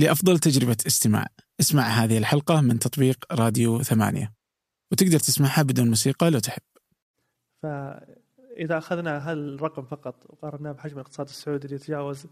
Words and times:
لأفضل 0.00 0.38
تجربة 0.38 0.76
استماع. 0.86 1.26
اسمع 1.60 1.82
هذه 1.82 2.18
الحلقة 2.18 2.60
من 2.60 2.78
تطبيق 2.78 3.24
راديو 3.32 3.82
ثمانية. 3.82 4.32
وتقدر 4.92 5.18
تسمعها 5.18 5.62
بدون 5.62 5.88
موسيقى 5.88 6.30
لو 6.30 6.38
تحب. 6.38 6.62
فإذا 7.62 8.78
أخذنا 8.78 9.18
هذا 9.18 9.32
الرقم 9.32 9.84
فقط 9.84 10.26
وقارناه 10.28 10.72
بحجم 10.72 10.94
الاقتصاد 10.94 11.28
السعودي 11.28 11.64
اللي 11.64 11.76
يتجاوز 11.76 12.26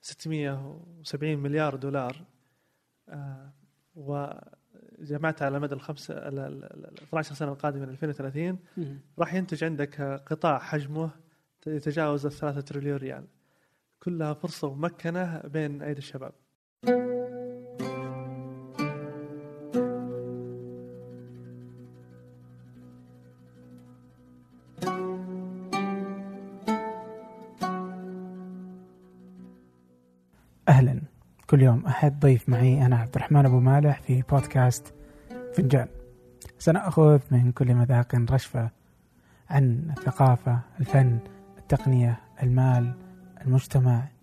670 0.00 1.38
مليار 1.38 1.76
دولار 1.76 2.24
آه، 3.08 3.52
وجمعت 3.94 5.42
على 5.42 5.60
مدى 5.60 5.74
الخمس 5.74 6.10
ال- 6.10 6.38
ال- 6.38 6.64
ال- 6.64 7.02
12 7.02 7.34
سنة 7.34 7.52
القادمة 7.52 7.82
من 7.86 7.88
2030 7.88 8.58
راح 9.18 9.34
ينتج 9.34 9.64
عندك 9.64 10.00
قطاع 10.26 10.58
حجمه 10.58 11.10
يتجاوز 11.66 12.26
الثلاثة 12.26 12.60
تريليون 12.60 12.96
ريال. 12.96 13.26
كلها 14.02 14.34
فرصة 14.34 14.74
ممكنة 14.74 15.40
بين 15.40 15.82
أيدي 15.82 15.98
الشباب. 15.98 16.32
أهلا. 16.84 17.00
كل 31.46 31.62
يوم 31.62 31.86
أحد 31.86 32.20
ضيف 32.20 32.48
معي 32.48 32.86
أنا 32.86 32.96
عبد 32.96 33.14
الرحمن 33.16 33.46
أبو 33.46 33.60
مالح 33.60 34.00
في 34.00 34.22
بودكاست 34.22 34.94
فنجان. 35.54 35.88
سنأخذ 36.58 37.20
من 37.30 37.52
كل 37.52 37.74
مذاق 37.74 38.14
رشفة 38.14 38.70
عن 39.50 39.94
الثقافة 39.98 40.60
الفن 40.80 41.18
التقنية 41.58 42.20
المال 42.42 42.94
المجتمع 43.46 44.13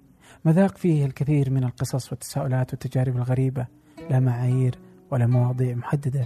مذاق 0.46 0.78
فيه 0.78 1.06
الكثير 1.06 1.50
من 1.50 1.64
القصص 1.64 2.12
والتساؤلات 2.12 2.72
والتجارب 2.72 3.16
الغريبة 3.18 3.68
لا 4.10 4.20
معايير 4.20 4.80
ولا 5.12 5.28
مواضيع 5.28 5.76
محددة. 5.76 6.26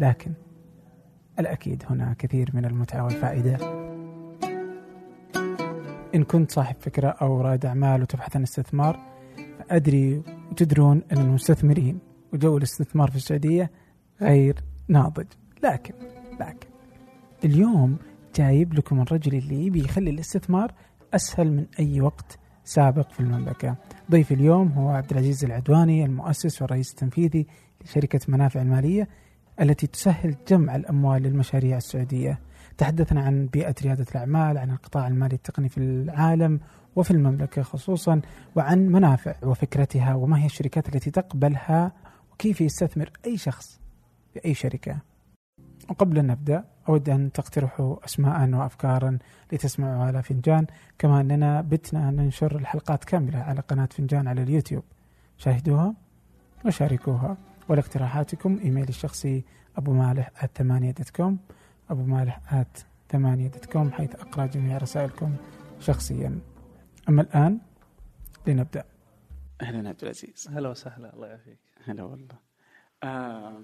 لكن 0.00 0.32
الأكيد 1.40 1.84
هنا 1.90 2.14
كثير 2.18 2.50
من 2.54 2.64
المتعة 2.64 3.04
والفائدة. 3.04 3.58
إن 6.14 6.24
كنت 6.24 6.50
صاحب 6.52 6.76
فكرة 6.80 7.08
أو 7.08 7.40
رائد 7.40 7.66
أعمال 7.66 8.02
وتبحث 8.02 8.36
عن 8.36 8.42
استثمار 8.42 9.00
فأدري 9.58 10.22
وتدرون 10.50 11.02
أن 11.12 11.18
المستثمرين 11.18 11.98
وجو 12.32 12.56
الاستثمار 12.56 13.10
في 13.10 13.16
السعودية 13.16 13.70
غير 14.20 14.56
ناضج. 14.88 15.26
لكن 15.62 15.94
لكن 16.40 16.68
اليوم 17.44 17.98
جايب 18.36 18.74
لكم 18.74 19.00
الرجل 19.00 19.34
اللي 19.34 19.66
يبي 19.66 19.84
يخلي 19.84 20.10
الاستثمار 20.10 20.72
أسهل 21.14 21.52
من 21.52 21.66
أي 21.78 22.00
وقت 22.00 22.38
سابق 22.70 23.10
في 23.10 23.20
المملكة. 23.20 23.76
ضيف 24.10 24.32
اليوم 24.32 24.68
هو 24.68 24.88
عبد 24.88 25.10
العزيز 25.10 25.44
العدواني 25.44 26.04
المؤسس 26.04 26.62
والرئيس 26.62 26.90
التنفيذي 26.90 27.46
لشركة 27.84 28.20
منافع 28.28 28.62
المالية 28.62 29.08
التي 29.60 29.86
تسهل 29.86 30.36
جمع 30.48 30.76
الأموال 30.76 31.22
للمشاريع 31.22 31.76
السعودية. 31.76 32.38
تحدثنا 32.78 33.20
عن 33.20 33.46
بيئة 33.46 33.74
ريادة 33.82 34.06
الأعمال 34.10 34.58
عن 34.58 34.70
القطاع 34.70 35.08
المالي 35.08 35.34
التقني 35.34 35.68
في 35.68 35.78
العالم 35.78 36.60
وفي 36.96 37.10
المملكة 37.10 37.62
خصوصا 37.62 38.20
وعن 38.56 38.86
منافع 38.86 39.34
وفكرتها 39.42 40.14
وما 40.14 40.42
هي 40.42 40.46
الشركات 40.46 40.94
التي 40.94 41.10
تقبلها 41.10 41.92
وكيف 42.32 42.60
يستثمر 42.60 43.10
أي 43.26 43.36
شخص 43.36 43.80
في 44.34 44.44
أي 44.44 44.54
شركة. 44.54 45.09
وقبل 45.88 46.18
أن 46.18 46.26
نبدأ 46.26 46.64
أود 46.88 47.08
أن 47.08 47.32
تقترحوا 47.32 48.04
أسماء 48.04 48.50
وأفكارا 48.50 49.18
لتسمعوا 49.52 50.04
على 50.04 50.22
فنجان. 50.22 50.66
كما 50.98 51.20
أننا 51.20 51.60
بتنا 51.60 52.10
ننشر 52.10 52.56
الحلقات 52.56 53.04
كاملة 53.04 53.38
على 53.38 53.60
قناة 53.60 53.86
فنجان 53.86 54.28
على 54.28 54.42
اليوتيوب. 54.42 54.84
شاهدوها 55.36 55.94
وشاركوها. 56.66 57.36
ولاقتراحاتكم 57.68 58.58
إيميلي 58.64 58.88
الشخصي 58.88 59.44
أبو 59.76 59.92
مالح 59.92 60.46
ثمانية 60.46 60.90
dot 60.90 61.10
com 61.10 61.38
أبو 61.90 62.02
مالح 62.02 62.64
ثمانية 63.08 63.48
dot 63.48 63.64
com 63.66 63.92
حيث 63.92 64.14
أقرأ 64.14 64.46
جميع 64.46 64.78
رسائلكم 64.78 65.36
شخصيا. 65.80 66.40
أما 67.08 67.22
الآن 67.22 67.58
لنبدأ. 68.46 68.84
أهلا 69.62 69.88
عبد 69.88 70.02
العزيز. 70.02 70.48
هلا 70.52 70.68
وسهلا 70.68 71.14
الله 71.14 71.26
يعافيك. 71.26 71.58
هلا 71.84 72.02
والله. 72.02 72.38
آه 73.02 73.60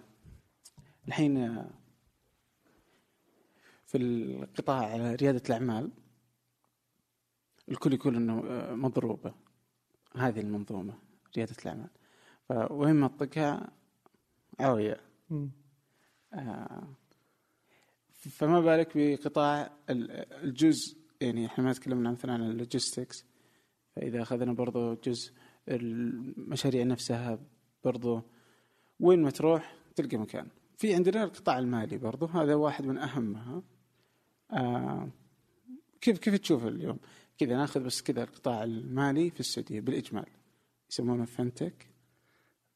الحين 1.08 1.36
آه، 1.36 1.66
في 3.86 3.98
القطاع 3.98 4.96
ريادة 4.96 5.42
الأعمال 5.46 5.90
الكل 7.68 7.92
يقول 7.92 8.16
أنه 8.16 8.42
آه، 8.46 8.74
مضروبة. 8.74 9.34
هذه 10.16 10.40
المنظومة 10.40 10.94
ريادة 11.36 11.56
الأعمال. 11.62 11.90
فوين 12.48 12.94
ما 12.94 13.08
تطقها 13.08 13.72
عاوية 14.60 15.00
مم. 15.30 15.50
آه، 16.32 16.88
فما 18.10 18.60
بالك 18.60 18.92
بقطاع 18.94 19.70
ال- 19.90 20.10
الجزء 20.44 20.96
يعني 21.20 21.46
إحنا 21.46 21.64
ما 21.64 21.72
تكلمنا 21.72 22.10
مثلا 22.10 22.32
عن 22.32 22.42
ال 22.42 22.50
logistics. 22.50 23.24
فإذا 23.96 24.22
أخذنا 24.22 24.52
برضو 24.52 24.94
جزء 24.94 25.32
المشاريع 25.68 26.84
نفسها 26.84 27.38
برضو 27.84 28.22
وين 29.00 29.22
ما 29.22 29.30
تروح 29.30 29.76
تلقى 29.96 30.16
مكان. 30.16 30.48
في 30.78 30.94
عندنا 30.94 31.24
القطاع 31.24 31.58
المالي 31.58 31.98
برضو 31.98 32.26
هذا 32.26 32.54
واحد 32.54 32.86
من 32.86 32.98
أهمها. 32.98 33.62
آه 34.52 35.08
كيف 36.00 36.18
كيف 36.18 36.34
تشوف 36.38 36.66
اليوم؟ 36.66 36.98
كذا 37.38 37.56
ناخذ 37.56 37.80
بس 37.84 38.02
كذا 38.02 38.22
القطاع 38.22 38.64
المالي 38.64 39.30
في 39.30 39.40
السعودية 39.40 39.80
بالإجمال 39.80 40.26
يسمونه 40.90 41.24
fintech. 41.24 41.86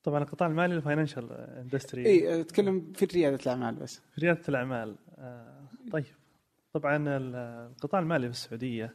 طبعا 0.03 0.23
القطاع 0.23 0.49
المالي 0.49 0.75
ال 0.77 0.82
financial 0.82 1.33
industry 1.33 2.07
إي 2.07 2.41
أتكلم 2.41 2.93
في 2.93 3.05
ريادة 3.05 3.37
الأعمال 3.43 3.75
بس. 3.75 3.99
في 4.15 4.21
ريادة 4.21 4.43
الأعمال 4.49 4.97
آه، 5.19 5.65
طيب. 5.93 6.05
طبعا 6.73 6.97
ال- 6.97 7.35
القطاع 7.73 8.01
المالي 8.01 8.27
في 8.27 8.33
السعودية 8.33 8.95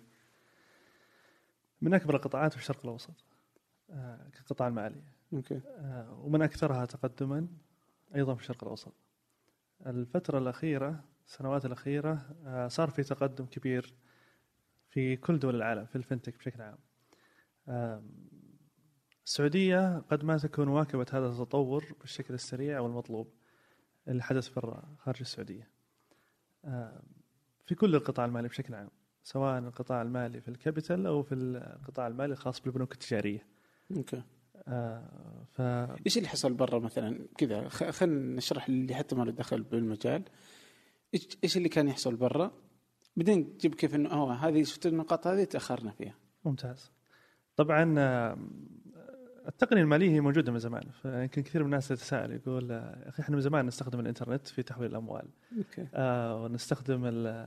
من 1.81 1.93
أكبر 1.93 2.15
القطاعات 2.15 2.53
في 2.53 2.57
الشرق 2.59 2.79
الأوسط 2.83 3.13
آه، 3.89 4.29
كقطاع 4.33 4.67
المالي 4.67 5.01
أوكي. 5.33 5.61
آه، 5.67 6.19
ومن 6.23 6.41
أكثرها 6.41 6.85
تقدما 6.85 7.47
أيضا 8.15 8.35
في 8.35 8.41
الشرق 8.41 8.63
الأوسط. 8.63 8.93
الفترة 9.85 10.37
الأخيرة 10.37 11.03
السنوات 11.27 11.65
الأخيرة 11.65 12.35
آه، 12.45 12.67
صار 12.67 12.89
في 12.89 13.03
تقدم 13.03 13.45
كبير 13.45 13.93
في 14.89 15.15
كل 15.15 15.39
دول 15.39 15.55
العالم 15.55 15.85
في 15.85 15.95
الفنتك 15.95 16.37
بشكل 16.37 16.61
عام. 16.61 16.77
السعودية 19.25 19.99
قد 19.99 20.23
ما 20.23 20.37
تكون 20.37 20.67
واكبة 20.67 21.05
هذا 21.11 21.27
التطور 21.27 21.85
بالشكل 22.01 22.33
السريع 22.33 22.79
والمطلوب 22.79 23.33
اللي 24.07 24.23
حدث 24.23 24.49
برا 24.49 24.95
خارج 24.99 25.17
السعودية. 25.21 25.69
في 27.65 27.75
كل 27.75 27.95
القطاع 27.95 28.25
المالي 28.25 28.47
بشكل 28.47 28.75
عام 28.75 28.89
سواء 29.23 29.59
القطاع 29.59 30.01
المالي 30.01 30.41
في 30.41 30.47
ال 30.47 30.54
capital 30.54 31.05
أو 31.05 31.23
في 31.23 31.35
القطاع 31.35 32.07
المالي 32.07 32.33
الخاص 32.33 32.61
بالبنوك 32.61 32.93
التجارية. 32.93 33.45
okay. 33.97 34.23
آه، 34.67 35.45
ف 35.51 35.61
إيش 36.05 36.17
اللي 36.17 36.29
حصل 36.29 36.53
برا 36.53 36.79
مثلا؟ 36.79 37.27
كذا 37.37 37.69
خلينا 37.69 38.35
نشرح 38.35 38.67
اللي 38.67 38.95
حتى 38.95 39.15
ما 39.15 39.23
له 39.23 39.31
دخل 39.31 39.63
بالمجال. 39.63 40.23
إيش 41.15 41.27
إيش 41.43 41.57
اللي 41.57 41.69
كان 41.69 41.87
يحصل 41.87 42.15
برا؟ 42.15 42.51
بعدين 43.17 43.57
تجيب 43.57 43.75
كيف 43.75 43.95
انه 43.95 44.11
آه 44.11 44.33
هذه 44.33 44.63
شفت 44.63 44.85
النقاط 44.85 45.27
هذه 45.27 45.43
تأخرنا 45.43 45.91
فيها. 45.91 46.15
ممتاز. 46.45 46.91
طبعا 47.55 47.95
آه، 47.97 48.37
التقنية 49.47 49.81
المالية 49.81 50.09
هي 50.09 50.21
موجودة 50.21 50.51
من 50.51 50.59
زمان. 50.59 50.83
فيمكن 51.01 51.41
كثير 51.43 51.61
من 51.61 51.65
الناس 51.65 51.91
يتساءل 51.91 52.31
يقول 52.31 52.71
آه، 52.71 53.03
يا 53.03 53.09
أخي 53.09 53.23
إحنا 53.23 53.35
من 53.35 53.41
زمان 53.41 53.65
نستخدم 53.65 53.99
الإنترنت 53.99 54.47
في 54.47 54.63
تحويل 54.63 54.91
الأموال. 54.91 55.25
أوكي. 55.57 55.87
آه، 55.93 56.43
ونستخدم 56.43 57.05
ال- 57.05 57.45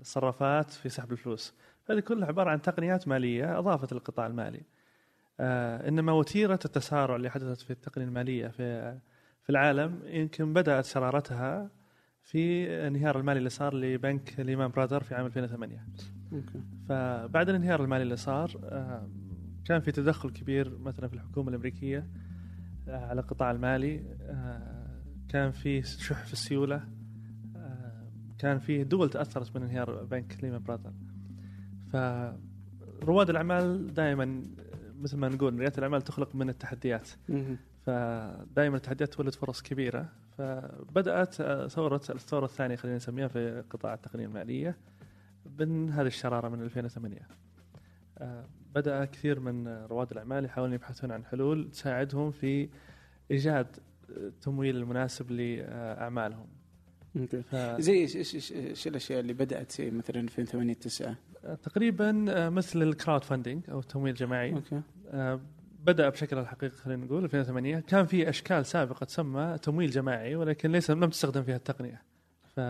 الصرافات 0.00 0.70
في 0.70 0.88
سحب 0.88 1.12
الفلوس. 1.12 1.54
هذه 1.90 2.00
كلها 2.00 2.28
عبارة 2.28 2.50
عن 2.50 2.62
تقنيات 2.62 3.08
مالية 3.08 3.58
أضافت 3.58 3.92
للقطاع 3.92 4.26
المالي. 4.26 4.62
آه، 5.40 5.88
إنما 5.88 6.12
وتيرة 6.12 6.58
التسارع 6.64 7.16
اللي 7.16 7.30
حدثت 7.30 7.60
في 7.60 7.70
التقنية 7.70 8.06
المالية 8.06 8.48
في 8.48 8.98
في 9.42 9.50
العالم 9.50 10.00
يمكن 10.04 10.52
بدأت 10.52 10.84
شرارتها 10.84 11.70
في 12.30 12.66
الانهيار 12.66 13.18
المالي 13.18 13.38
اللي 13.38 13.50
صار 13.50 13.74
لبنك 13.74 14.34
ليمان 14.38 14.70
برادر 14.70 15.02
في 15.02 15.14
عام 15.14 15.26
2008 15.26 15.84
أوكي. 16.32 16.60
فبعد 16.88 17.48
الانهيار 17.48 17.84
المالي 17.84 18.02
اللي 18.02 18.16
صار 18.16 18.60
آه، 18.64 19.08
كان 19.64 19.80
في 19.80 19.92
تدخل 19.92 20.30
كبير 20.30 20.78
مثلا 20.78 21.08
في 21.08 21.14
الحكومة 21.14 21.48
الأمريكية 21.48 22.06
آه، 22.88 23.06
على 23.06 23.20
القطاع 23.20 23.50
المالي 23.50 24.02
آه، 24.22 25.02
كان 25.28 25.50
في 25.50 25.82
شح 25.82 26.24
في 26.26 26.32
السيولة 26.32 26.84
آه، 27.56 28.08
كان 28.38 28.58
في 28.58 28.84
دول 28.84 29.10
تأثرت 29.10 29.56
من 29.56 29.62
انهيار 29.62 30.04
بنك 30.04 30.36
ليمان 30.42 30.62
برادر 30.62 30.92
فرواد 31.92 33.30
الأعمال 33.30 33.94
دائما 33.94 34.44
مثل 35.00 35.16
ما 35.16 35.28
نقول 35.28 35.58
ريادة 35.58 35.78
الأعمال 35.78 36.02
تخلق 36.02 36.34
من 36.34 36.48
التحديات. 36.48 37.08
فدائما 37.86 38.76
التحديات 38.76 39.14
تولد 39.14 39.34
فرص 39.34 39.62
كبيرة. 39.62 40.19
فبدأت 40.40 41.40
آه، 41.40 41.68
ثورة 41.68 42.00
الثورة 42.10 42.44
الثانية 42.44 42.76
خلينا 42.76 42.96
نسميها 42.96 43.28
في 43.28 43.64
قطاع 43.70 43.94
التقنية 43.94 44.26
المالية 44.26 44.76
من 45.58 45.90
هذه 45.90 46.06
الشرارة 46.06 46.48
من 46.48 46.62
2008 46.62 47.28
آه، 48.18 48.44
بدأ 48.74 49.04
كثير 49.04 49.40
من 49.40 49.68
رواد 49.68 50.10
الأعمال 50.10 50.44
يحاولون 50.44 50.74
يبحثون 50.74 51.12
عن 51.12 51.24
حلول 51.24 51.70
تساعدهم 51.70 52.30
في 52.30 52.68
إيجاد 53.30 53.66
التمويل 54.10 54.76
المناسب 54.76 55.30
لأعمالهم. 55.30 56.46
ف... 57.50 57.56
زي 57.56 57.92
إيش 57.92 58.16
إيش 58.16 58.52
إيش 58.52 58.86
الأشياء 58.86 59.20
اللي 59.20 59.32
بدأت 59.32 59.80
مثلا 59.80 60.20
2008 60.20 60.74
9 60.74 61.16
تقريبا 61.62 62.24
آه، 62.28 62.48
مثل 62.48 62.82
ال 62.82 63.24
crowdfunding 63.24 63.70
أو 63.70 63.78
التمويل 63.78 64.12
الجماعي. 64.12 64.52
okay. 64.52 64.82
آه، 65.10 65.40
بدأ 65.84 66.08
بشكل 66.08 66.38
الحقيقي 66.38 66.76
خلينا 66.76 67.04
نقول 67.04 67.24
2008 67.24 67.80
كان 67.80 68.06
في 68.06 68.28
أشكال 68.28 68.66
سابقة 68.66 69.04
تسمى 69.04 69.58
تمويل 69.62 69.90
جماعي 69.90 70.36
ولكن 70.36 70.72
ليس 70.72 70.90
لم 70.90 71.10
تستخدم 71.10 71.42
فيها 71.42 71.56
التقنية. 71.56 72.02
ف 72.48 72.60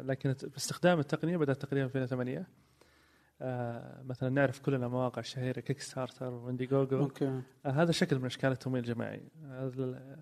لكن 0.00 0.34
باستخدام 0.42 0.98
التقنية 0.98 1.36
بدأت 1.36 1.56
تقريبا 1.62 1.88
في 1.88 1.98
2008 1.98 2.46
آه، 3.42 4.02
مثلا 4.02 4.28
نعرف 4.28 4.60
كلنا 4.60 4.88
مواقع 4.88 5.22
شهيرة 5.22 5.60
Kickstarter 5.60 6.32
و 6.32 6.35
Indiegogo 6.35 6.66
okay. 6.66 7.26
آه، 7.66 7.70
هذا 7.70 7.92
شكل 7.92 8.18
من 8.18 8.26
أشكال 8.26 8.52
التمويل 8.52 8.84
الجماعي. 8.84 9.22
ال- 9.44 10.16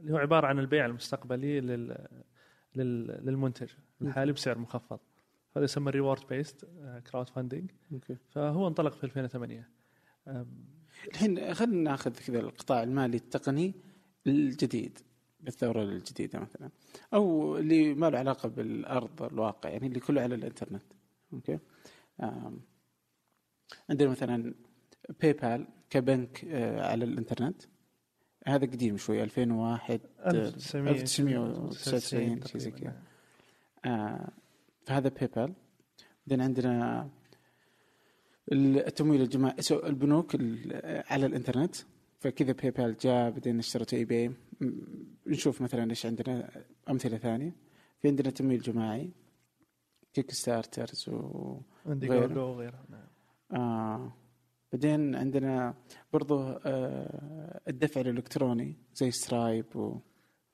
اللي 0.00 0.12
هو 0.12 0.16
عبارة 0.16 0.46
عن 0.46 0.58
البيع 0.58 0.86
المستقبلي 0.86 1.60
لل 1.60 2.06
لل- 2.76 3.26
للمنتج 3.26 3.68
الحالي 4.02 4.32
بسعر 4.32 4.58
مخفض. 4.58 4.98
هذا 5.56 5.64
يسمى 5.64 5.90
reward-based 5.90 6.64
crowdfunding 7.10 7.70
فهو 8.30 8.68
انطلق 8.68 8.92
في 8.94 9.04
2008 9.04 9.68
آم، 10.28 10.75
الحين 11.06 11.54
خلينا 11.54 11.90
ناخذ 11.90 12.12
كذا 12.12 12.40
القطاع 12.40 12.82
المالي 12.82 13.16
التقني 13.16 13.74
الجديد 14.26 14.98
بالثوره 15.40 15.82
الجديدة 15.82 16.38
مثلا 16.38 16.70
أو 17.14 17.56
اللي 17.58 17.94
ما 17.94 18.10
له 18.10 18.18
علاقة 18.18 18.48
بالأرض 18.48 19.22
الواقع 19.22 19.70
يعني 19.70 19.86
اللي 19.86 20.00
كله 20.00 20.22
على 20.22 20.34
الإنترنت. 20.34 20.82
okay؟ 21.32 21.58
عندنا 23.90 24.10
مثلا 24.10 24.54
PayPal 25.20 25.66
كبنك 25.90 26.44
آه، 26.44 26.86
على 26.86 27.04
الإنترنت. 27.04 27.62
هذا 28.46 28.66
قديم 28.66 28.96
شوي 28.96 29.22
2001 29.22 30.00
1999 30.26 32.42
شيء 32.46 32.60
زي 32.60 32.70
كذا. 32.70 33.02
آه، 33.84 34.28
فهذا 34.86 35.08
PayPal 35.08 35.54
بعدين 36.26 36.44
عندنا 36.44 37.08
التمويل 38.52 39.20
الجماعي 39.22 39.54
البنوك 39.70 40.34
ال- 40.34 41.02
على 41.06 41.26
الإنترنت 41.26 41.76
فكذا 42.18 42.52
PayPal 42.52 42.96
جاء 42.96 43.30
بعدين 43.30 43.58
اشترته 43.58 43.94
eBay 43.94 44.30
نشوف 45.26 45.62
مثلا 45.62 45.90
إيش 45.90 46.06
عندنا 46.06 46.50
أمثلة 46.90 47.18
ثانية. 47.18 47.52
في 48.02 48.08
عندنا 48.08 48.30
تمويل 48.30 48.60
جماعي 48.60 49.10
Kickstarter 50.14 51.08
و 51.08 51.56
Indiegogo 51.86 52.40
وغيرها 52.40 52.84
نعم. 52.90 53.06
آه. 53.60 54.12
بعدين 54.72 55.14
عندنا 55.14 55.74
برضو 56.12 56.40
آه 56.42 57.60
الدفع 57.68 58.00
الإلكتروني 58.00 58.76
زي 58.94 59.10
Stripe 59.10 59.76
و 59.76 59.98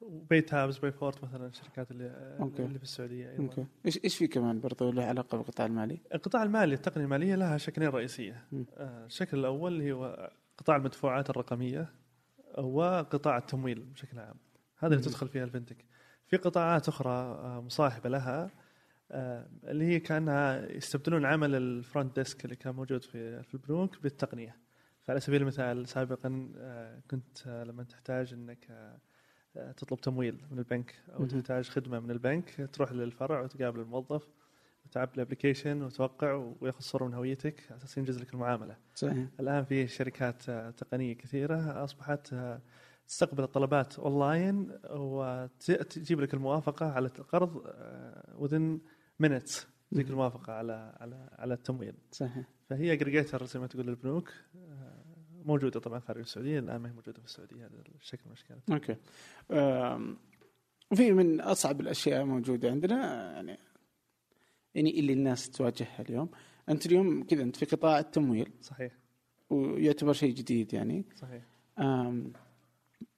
و 0.02 0.40
PayTabs 0.40 0.78
Payfort 0.78 1.24
مثلا 1.24 1.46
الشركات 1.46 1.90
اللي 1.90 2.36
okay. 2.40 2.64
اللي 2.64 2.78
في 2.78 2.84
السعودية 2.84 3.30
أيضا 3.30 3.42
okay 3.42 3.66
إيش 3.86 4.04
إيش 4.04 4.16
في 4.16 4.26
كمان 4.26 4.60
برضو 4.60 4.92
له 4.92 5.04
علاقة 5.04 5.38
بالقطاع 5.38 5.66
المالي؟ 5.66 6.00
القطاع 6.14 6.42
المالي 6.42 6.74
التقنية 6.74 7.04
المالية 7.04 7.34
لها 7.34 7.58
شكلين 7.58 7.88
رئيسية. 7.88 8.44
آه، 8.76 9.06
الشكل 9.06 9.38
الأول 9.38 9.72
اللي 9.72 9.92
هو 9.92 10.30
قطاع 10.58 10.76
المدفوعات 10.76 11.30
الرقمية 11.30 11.92
وقطاع 12.58 13.38
التمويل 13.38 13.80
بشكل 13.80 14.18
عام 14.18 14.36
هذا 14.78 14.94
اللي. 14.94 15.04
تدخل 15.06 15.28
فيها 15.28 15.44
ال 15.44 15.49
fintech 15.49 15.84
في 16.26 16.36
قطاعات 16.36 16.88
أخرى 16.88 17.10
آه، 17.10 17.60
مصاحبة 17.60 18.10
لها 18.10 18.50
آه، 19.10 19.48
اللي 19.64 19.84
هي 19.84 20.00
كأنها 20.00 20.72
يستبدلون 20.72 21.24
عمل 21.24 21.54
ال 21.54 21.65
front 21.65 22.18
desk 22.18 22.44
اللي 22.44 22.56
كان 22.56 22.74
موجود 22.74 23.04
في 23.04 23.42
في 23.42 23.54
البنوك 23.54 24.02
بالتقنية 24.02 24.56
فعلى 25.02 25.20
سبيل 25.20 25.42
المثال 25.42 25.88
سابقا 25.88 26.28
كنت 27.10 27.46
لما 27.46 27.82
تحتاج 27.82 28.32
إنك 28.32 28.98
تطلب 29.76 30.00
تمويل 30.00 30.44
من 30.50 30.58
البنك 30.58 30.94
أو. 31.14 31.26
تحتاج 31.26 31.68
خدمة 31.68 32.00
من 32.00 32.10
البنك 32.10 32.68
تروح 32.72 32.92
للفرع 32.92 33.40
وتقابل 33.40 33.80
الموظف 33.80 34.28
وتعبي 34.86 35.14
ال 35.14 35.20
application 35.20 35.82
وتوقع 35.82 36.52
وياخذ 36.60 36.80
صوره 36.80 37.04
من 37.04 37.14
هويتك 37.14 37.62
على 37.70 37.76
أساس 37.78 37.98
ينجز 37.98 38.18
لك 38.18 38.34
المعاملة. 38.34 38.76
صحيح 38.94 39.26
الآن 39.40 39.64
في 39.64 39.86
شركات 39.86 40.48
آه، 40.48 40.70
تقنية 40.70 41.12
كثيرة 41.14 41.84
أصبحت 41.84 42.32
آه، 42.32 42.60
تستقبل 43.08 43.42
الطلبات 43.44 43.98
اونلاين 43.98 44.78
وتجيب 44.90 46.20
لك 46.20 46.34
الموافقة 46.34 46.86
على 46.92 47.06
القرض 47.18 47.62
within 48.34 48.80
minutes 49.20 49.66
تجيك 49.90 50.04
مهم. 50.04 50.12
الموافقة 50.12 50.52
على 50.52 50.96
على 51.00 51.28
على 51.38 51.54
التمويل. 51.54 51.94
صحيح 52.10 52.44
فهي 52.70 52.92
aggregator 52.92 53.44
زي 53.44 53.60
ما 53.60 53.66
تقول 53.66 53.88
البنوك 53.88 54.32
آه، 54.56 55.01
موجودة 55.46 55.80
طبعا 55.80 55.98
خارج 56.00 56.20
السعودية 56.20 56.58
الآن 56.58 56.76
ما 56.76 56.88
هي 56.88 56.92
موجودة 56.92 57.18
في 57.20 57.24
السعودية 57.24 57.66
هذا 57.66 57.82
الشكل 58.00 58.22
الأشكال. 58.26 58.58
okay. 58.72 58.96
وفي 60.92 61.12
من 61.12 61.40
أصعب 61.40 61.80
الأشياء 61.80 62.24
موجودة 62.24 62.70
عندنا 62.70 63.32
يعني 63.32 63.58
يعني 64.74 65.00
اللي 65.00 65.12
الناس 65.12 65.50
تواجهها 65.50 66.00
اليوم. 66.00 66.28
أنت 66.68 66.86
اليوم 66.86 67.22
كذا 67.24 67.42
أنت 67.42 67.56
في 67.56 67.64
قطاع 67.66 67.98
التمويل. 67.98 68.50
صحيح. 68.60 68.92
ويعتبر 69.50 70.12
شيء 70.12 70.34
جديد 70.34 70.74
يعني. 70.74 71.04
صحيح. 71.16 71.42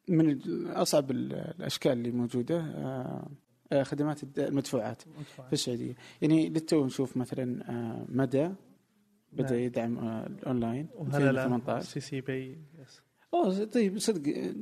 من 0.09 0.41
أصعب 0.67 1.11
ال- 1.11 1.33
الأشكال 1.35 1.93
اللي 1.93 2.11
موجودة 2.11 2.63
خدمات 3.83 4.39
المدفوعات 4.39 5.03
في 5.47 5.53
السعودية. 5.53 5.95
يعني 6.23 6.49
للتو 6.49 6.87
نشوف 6.87 7.17
مثلا 7.17 8.07
مدى 8.09 8.51
بدأ 9.35 9.51
نعم. 9.55 9.65
يدعم 9.65 9.99
آه، 9.99 10.27
الأونلاين 10.27 10.89
وهلا 10.95 11.33
لا. 11.33 11.45
2018 11.45 11.85
STC 11.87 12.21
Pay 12.21 12.59
yes. 12.79 13.03
أوه 13.35 13.65
طيب 13.65 13.99
صدق 13.99 14.37
آه، 14.39 14.55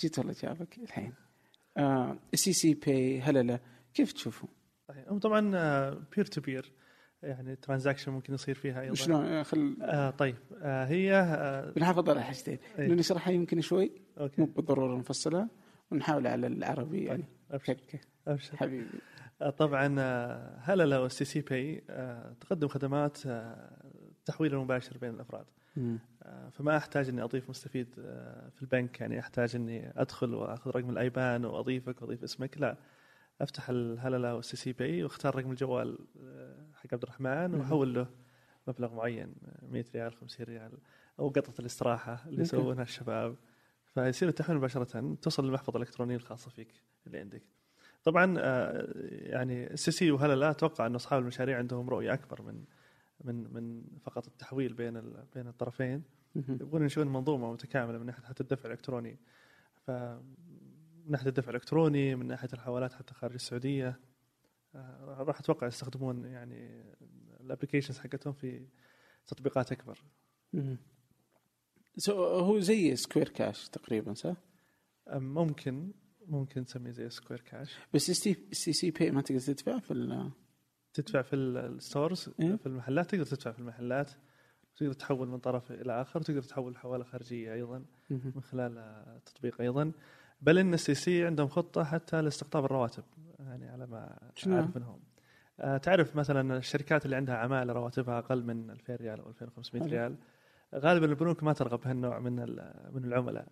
جيت 0.00 0.18
والله 0.18 0.34
جابك 0.42 0.78
الحين؟ 0.78 1.14
آه، 1.76 2.18
STC 2.34 2.74
Pay 2.74 3.20
هللة. 3.20 3.60
كيف 3.94 4.12
تشوفوا؟ 4.12 4.48
صحيح 4.88 5.04
هم 5.08 5.18
طبعا 5.18 5.50
peer 6.16 6.24
to 6.24 6.40
peer 6.40 6.72
يعني 7.22 7.56
transaction 7.56 8.12
ممكن 8.12 8.34
يصير 8.34 8.54
فيها 8.54 8.80
أيضا. 8.82 8.94
شلون؟ 8.94 9.24
آه، 9.24 9.42
خل 9.42 9.76
آه 9.82 10.10
طيب 10.10 10.36
آه 10.62 10.84
هي 10.84 11.14
آه 11.14 11.70
بنحافظ 11.70 12.10
على 12.10 12.22
حاجتين. 12.22 12.58
إنه 12.78 12.94
نشرحها 12.94 13.32
يمكن 13.32 13.60
شوي. 13.60 13.92
مو 14.16 14.22
okay 14.24 14.42
بالضرورة 14.42 14.98
نفصلها. 14.98 15.48
ونحاول 15.90 16.26
على 16.26 16.46
العربي 16.46 17.04
يعني. 17.04 17.24
أبشر. 17.50 17.72
كك 17.72 18.00
أبشر. 18.28 18.56
حبيبي. 18.56 18.86
طبعا 19.58 19.86
هللة 20.60 20.98
وال 20.98 21.24
STC 21.24 21.40
Pay 21.40 21.82
آه 21.90 22.36
تقدم 22.40 22.68
خدمات 22.68 23.18
التحويل 24.28 24.54
المباشر 24.54 24.98
بين 24.98 25.10
الأفراد 25.10 25.46
مم. 25.76 25.98
آه 26.22 26.48
فما 26.48 26.76
أحتاج 26.76 27.08
إني 27.08 27.22
أضيف 27.22 27.50
مستفيد 27.50 27.86
آه 27.98 28.48
في 28.48 28.62
البنك 28.62 29.00
يعني 29.00 29.20
أحتاج 29.20 29.56
إني 29.56 29.92
أدخل 29.96 30.34
وأخذ 30.34 30.70
رقم 30.70 30.90
الأيبان 30.90 31.44
وأضيفك 31.44 32.02
واضيف 32.02 32.22
اسمك 32.22 32.58
لا 32.58 32.76
أفتح 33.40 33.70
الهللة 33.70 34.32
وال 34.32 34.56
STC 34.56 34.72
Pay 34.72 35.04
وأختار 35.04 35.36
رقم 35.36 35.50
الجوال 35.50 35.98
آه، 36.22 36.66
حق 36.74 36.86
عبد 36.92 37.02
الرحمن. 37.02 37.54
وأحول 37.54 37.94
له 37.94 38.06
مبلغ 38.68 38.94
معين 38.94 39.34
آه، 39.44 39.66
100 39.66 39.84
ريال 39.94 40.14
50 40.14 40.46
ريال 40.46 40.72
أو 41.18 41.28
قطعة 41.28 41.54
الاستراحة 41.60 42.24
اللي. 42.26 42.42
يسوونها 42.42 42.82
الشباب 42.82 43.36
فيصير 43.94 44.28
التحويل 44.28 44.58
مباشرة 44.58 45.16
توصل 45.22 45.44
للمحفظه 45.44 45.76
الالكترونيه 45.76 46.16
الخاصة 46.16 46.50
فيك 46.50 46.68
اللي 47.06 47.18
عندك 47.18 47.42
طبعا 48.04 48.38
يعني 49.08 49.72
ال 49.72 49.90
STC 49.90 50.10
وهللة 50.10 50.50
أتوقع 50.50 50.86
انه 50.86 50.96
أصحاب 50.96 51.22
المشاريع 51.22 51.58
عندهم 51.58 51.90
رؤية 51.90 52.12
أكبر 52.12 52.42
من 52.42 52.64
من 53.24 53.52
من 53.52 53.84
فقط 54.02 54.26
التحويل 54.26 54.72
بين 54.74 54.96
ال- 54.96 55.26
بين 55.34 55.48
الطرفين. 55.48 56.02
يبغون 56.36 56.82
ينشئون 56.82 57.08
منظومه 57.08 57.52
متكامله 57.52 57.98
من 57.98 58.06
ناحية 58.06 58.22
حتى 58.22 58.42
الدفع 58.42 58.66
الإلكتروني 58.66 59.18
ف 59.86 59.90
من 59.90 61.10
ناحية 61.10 61.28
الدفع 61.28 61.50
الإلكتروني 61.50 62.14
من 62.14 62.26
ناحية 62.26 62.48
الحوالات 62.52 62.92
حتى 62.92 63.14
خارج 63.14 63.34
السعودية 63.34 64.00
آه، 64.74 65.04
راح 65.18 65.38
أتوقع 65.40 65.66
يستخدمون 65.66 66.24
يعني 66.24 66.84
ال 67.40 67.44
applications 67.44 67.98
حقتهم 67.98 68.32
في 68.32 68.66
تطبيقات 69.26 69.72
أكبر. 69.72 69.98
so 71.96 72.24
هو 72.24 72.58
زي 72.58 72.96
Square 72.96 73.28
Cash 73.28 73.68
تقريبا 73.68 74.14
صح؟ 74.14 74.36
أم 75.08 75.34
ممكن 75.34 75.92
ممكن 76.26 76.64
تسميه 76.64 76.90
زي 76.90 77.10
Square 77.10 77.40
Cash 77.40 77.76
بس 77.94 78.10
ال 78.10 78.72
STC 78.72 78.90
Pay 78.90 79.10
ما 79.10 79.20
تقدر 79.22 79.40
تدفع 79.40 79.78
في 79.78 79.90
ال- 79.90 80.30
تدفع 80.96 81.22
في 81.22 81.36
ال- 81.36 81.56
ال 81.56 81.67
stores 81.67 82.30
إيه. 82.40 82.56
في 82.56 82.66
المحلات 82.66 83.10
تقدر 83.10 83.24
تدفع 83.24 83.50
في 83.52 83.58
المحلات 83.58 84.10
تقدر 84.76 84.92
تحول 84.92 85.28
من 85.28 85.38
طرف 85.38 85.72
إلى 85.72 86.00
آخر 86.00 86.22
تقدر 86.22 86.42
تحول 86.42 86.76
حواله 86.76 87.04
خارجية 87.04 87.52
أيضا. 87.54 87.84
من 88.10 88.40
خلال 88.42 88.78
التطبيق 89.16 89.60
أيضا 89.60 89.92
بل 90.40 90.58
إن 90.58 90.74
ال 90.74 90.94
STC 90.94 91.26
عندهم 91.26 91.48
خطة 91.48 91.84
حتى 91.84 92.22
لاستقطاب 92.22 92.64
الرواتب 92.64 93.04
يعني 93.38 93.68
على 93.68 93.86
ما؟ 93.86 94.18
أعرف 94.46 94.76
منهم 94.76 95.00
آه، 95.60 95.76
تعرف 95.76 96.16
مثلا 96.16 96.56
الشركات 96.56 97.04
اللي 97.04 97.16
عندها 97.16 97.34
عمالة 97.36 97.72
رواتبها 97.72 98.18
أقل 98.18 98.44
من 98.44 98.70
2000 98.70 98.94
ريال 98.96 99.20
أو 99.20 99.30
2500 99.30 99.82
حلو. 99.82 99.90
ريال 99.92 100.16
غالبا 100.74 101.06
البنوك 101.06 101.42
ما 101.42 101.52
ترغب 101.52 101.80
بهالنوع 101.80 102.18
من 102.18 102.32
من 102.92 103.04
العملاء 103.04 103.48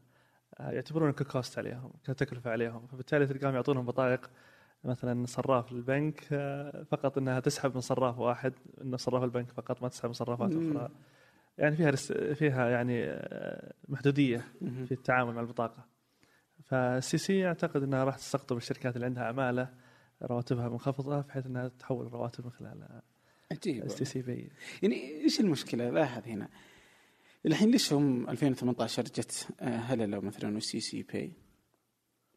آه، 0.61 0.71
يعتبرونه 0.71 1.13
ك 1.13 1.22
cost 1.22 1.59
عليهم 1.59 1.93
كتكلفة 2.05 2.51
عليهم 2.51 2.87
فبالتالي 2.87 3.27
تلقاهم 3.27 3.55
يعطونهم 3.55 3.87
بطائق 3.87 4.31
مثلا 4.85 5.27
صراف 5.27 5.73
للبنك 5.73 6.25
آه، 6.33 6.83
فقط 6.83 7.19
إنها 7.19 7.41
تسحب 7.41 7.75
من 7.75 7.81
صراف 7.81 8.19
واحد 8.19 8.53
انه 8.83 8.97
صراف 8.97 9.23
البنك 9.25 9.51
فقط 9.51 9.83
ما 9.83 9.89
تسحب 9.89 10.07
من 10.07 10.13
صرافات. 10.13 10.51
أخرى. 10.51 10.91
يعني 11.59 11.77
فيها 11.77 11.93
فيها 12.35 12.69
يعني 12.69 13.05
آه، 13.05 13.73
محدودية. 13.89 14.45
في 14.61 14.93
التعامل 14.93 15.35
مع 15.35 15.41
البطاقة. 15.41 15.87
فال 16.65 17.19
STC 17.19 17.47
أعتقد 17.47 17.83
إنها 17.83 18.05
راح 18.05 18.17
تستقطب 18.17 18.57
الشركات 18.57 18.97
اللي 18.97 19.07
عندها 19.07 19.25
عماله 19.25 19.69
رواتبها 20.23 20.69
منخفضة 20.69 21.21
بحيث 21.21 21.47
إنها 21.47 21.69
تحول 21.69 22.07
الرواتب 22.07 22.45
من 22.45 22.51
خلال 22.51 23.01
عجيب 23.53 23.85
STC 23.85 24.23
Pay. 24.23 24.51
يعني 24.83 24.97
إيش 25.23 25.41
المشكلة؟ 25.41 25.91
لاحظ 25.91 26.23
هنا. 26.29 26.49
الحين 27.47 27.71
ليش 27.71 27.93
هم 27.93 28.31
2018 28.31 29.03
جت 29.03 29.49
آه، 29.61 29.77
هللة 29.77 30.21
مثلا 30.21 30.55
وال 30.55 30.81
STC 30.81 31.03
Pay 31.03 31.33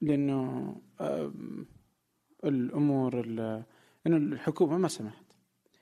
لأنه 0.01 0.75
الأمور 2.44 3.20
ال- 3.20 3.63
إنه 4.08 4.17
الحكومة 4.17 4.77
ما 4.77 4.88
سمحت 4.88 5.24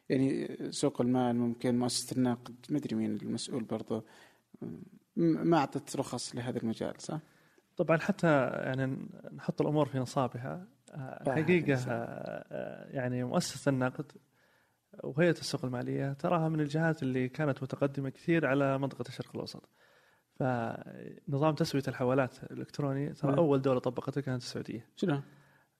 يعني 0.09 0.57
سوق 0.71 1.01
المال 1.01 1.35
ممكن 1.35 1.79
مؤسسة 1.79 2.15
النقد 2.17 2.55
ما 2.69 2.77
أدري 2.77 2.95
مين 2.95 3.15
المسؤول 3.15 3.63
برضه 3.63 4.03
ما 5.15 5.57
أعطت 5.57 5.95
رخص 5.95 6.35
لهذا 6.35 6.57
المجال 6.57 6.93
صح؟ 7.01 7.19
طبعا 7.77 7.97
حتى 7.97 8.27
يعني 8.47 8.97
نحط 9.35 9.61
الأمور 9.61 9.85
في 9.85 9.99
نصابها 9.99 10.67
بعد 11.25 11.29
حقيقة 11.43 11.71
إنسان. 11.73 11.91
آه، 11.93 12.45
آه، 12.51 12.89
يعني 12.95 13.23
مؤسسة 13.23 13.69
النقد 13.69 14.11
وهيئة 15.03 15.31
السوق 15.31 15.65
المالية 15.65 16.13
تراها 16.13 16.49
من 16.49 16.59
الجهات 16.59 17.03
اللي 17.03 17.29
كانت 17.29 17.63
متقدمة 17.63 18.09
كثير 18.09 18.45
على 18.47 18.77
منطقة 18.77 19.07
الشرق 19.07 19.29
الأوسط. 19.35 19.69
فنظام 20.39 21.55
تسوية 21.55 21.83
الحوالات 21.87 22.43
الإلكتروني 22.43 23.09
ترى 23.13 23.29
نعم. 23.31 23.39
أول 23.39 23.61
دولة 23.61 23.79
طبقته 23.79 24.21
كانت 24.21 24.41
السعودية. 24.41 24.87
شنو؟ 24.95 25.21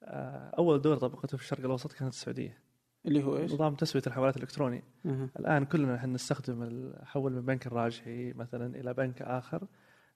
آه، 0.05 0.55
أول 0.57 0.81
دولة 0.81 0.99
طبقته 0.99 1.37
في 1.37 1.43
الشرق 1.43 1.59
الأوسط 1.59 1.91
كانت 1.91 2.13
السعودية. 2.13 2.57
اللي 3.05 3.23
هو 3.23 3.37
إيش؟ 3.37 3.53
نظام 3.53 3.75
تسوية 3.75 4.03
الحوالات 4.07 4.37
الإلكتروني. 4.37 4.83
أها. 5.05 5.29
الآن 5.39 5.65
كلنا 5.65 5.95
إحنا 5.95 6.13
نستخدم 6.13 6.63
الحول 6.63 7.31
من 7.31 7.41
بنك 7.41 7.67
الراجحي 7.67 8.33
مثلا 8.33 8.75
إلى 8.75 8.93
بنك 8.93 9.21
آخر. 9.21 9.67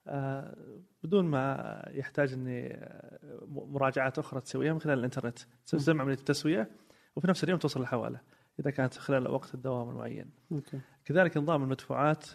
آه، 0.07 0.55
بدون 1.03 1.25
ما 1.25 1.83
يحتاج 1.91 2.33
إني 2.33 2.73
آه، 2.73 3.19
مراجعات 3.47 4.19
أخرى 4.19 4.41
تسويها 4.41 4.73
من 4.73 4.81
خلال 4.81 4.99
الإنترنت. 4.99 5.39
تسوي 5.65 5.99
عمليه 5.99 6.15
التسوية 6.15 6.69
وفي 7.15 7.27
نفس 7.27 7.43
اليوم 7.43 7.59
توصل 7.59 7.81
الحواله 7.81 8.19
إذا 8.59 8.71
كانت 8.71 8.93
خلال 8.93 9.27
وقت 9.27 9.53
الدوام 9.53 9.89
المعين. 9.89 10.29
okay. 10.51 10.79
كذلك 11.05 11.37
نظام 11.37 11.63
المدفوعات 11.63 12.25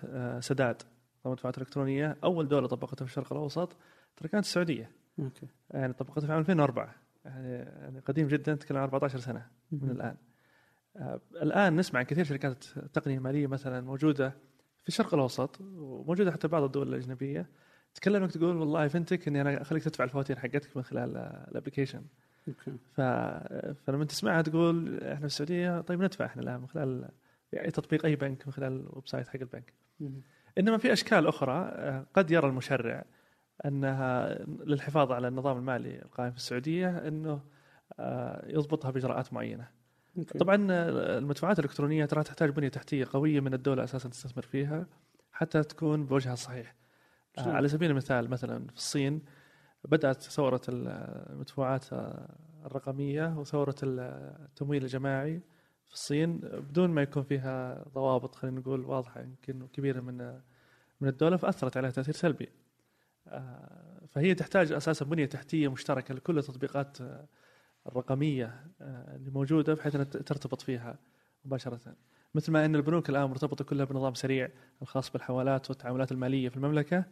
سداد. 0.40 0.76
نظام 0.76 1.26
المدفوعات 1.26 1.58
الإلكترونية 1.58 2.16
أول 2.24 2.48
دولة 2.48 2.66
طبقتها 2.68 3.04
في 3.04 3.10
الشرق 3.10 3.32
الأوسط 3.32 3.76
ترى 4.16 4.28
كانت 4.28 4.44
السعودية. 4.44 4.90
okay. 5.18 5.46
يعني 5.70 5.92
طبقتها 5.92 6.26
في 6.26 6.32
عام 6.32 6.40
2004 6.40 7.03
يعني 7.24 7.48
يعني 7.52 7.98
قديم 8.00 8.28
جدا 8.28 8.54
تكلم 8.54 8.78
عن 8.78 8.82
14 8.82 9.18
سنة 9.18 9.46
من 9.72 9.90
الآن. 9.90 10.16
آه، 10.96 11.20
الآن 11.42 11.76
نسمع 11.76 11.98
عن 12.00 12.06
كثير 12.06 12.24
شركات 12.24 12.64
تقنية 12.92 13.18
مالية 13.18 13.46
مثلا 13.46 13.80
موجودة 13.80 14.28
في 14.82 14.88
الشرق 14.88 15.14
الأوسط 15.14 15.60
وموجودة 15.60 16.32
حتى 16.32 16.48
بعض 16.48 16.62
الدول 16.62 16.88
الأجنبية. 16.88 17.50
تكلمك 17.94 18.32
تقول 18.32 18.56
والله 18.56 18.88
fintech 18.88 19.28
إني 19.28 19.40
أنا 19.40 19.62
أخليك 19.62 19.82
تدفع 19.82 20.04
الفواتير 20.04 20.38
حقتك 20.38 20.76
من 20.76 20.82
خلال 20.82 21.16
ال 21.50 21.55
application 21.55 22.04
ف... 22.96 23.00
فلما 23.86 24.04
تسمعها 24.04 24.42
تقول 24.42 24.98
إحنا 25.02 25.18
في 25.18 25.24
السعودية 25.24 25.80
طيب 25.80 26.02
ندفع 26.02 26.24
إحنا 26.24 26.42
الآن 26.42 26.60
من 26.60 26.66
خلال 26.66 27.08
يعني 27.52 27.70
تطبيق 27.70 28.04
أي 28.06 28.16
بنك 28.16 28.46
من 28.46 28.52
خلال 28.52 28.72
ال 28.72 29.08
website 29.08 29.28
حق 29.28 29.36
البنك. 29.40 29.72
إنما 30.58 30.78
في 30.78 30.92
أشكال 30.92 31.26
أخرى 31.26 31.52
آه، 31.52 32.06
قد 32.14 32.30
يرى 32.30 32.48
المشرع 32.48 33.04
أنها 33.64 34.38
للحفاظ 34.48 35.12
على 35.12 35.28
النظام 35.28 35.56
المالي 35.56 36.02
القائم 36.02 36.30
في 36.30 36.36
السعودية 36.36 37.08
إنه 37.08 37.40
آه، 37.98 38.44
يضبطها 38.48 38.90
بإجراءات 38.90 39.32
معينة. 39.32 39.68
okay 40.18 40.38
طبعا 40.38 40.66
آه، 40.70 41.18
المدفوعات 41.18 41.58
الإلكترونية 41.58 42.04
ترى 42.04 42.22
تحتاج 42.22 42.50
بنية 42.50 42.68
تحتية 42.68 43.08
قوية 43.12 43.40
من 43.40 43.54
الدولة 43.54 43.84
أساسا 43.84 44.08
تستثمر 44.08 44.42
فيها 44.42 44.86
حتى 45.32 45.62
تكون 45.62 46.06
بوجهها 46.06 46.32
الصحيح. 46.32 46.74
آه، 47.38 47.42
شنو؟ 47.42 47.52
على 47.52 47.68
سبيل 47.68 47.90
المثال 47.90 48.30
مثلا 48.30 48.66
في 48.66 48.76
الصين 48.76 49.22
بدأت 49.84 50.22
ثورة 50.22 50.60
المدفوعات 50.68 51.92
آه، 51.92 52.36
الرقمية 52.66 53.38
وثورة 53.38 53.74
التمويل 53.82 54.82
الجماعي 54.82 55.40
في 55.86 55.94
الصين 55.94 56.38
بدون 56.38 56.90
ما 56.90 57.02
يكون 57.02 57.22
فيها 57.22 57.84
ضوابط 57.94 58.34
خلينا 58.34 58.60
نقول 58.60 58.84
واضحة 58.84 59.20
يمكن 59.20 59.66
كبيرة 59.66 60.00
من 60.00 60.40
من 61.00 61.08
الدولة 61.08 61.36
فأثرت 61.36 61.76
عليها 61.76 61.90
تأثير 61.90 62.14
سلبي. 62.14 62.48
آه، 63.28 64.06
فهي 64.08 64.34
تحتاج 64.34 64.72
أساسا 64.72 65.04
بنية 65.04 65.26
تحتية 65.26 65.68
مشتركة 65.68 66.14
لكل 66.14 66.38
التطبيقات 66.38 67.00
آه، 67.00 67.28
الرقمية 67.86 68.66
آه، 68.80 69.16
اللي 69.16 69.30
موجودة 69.30 69.74
بحيث 69.74 69.94
أنها 69.94 70.04
ترتبط 70.04 70.62
فيها 70.62 70.98
مباشرة. 71.44 71.96
مثل 72.34 72.52
ما 72.52 72.64
أن 72.64 72.76
البنوك 72.76 73.10
الآن 73.10 73.24
مرتبطة 73.24 73.64
كلها 73.64 73.84
بنظام 73.84 74.14
سريع 74.14 74.48
الخاص 74.82 75.10
بالحوالات 75.10 75.70
والتعاملات 75.70 76.12
المالية 76.12 76.48
في 76.48 76.56
المملكة 76.56 77.04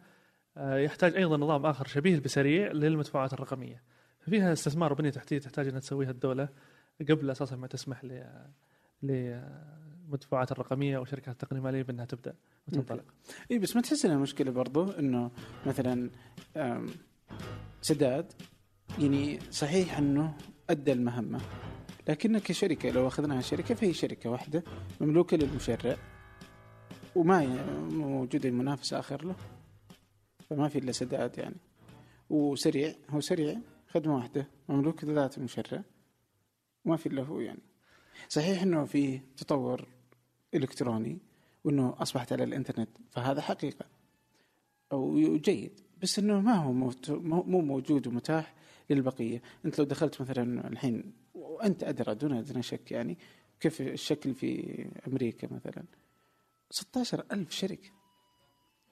يحتاج 0.57 1.15
أيضا 1.15 1.37
نظام 1.37 1.65
آخر 1.65 1.87
شبيه 1.87 2.19
بسريع 2.19 2.71
للمدفوعات 2.71 3.33
الرقمية. 3.33 3.83
ففيها 4.19 4.53
استثمار 4.53 4.93
وبنية 4.93 5.09
تحتية 5.09 5.39
تحتاج 5.39 5.67
أنها 5.67 5.79
تسويها 5.79 6.11
الدولة 6.11 6.49
قبل 7.09 7.29
أساسا 7.29 7.55
ما 7.55 7.67
تسمح 7.67 8.03
ل 8.05 8.23
للمدفوعات 9.03 10.51
الرقمية 10.51 10.97
أو 10.97 11.05
شركات 11.05 11.33
التقنيه 11.33 11.59
الماليه 11.59 11.83
بأنها 11.83 12.05
تبدأ 12.05 12.35
وتنطلق. 12.67 13.05
اي 13.51 13.59
بس 13.59 13.75
ما 13.75 13.81
تحس 13.81 14.05
إنها 14.05 14.17
مشكلة 14.17 14.51
برضو 14.51 14.91
إنه 14.91 15.31
مثلا 15.65 16.09
سداد 17.81 18.33
يعني 18.99 19.39
صحيح 19.51 19.97
إنه 19.97 20.37
أدى 20.69 20.91
المهمة 20.91 21.41
لكن 22.09 22.37
كشركة 22.37 22.89
لو 22.89 23.07
أخذناها 23.07 23.41
شركة 23.41 23.75
فهي 23.75 23.93
شركة 23.93 24.29
واحدة 24.29 24.63
مملوكة 25.01 25.37
للمشرع 25.37 25.95
وما 27.15 27.43
ي- 27.43 27.63
موجودة 27.89 28.49
منافس 28.51 28.93
آخر 28.93 29.25
له 29.25 29.35
فما 30.49 30.67
في 30.69 30.79
إلا 30.79 30.91
سداد 30.91 31.37
يعني. 31.37 31.55
وسريع 32.29 32.95
هو 33.09 33.19
سريع 33.21 33.59
خدمة 33.89 34.15
واحدة 34.15 34.47
مملوك 34.69 35.03
لذات 35.03 35.37
المشرع 35.37 35.83
وما 36.85 36.97
في 36.97 37.05
إلا 37.05 37.23
هو 37.23 37.39
يعني. 37.39 37.61
صحيح 38.29 38.61
إنه 38.61 38.85
في 38.85 39.19
تطور 39.37 39.87
إلكتروني 40.53 41.17
وإنه 41.63 41.95
أصبحت 41.99 42.33
على 42.33 42.43
الإنترنت 42.43 42.89
فهذا 43.11 43.41
حقيقة. 43.41 43.85
أو 44.91 45.37
جيد 45.37 45.79
بس 46.01 46.19
إنه 46.19 46.41
ما 46.41 46.53
هو 46.53 46.73
مو 46.73 46.91
مو 47.43 47.61
موجود 47.61 48.07
ومتاح 48.07 48.53
للبقية. 48.89 49.41
أنت 49.65 49.79
لو 49.79 49.85
دخلت 49.85 50.21
مثلا 50.21 50.67
الحين 50.67 51.13
وأنت 51.33 51.83
أدرى 51.83 52.15
دون 52.15 52.33
أدنى 52.33 52.63
شك 52.63 52.91
يعني 52.91 53.17
كيف 53.59 53.81
الشكل 53.81 54.33
في 54.33 54.85
أمريكا 55.07 55.47
مثلا؟ 55.53 55.83
16 56.69 57.25
ألف 57.31 57.51
شركة 57.51 57.89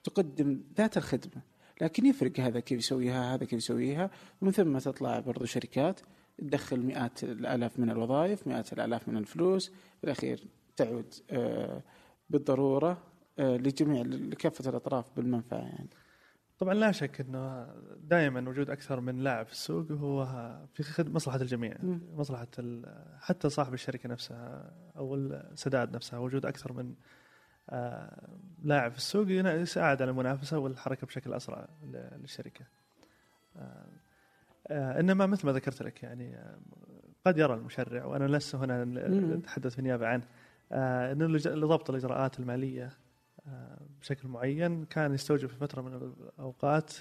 تقدم 0.04 0.62
ذات 0.78 0.96
الخدمة. 0.96 1.42
لكن 1.80 2.06
يفرق 2.06 2.40
هذا 2.40 2.60
كيف 2.60 2.78
يسويها 2.78 3.34
هذا 3.34 3.44
كيف 3.44 3.58
يسويها. 3.58 4.10
ومن 4.42 4.52
ثم 4.52 4.78
تطلع 4.78 5.20
برضو 5.20 5.44
شركات 5.44 6.00
تدخل 6.38 6.80
مئات 6.80 7.24
الآلاف 7.24 7.78
من 7.78 7.90
الوظائف 7.90 8.46
مئات 8.46 8.72
الآلاف 8.72 9.08
من 9.08 9.16
الفلوس. 9.16 9.68
في 9.68 10.04
الأخير 10.04 10.44
تعود 10.76 11.14
آه، 11.30 11.82
بالضرورة 12.32 12.98
آه، 13.38 13.56
لجميع 13.56 14.02
لكافة 14.02 14.70
الأطراف 14.70 15.16
بالمنفعة 15.16 15.58
يعني 15.58 15.88
طبعا 16.58 16.74
لا 16.74 16.92
شك 16.92 17.20
إنه 17.20 17.66
دائما 18.02 18.48
وجود 18.50 18.70
أكثر 18.70 19.00
من 19.00 19.18
لاعب 19.18 19.46
في 19.46 19.52
السوق 19.52 19.92
هو 19.92 20.26
في 20.74 20.82
خد- 20.82 21.14
مصلحة 21.14 21.40
الجميع 21.40 21.74
مم. 21.82 22.00
مصلحة 22.14 22.46
حتى 23.20 23.48
صاحب 23.48 23.74
الشركة 23.74 24.08
نفسها 24.08 24.72
أو 24.96 25.14
السداد 25.14 25.94
نفسها 25.96 26.18
وجود 26.18 26.46
أكثر 26.46 26.72
من 26.72 26.94
آه، 27.70 28.28
لاعب 28.62 28.90
في 28.90 28.96
السوق 28.96 29.26
يساعد 29.30 30.02
على 30.02 30.10
المنافسة 30.10 30.58
والحركة 30.58 31.06
بشكل 31.06 31.32
أسرع 31.34 31.68
للشركة. 32.20 32.64
آه، 33.56 35.00
إنما 35.00 35.26
مثل 35.26 35.46
ما 35.46 35.52
ذكرت 35.52 35.82
لك 35.82 36.02
يعني 36.02 36.36
قد 37.26 37.38
يرى 37.38 37.54
المشرع 37.54 38.04
وأنا 38.04 38.24
لست 38.36 38.54
هنا. 38.54 39.34
أتحدث 39.38 39.74
بالنيابة 39.74 40.06
عنه 40.06 40.24
إنه 40.72 41.26
لج- 41.26 41.48
لضبط 41.48 41.90
الإجراءات 41.90 42.40
المالية 42.40 42.98
آه، 43.46 43.86
بشكل 44.00 44.28
معين 44.28 44.84
كان 44.84 45.14
يستوجب 45.14 45.48
في 45.48 45.56
فترة 45.56 45.82
من 45.82 45.94
الأوقات 45.94 46.92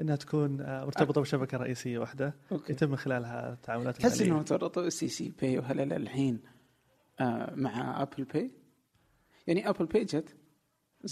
إنها 0.00 0.16
تكون 0.16 0.60
آه، 0.60 0.84
مرتبطة 0.84 1.20
بشبكة 1.20 1.58
رئيسية 1.58 1.98
واحدة 1.98 2.34
okay. 2.52 2.72
يتم 2.72 2.90
من 2.90 2.96
خلالها 2.96 3.52
التعاملات 3.52 3.96
تحس 3.96 4.20
إنه 4.22 4.42
تورطوا 4.42 4.82
ال 4.86 5.08
STC 5.08 5.32
Pay 5.40 5.58
وهللة 5.58 5.96
الحين 5.96 6.40
آه، 7.20 7.54
مع 7.54 8.02
Apple 8.02 8.24
Pay 8.24 8.50
يعني 9.46 9.68
Apple 9.68 9.86
Pay 9.86 10.04
جت؟ 10.04 10.36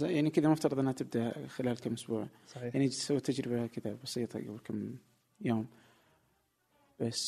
يعني 0.03 0.31
كذا 0.31 0.49
مفترض 0.49 0.79
إنها 0.79 0.93
تبدأ 0.93 1.47
خلال 1.47 1.81
كم 1.81 1.93
أسبوع. 1.93 2.27
صحيح. 2.47 2.75
يعني 2.75 2.91
سويت 2.91 3.27
تجربة 3.27 3.67
كذا 3.67 3.95
بسيطة 4.05 4.39
قبل 4.41 4.59
كم 4.59 4.97
يوم. 5.41 5.67
بس 7.01 7.25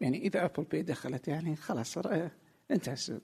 يعني 0.00 0.18
إذا 0.18 0.44
Apple 0.44 0.64
Pay 0.64 0.82
دخلت 0.82 1.28
يعني 1.28 1.56
خلاص 1.56 1.98
انتهى 2.70 2.92
السوق 2.92 3.22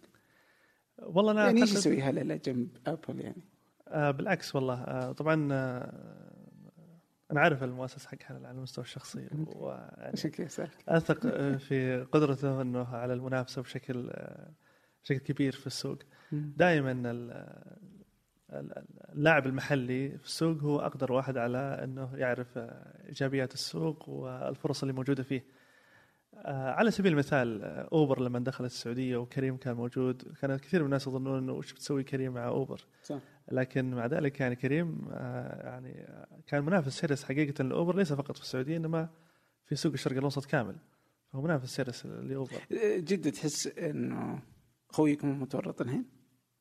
والله 0.99 1.33
أنا 1.33 1.47
يعني 1.47 1.61
إيش 1.61 1.73
يسوي 1.73 2.03
هللة 2.03 2.37
جنب 2.37 2.77
Apple 2.87 3.21
يعني؟ 3.21 3.43
آه 3.89 4.11
بالعكس 4.11 4.55
والله. 4.57 4.75
آه 4.83 5.13
طبعا 5.13 5.49
آه 5.53 6.31
أنا 7.33 7.41
عارف 7.41 7.63
المؤسس 7.63 8.07
حقها 8.07 8.35
على 8.47 8.51
المستوى 8.51 8.85
الشخصي 8.85 9.29
ويعني 9.47 10.13
عشان 10.13 10.31
كذا 10.31 10.69
أثق 10.89 11.27
آه، 11.27 11.57
في 11.57 12.03
قدرته 12.13 12.63
إنه 12.63 12.85
على 12.87 13.13
المنافسة 13.13 13.63
بشكل 13.63 14.11
آه، 14.11 14.51
بشكل 15.05 15.19
كبير 15.19 15.53
في 15.53 15.67
السوق. 15.67 15.99
دائما 16.33 16.93
ال- 17.11 17.77
اللاعب 19.13 19.47
المحلي 19.47 20.19
في 20.19 20.25
السوق 20.25 20.59
هو 20.59 20.81
أقدر 20.81 21.13
واحد 21.13 21.37
على 21.37 21.59
إنه 21.85 22.17
يعرف 22.17 22.59
آه، 22.59 23.05
إيجابيات 23.09 23.55
السوق 23.55 24.09
والفرص 24.09 24.83
اللي 24.83 24.93
موجودة 24.95 25.23
فيه. 25.23 25.45
آه، 26.35 26.71
على 26.71 26.91
سبيل 26.91 27.13
المثال 27.13 27.63
آه، 27.63 27.89
أوبر 27.93 28.21
لما 28.21 28.39
دخلت 28.39 28.71
السعودية 28.71 29.17
وكريم 29.17 29.57
كان 29.57 29.77
موجود 29.77 30.35
كان 30.41 30.57
كثير 30.57 30.81
من 30.81 30.87
الناس 30.87 31.07
يظنون 31.07 31.39
إنه 31.39 31.53
وش 31.53 31.73
بتسوي 31.73 32.05
كريم 32.05 32.33
مع 32.33 32.49
أوبر. 32.49 32.87
صح. 33.03 33.19
لكن 33.53 33.95
مع 33.95 34.07
ذلك 34.07 34.41
يعني 34.41 34.57
كريم 34.57 35.09
آه، 35.13 35.67
يعني 35.67 36.07
كان 36.47 36.65
منافس 36.65 37.01
شرس 37.01 37.25
حقيقة 37.25 37.65
لأوبر 37.65 37.97
ليس 37.97 38.13
فقط 38.13 38.37
في 38.37 38.43
السعودية 38.43 38.77
إنما 38.77 39.09
في 39.67 39.77
سوق 39.77 39.93
الشرق 39.93 40.17
الأوسط 40.17 40.45
كامل. 40.45 40.77
فهو 41.33 41.43
منافس 41.43 41.77
شرس 41.77 42.07
لأوبر. 42.07 42.61
جد 42.97 43.33
تحس 43.33 43.67
إنه 43.67 44.43
خويك 44.89 45.25
مو 45.25 45.33
متورط 45.33 45.81
الحين؟ 45.81 46.05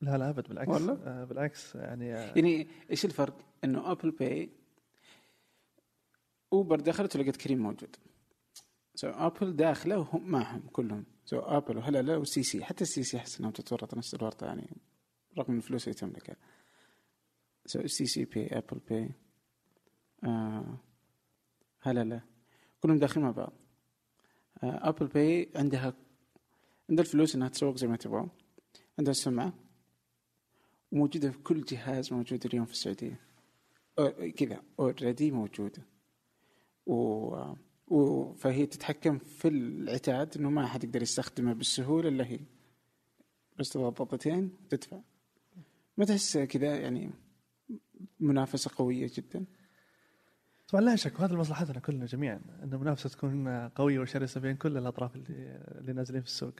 لا 0.01 0.17
لا 0.17 0.29
أبد 0.29 0.47
بالعكس. 0.47 0.69
والله؟ 0.69 1.23
بالعكس 1.23 1.75
يعني 1.75 2.07
يعني 2.07 2.67
إيش 2.91 3.05
الفرق؟ 3.05 3.37
إنه 3.63 3.91
Apple 3.91 4.11
Pay 4.11 4.49
أوبر 6.53 6.79
دخلت 6.79 7.15
ولقيت 7.15 7.37
كريم 7.37 7.59
موجود. 7.59 7.95
so 8.99 9.07
Apple 9.09 9.55
داخله 9.55 9.97
وهم 9.99 10.29
معهم 10.31 10.61
كلهم. 10.71 11.05
so 11.25 11.39
Apple 11.39 11.77
وهللة 11.77 12.17
و 12.17 12.43
STC. 12.43 12.63
حتى 12.63 12.83
ال 12.83 13.03
STC 13.03 13.17
أحس 13.17 13.39
إنهم 13.39 13.51
تتورط 13.51 13.93
نفس 13.97 14.13
الورطة 14.13 14.45
يعني 14.45 14.67
رغم 15.37 15.57
الفلوس 15.57 15.83
اللي 15.87 15.93
تملكها 15.99 16.35
so 17.65 17.87
STC 17.87 18.25
Pay 18.25 18.47
Apple 18.57 18.79
Pay 18.89 19.09
آه 20.23 20.77
هللة. 21.81 22.21
كلهم 22.81 22.97
داخلين 22.99 23.25
مع 23.25 23.31
بعض. 23.31 23.53
آه 24.63 24.89
Apple 24.89 25.07
Pay 25.07 25.49
عندها 25.55 25.93
عندها 26.89 27.05
الفلوس 27.05 27.35
إنها 27.35 27.47
تسوق 27.47 27.75
زي 27.75 27.87
ما 27.87 27.95
تبغى. 27.95 28.27
عندها 28.99 29.11
السمعة. 29.11 29.53
وموجوده 30.91 31.31
في 31.31 31.37
كل 31.37 31.63
جهاز 31.63 32.13
موجود 32.13 32.45
اليوم 32.45 32.65
في 32.65 32.71
السعودية. 32.71 33.19
أو- 34.01 34.23
كذا 34.37 34.61
already 34.79 35.31
موجوده 35.31 35.83
و... 36.85 37.35
فهي 38.37 38.65
تتحكم 38.65 39.17
في 39.17 39.47
العتاد 39.47 40.37
إنه 40.37 40.49
ما 40.49 40.67
حد 40.67 40.83
يقدر 40.83 41.01
يستخدمه 41.01 41.53
بالسهولة 41.53 42.09
إلا 42.09 42.25
هي. 42.25 42.39
بس 43.59 43.69
تضغط 43.69 43.97
ضغطتين 44.01 44.51
تدفع. 44.69 44.99
ما 45.97 46.05
تحس 46.05 46.37
كذا 46.37 46.77
يعني 46.77 47.11
منافسة 48.19 48.71
قوية 48.75 49.11
جدا؟ 49.13 49.45
طبعا 50.67 50.81
لا 50.81 50.95
شك 50.95 51.19
وهذا 51.19 51.33
لمصلحتنا 51.33 51.79
كلنا 51.79 52.05
جميعا 52.05 52.41
ان 52.63 52.73
المنافسه 52.73 53.09
تكون 53.09 53.67
قوية 53.67 53.99
وشرسة 53.99 54.41
بين 54.41 54.55
كل 54.55 54.77
الأطراف 54.77 55.15
اللي, 55.15 55.63
اللي 55.77 55.93
نازلين 55.93 56.21
في 56.21 56.27
السوق. 56.27 56.53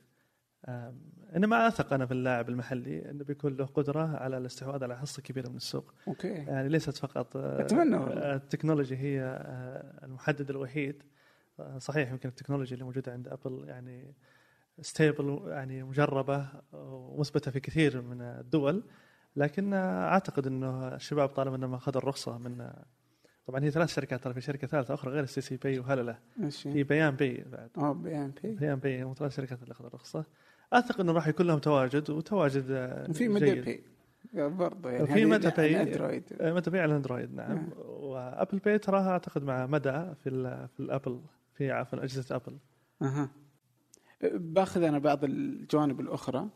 أم، 0.67 1.01
انما 1.35 1.67
أثق 1.67 1.93
أنا 1.93 2.05
في 2.05 2.11
اللاعب 2.11 2.49
المحلي 2.49 3.09
إنه 3.11 3.23
بيكون 3.23 3.57
له 3.57 3.65
قدرة 3.65 4.17
على 4.17 4.37
الاستحواذ 4.37 4.83
على 4.83 4.97
حصة 4.97 5.21
كبيرة 5.21 5.49
من 5.49 5.55
السوق، 5.55 5.93
okay. 6.07 6.27
يعني 6.27 6.69
ليست 6.69 6.97
فقط 6.97 7.37
آه، 7.37 7.61
أتمنى 7.61 7.95
والله. 7.97 8.35
التكنولوجي 8.35 8.97
هي 8.97 9.21
آه، 9.21 10.05
المحدد 10.05 10.49
الوحيد. 10.49 11.03
آه، 11.59 11.77
صحيح 11.77 12.11
يمكن 12.11 12.29
التكنولوجيا 12.29 12.73
اللي 12.73 12.85
موجودة 12.85 13.11
عند 13.11 13.27
Apple 13.27 13.65
يعني 13.67 14.13
stable 14.81 15.41
يعني 15.47 15.83
مجربة 15.83 16.47
ومثبتة 16.73 17.51
في 17.51 17.59
كثير 17.59 18.01
من 18.01 18.21
الدول. 18.21 18.83
لكن 19.35 19.73
آه، 19.73 20.07
أعتقد 20.07 20.47
إنه 20.47 20.87
الشباب 20.95 21.29
طالما 21.29 21.55
انهم 21.55 21.73
اخذوا 21.73 22.01
الرخصة 22.01 22.37
من 22.37 22.61
آه، 22.61 22.85
طبعا 23.47 23.63
هي 23.63 23.71
ثلاث 23.71 23.89
شركات 23.93 24.23
ترى 24.23 24.33
في 24.33 24.41
شركة 24.41 24.67
ثالثة 24.67 24.93
أخرى 24.93 25.11
غير 25.11 25.23
ال 25.23 25.41
STC 25.41 25.57
Pay 25.57 25.79
وهللة 25.79 26.17
في 26.49 26.83
Bayan 26.83 27.15
Pay 27.15 27.43
بعد. 27.51 27.69
آه 27.77 27.93
Bayan 27.93 28.33
Pay. 28.43 28.55
Bayan 28.55 28.75
Pay 28.79 29.03
هم 29.03 29.13
ثلاث 29.13 29.35
شركات 29.35 29.63
اللي 29.63 29.71
أخذوا 29.71 29.89
الرخصة. 29.89 30.25
أثق 30.73 30.99
إنه 30.99 31.11
راح 31.11 31.27
يكون 31.27 31.47
لهم 31.47 31.59
تواجد 31.59 32.09
وتواجد 32.09 32.65
آه، 32.71 33.09
وفي 33.09 33.27
مدى 33.27 33.45
جيد. 33.45 33.65
بي 33.65 33.83
برضه 34.33 34.89
يعني 34.89 35.25
مدى 35.25 35.47
على 35.47 35.55
Pay. 35.57 35.81
Android 35.81 36.23
آه، 36.41 36.53
مدى 36.53 36.69
Pay 36.69 36.85
ال 36.85 36.91
Android 36.91 37.33
نعم 37.35 37.51
نعم. 37.55 37.69
و 37.77 37.91
Apple 37.91 38.59
Pay 38.59 38.77
تراها 38.77 39.09
أعتقد 39.09 39.43
مع 39.43 39.65
مدى 39.65 39.91
في 40.23 40.29
في 40.73 40.79
ال 40.79 40.86
Apple 40.86 41.21
في 41.53 41.71
عفوا 41.71 42.03
أجهزة 42.03 42.35
أبل 42.35 42.57
أها 43.01 43.29
باخذ 44.33 44.83
أنا 44.83 44.99
بعض 44.99 45.23
الجوانب 45.23 45.99
الأخرى 45.99 46.49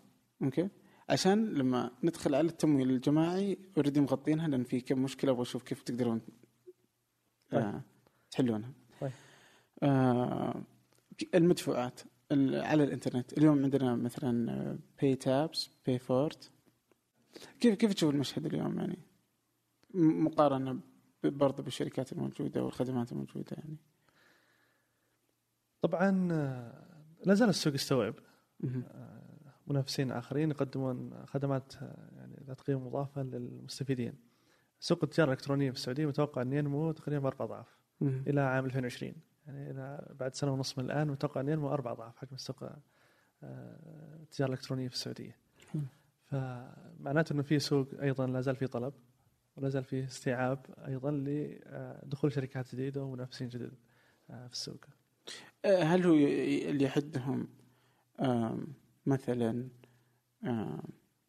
okay 0.44 0.70
عشان 1.10 1.46
لما 1.54 1.92
ندخل 2.04 2.36
على 2.36 2.48
التمويل 2.48 2.90
الجماعي 2.90 3.58
already 3.78 4.02
مغطينها 4.02 4.48
لأن 4.48 4.64
في 4.64 4.82
كم 4.82 5.04
مشكلة 5.04 5.32
أبغى 5.32 5.42
أشوف 5.42 5.64
كيف 5.64 5.82
تقدرون 5.84 6.22
آه 7.54 7.82
تحلونها 8.32 8.72
طيب. 9.02 9.12
آه 9.84 10.62
المدفوعات 11.36 12.02
ال- 12.02 12.08
على 12.54 12.84
الإنترنت 12.84 13.38
اليوم 13.38 13.64
عندنا 13.64 13.96
مثلا 13.96 14.78
PayTabs 15.02 15.70
Payfort 15.86 16.52
كيف 17.60 17.76
كيف 17.76 17.94
تشوف 17.94 18.14
المشهد 18.14 18.46
اليوم 18.46 18.80
يعني 18.80 19.00
مقارنة 19.94 20.80
برضه 21.24 21.64
بالشركات 21.64 22.14
الموجودة 22.14 22.64
والخدمات 22.64 23.12
الموجودة 23.12 23.52
يعني 23.52 23.78
طبعا 25.82 26.28
آه، 26.32 26.84
لا 27.26 27.34
زال 27.34 27.50
السوق 27.50 27.74
يستوعب. 27.74 28.16
آه، 28.64 29.54
منافسين 29.68 30.12
آخرين 30.12 30.52
يقدمون 30.52 31.26
خدمات 31.26 31.74
آه، 31.76 32.10
يعني 32.16 32.44
ذات 32.48 32.62
قيمه 32.62 32.80
مضافه 32.80 33.24
للمستفيدين. 33.24 34.14
سوق 34.80 35.00
التجارة 35.04 35.28
الإلكترونية 35.28 35.72
في 35.72 35.78
السعودية 35.78 36.06
متوقع 36.06 36.42
أن 36.42 36.54
ينمو 36.54 36.92
تقريبا 36.92 37.24
بأربع 37.24 37.46
أضعاف. 37.46 37.78
إلى 38.02 38.42
عام 38.42 38.66
2020 38.66 39.14
يعني 39.48 39.72
إلى 39.72 40.14
بعد 40.20 40.36
سنة 40.36 40.54
ونص 40.54 40.78
من 40.78 40.86
الآن 40.86 41.08
متوقع 41.08 41.42
ان 41.42 41.50
ينمو 41.50 41.70
أربع 41.74 41.92
اضعاف 41.92 42.18
حجم 42.18 42.36
السوق 42.36 42.64
آه، 42.64 42.78
التجارة 44.22 44.50
الإلكترونية 44.50 44.88
في 44.88 44.94
السعودية. 44.94 45.38
فمعناته 46.26 47.34
إنه 47.34 47.42
في 47.42 47.60
سوق 47.60 47.88
أيضا 48.02 48.28
لا 48.28 48.42
زال 48.42 48.56
في 48.56 48.68
طلب 48.68 48.94
ولا 49.58 49.70
زال 49.70 49.84
في 49.84 50.04
استيعاب 50.04 50.66
أيضا 50.88 51.12
لدخول 51.12 52.32
شركات 52.32 52.76
جديدة 52.76 53.04
ومنافسين 53.04 53.50
جدد 53.50 53.74
آه، 54.30 54.48
في 54.48 54.54
السوق. 54.54 54.86
آه، 55.66 55.84
هل 55.84 56.06
هو 56.06 56.14
اللي 56.14 56.84
يحدهم 56.84 57.48
مثلا 59.06 59.70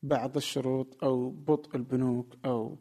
بعض 0.02 0.36
الشروط 0.36 1.04
أو 1.04 1.30
بطء 1.30 1.76
البنوك 1.76 2.36
أو 2.44 2.78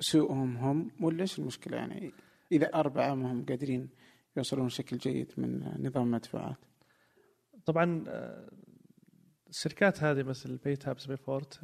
سوءهم 0.00 0.56
هم 0.56 0.90
ولا 1.00 1.20
إيش 1.20 1.38
المشكلة 1.38 1.76
يعني 1.76 2.12
إذا 2.52 2.74
أربعة 2.74 3.14
ما 3.14 3.32
هم 3.32 3.44
قادرين 3.44 3.88
يوصلون 4.36 4.66
بشكل 4.66 4.98
جيد 4.98 5.32
من 5.36 5.74
نظام 5.86 6.02
المدفوعات. 6.02 6.56
طبعا 7.66 8.04
آه، 8.08 8.50
الشركات 9.48 10.02
هذه 10.02 10.22
مثل 10.22 10.56
PayTabs 10.56 11.06
Payfort 11.06 11.60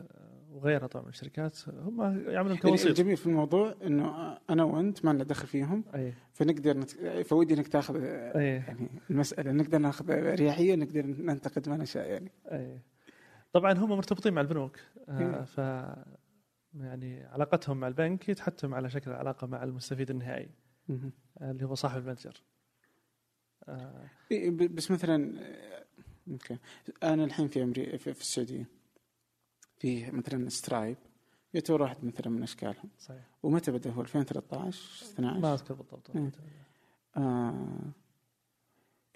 وغيرها 0.51 0.87
طبعا 0.87 1.05
من 1.05 1.11
الشركات 1.11 1.69
هم 1.69 2.01
يعملون 2.01 2.57
يعني 2.57 2.57
كوسيط. 2.57 2.87
الجميل 2.87 3.17
في 3.17 3.27
الموضوع 3.27 3.75
إنه 3.83 4.39
أنا 4.51 4.65
وأنت 4.65 5.05
ما 5.05 5.11
لنا 5.11 5.25
دخل 5.25 5.47
فيهم 5.47 5.85
أي. 5.95 6.15
فنقدر 6.33 6.79
نت... 6.79 6.91
فودي 7.27 7.55
إنك 7.55 7.69
تاخذ 7.69 7.97
أي. 7.97 8.49
يعني 8.49 8.89
المسألة 9.11 9.53
نقدر 9.53 9.79
ناخذ 9.79 10.11
اريحيه 10.11 10.75
نقدر 10.75 11.07
ننتقد 11.07 11.69
ما 11.69 11.77
نشاء 11.77 12.11
يعني. 12.11 12.33
أي. 12.53 12.81
طبعا 13.53 13.73
هم 13.73 13.89
مرتبطين 13.89 14.33
مع 14.33 14.41
البنوك 14.41 14.79
إيه. 15.09 15.15
آه، 15.15 15.45
ف 15.45 15.59
يعني 16.75 17.25
علاقتهم 17.25 17.81
مع 17.81 17.89
البنك 17.89 18.29
يتحتم 18.29 18.75
على 18.75 18.91
شكل 18.91 19.11
علاقه 19.13 19.47
مع 19.47 19.65
المستفيد 19.65 20.11
النهائي. 20.11 20.51
آه، 20.91 21.51
اللي 21.51 21.65
هو 21.65 21.75
صاحب 21.75 22.07
المتجر. 22.07 22.43
آه، 23.69 24.09
إيه، 24.31 24.51
بس 24.51 24.91
مثلا 24.91 25.41
آه، 25.41 25.85
okay. 26.31 26.59
أنا 27.03 27.25
الحين 27.25 27.49
في 27.49 27.63
أمريكا 27.63 27.97
في, 27.97 28.11
السعودية. 28.11 28.67
في 29.79 30.11
مثلا 30.11 30.49
Stripe. 30.49 30.97
يعتبر 31.55 31.83
واحد 31.83 32.05
مثلا 32.05 32.29
من 32.29 32.43
أشكالهم. 32.43 32.91
صحيح. 32.99 33.23
ومتى 33.43 33.71
بدأ 33.71 33.91
هو؟ 33.91 34.01
2013 34.01 35.05
ما 35.19 35.39
12 35.39 35.55
أذكر 35.55 35.75
بالضبط. 35.75 36.17
إيه. 36.17 36.31
آه. 37.17 37.93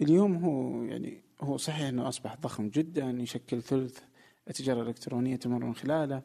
اليوم 0.01 0.35
هو 0.35 0.83
يعني 0.83 1.23
هو 1.41 1.57
صحيح 1.57 1.87
إنه 1.87 2.07
أصبح 2.07 2.35
ضخم 2.35 2.69
جدا 2.69 3.09
يشكل 3.09 3.61
ثلث 3.61 3.99
التجارة 4.47 4.81
الإلكترونية 4.81 5.35
تمر 5.35 5.65
من 5.65 5.75
خلاله. 5.75 6.21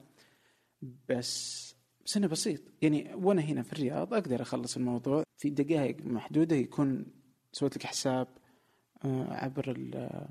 بس 1.09 1.69
بس 2.05 2.17
انه 2.17 2.27
بسيط. 2.27 2.61
يعني 2.83 3.15
وأنا 3.15 3.43
هنا 3.43 3.63
في 3.63 3.73
الرياض 3.73 4.15
أقدر 4.15 4.43
أخلص 4.43 4.77
الموضوع 4.77 5.23
في 5.37 5.51
دقائق 5.51 5.97
محدودة 6.05 6.57
يكون 6.57 7.07
سويت 7.53 7.77
لك 7.77 7.87
حساب 7.87 8.29
آه 9.05 9.33
عبر 9.33 9.91
آه، 9.95 10.29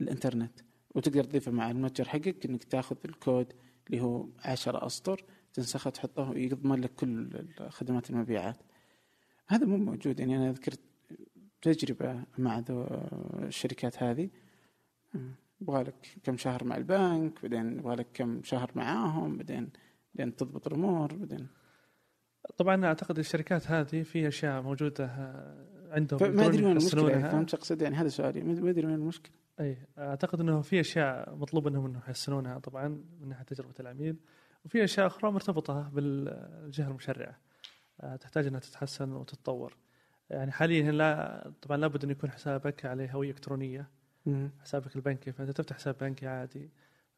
الإنترنت 0.00 0.60
وتقدر 0.94 1.24
تضيفه 1.24 1.52
مع 1.52 1.70
المتجر 1.70 2.08
حقك 2.08 2.46
إنك 2.46 2.64
تاخذ 2.64 2.96
الكود 3.04 3.52
اللي 3.86 4.00
هو 4.00 4.28
10 4.44 4.86
أسطر 4.86 5.24
تنسخه 5.52 5.90
تحطه 5.90 6.30
ويضمن 6.30 6.80
لك 6.80 6.94
كل 6.94 7.44
خدمات 7.68 8.10
المبيعات. 8.10 8.56
هذا 9.48 9.66
مو 9.66 9.76
موجود 9.76 10.20
يعني 10.20 10.36
أنا 10.36 10.52
ذكرت 10.52 10.80
تجربة 11.62 12.24
مع 12.38 12.58
ذو 12.58 12.86
الشركات 13.42 14.02
هذه. 14.02 14.30
يبغى 15.60 15.82
لك 15.82 16.18
كم 16.22 16.36
شهر 16.36 16.64
مع 16.64 16.76
البنك 16.76 17.42
بعدين 17.42 17.78
يبغى 17.78 17.96
لك 17.96 18.06
كم 18.14 18.42
شهر 18.42 18.70
معاهم 18.74 19.36
بعدين 19.36 19.70
بعدين 20.14 20.36
تضبط 20.36 20.66
الأمور 20.66 21.14
بعدين. 21.14 21.48
طبعا 22.56 22.86
أعتقد 22.86 23.18
الشركات 23.18 23.70
هذه 23.70 24.02
في 24.02 24.28
أشياء 24.28 24.62
موجودة 24.62 25.04
آه، 25.04 25.75
عندهم 25.90 26.18
فما 26.18 26.46
أدري 26.46 26.64
وين 26.64 26.72
المشكلة 26.72 27.10
يعني. 27.10 27.30
فهمت 27.30 27.54
اقصد 27.54 27.82
يعني 27.82 27.96
هذا 27.96 28.08
سؤالي. 28.08 28.42
ما 28.42 28.70
ادري 28.70 28.86
وين 28.86 28.94
المشكلة. 28.94 29.32
أي 29.60 29.76
أعتقد 29.98 30.40
إنه 30.40 30.60
في 30.60 30.80
أشياء 30.80 31.34
مطلوب 31.34 31.66
إنهم 31.66 31.86
انه 31.86 31.98
يحسنونها 31.98 32.58
طبعا 32.58 32.88
من 33.20 33.28
ناحية 33.28 33.44
تجربة 33.44 33.74
العميل 33.80 34.16
وفي 34.64 34.84
أشياء 34.84 35.06
أخرى 35.06 35.30
مرتبطة 35.30 35.88
بالجهة 35.88 36.88
المشرعة. 36.88 37.38
آه، 38.00 38.16
تحتاج 38.16 38.46
إنها 38.46 38.60
تتحسن 38.60 39.12
وتتطور. 39.12 39.76
يعني 40.30 40.52
حاليا 40.52 40.92
لا 40.92 41.50
طبعا 41.62 41.76
لابد 41.76 42.04
إن 42.04 42.10
يكون 42.10 42.30
حسابك 42.30 42.86
عليه 42.86 43.12
هوية 43.12 43.30
إلكترونية. 43.30 43.88
حسابك 44.60 44.96
البنكي 44.96 45.32
فأنت 45.32 45.50
تفتح 45.50 45.76
حساب 45.76 45.96
بنكي 46.00 46.26
عادي. 46.26 46.70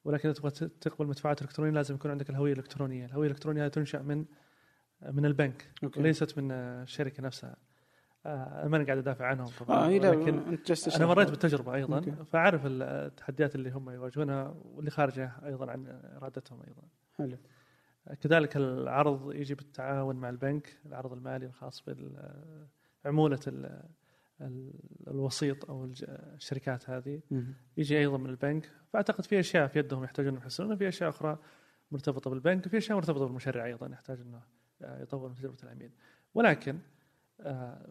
ولكن 0.05 0.29
إذا 0.29 0.39
تبغى 0.39 0.51
تقبل 0.81 1.07
مدفوعات 1.07 1.43
إلكترونية 1.43 1.73
لازم 1.73 1.95
يكون 1.95 2.11
عندك 2.11 2.31
الهوية 2.31 2.53
الإلكترونية، 2.53 3.05
الهوية 3.05 3.27
الإلكترونية 3.27 3.69
تنشأ 3.69 3.99
من 3.99 4.25
من 5.13 5.27
البنك 5.27 5.73
okay. 5.85 6.01
وليست 6.01 6.39
من 6.39 6.51
الشركة 6.53 7.23
نفسها. 7.23 7.57
آه، 8.27 8.69
ماني 8.69 8.85
قاعد 8.85 8.99
أدافع 8.99 9.27
عنهم 9.27 9.47
طبعا 9.47 9.87
أنت 9.97 10.67
جالس 10.69 10.97
أنا. 10.97 11.07
مريت 11.07 11.31
بالتجربة 11.31 11.75
أيضا 11.75 11.97
okay. 11.97 12.11
فأعرف 12.25 12.63
التحديات 12.67 13.55
اللي 13.55 13.71
هم 13.71 13.91
يواجهونها 13.91 14.55
واللي 14.65 14.91
خارجة 14.91 15.33
أيضا 15.45 15.71
عن 15.71 15.87
إرادتهم 16.17 16.63
أيضا. 16.69 16.83
حلو 17.19 17.37
كذلك 18.21 18.57
العرض 18.57 19.33
يجي 19.35 19.55
بالتعاون 19.55 20.17
مع 20.17 20.29
البنك 20.31 20.77
العرض 20.87 21.13
المالي 21.13 21.47
الخاص 21.47 21.81
ال- 24.41 24.73
الوسيط 25.09 25.71
الج- 25.71 26.05
الشركات 26.09 26.91
هذه. 26.91 27.21
يجي 27.77 27.99
أيضا 27.99 28.19
من 28.19 28.31
البنك 28.31 28.71
فأعتقد 28.93 29.25
في 29.25 29.41
أشياء 29.41 29.67
في 29.67 29.79
يدهم 29.79 30.05
يحتاجون 30.05 30.35
يحسنونها 30.35 30.77
في 30.77 30.89
أشياء 30.89 31.11
أخرى 31.11 31.39
مرتبطة 31.91 32.31
بالبنك 32.31 32.67
وفي 32.67 32.77
أشياء 32.79 32.97
مرتبطة 32.99 33.25
بالمشرع 33.27 33.65
أيضا 33.65 33.87
يحتاج 33.89 34.21
أنه 34.21 34.43
آه، 34.83 35.03
يطور 35.03 35.29
من 35.29 35.35
تجربة 35.35 35.57
العميل 35.63 35.91
ولكن 36.35 36.79
آه، 37.41 37.87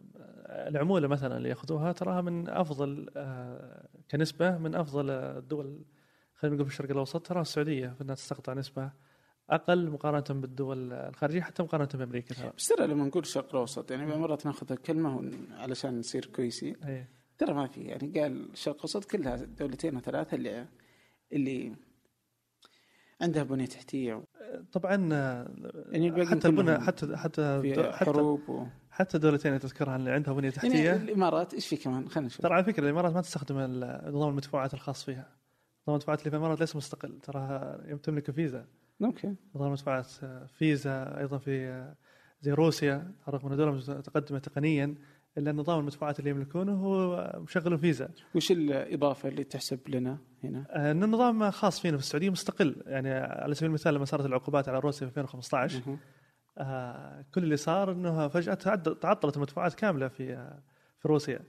العمولة 0.68 1.08
مثلا 1.08 1.36
اللي 1.36 1.48
يأخذوها 1.48 1.92
تراها 1.92 2.20
من 2.20 2.48
أفضل 2.48 3.10
آه، 3.16 3.88
كنسبة 4.10 4.58
من 4.58 4.74
أفضل 4.74 5.10
الدول 5.10 5.84
خلينا 6.34 6.56
نقول 6.56 6.66
في 6.68 6.72
الشرق 6.72 6.90
الأوسط 6.90 7.26
ترى 7.26 7.40
السعودية 7.40 7.88
في 7.88 8.00
أنها 8.04 8.14
تستقطع 8.14 8.52
نسبة 8.54 8.92
أقل 9.50 9.90
مقارنة 9.90 10.40
بالدول 10.40 10.92
الخارجية 10.92 11.40
حتى 11.40 11.62
مقارنة 11.62 11.88
بأمريكا 11.94 12.34
ترى 12.34 12.52
بس 12.56 12.68
ترى 12.68 12.86
لما 12.86 13.04
نقول 13.04 13.22
الشرق 13.22 13.48
الأوسط 13.54 13.90
يعني 13.90 14.06
مرات 14.06 14.46
ناخذ 14.46 14.72
الكلمة 14.72 15.16
ون- 15.16 15.52
علشان 15.52 15.98
نصير 15.98 16.26
كويسين 16.26 16.76
أي. 16.84 17.06
ترى 17.38 17.54
ما 17.54 17.66
في 17.66 17.80
يعني 17.80 18.20
قال 18.20 18.50
الشرق 18.52 18.74
الأوسط 18.74 19.04
كلها 19.04 19.36
دولتين 19.36 19.94
أو 19.94 20.00
ثلاثة 20.00 20.34
اللي 20.34 20.66
اللي 21.32 21.76
عندها 23.20 23.42
بنية 23.42 23.66
تحتية. 23.66 24.24
طبعا 24.72 24.94
يعني 25.90 26.08
الباقي 26.08 26.26
حتى 26.26 26.48
البنى 26.48 26.80
حتى 26.80 27.16
حتى 27.16 27.60
في 27.60 27.92
حروب 27.92 28.48
و... 28.48 28.66
حتى 28.90 29.16
الدولتين 29.16 29.52
اللي 29.52 29.62
تذكرها 29.62 29.96
اللي 29.96 30.10
عندها 30.10 30.34
بنية 30.34 30.52
يعني 30.56 30.70
تحتية. 30.70 30.96
الإمارات 30.96 31.54
إيش 31.54 31.66
في 31.68 31.76
كمان؟ 31.76 32.08
خلينا 32.08 32.26
نشوف. 32.26 32.42
ترى 32.42 32.54
على 32.54 32.64
فكرة 32.64 32.84
الإمارات 32.84 33.14
ما 33.14 33.20
تستخدم 33.20 33.56
نظام 34.06 34.28
المدفوعات 34.28 34.74
الخاص 34.74 35.04
فيها. 35.04 35.28
نظام 35.82 35.88
المدفوعات 35.88 36.18
اللي 36.20 36.30
في 36.30 36.36
الإمارات 36.36 36.60
ليس 36.60 36.76
مستقل. 36.76 37.20
تراها 37.20 37.96
تملك 38.02 38.30
فيزا. 38.30 38.66
أوكي. 39.04 39.34
نظام 39.54 39.66
المدفوعات 39.66 40.08
آه، 40.22 40.46
فيزا 40.46 41.18
أيضا 41.18 41.38
في 41.38 41.66
آه، 41.68 41.96
زي 42.40 42.52
روسيا 42.52 43.12
رغم 43.28 43.46
انها 43.46 43.56
دوله 43.56 43.72
متقدمة 43.72 44.38
تقنيا. 44.38 44.94
إلا 45.38 45.52
نظام 45.52 45.78
المدفوعات 45.80 46.18
اللي 46.18 46.30
يملكونه 46.30 46.72
هو 46.72 47.32
مشغل 47.36 47.78
فيزا 47.78 48.08
وش 48.34 48.52
الإضافة 48.52 49.28
اللي 49.28 49.44
تحسب 49.44 49.78
لنا 49.88 50.18
هنا؟ 50.44 50.66
آه، 50.70 50.90
إن 50.90 51.02
النظام 51.04 51.50
خاص 51.50 51.80
فينا 51.80 51.96
في 51.96 52.02
السعودية 52.02 52.30
مستقل 52.30 52.76
يعني 52.86 53.10
على 53.14 53.54
سبيل 53.54 53.68
المثال 53.68 53.94
لما 53.94 54.04
صارت 54.04 54.26
العقوبات 54.26 54.68
على 54.68 54.78
روسيا 54.78 55.06
في 55.06 55.20
2015 55.20 55.82
مهم. 55.86 55.98
آه، 56.58 57.24
كل 57.34 57.42
اللي 57.42 57.56
صار 57.56 57.92
إنه 57.92 58.28
فجأة 58.28 58.54
تعطلت 59.00 59.36
المدفوعات 59.36 59.74
كاملة 59.74 60.08
في 60.08 60.32
آه، 60.34 60.58
في 60.98 61.08
روسيا 61.08 61.40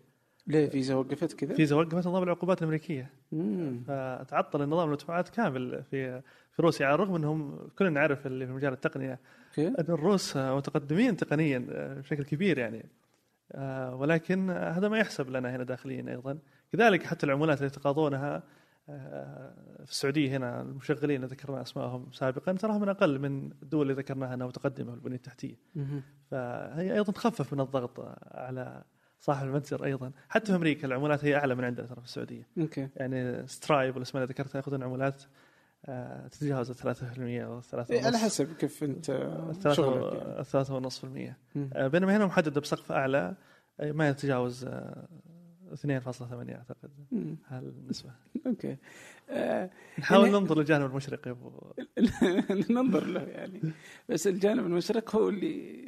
ليه 0.48 0.70
فيزا 0.70 0.96
وقفت 0.96 1.34
كذا؟ 1.34 1.54
فيزا 1.54 1.76
وقفت 1.76 2.08
نظام 2.08 2.24
العقوبات 2.24 2.60
الأمريكية 2.62 3.10
مم. 3.32 3.84
فتعطل 3.88 4.62
النظام 4.62 4.88
المدفوعات 4.88 5.30
كامل 5.30 5.84
في 5.84 6.22
في 6.52 6.62
روسيا 6.62 6.86
على 6.86 6.96
الرغم 6.96 7.16
إنهم 7.16 7.70
كلنا 7.78 7.92
نعرف 7.92 8.28
اللي 8.28 8.48
في 8.48 8.52
مجال 8.52 8.74
التقنية 8.74 9.20
okay 9.50 9.68
إن 9.68 9.86
الروس 9.90 10.38
متقدمين 10.38 11.18
تقنيا 11.18 11.66
بشكل 12.00 12.24
كبير 12.24 12.58
يعني 12.58 12.78
آه، 12.78 12.84
ولكن 13.94 14.50
هذا 14.50 14.90
ما 14.90 14.98
يحسب 14.98 15.30
لنا 15.30 15.56
هنا 15.56 15.64
داخليا 15.64 16.12
أيضا. 16.12 16.40
كذلك 16.72 17.04
حتى 17.04 17.26
العمولات 17.26 17.58
اللي 17.58 17.68
يتقاضونها 17.68 18.44
آه، 18.90 19.54
في 19.86 19.92
السعودية 19.92 20.38
هنا 20.38 20.62
المشغلين 20.62 21.16
اللي 21.16 21.28
ذكرنا 21.28 21.62
اسمائهم 21.62 22.12
سابقا 22.12 22.54
تراها 22.54 22.78
من 22.78 22.90
أقل 22.90 23.20
من 23.20 23.52
الدول 23.64 23.82
اللي 23.82 24.02
ذكرناها 24.02 24.34
أنها 24.34 24.48
متقدمة 24.48 24.92
في 24.92 24.98
البنيه 24.98 25.16
التحتيه. 25.16 25.56
فهي 26.32 26.94
أيضا 26.94 27.12
تخفف 27.12 27.54
من 27.54 27.60
الضغط 27.60 28.00
على 28.32 28.84
صاحب 29.20 29.48
المتجر 29.48 29.86
أيضا. 29.86 30.12
حتى 30.30 30.46
في 30.46 30.56
أمريكا 30.56 30.88
العمولات 30.88 31.26
هي 31.26 31.36
أعلى 31.36 31.56
من 31.56 31.64
عندنا 31.64 31.88
ترى 31.88 32.00
في 32.02 32.06
السعودية. 32.06 32.48
okay. 32.60 32.90
يعني 32.96 33.48
Stripe 33.48 33.96
والاسماء 33.96 34.24
اللي 34.24 34.34
ذكرتها 34.34 34.58
يأخذون 34.60 34.84
عمولات 34.84 35.24
آه، 35.24 35.28
تتجاوز 36.32 36.72
3% 36.72 36.84
أو 37.20 37.62
3 37.62 37.94
إيه، 37.94 38.06
على 38.06 38.18
حسب 38.18 38.54
كيف 38.54 38.84
أنت 38.84 39.06
شغلك 39.74 40.14
يعني. 40.14 40.44
3 40.44 40.74
ونص 40.76 40.98
في 40.98 41.04
المية 41.04 41.38
مم. 41.56 41.70
آه، 41.74 41.88
بينما 41.88 42.18
هنا 42.18 42.26
محددة 42.26 42.62
بسقف 42.62 42.92
أعلى 42.92 43.36
آه، 43.80 43.92
ما 43.92 44.10
يتجاوز 44.10 44.66
آه، 44.66 45.08
2.8 45.74 46.56
أعتقد. 46.56 46.90
مم. 47.12 47.38
هالنسبة. 47.48 48.10
أوكي. 48.48 48.78
آه، 49.30 49.70
نحاول 50.00 50.26
يعني- 50.26 50.40
ننظر 50.40 50.58
للجانب 50.58 50.86
المشرق 50.86 51.28
يا 51.28 51.32
أبو. 51.32 51.52
ننظر 52.76 53.06
له 53.06 53.22
يعني. 53.22 53.62
بس 54.10 54.28
الجانب 54.28 54.66
المشرق 54.66 55.16
هو 55.16 55.30
اللي 55.30 55.80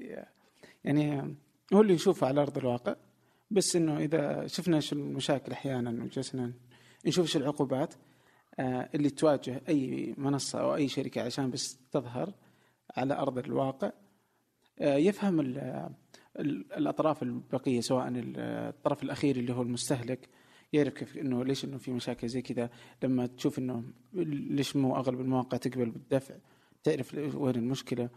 يعني 0.84 1.36
هو 1.74 1.82
اللي 1.82 1.94
يشوفه 1.94 2.28
على 2.28 2.42
أرض 2.42 2.58
الواقع. 2.58 2.96
بس 3.52 3.76
إنه 3.76 3.98
إذا 3.98 4.48
شفنا 4.48 4.76
إيش 4.76 4.94
المشاكل 4.94 5.52
أحيانا 5.52 6.04
وجلسنا 6.04 6.52
نشوف 7.06 7.26
إيش 7.26 7.38
العقوبات 7.38 7.94
آه، 7.94 7.98
اللي 8.60 9.10
تواجه 9.10 9.62
أي 9.70 10.14
منصة 10.18 10.62
أو 10.62 10.76
أي 10.76 10.88
شركة 10.88 11.22
عشان 11.22 11.52
بس 11.52 11.80
تظهر 11.92 12.34
على 12.98 13.14
أرض 13.14 13.38
الواقع 13.38 13.92
آه، 14.80 14.96
يفهم 14.96 15.40
ال- 15.40 15.90
ال- 16.40 16.74
الأطراف 16.74 17.24
البقية 17.24 17.82
سواء 17.82 18.08
ال- 18.08 18.40
الطرف 18.40 19.04
الأخير 19.04 19.36
اللي 19.36 19.54
هو 19.54 19.62
المستهلك 19.62 20.30
يعرف 20.74 20.94
كيف 20.94 21.18
إنه 21.18 21.46
ليش 21.46 21.66
إنه 21.66 21.78
في 21.78 21.92
مشاكل 21.92 22.28
زي 22.28 22.42
كذا. 22.42 22.70
لما 23.04 23.26
تشوف 23.28 23.60
إنه 23.60 23.84
ليش 24.14 24.76
مو 24.76 24.96
أغلب 24.96 25.22
المواقع 25.22 25.58
تقبل 25.58 25.90
بالدفع 25.90 26.36
تعرف 26.84 27.14
وين 27.36 27.56
المشكلة. 27.56 28.10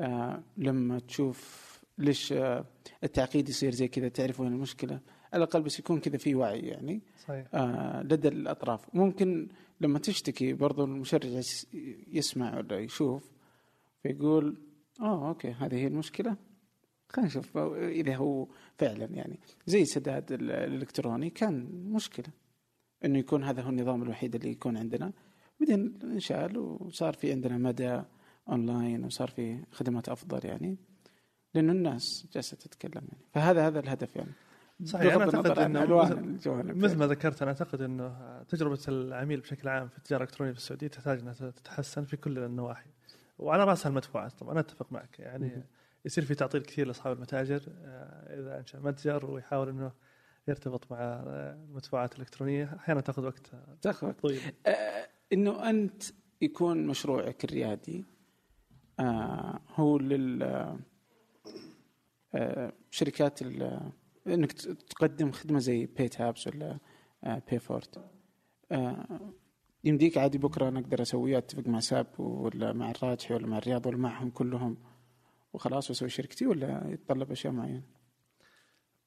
آه 0.00 0.42
لما 0.56 0.98
تشوف 0.98 1.64
ليش 1.98 2.32
آه 2.32 2.64
التعقيد 3.04 3.48
يصير 3.48 3.72
زي 3.72 3.88
كذا 3.88 4.08
تعرف 4.08 4.40
وين 4.40 4.52
المشكلة. 4.52 5.00
على 5.32 5.44
الأقل 5.44 5.62
بس 5.62 5.78
يكون 5.78 6.00
كذا 6.00 6.16
في 6.18 6.34
وعي 6.34 6.60
يعني. 6.60 7.02
صحيح. 7.28 7.46
آه 7.54 8.02
لدى 8.02 8.28
الأطراف. 8.28 8.94
ممكن 8.94 9.48
لما 9.80 9.98
تشتكي 9.98 10.52
برضو 10.52 10.84
المشرع 10.84 11.28
يس- 11.28 11.66
يسمع 12.08 12.56
ولا 12.58 12.78
يشوف 12.78 13.30
فيقول 14.02 14.56
آه 15.00 15.28
okay 15.28 15.50
هذه 15.50 15.74
هي 15.74 15.86
المشكلة 15.86 16.36
خلينا 17.08 17.28
نشوف. 17.28 17.56
إذا 17.76 18.16
هو 18.16 18.48
فعلا 18.78 19.04
يعني 19.04 19.38
زي 19.66 19.82
السداد 19.82 20.32
ال- 20.32 20.50
الإلكتروني 20.50 21.30
كان 21.30 21.64
مشكلة 21.92 22.26
إنه 23.04 23.18
يكون 23.18 23.44
هذا 23.44 23.62
هو 23.62 23.68
النظام 23.68 24.02
الوحيد 24.02 24.34
اللي 24.34 24.50
يكون 24.50 24.76
عندنا. 24.76 25.12
بعدين 25.60 25.98
انشال 26.04 26.58
وصار 26.58 27.12
في 27.14 27.32
عندنا 27.32 27.58
مدى 27.58 28.02
أونلاين 28.48 29.04
وصار 29.04 29.28
في 29.30 29.64
خدمات 29.72 30.08
أفضل 30.08 30.46
يعني 30.46 30.76
لأنه 31.54 31.72
الناس 31.72 32.26
جالسة 32.32 32.56
تتكلم 32.56 33.02
يعني. 33.12 33.24
فهذا 33.32 33.66
هذا 33.66 33.80
الهدف 33.80 34.16
يعني. 34.16 34.32
صحيح 34.84 35.14
عن 35.14 35.30
أنه 35.58 35.82
ألوان 35.82 36.38
مثل- 36.74 36.98
ما 36.98 37.06
ذكرت 37.06 37.42
أنا 37.42 37.50
أعتقد 37.50 37.82
أنه 37.82 38.42
تجربة 38.42 38.78
العميل 38.88 39.40
بشكل 39.40 39.68
عام 39.68 39.88
في 39.88 39.98
التجارة 39.98 40.22
الإلكترونية 40.22 40.52
في 40.52 40.58
السعودية 40.58 40.86
تحتاج 40.88 41.18
أنها 41.20 41.32
تتحسن 41.32 42.04
في 42.04 42.16
كل 42.16 42.38
النواحي. 42.38 42.90
وعلى 43.38 43.64
رأسها 43.64 43.90
المدفوعات 43.90 44.32
طبعا 44.32 44.52
أنا 44.52 44.60
أتفق 44.60 44.92
معك. 44.92 45.18
يعني. 45.20 45.64
يصير 46.04 46.24
في 46.24 46.34
تعطيل 46.34 46.62
كثير 46.62 46.86
لأصحاب 46.86 47.16
المتاجر 47.16 47.62
آه، 47.68 48.40
إذا 48.40 48.58
انشا 48.58 48.76
متجر 48.76 49.26
ويحاول 49.30 49.68
إنه 49.68 49.92
يرتبط 50.48 50.92
مع 50.92 50.98
آه، 51.00 51.54
المدفوعات 51.54 52.14
الإلكترونية. 52.14 52.76
أحيانا 52.78 53.00
تأخذ 53.00 53.24
وقت 53.26 53.50
تأخذ 53.82 54.06
وقت. 54.06 54.20
طويل. 54.20 54.40
آه 54.66 55.08
إنه 55.32 55.70
أنت 55.70 56.02
يكون 56.42 56.86
مشروعك 56.86 57.44
الريادي 57.44 58.04
آه 59.00 59.60
هو 59.74 59.98
لل 59.98 60.42
آه 62.34 62.72
شركات 62.90 63.42
ال- 63.42 63.92
إنك 64.26 64.52
تقدم 64.52 65.32
خدمة 65.32 65.58
زي 65.58 65.86
PayTabs 65.86 66.46
ولا 66.46 66.78
آه 67.24 67.42
Payfort 67.50 68.04
آه 68.72 69.06
يمديك 69.84 70.18
عادي 70.18 70.38
بكرة 70.38 70.68
أنا 70.68 70.80
أقدر 70.80 71.02
اسويها 71.02 71.38
أتفق 71.38 71.66
مع 71.68 71.80
ساب 71.80 72.20
ولا 72.20 72.72
مع 72.72 72.90
الراجحي 72.90 73.34
ولا 73.34 73.46
مع 73.46 73.58
الرياض 73.58 73.86
ولا 73.86 73.96
معهم 73.96 74.30
كلهم. 74.30 74.76
وخلاص 75.52 75.90
واسوي 75.90 76.08
شركتي 76.08 76.46
ولا 76.46 76.82
يتطلب 76.88 77.30
أشياء 77.30 77.52
معينة؟ 77.52 77.82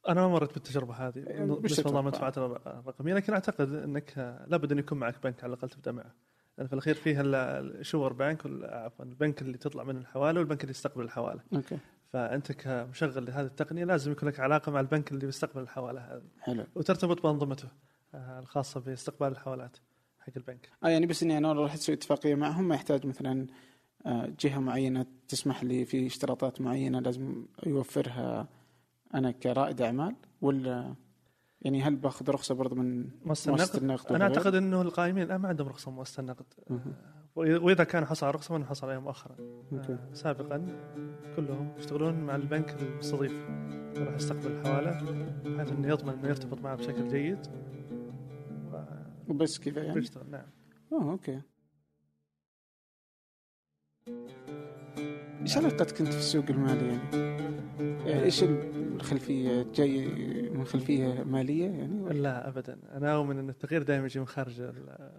أنا 0.09 0.21
ما 0.21 0.27
مرت 0.27 0.53
بالتجربة 0.53 0.93
هذه. 0.93 1.19
يعني 1.19 1.51
وش 1.51 1.57
بالنسبة 1.59 1.83
لنظام؟ 1.83 1.97
المدفوعات 2.07 2.37
الرقميه 2.37 3.13
لكن 3.13 3.33
أعتقد 3.33 3.73
إنك 3.73 4.13
آه، 4.17 4.45
لابد 4.47 4.71
أن 4.71 4.77
يكون 4.79 4.97
معك 4.97 5.23
بنك 5.23 5.43
على 5.43 5.53
الأقل 5.53 5.69
تبدأ 5.69 5.91
معه. 5.91 6.13
لأن 6.57 6.67
في 6.67 6.73
الأخير 6.73 6.95
فيها 6.95 7.21
ال- 7.21 7.35
source 7.79 8.13
bank 8.13 8.41
عفوا 8.63 9.05
البنك 9.05 9.41
اللي 9.41 9.57
تطلع 9.57 9.83
منه 9.83 9.99
الحواله 9.99 10.39
والبنك 10.39 10.61
اللي 10.61 10.71
يستقبل 10.71 11.03
الحواله 11.03 11.41
أوكي. 11.53 11.77
فأنت 12.13 12.51
كمشغل 12.51 13.25
لهذه 13.25 13.45
التقنية 13.45 13.85
لازم 13.85 14.11
يكون 14.11 14.29
لك 14.29 14.39
علاقة 14.39 14.71
مع 14.71 14.79
البنك 14.79 15.11
اللي 15.11 15.25
بيستقبل 15.25 15.61
الحوالة 15.61 16.01
هذه. 16.01 16.29
حلو. 16.39 16.63
وترتبط 16.75 17.23
بأنظمته 17.23 17.67
آه، 18.13 18.39
الخاصة 18.39 18.79
باستقبال 18.79 19.27
الحوالات 19.27 19.77
حق 20.19 20.33
البنك. 20.37 20.69
آه 20.83 20.89
يعني 20.89 21.05
بس 21.05 21.23
إني 21.23 21.37
أنا 21.37 21.53
راح 21.53 21.73
أسوي 21.73 21.95
اتفاقية 21.95 22.35
معهم 22.35 22.67
ما 22.67 22.75
يحتاج 22.75 23.05
مثلا 23.05 23.47
آه، 24.05 24.33
جهة 24.39 24.59
معينة 24.59 25.05
تسمح 25.27 25.63
لي 25.63 25.85
في 25.85 26.05
اشتراطات 26.05 26.61
معينة 26.61 26.99
لازم 26.99 27.45
يوفرها 27.65 28.47
أنا 29.13 29.31
كرائد 29.31 29.81
أعمال؟ 29.81 30.15
ولا 30.41 30.95
يعني 31.61 31.81
هل 31.81 31.95
باخذ 31.95 32.29
رخصة 32.29 32.55
برضه 32.55 32.75
من 32.75 33.09
مؤسسه 33.25 33.77
النقد 33.77 34.11
أنا؟ 34.11 34.23
أعتقد 34.23 34.55
إنه 34.55 34.81
القائمين 34.81 35.23
الآن 35.23 35.41
ما 35.41 35.47
عندهم 35.47 35.67
رخصة 35.67 35.91
مؤسسه 35.91 36.21
النقد 36.21 36.45
واذا 37.37 37.83
كان 37.83 38.05
حصل 38.05 38.25
على 38.25 38.35
رخصة 38.35 38.57
من 38.57 38.65
حصل 38.65 38.87
عليها 38.87 38.99
مؤخرا. 38.99 39.35
آه، 39.73 39.99
سابقا 40.13 40.67
كلهم 41.35 41.71
يشتغلون 41.77 42.13
مع 42.13 42.35
البنك 42.35 42.81
المستضيف. 42.81 43.33
راح 43.97 44.15
يستقبل 44.15 44.51
الحواله 44.51 44.91
بحيث 45.45 45.71
إنه 45.71 45.87
يضمن 45.87 46.13
إنه 46.13 46.27
يرتبط 46.27 46.61
معه 46.61 46.75
بشكل 46.75 47.07
جيد. 47.07 47.47
وبس 49.29 49.59
كذا 49.59 49.83
يعني؟ 49.83 49.95
ويشتغل 49.95 50.31
نعم. 50.31 50.45
اوه 50.93 51.11
أوكي. 51.11 51.41
إيش 55.41 55.57
علاقتك 55.57 56.01
أنت 56.01 56.09
في 56.09 56.19
السوق 56.19 56.45
المالي 56.49 56.87
يعني؟ 56.87 57.27
يعني 58.07 58.23
إيش 58.23 58.43
الخلفيه 58.43 59.65
جاي 59.73 60.07
من 60.49 60.65
خلفية 60.65 61.23
مالية 61.23 61.69
يعني؟ 61.69 62.19
لا 62.19 62.47
ابدا 62.47 62.79
أنا 62.97 63.15
أؤمن 63.15 63.39
إن 63.39 63.49
التغيير 63.49 63.83
دائما 63.83 64.05
يجي 64.05 64.19
من 64.19 64.27
خارج 64.27 64.61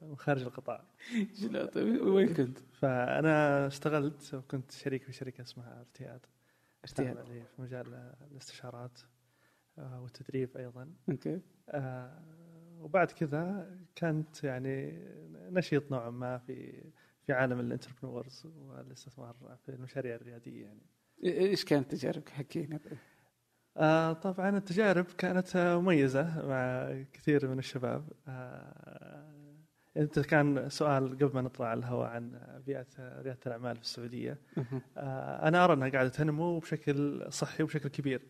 من 0.02 0.16
خارج 0.16 0.42
القطاع 0.42 0.84
لا 1.52 1.66
طيب 1.66 2.00
وين 2.02 2.34
كنت؟ 2.34 2.58
فأنا 2.72 3.66
اشتغلت 3.66 4.34
وكنت 4.34 4.70
شريك 4.70 5.02
في 5.02 5.12
شركة 5.12 5.42
اسمها 5.42 5.80
ارتياد 5.80 6.20
ارتياد. 6.84 7.24
في 7.24 7.42
مجال 7.62 8.14
الاستشارات 8.30 8.98
آه، 9.78 10.02
والتدريب 10.02 10.56
أيضا 10.56 10.92
okay 11.08 11.40
آه، 11.68 12.22
وبعد 12.78 13.10
كذا 13.10 13.70
كانت 13.94 14.44
يعني 14.44 15.02
نشيط 15.50 15.92
نوعا 15.92 16.10
ما 16.10 16.38
في 16.38 16.84
في 17.26 17.32
عالم 17.32 17.60
entrepreneurs 17.60 18.46
والاستثمار 18.46 19.36
في 19.66 19.68
المشاريع 19.68 20.14
الريادية 20.14 20.64
يعني. 20.64 20.82
إيش 21.24 21.64
كانت 21.64 21.94
تجاربك؟ 21.94 22.28
حكينا 22.28 22.80
آه، 23.76 24.12
طبعا 24.12 24.56
التجارب 24.56 25.04
كانت 25.04 25.56
آه، 25.56 25.80
مميزة 25.80 26.46
مع 26.48 26.92
كثير 27.12 27.48
من 27.48 27.58
الشباب. 27.58 28.08
آه، 28.28 29.28
أنت 29.96 30.18
كان 30.18 30.68
سؤال 30.68 31.18
قبل 31.18 31.30
ما 31.34 31.42
نطلع 31.42 31.66
على 31.66 31.78
الهواء 31.78 32.08
عن 32.08 32.40
بيئة 32.66 32.86
ريادة 32.98 33.38
الأعمال 33.46 33.76
في. 33.76 34.36
آه، 34.96 35.48
أنا 35.48 35.64
أرى 35.64 35.72
أنها 35.72 35.88
قاعدة 35.88 36.08
تنمو 36.08 36.58
بشكل 36.58 37.26
صحي 37.32 37.62
وبشكل 37.62 37.88
كبير 37.88 38.22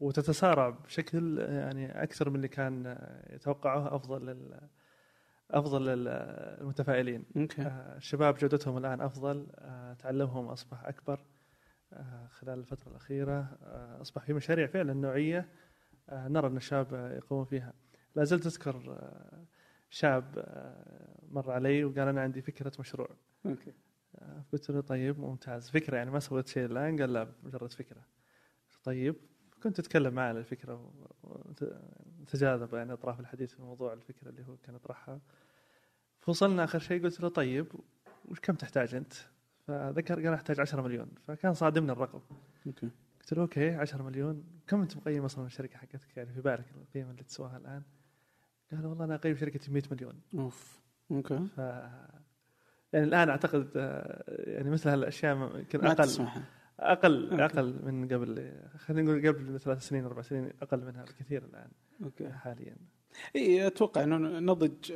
وتتسارع 0.00 0.70
بشكل 0.70 1.38
يعني 1.38 2.02
أكثر 2.02 2.30
من 2.30 2.36
اللي 2.36 2.48
كان 2.48 2.98
يتوقعه 3.30 3.96
أفضل 3.96 4.26
لل 4.26 4.60
أفضل 5.50 5.88
آه، 7.60 7.96
الشباب 7.96 8.36
جودتهم 8.36 8.78
الآن 8.78 9.00
أفضل 9.00 9.46
تعلمهم 9.98 10.46
أصبح 10.46 10.84
أكبر 10.84 11.20
خلال 12.30 12.58
الفترة 12.58 12.90
الأخيرة 12.90 13.58
آه، 13.62 14.00
أصبح 14.00 14.24
في 14.24 14.32
مشاريع 14.32 14.66
فعلا 14.66 14.92
نوعية 14.92 15.48
آه، 16.08 16.28
نرى 16.28 16.46
أن 16.46 16.56
الشباب 16.56 16.94
آه، 16.94 17.16
يقومون 17.16 17.44
فيها. 17.44 17.72
لا 18.16 18.24
زلت 18.24 18.46
أذكر 18.46 18.76
آه، 18.90 19.44
شاب 19.90 20.34
آه، 20.38 21.18
مر 21.30 21.50
علي 21.50 21.84
وقال 21.84 22.08
أنا 22.08 22.20
عندي 22.20 22.42
فكرة 22.42 22.72
مشروع. 22.78 23.08
okay. 23.46 23.72
آه، 24.16 24.44
قلت 24.52 24.70
له 24.70 24.80
طيب 24.80 25.18
ممتاز. 25.18 25.70
فكرة 25.70 25.96
يعني 25.96 26.10
ما 26.10 26.20
سويت 26.20 26.48
شيء 26.48 26.64
الآن 26.64 27.00
قال 27.00 27.12
لا 27.12 27.32
مجرد 27.42 27.72
فكرة. 27.72 28.02
طيب 28.84 29.16
كنت 29.62 29.78
أتكلم 29.78 30.14
معه 30.14 30.28
عن 30.28 30.36
الفكرة 30.36 30.92
وتجاذب 31.22 32.74
يعني 32.74 32.92
أطراف 32.92 33.20
الحديث 33.20 33.54
في 33.54 33.62
موضوع 33.62 33.92
الفكرة 33.92 34.28
اللي 34.28 34.46
هو 34.46 34.56
كان 34.56 34.74
يطرحها. 34.74 35.20
فوصلنا 36.20 36.64
آخر 36.64 36.78
شيء 36.78 37.02
قلت 37.02 37.20
له 37.20 37.28
طيب 37.28 37.66
وش 38.24 38.40
كم 38.40 38.54
تحتاج 38.54 38.94
أنت؟ 38.94 39.12
فذكر 39.66 40.14
قال 40.14 40.34
أحتاج 40.34 40.60
10 40.60 40.82
مليون. 40.82 41.08
فكان 41.26 41.54
صادمنا 41.54 41.92
الرقم. 41.92 42.20
okay. 42.66 42.90
قلت 43.20 43.32
له 43.34 43.42
okay 43.42 43.74
10 43.74 44.02
مليون. 44.02 44.44
كم 44.66 44.80
أنت 44.80 44.96
مقيم 44.96 45.24
أصلا 45.24 45.46
الشركة 45.46 45.78
حقتك؟ 45.78 46.16
يعني 46.16 46.32
في 46.32 46.40
بالك 46.40 46.64
القيمه 46.76 47.10
اللي 47.10 47.22
تسواها 47.22 47.56
الآن؟ 47.56 47.82
قال 48.72 48.86
والله 48.86 49.04
أنا 49.04 49.14
أقيم 49.14 49.36
شركتي 49.36 49.70
100 49.70 49.82
مليون. 49.90 50.20
أوف. 50.34 50.80
okay. 51.10 51.46
ف 51.56 51.58
يعني 52.92 53.06
الآن 53.06 53.28
أعتقد 53.28 53.68
آه، 53.76 54.24
يعني 54.28 54.70
مثل 54.70 54.88
هالأشياء 54.88 55.58
يمكن 55.58 55.86
أقل. 55.86 56.28
أقل 56.80 57.30
okay. 57.30 57.44
أقل 57.44 57.92
من 57.92 58.08
قبل 58.08 58.52
خلينا 58.76 59.02
نقول 59.02 59.28
قبل 59.28 59.60
ثلاث 59.60 59.88
سنين 59.88 60.04
أربع 60.04 60.22
سنين 60.22 60.50
أقل 60.62 60.84
منها 60.84 61.02
بكثير 61.04 61.44
الآن 61.44 61.70
أوكي. 62.04 62.32
حاليا. 62.32 62.76
إي 63.36 63.66
أتوقع 63.66 64.02
إنه 64.02 64.16
نضج 64.18 64.92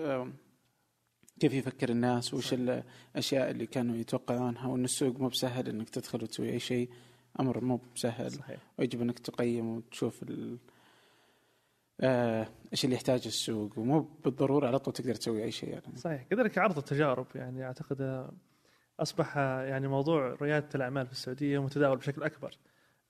كيف 1.39 1.53
يفكر 1.53 1.89
الناس؟ 1.89 2.35
وش. 2.35 2.55
الأشياء 2.55 3.51
اللي 3.51 3.67
كانوا 3.67 3.97
يتوقعونها؟ 3.97 4.67
وإن 4.67 4.85
السوق 4.85 5.21
مو 5.21 5.29
بسهل 5.29 5.69
إنك 5.69 5.91
تدخل 5.91 6.23
وتسوي 6.23 6.51
أي 6.51 6.59
شيء. 6.59 6.91
أمر 7.41 7.65
مو 7.65 7.81
بسهل. 7.95 8.31
صحيح. 8.31 8.61
ويجب 8.79 9.01
إنك 9.03 9.19
تقيم 9.19 9.77
وتشوف 9.77 10.23
ال... 10.23 10.59
آه، 12.01 12.49
إيش 12.73 12.85
اللي 12.85 12.97
يحتاجه 12.97 13.27
السوق. 13.27 13.79
ومو 13.79 14.01
بالضرورة 14.01 14.67
على 14.67 14.79
طول 14.79 14.95
تقدر 14.95 15.15
تسوي 15.15 15.45
أي 15.45 15.51
شيء 15.51 15.69
يعني. 15.69 15.97
صحيح. 15.97 16.23
كذلك 16.23 16.59
عرض 16.59 16.79
التجارب 16.79 17.27
يعني 17.35 17.65
أعتقد 17.65 18.01
آه، 18.01 18.33
أصبح 19.01 19.37
آه، 19.37 19.63
يعني 19.63 19.89
موضوع 19.89 20.37
ريادة 20.43 20.69
الأعمال 20.75 21.07
في 21.07 21.13
السعودية 21.13 21.63
متداول 21.63 21.97
بشكل 21.97 22.23
أكبر. 22.23 22.59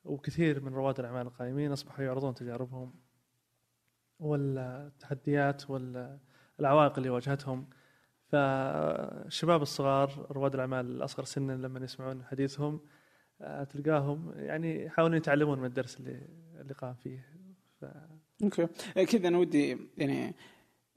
وكثير 0.05 0.61
من 0.61 0.75
رواد 0.75 0.99
الأعمال 1.01 1.27
القائمين 1.27 1.73
أصبحوا 1.73 2.05
يعرضون 2.05 2.35
تجاربهم 2.35 2.95
والتحديات 4.19 5.71
والعوائق 5.71 6.97
اللي 6.97 7.11
واجهتهم 7.11 7.67
فالشباب 8.29 9.63
الصغار 9.63 10.27
رواد 10.31 10.55
الأعمال 10.55 10.87
الأصغر 10.87 11.25
سنا 11.25 11.53
لما 11.53 11.85
يسمعون 11.85 12.25
حديثهم 12.25 12.81
آه، 13.41 13.65
تلقاهم 13.65 14.33
يعني 14.37 14.85
يحاولون 14.85 15.17
يتعلمون 15.17 15.59
من 15.59 15.65
الدرس 15.65 16.01
اللي 16.01 16.29
اللي 16.61 16.75
قام 16.75 16.95
فيه. 16.95 17.27
ف... 17.81 17.85
أوكي. 18.43 18.69
آه، 18.97 19.05
كذا 19.05 19.29
أنا 19.29 19.39
ودي 19.39 19.79
يعني 19.99 20.35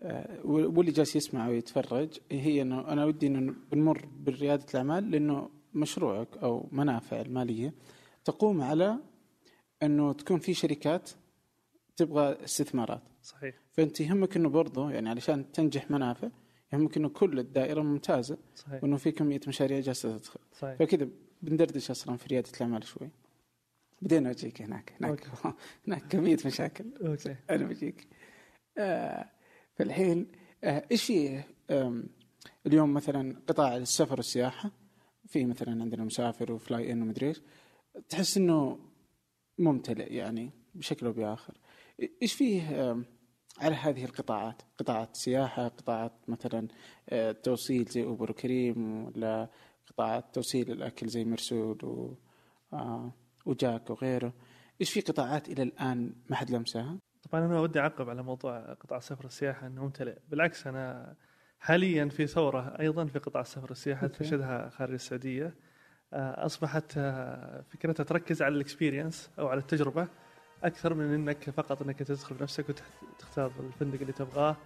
آه، 0.02 0.40
واللي 0.46 0.92
جالس 0.92 1.16
يسمع 1.16 1.48
ويتفرج 1.48 2.20
هي 2.32 2.62
إنه 2.62 2.88
أنا 2.88 3.06
ودي 3.06 3.28
إنه 3.28 3.56
بنمر 3.72 4.06
بريادة 4.06 4.66
الأعمال 4.72 5.12
لأنه 5.12 5.50
مشروعك 5.74 6.38
أو 6.38 6.70
منافع 6.72 7.22
المالية 7.22 7.74
تقوم 8.26 8.62
على 8.62 8.98
إنه 9.84 10.14
تكون 10.14 10.40
في 10.40 10.54
شركات 10.54 11.10
تبغى 11.96 12.44
استثمارات. 12.44 13.02
صحيح. 13.22 13.56
فأنت 13.72 14.02
يهمك 14.02 14.36
إنه 14.36 14.50
برضه 14.50 14.92
يعني 14.92 15.10
علشان 15.10 15.52
تنجح 15.52 15.92
منافع 15.92 16.30
يهمك 16.74 16.98
إنه 16.98 17.10
كل 17.10 17.40
الدائرة 17.40 17.82
ممتازة 17.82 18.38
صحيح. 18.56 18.84
وإنه 18.84 18.98
في 18.98 19.12
كمية 19.12 19.40
مشاريع 19.48 19.80
جالسة 19.80 20.18
تدخل. 20.18 20.40
صحيح. 20.54 20.76
فكذا 20.78 21.10
بندردش 21.42 21.92
أصلا 21.92 22.18
في 22.18 22.28
ريادة 22.28 22.50
الأعمال 22.58 22.84
شوي. 22.84 23.10
بدينا 24.02 24.32
أجيك 24.32 24.62
هناك. 24.62 24.94
هناك 25.02 25.28
هناك 25.88 26.08
كمية 26.08 26.38
مشاكل. 26.46 26.86
أوكي. 27.06 27.36
أنا 27.50 27.66
بجيك. 27.66 28.08
آه 28.78 29.30
فالحين 29.76 30.28
آه 30.64 30.88
إيش 30.92 31.04
في 31.04 31.44
اليوم 32.66 32.94
مثلا 32.94 33.42
قطاع 33.48 33.78
السفر 33.78 34.16
والسياحة؟ 34.16 34.72
في 35.28 35.46
مثلا 35.46 35.82
عندنا 35.82 36.04
مسافر 36.04 36.52
وفلاي 36.52 36.92
إن 36.92 37.02
ومدري 37.02 37.28
إيش. 37.28 37.42
تحس 38.10 38.38
إنه 38.38 38.80
ممتلئ 39.58 40.14
يعني 40.14 40.52
بشكل 40.76 41.06
أو 41.06 41.12
بآخر. 41.12 41.54
إيش 42.22 42.34
فيه 42.34 42.92
على 43.60 43.76
هذه 43.76 44.06
القطاعات 44.06 44.62
قطاعات 44.78 45.16
سياحة 45.16 45.68
قطاعات 45.68 46.12
مثلا 46.28 46.68
آه، 47.10 47.32
توصيل 47.32 47.86
زي 47.86 48.04
أوبر 48.04 48.32
وكريم 48.32 49.06
ولا 49.06 49.50
قطاعات 49.88 50.36
توصيل 50.36 50.72
الأكل 50.72 51.08
زي 51.08 51.26
مرسول 51.26 51.78
و 51.84 52.18
آه، 52.74 53.12
وجاك 53.46 53.90
وغيره. 53.90 54.34
إيش 54.82 54.94
في 54.94 55.02
قطاعات 55.02 55.50
إلى 55.50 55.64
الآن 55.64 56.14
ما 56.30 56.36
حد 56.36 56.52
لمسها؟ 56.52 56.98
طبعا 57.30 57.46
أنا 57.46 57.60
ودي 57.60 57.80
أعقب 57.80 58.10
على 58.10 58.24
موضوع 58.24 58.74
قطاع 58.74 58.98
السفر 58.98 59.24
والسياحه 59.24 59.68
إنه 59.68 59.84
ممتلئ. 59.84 60.18
بالعكس 60.30 60.68
أنا 60.68 61.16
حاليا 61.60 62.06
في 62.06 62.28
ثورة 62.28 62.76
أيضا 62.80 63.06
في 63.06 63.20
قطاع 63.20 63.42
السفر 63.42 63.68
والسياحه 63.70 64.04
okay. 64.04 64.18
تشهدها 64.18 64.70
خارج 64.70 64.94
السعودية. 64.94 65.56
آه، 66.14 66.46
أصبحت 66.46 66.94
آه، 66.98 67.62
فكرتها 67.70 68.04
تركز 68.04 68.42
على 68.42 68.56
ال 68.56 68.63
experience 68.63 69.32
أو 69.40 69.48
على 69.48 69.60
التجربة. 69.60 70.08
أكثر 70.64 70.94
من 70.94 71.14
إنك 71.14 71.50
فقط 71.50 71.82
إنك 71.82 72.00
تدخل 72.00 72.36
بنفسك 72.36 72.66
وتختار 72.70 73.52
الفندق 73.60 74.00
اللي 74.02 74.14
تبغاه 74.14 74.58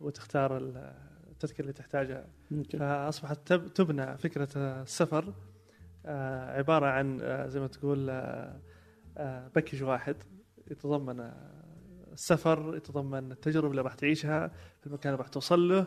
وتختار 0.00 0.56
ال- 0.56 0.92
التذكرة 1.30 1.60
اللي 1.62 1.72
تحتاجها. 1.72 2.26
فأصبحت 2.78 3.38
تب- 3.46 3.74
تبنى 3.74 4.18
فكرة 4.18 4.48
السفر 4.56 5.32
آه، 6.06 6.58
عبارة 6.58 6.86
عن 6.86 7.18
آه، 7.22 7.46
زي 7.46 7.60
ما 7.60 7.66
تقول 7.66 8.10
آه، 8.10 8.60
آه، 9.18 9.48
package 9.54 9.82
واحد. 9.82 10.16
يتضمن 10.70 11.30
السفر 12.12 12.72
يتضمن 12.76 13.32
التجربة 13.32 13.70
اللي 13.70 13.82
راح 13.82 13.94
تعيشها 13.94 14.48
في 14.80 14.86
المكان 14.86 15.12
اللي 15.12 15.22
راح 15.22 15.28
توصل 15.28 15.68
له 15.68 15.86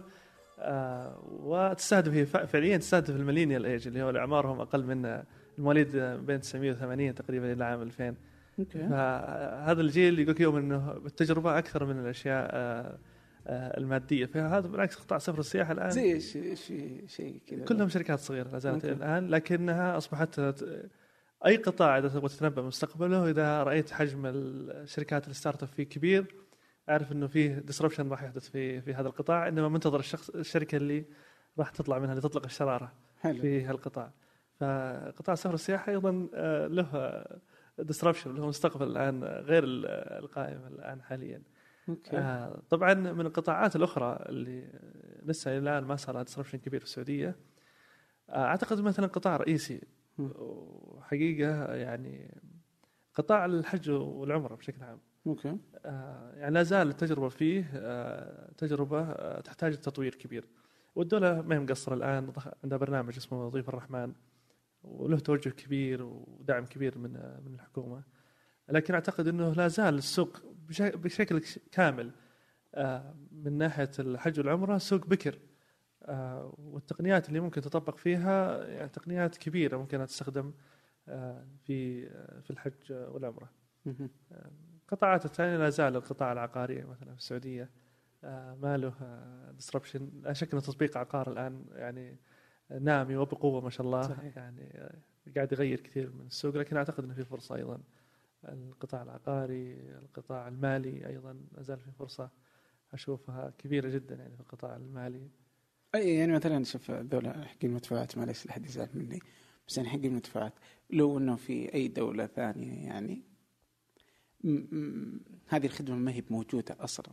وتستهدف 1.24 2.14
هي 2.14 2.26
فعليا 2.26 2.78
تستهدف 2.78 3.10
ال 3.16 3.20
millennial 3.20 3.66
age 3.66 3.88
اللي 3.88 4.02
هو 4.04 4.10
اللي 4.10 4.20
اعمارهم 4.20 4.62
أقل 4.62 4.84
من 4.86 5.24
المواليد 5.58 5.98
بين 5.98 6.40
980 6.42 7.16
تقريبا 7.16 7.54
إلى 7.54 7.66
عام 7.66 7.82
2000 7.82 8.04
okay 8.08 8.18
فهذا 8.66 9.82
الجيل 9.82 10.20
يقيّم 10.20 10.56
إنه 10.56 10.92
التجربة 11.06 11.58
أكثر 11.58 11.86
من 11.86 12.00
الأشياء 12.00 12.50
آه، 12.54 13.00
آه، 13.48 13.78
المادية. 13.78 14.26
فهذا 14.26 14.68
بالعكس 14.68 14.96
قطاع 14.96 15.18
سفر 15.18 15.40
السياحة 15.40 15.72
الآن 15.72 15.90
زي 15.90 16.14
إيش 16.14 16.38
شيء 17.08 17.42
كذا. 17.48 17.66
كلهم 17.66 17.90
شركات 17.90 18.20
صغيرة 18.20 18.50
لا 18.50 18.60
زالت. 18.60 18.86
الآن 18.86 19.28
لكنها 19.28 19.98
أصبحت 19.98 20.40
أي 21.46 21.56
قطاع 21.56 21.98
إذا 21.98 22.08
تبغى 22.08 22.30
تتنبأ 22.30 22.62
مستقبله 22.62 23.30
إذا 23.30 23.64
رأيت 23.64 23.92
حجم 23.92 24.26
الشركات 24.26 25.28
ال 25.28 25.64
startup 25.64 25.70
فيه 25.70 25.84
كبير 25.84 26.36
أعرف 26.90 27.12
إنه 27.12 27.28
فيه 27.28 27.60
disruption 27.60 28.10
راح 28.10 28.24
يحدث 28.24 28.50
في 28.50 28.82
في 28.82 28.94
هذا 28.94 29.08
القطاع 29.08 29.48
إنما 29.48 29.70
منتظر 29.70 30.00
الشخص 30.00 30.30
الشركة 30.30 30.76
اللي 30.76 31.06
راح 31.60 31.70
تطلع 31.70 32.00
منها 32.00 32.12
اللي 32.12 32.22
تطلق 32.22 32.46
الشرارة 32.46 32.94
حلو. 33.20 33.42
في 33.42 33.64
هالقطاع. 33.64 34.12
فقطاع 34.60 35.36
سفر 35.36 35.54
السياحة 35.54 35.92
أيضا 35.92 36.28
آه، 36.34 36.68
disruption 37.80 38.36
له 38.36 38.48
مستقبل 38.48 38.88
الآن 38.88 39.24
غير 39.24 39.64
ال- 39.64 39.86
القائم 40.24 40.68
الآن 40.68 41.02
حاليا. 41.02 41.42
okay. 41.90 42.18
آه، 42.18 42.62
طبعا 42.70 42.94
من 42.94 43.26
القطاعات 43.26 43.76
الأخرى 43.76 44.26
اللي 44.30 44.80
لسه 45.24 45.52
إلى 45.52 45.60
الآن 45.60 45.84
ما 45.84 45.96
صار 45.96 46.16
لها 46.16 46.24
disruption 46.24 46.58
كبير 46.58 46.80
في 46.80 46.86
السعودية. 46.86 47.36
آه، 48.30 48.46
أعتقد 48.46 48.82
مثلا 48.82 49.08
قطاع 49.08 49.38
رئيسي. 49.38 49.82
وحقيقة 50.20 51.74
يعني 51.76 52.42
قطاع 53.16 53.46
الحج 53.46 53.90
والعمرة 53.90 54.56
بشكل 54.56 54.84
عام. 54.84 55.00
أوكي. 55.28 55.58
آه، 55.86 56.34
يعني 56.36 56.54
لا 56.54 56.64
زال 56.64 56.88
التجربة 56.90 57.30
فيه 57.30 57.72
آه، 57.76 58.52
تجربة 58.58 59.02
آه، 59.02 59.42
تحتاج 59.42 59.78
تطوير 59.78 60.16
كبير. 60.16 60.46
والدولة 60.96 61.42
ما 61.42 61.56
هي 61.56 61.60
مقصرة 61.60 61.94
الآن 61.94 62.34
عندها 62.64 62.78
برنامج 62.78 63.16
اسمه 63.18 63.50
ضيف 63.50 63.70
الرحمن. 63.70 64.14
وله 64.88 65.20
توجه 65.20 65.50
كبير 65.50 66.04
ودعم 66.04 66.66
كبير 66.66 66.98
من 66.98 67.12
من 67.46 67.54
الحكومة. 67.54 68.04
لكن 68.70 68.94
أعتقد 68.94 69.28
إنه 69.28 69.54
لا 69.54 69.68
زال 69.68 69.96
السوق 69.98 70.38
بش- 70.68 70.82
بشكل 70.82 71.42
كامل 71.72 72.12
آه، 72.76 73.16
من 73.32 73.58
ناحية 73.58 73.90
الحج 74.00 74.40
والعمرة 74.40 74.78
سوق 74.78 75.06
بكر. 75.08 75.40
آه، 76.04 76.54
والتقنيات 76.58 77.28
اللي 77.30 77.40
ممكن 77.40 77.62
تطبق 77.62 77.98
فيها 77.98 78.66
يعني 78.68 78.90
تقنيات 78.90 79.38
كبيرة 79.38 79.78
ممكن 79.78 80.06
تستخدم 80.06 80.54
آه، 81.08 81.48
في 81.64 82.10
في 82.42 82.50
الحج 82.52 82.92
والعمرة. 82.92 83.50
القطاعات 84.84 85.26
الثانية 85.26 85.58
لا 85.58 85.70
زال 85.70 85.96
القطاع 85.96 86.32
العقاري 86.32 86.84
مثلا 86.84 87.12
في 87.14 87.20
السعودية 87.20 87.70
ما 88.62 88.78
له 88.78 88.94
ديسربشن 89.56 90.10
لا 90.24 90.34
شك 90.34 90.54
إن 90.54 90.62
تطبيق 90.62 90.98
عقار 90.98 91.32
الآن 91.32 91.66
يعني 91.72 92.20
نامي 92.70 93.16
وبقوه 93.16 93.62
ما 93.62 93.70
شاء 93.70 93.88
الله. 93.88 94.02
صحيح. 94.02 94.38
يعني 94.38 94.90
قاعد 95.36 95.52
يغير 95.52 95.80
كثير 95.80 96.12
من 96.14 96.26
السوق 96.26 96.56
لكن 96.56 96.78
أعتقد 96.78 97.04
إنه 97.04 97.14
في 97.14 97.26
فرصة 97.26 97.56
أيضا. 97.56 97.80
القطاع 98.46 99.04
العقاري 99.04 99.74
القطاع 99.74 100.48
المالي 100.48 101.08
أيضا 101.08 101.34
لا 101.52 101.62
زال 101.62 101.80
في 101.80 101.92
فرصة 101.92 102.30
أشوفها 102.94 103.54
كبيرة 103.58 103.90
جدا 103.90 104.16
يعني 104.16 104.36
في 104.36 104.42
القطاع 104.42 104.76
المالي. 104.76 105.30
أي 105.96 106.16
يعني 106.16 106.34
مثلا 106.34 106.64
شوف 106.64 106.92
ذولا 106.92 107.46
حق 107.46 107.58
المدفوعات 107.64 108.18
معليش 108.18 108.46
لا 108.46 108.52
احد 108.52 108.66
يزعل 108.66 108.90
مني 108.94 109.20
بس 109.68 109.78
يعني 109.78 109.90
حق 109.90 110.00
المدفوعات 110.06 110.54
لو 110.90 111.18
إنه 111.18 111.36
في 111.36 111.74
أي 111.74 111.88
دولة 111.88 112.26
ثانية 112.28 112.86
يعني 112.86 113.24
هذه 115.48 115.66
الخدمة 115.66 115.96
ما 115.96 116.12
هي 116.12 116.24
موجوده 116.30 116.78
أصلا. 116.80 117.10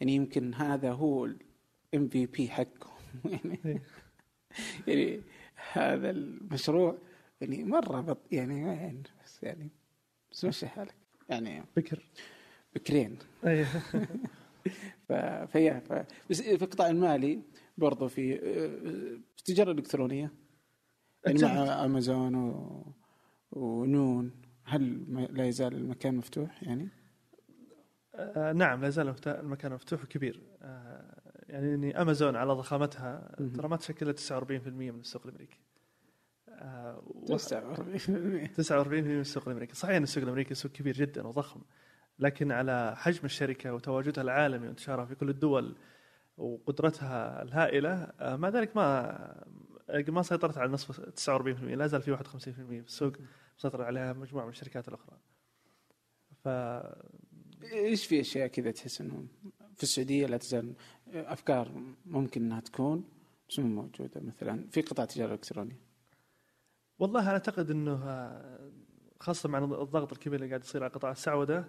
يعني 0.00 0.14
يمكن 0.14 0.54
هذا 0.54 0.92
هو 0.92 1.24
الام 1.24 2.08
في 2.08 2.26
بي 2.26 2.48
حقهم. 2.48 2.96
يعني 3.32 3.60
إيه. 3.64 3.82
يعني 4.88 5.20
هذا 5.72 6.10
المشروع 6.10 6.98
يعني 7.40 7.64
مرة 7.64 8.00
بط 8.00 8.18
يعني 8.32 8.60
يعني 8.62 9.02
بس 9.24 9.42
يعني 9.42 9.70
بس 10.32 10.44
مشي 10.44 10.66
حالك. 10.66 10.94
يعني 11.28 11.62
بكر. 11.76 12.02
بكرين. 12.74 13.18
أي. 13.46 13.64
ف... 15.08 15.12
فيا 15.52 15.80
ف... 15.80 15.92
بس 16.30 16.42
في 16.42 16.64
القطاع 16.64 16.88
المالي 16.90 17.42
برضو 17.78 18.08
في 18.08 18.38
التجاره 19.38 19.70
الالكترونيه 19.72 20.32
يعني 21.26 21.42
مع 21.42 21.84
أمازون 21.84 22.34
و... 22.34 22.82
ونون. 23.50 24.30
هل 24.64 25.04
ما- 25.08 25.20
لا 25.26 25.46
يزال 25.46 25.74
المكان 25.74 26.14
مفتوح 26.16 26.62
يعني؟ 26.62 26.88
آه، 28.14 28.52
نعم 28.52 28.80
لا 28.80 28.90
زال 28.90 29.06
مفت- 29.10 29.28
المكان 29.28 29.72
مفتوح 29.72 30.02
وكبير. 30.04 30.42
آه، 30.62 31.15
يعني 31.48 32.00
أمازون 32.02 32.36
على 32.36 32.52
ضخامتها. 32.52 33.36
ترى 33.56 33.68
ما 33.68 33.76
تشكل 33.76 34.06
إلا 34.06 34.12
49% 34.12 34.68
من 34.92 35.00
السوق 35.00 35.22
الأمريكي. 35.26 35.60
آه، 36.48 37.02
و- 37.06 37.26
49% 37.26 38.46
49% 38.46 39.08
من 39.14 39.20
السوق 39.20 39.44
الأمريكي. 39.48 39.74
صحيح 39.74 39.96
إن 39.96 40.02
السوق 40.02 40.22
الأمريكي 40.22 40.54
سوق 40.54 40.72
كبير 40.72 40.94
جدا 40.94 41.26
وضخم 41.26 41.60
لكن 42.18 42.52
على 42.52 42.96
حجم 42.96 43.20
الشركة 43.24 43.74
وتواجدها 43.74 44.24
العالمي 44.24 44.66
وانتشارها 44.66 45.04
في 45.04 45.14
كل 45.14 45.28
الدول 45.30 45.76
وقدرتها 46.38 47.42
الهائلة 47.42 47.92
آه، 48.20 48.36
مع 48.36 48.48
ذلك 48.48 48.76
ما 48.76 49.44
ما 50.08 50.22
سيطرت 50.22 50.58
على 50.58 50.72
نصف 50.72 51.00
49% 51.00 51.74
لا 51.74 51.86
زال 51.86 52.02
في 52.02 52.12
51% 52.12 52.80
في 52.80 52.86
السوق. 52.86 53.12
مسيطر 53.58 53.82
عليها 53.82 54.12
مجموعة 54.12 54.44
من 54.44 54.50
الشركات 54.50 54.88
الأخرى. 54.88 55.16
ف 56.44 56.48
إيش 57.72 58.06
في 58.06 58.20
أشياء 58.20 58.46
كذا 58.46 58.70
تحس 58.70 59.00
انه 59.00 59.26
في 59.74 59.82
السعودية 59.82 60.26
لا 60.26 60.36
تزال 60.36 60.74
أفكار 61.14 61.68
ممكن 62.06 62.42
إنها 62.44 62.60
تكون 62.60 63.04
بس 63.48 63.58
مو 63.58 63.82
موجودة. 63.82 64.20
مثلا 64.20 64.64
في 64.70 64.80
قطاع 64.82 65.04
تجارة 65.04 65.32
إلكترونية. 65.34 65.78
والله 66.98 67.20
أنا 67.20 67.30
أعتقد 67.30 67.70
إنه 67.70 68.00
آه، 68.04 68.70
خاصة 69.20 69.48
مع 69.48 69.58
الضغط 69.58 70.12
الكبير 70.12 70.34
اللي 70.40 70.48
قاعد 70.48 70.64
يصير 70.64 70.84
على 70.84 70.92
قطاع 70.92 71.10
السعودة 71.10 71.68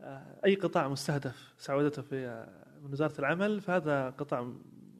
آه، 0.00 0.40
أي 0.44 0.54
قطاع 0.54 0.88
مستهدف 0.88 1.54
سعودته 1.58 2.02
في 2.02 2.26
آه، 2.26 2.80
من 2.80 2.92
وزارة 2.92 3.18
العمل 3.18 3.60
فهذا 3.60 4.10
قطاع 4.10 4.52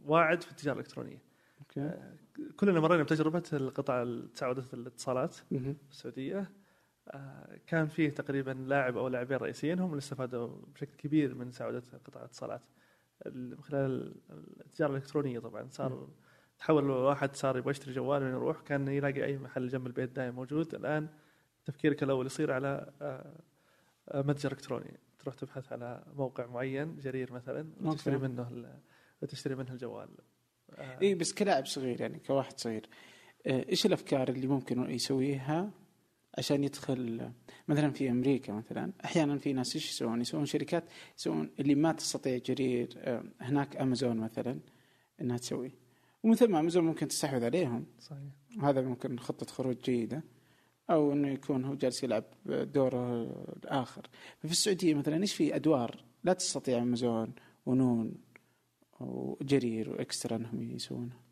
واعد 0.05 0.43
في 0.43 0.51
التجارة 0.51 0.75
الإلكترونية. 0.75 1.23
أوكي. 1.61 1.81
آه، 1.81 2.15
كلنا 2.57 2.81
مرينا 2.81 3.03
بتجربة 3.03 3.43
القطاع 3.53 4.19
سعودة 4.35 4.65
الاتصالات. 4.75 5.35
في 5.35 5.75
السعودية. 5.91 6.51
كان 7.67 7.89
فيه 7.89 8.11
تقريبا 8.11 8.51
لاعب 8.51 8.97
أو 8.97 9.09
لاعبين 9.09 9.37
رئيسيين 9.37 9.79
هم 9.79 9.91
اللي 9.91 9.99
استفادوا 9.99 10.47
بشكل 10.75 10.97
كبير 10.97 11.35
من 11.35 11.51
سعودة 11.51 11.83
قطاع 12.07 12.23
الاتصالات. 12.23 12.63
ال- 12.65 12.69
من 13.27 13.61
خلال 13.63 14.15
التجارة 14.67 14.91
الإلكترونية 14.91 15.39
طبعا. 15.39 15.69
صار 15.71 16.09
تحول 16.59 16.85
الواحد 16.85 17.37
صار 17.37 17.59
يبغى 17.59 17.71
يشتري 17.71 17.95
جوال 17.95 18.23
وين 18.23 18.33
يروح. 18.33 18.61
كان 18.61 18.89
يلاقي 18.89 19.25
أي 19.25 19.39
محل 19.39 19.69
جنب 19.69 19.87
البيت 19.87 20.11
دائما 20.11 20.33
موجود. 20.33 20.75
الآن 20.75 21.09
تفكيرك 21.65 22.03
الأول 22.03 22.27
يصير 22.27 22.53
على 22.53 22.93
آه، 23.03 23.41
آه، 24.09 24.23
متجر 24.23 24.53
إلكتروني. 24.53 24.99
تروح 25.19 25.35
تبحث 25.35 25.73
على 25.73 26.05
موقع 26.17 26.47
معين 26.47 26.97
جرير 26.97 27.33
مثلا 27.33 27.73
وتشتري. 27.81 28.19
منه 28.19 28.81
وتشتري 29.23 29.55
منه 29.55 29.73
الجوال. 29.73 30.09
آه، 30.71 30.99
اي 31.03 31.15
بس 31.15 31.35
كلاعب 31.35 31.67
صغير 31.67 32.01
يعني 32.01 32.19
كواحد 32.19 32.59
صغير. 32.59 32.89
إيش 33.47 33.87
الأفكار 33.87 34.29
اللي 34.29 34.47
ممكن 34.47 34.91
يسويها 34.91 35.71
عشان 36.39 36.65
يدخل 36.65 37.31
مثلا 37.69 37.91
في 37.91 38.11
أمريكا 38.11 38.53
مثلا 38.53 38.93
أحيانا 39.05 39.39
في 39.39 39.53
ناس 39.53 39.75
إيش 39.75 39.91
يسوون؟ 39.91 40.21
يسوون 40.21 40.47
شركات 40.47 40.85
يسوون 41.19 41.51
اللي 41.61 41.75
ما 41.75 41.93
تستطيع 41.93 42.39
جرير 42.39 42.89
آه، 42.97 43.25
هناك 43.41 43.77
أمازون 43.77 44.17
مثلا 44.17 44.59
إنها 45.21 45.37
تسوي. 45.37 45.73
ومن 46.23 46.35
ثم 46.35 46.57
أمازون 46.57 46.85
ممكن 46.85 47.09
تستحوذ 47.09 47.45
عليهم. 47.45 47.87
صحيح. 48.01 48.63
هذا 48.63 48.81
ممكن 48.81 49.19
خطة 49.19 49.47
خروج 49.47 49.77
جيدة 49.77 50.23
أو 50.91 51.13
إنه 51.13 51.29
يكون 51.29 51.65
هو 51.65 51.75
جالس 51.75 52.05
يلعب 52.05 52.25
دوره 52.47 53.23
الآخر. 53.65 54.07
ففي 54.39 54.53
السعودية 54.53 54.95
مثلا 54.95 55.23
إيش 55.23 55.35
في 55.35 55.57
أدوار 55.57 56.05
لا 56.25 56.33
تستطيع 56.33 56.83
أمازون 56.83 57.33
ونون 57.67 58.15
وجرير 59.01 59.91
وإكسترا 59.91 60.37
إنهم 60.37 60.71
يسوونها؟ 60.71 61.24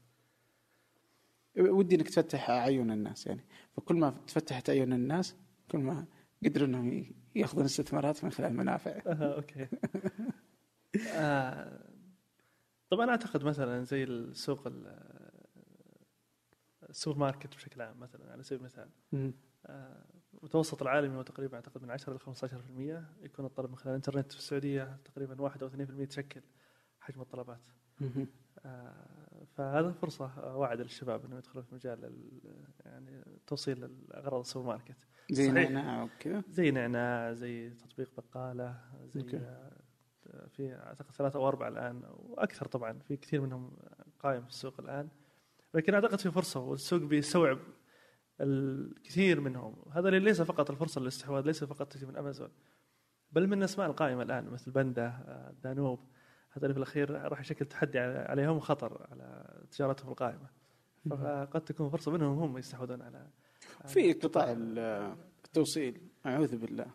ودي 1.58 1.96
إنك 1.96 2.08
تفتح 2.08 2.50
أعين 2.50 2.90
الناس 2.90 3.26
يعني. 3.26 3.44
فكل 3.76 3.94
ما 3.96 4.10
تفتحت 4.26 4.70
أعين 4.70 4.92
الناس 4.92 5.36
كل 5.70 5.78
ما 5.78 6.06
قدروا 6.44 6.66
إنهم 6.68 7.06
يأخذون 7.34 7.64
استثمارات 7.64 8.24
من 8.24 8.30
خلال 8.30 8.52
منافع 8.56 8.90
آه، 9.06 9.36
okay. 9.36 9.68
آه، 11.14 11.88
طبعا 12.90 13.10
أعتقد 13.10 13.44
مثلا 13.44 13.84
زي 13.84 14.04
السوق 14.04 14.66
ال- 14.66 15.30
السوبر 16.90 17.18
ماركت 17.18 17.54
بشكل 17.54 17.82
عام 17.82 18.00
مثلا 18.00 18.32
على 18.32 18.42
سبيل 18.42 18.58
المثال. 18.58 18.88
آه، 19.66 20.04
المتوسط 20.34 20.82
العالمي 20.82 21.16
هو 21.16 21.22
تقريبا 21.22 21.56
أعتقد 21.56 21.82
من 21.82 21.90
10 21.90 22.14
ل 22.14 22.18
15% 22.18 23.04
يكون 23.22 23.44
الطلب 23.44 23.70
من 23.70 23.76
خلال 23.76 23.88
الإنترنت 23.88 24.32
في 24.32 24.38
السعودية 24.38 24.98
تقريبا 25.04 25.42
1 25.42 25.62
أو 25.62 25.68
2% 25.68 26.04
تشكل 26.08 26.40
حجم 27.00 27.20
الطلبات. 27.20 27.66
آه، 28.64 29.21
فهذا 29.56 29.92
فرصة 29.92 30.54
واعده 30.56 30.82
للشباب 30.82 31.24
إنهم 31.24 31.38
يدخلوا 31.38 31.64
في 31.64 31.74
مجال 31.74 32.04
ال- 32.04 32.64
يعني 32.84 33.24
توصيل 33.46 33.90
اغراض 34.14 34.40
السوبر 34.40 34.66
ماركت. 34.66 35.06
زي. 35.30 35.50
نعناع 35.50 36.02
وكذا 36.02 36.42
زي 36.48 36.70
نعناع 36.70 37.32
زي 37.32 37.70
تطبيق 37.70 38.10
بقالة 38.16 38.80
زي 39.14 39.20
okay. 39.20 39.70
في 40.48 40.74
أعتقد 40.74 41.10
ثلاثة 41.10 41.38
أو 41.38 41.48
أربعة 41.48 41.68
الآن 41.68 42.02
وأكثر 42.06 42.66
طبعا 42.66 42.98
في 42.98 43.16
كثير 43.16 43.40
منهم 43.40 43.76
قائم 44.20 44.42
في 44.42 44.48
السوق 44.48 44.80
الآن. 44.80 45.08
لكن 45.74 45.94
أعتقد 45.94 46.20
في 46.20 46.30
فرصة 46.30 46.60
والسوق 46.60 47.00
بيستوعب 47.02 47.58
الكثير 48.40 49.40
منهم. 49.40 49.76
هذا 49.92 50.08
اللي 50.08 50.18
ليس 50.20 50.42
فقط 50.42 50.70
الفرصة 50.70 51.00
للاستحواذ 51.00 51.44
ليس 51.46 51.64
فقط 51.64 51.92
تجي 51.92 52.06
من 52.06 52.16
أمازون 52.16 52.48
بل 53.32 53.46
من 53.46 53.58
الأسماء 53.58 53.86
القائمة 53.90 54.22
الآن 54.22 54.50
مثل 54.50 54.70
بندا 54.70 55.06
آه، 55.06 55.54
دانوب. 55.62 56.00
هذا 56.52 56.62
اللي 56.66 56.74
في 56.74 56.78
الأخير 56.78 57.10
راح 57.10 57.40
يشكل 57.40 57.64
تحدي 57.64 57.98
على- 57.98 58.30
عليهم 58.30 58.56
وخطر 58.56 59.06
على 59.10 59.44
تجارتهم 59.70 60.10
القائمة. 60.10 60.48
فقد 61.10 61.60
تكون 61.60 61.90
فرصة 61.90 62.10
منهم 62.12 62.38
هم 62.38 62.58
يستحوذون 62.58 63.02
على 63.02 63.26
في 63.86 64.12
قطاع 64.12 64.52
ال- 64.52 65.14
التوصيل 65.44 66.00
أعوذ 66.26 66.56
بالله. 66.56 66.86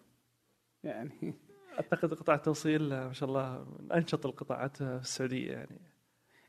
يعني 0.84 1.34
أعتقد 1.74 2.14
قطاع 2.14 2.36
التوصيل 2.36 2.90
ما 2.90 3.14
شاء 3.14 3.30
الله 3.30 3.66
من 3.80 3.92
أنشط 3.92 4.26
القطاعات 4.26 4.78
في 4.78 4.84
السعودية 5.02 5.52
يعني. 5.52 5.80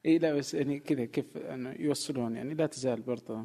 إي 0.06 0.18
لا 0.18 0.34
بس 0.34 0.54
يعني 0.54 0.78
كذا 0.80 1.04
كيف 1.04 1.36
أنه 1.36 1.70
يوصلون؟ 1.78 2.36
يعني 2.36 2.54
لا 2.54 2.66
تزال 2.66 3.00
برضه 3.02 3.44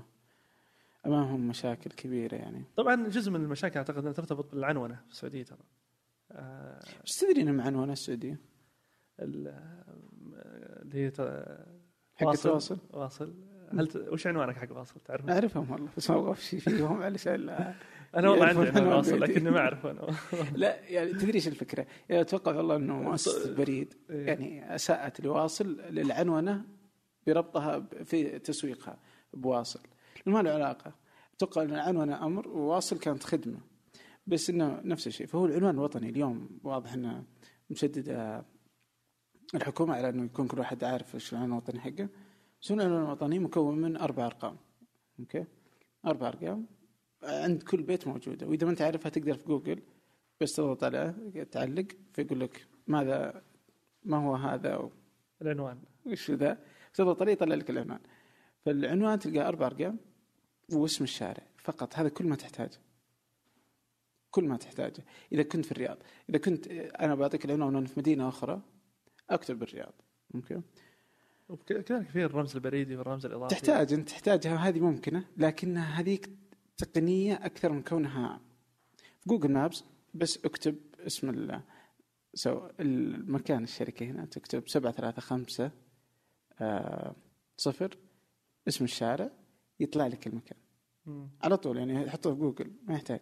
أمامهم 1.06 1.48
مشاكل 1.48 1.90
كبيرة 1.92 2.36
يعني. 2.36 2.64
طبعا 2.76 3.08
جزء 3.08 3.32
من 3.32 3.44
المشاكل 3.44 3.78
أعتقد 3.78 3.98
أنها 3.98 4.12
ترتبط 4.12 4.52
بالعنونة 4.52 4.96
في 5.08 5.12
السعودية 5.12 5.44
ترى. 5.44 5.58
آه، 6.32 6.80
بس 7.06 7.20
تدري 7.20 7.42
انه 7.42 7.52
معنونة 7.52 7.94
السعودية؟ 7.94 8.34
ال- 8.34 8.53
اللي 9.20 9.54
هي 10.94 11.12
حق 12.16 12.28
واصل؟ 12.28 12.50
التواصل 12.50 12.78
واصل. 12.90 13.34
هل 13.78 13.88
ت... 13.88 13.96
وش 13.96 14.28
عنوانك 14.28 14.56
حق 14.56 14.78
واصل؟ 14.78 15.00
تعرف؟ 15.00 15.30
أعرفهم 15.30 15.72
والله 15.72 15.90
بس 15.98 16.10
ما 16.10 16.20
أبغى 16.20 16.36
شيء 16.36 16.60
فيهم 16.60 17.04
علشان 17.04 17.50
أنا 18.16 18.30
والله 18.30 18.46
عندي 18.46 18.68
عنوان 18.70 18.88
واصل. 18.88 19.22
لكني 19.22 19.52
ما 19.52 19.60
اعرف 19.60 19.86
أنا. 19.86 20.08
لا 20.56 20.90
يعني 20.90 21.14
تدري 21.14 21.36
إيش 21.36 21.48
الفكرة؟ 21.48 21.88
يعني 22.10 22.22
أتوقع 22.22 22.56
والله 22.56 22.76
إنه 22.76 23.02
مؤسسه 23.02 23.50
البريد 23.50 23.94
إيه. 24.10 24.28
يعني 24.28 24.76
أساءت 24.76 25.22
لواصل 25.22 25.82
للعنونة 25.90 26.66
بربطها 27.28 27.80
في 28.04 28.40
تسويقها 28.40 28.98
بواصل. 29.34 29.80
ما 30.26 30.42
له 30.42 30.52
علاقة. 30.52 30.94
أتوقع 31.36 31.62
إن 31.62 31.74
العنونة 31.74 32.26
أمر 32.26 32.48
وواصل 32.48 33.00
كانت 33.00 33.24
خدمة. 33.24 33.60
بس 34.28 34.50
إنه 34.50 34.82
نفس 34.84 35.08
الشيء. 35.08 35.28
فهو 35.28 35.46
العنوان 35.46 35.76
الوطني 35.76 36.10
اليوم 36.10 36.60
واضح 36.64 36.94
إنه 36.94 37.24
مشددة 37.70 38.46
الحكومة 39.56 39.94
على 39.96 40.10
إنه 40.10 40.26
يكون 40.26 40.48
كل 40.48 40.60
واحد 40.60 40.84
عارف 40.84 41.16
إيش 41.16 41.34
العنوان 41.34 41.52
الوطني 41.52 41.80
حقه. 41.80 42.10
بس 42.62 42.72
العنوان 42.72 43.04
الوطني 43.04 43.40
مكون 43.40 43.82
من 43.82 43.98
أربع 43.98 44.26
أرقام. 44.26 44.58
okay؟ 45.20 45.46
أربع 46.06 46.28
أرقام. 46.28 46.66
عند 47.24 47.64
كل 47.64 47.82
بيت 47.82 48.08
موجودة. 48.08 48.48
وإذا 48.48 48.66
ما 48.66 48.72
أنت 48.72 48.82
عارفها 48.82 49.10
تقدر 49.10 49.34
في 49.34 49.46
جوجل. 49.46 49.82
بس 50.42 50.56
تضغط 50.56 50.84
عليها 50.84 51.44
تعلق 51.52 51.88
فيقول 52.14 52.40
لك 52.40 52.68
ماذا 52.88 53.44
ما 54.04 54.18
هو 54.18 54.36
هذا 54.36 54.74
أو 54.74 54.92
العنوان. 55.42 55.78
وش 56.06 56.32
ذا؟ 56.32 56.58
تضغط 56.94 57.22
عليه 57.22 57.32
يطلع 57.32 57.56
لك 57.56 57.70
العنوان. 57.70 58.00
فالعنوان 58.66 59.20
تلقى 59.20 59.48
أربع 59.48 59.68
أرقام 59.68 59.98
واسم 60.74 61.04
الشارع 61.04 61.44
فقط. 61.58 61.96
هذا 61.96 62.10
كل 62.10 62.28
ما 62.28 62.36
تحتاجه. 62.36 62.80
كل 64.32 64.44
ما 64.48 64.58
تحتاجه. 64.58 65.04
إذا 65.32 65.44
كنت 65.44 65.66
في 65.66 65.72
الرياض. 65.72 65.98
إذا 66.30 66.38
كنت 66.38 66.68
أنا 66.68 67.16
بعطيك 67.16 67.46
العنوان 67.46 67.76
وأنا 67.76 67.88
في 67.88 68.00
مدينة 68.00 68.28
أخرى. 68.28 68.62
أكتب 69.30 69.60
بالرياض. 69.60 69.94
okay. 70.36 70.62
وكذلك 71.50 72.10
في 72.10 72.26
الرمز 72.26 72.56
البريدي 72.56 72.96
والرمز 72.96 73.26
الإضافي. 73.26 73.56
تحتاج 73.56 73.94
أنت 73.94 74.10
تحتاجها 74.10 74.56
هذه 74.56 74.80
ممكنة 74.80 75.26
لكنها 75.38 76.00
هذيك 76.00 76.30
تقنية 76.78 77.34
أكثر 77.34 77.72
من 77.72 77.82
كونها 77.84 78.42
في 79.20 79.30
Google 79.30 79.52
Maps 79.52 79.84
بس 80.14 80.46
اكتب 80.46 80.76
اسم 81.00 81.30
ال 81.30 81.62
سو 82.34 82.68
المكان 82.80 83.64
الشركة 83.64 84.06
هنا 84.06 84.26
تكتب 84.26 84.68
سبعة 84.68 84.94
ثلاثة 84.94 85.22
خمسة 85.22 85.72
آه 86.60 87.16
صفر 87.58 87.98
اسم 88.68 88.84
الشارع 88.86 89.32
يطلع 89.80 90.08
لك 90.08 90.28
المكان. 90.28 90.58
مم. 91.06 91.30
على 91.42 91.58
طول 91.58 91.78
يعني 91.78 92.10
حطه 92.10 92.34
في 92.34 92.40
جوجل 92.40 92.72
ما 92.84 92.94
يحتاج. 92.94 93.20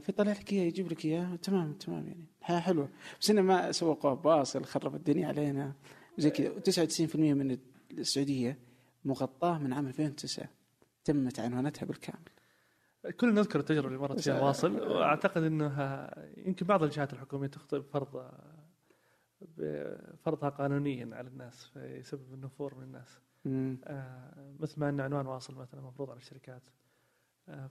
فيطلع 0.00 0.32
لك 0.32 0.52
إياه 0.52 0.64
يجيب 0.64 0.92
لك 0.92 1.04
إياه. 1.04 1.36
تمام 1.36 1.72
تمام 1.72 2.08
يعني. 2.08 2.26
الحياة 2.40 2.60
حلوة 2.60 2.88
بس 3.20 3.30
إنه 3.30 3.42
ما 3.42 3.72
سوقوها 3.72 4.14
بواصل 4.14 4.64
خرب 4.64 4.94
الدنيا 4.94 5.28
علينا. 5.28 5.72
زي 6.18 6.30
كذا. 6.30 6.60
99% 6.60 7.16
من 7.16 7.58
السعودية 7.90 8.58
مغطاة 9.04 9.58
من 9.58 9.72
عام 9.72 9.86
2009 9.86 10.48
تمت 11.04 11.40
عنوانتها 11.40 11.86
بالكامل. 11.86 12.28
كل 13.20 13.34
نذكر 13.34 13.60
التجربة 13.60 13.88
اللي 13.88 13.98
مرت 13.98 14.20
فيها 14.20 14.40
واصل. 14.40 14.80
وأعتقد 14.80 15.42
إنها 15.42 16.14
يمكن 16.36 16.66
بعض 16.66 16.82
الجهات 16.82 17.12
الحكومية 17.12 17.48
تخطئ 17.48 17.78
بفرض 17.78 18.30
بفرضها 19.40 20.48
قانونيا 20.48 21.10
على 21.12 21.28
الناس 21.28 21.64
فيسبب 21.64 22.34
النفور 22.34 22.74
من 22.74 22.82
الناس. 22.82 23.18
آه، 23.84 24.54
مثل 24.60 24.80
ما 24.80 24.88
إن 24.88 25.00
عنوان 25.00 25.26
واصل 25.26 25.54
مثلا 25.54 25.80
مفروض 25.80 26.10
على 26.10 26.16
الشركات. 26.18 26.62
آه، 26.62 26.85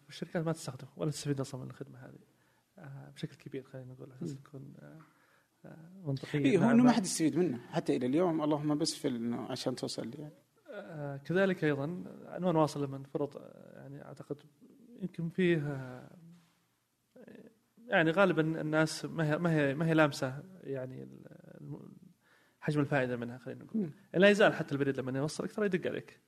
والشركات 0.06 0.46
ما 0.46 0.52
تستخدمه 0.52 0.90
ولا 0.98 1.12
تستفيد 1.12 1.40
أصلا 1.40 1.62
من 1.62 1.68
الخدمة 1.70 2.00
هذه 2.00 2.20
آه، 2.78 3.10
بشكل 3.16 3.36
كبير 3.36 3.64
خلينا 3.64 3.94
نقول 3.94 4.10
مم. 4.22 4.28
تكون 4.28 4.74
آه، 4.80 5.00
آه، 5.66 5.90
منطقيه 6.06 6.40
إيه 6.40 6.58
هو. 6.66 6.72
إنه 6.72 6.84
ما 6.84 6.92
حد 6.92 7.06
يستفيد 7.06 7.38
منه 7.38 7.60
حتى 7.70 7.96
إلى 7.96 8.06
اليوم 8.06 8.42
اللهم 8.44 8.78
بس 8.78 8.96
في 8.96 9.08
إنه 9.08 9.42
عشان 9.42 9.76
توصل 9.76 10.20
يعني. 10.20 10.34
آه، 10.76 11.18
كذلك 11.18 11.64
أيضا 11.64 12.04
عنوان 12.26 12.56
واصل 12.56 12.84
لما 12.84 13.04
آه، 13.18 13.74
يعني 13.76 14.06
أعتقد 14.06 14.38
يمكن 15.02 15.30
فيه 15.30 15.58
آه، 15.58 16.10
يعني 17.88 18.12
غالبا 18.12 18.62
الناس 18.62 19.06
ما 19.06 19.32
هي 19.32 19.38
ما 19.38 19.52
هي 19.52 19.74
ما 19.76 19.88
هي 19.88 19.94
لامسة 19.94 20.44
يعني 20.64 21.08
حجم 22.60 22.82
الفائدة 22.82 23.18
منها 23.18 23.38
خلينا 23.38 23.64
نقول. 23.64 23.90
لا 24.14 24.30
يزال 24.30 24.54
حتى 24.54 24.72
البريد 24.72 25.00
لما 25.00 25.20
يوصلك 25.20 25.52
ترى 25.52 25.66
يدق 25.66 25.90
عليك 25.90 26.12
آه، 26.12 26.25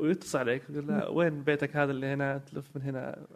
ويتصل 0.00 0.38
عليك 0.38 0.62
يقول 0.70 0.86
لا 0.86 1.08
وين 1.08 1.42
بيتك 1.42 1.76
هذا 1.76 1.92
اللي 1.92 2.06
هنا؟ 2.06 2.38
تلف 2.38 2.70
من 2.74 2.82
هنا. 2.82 3.26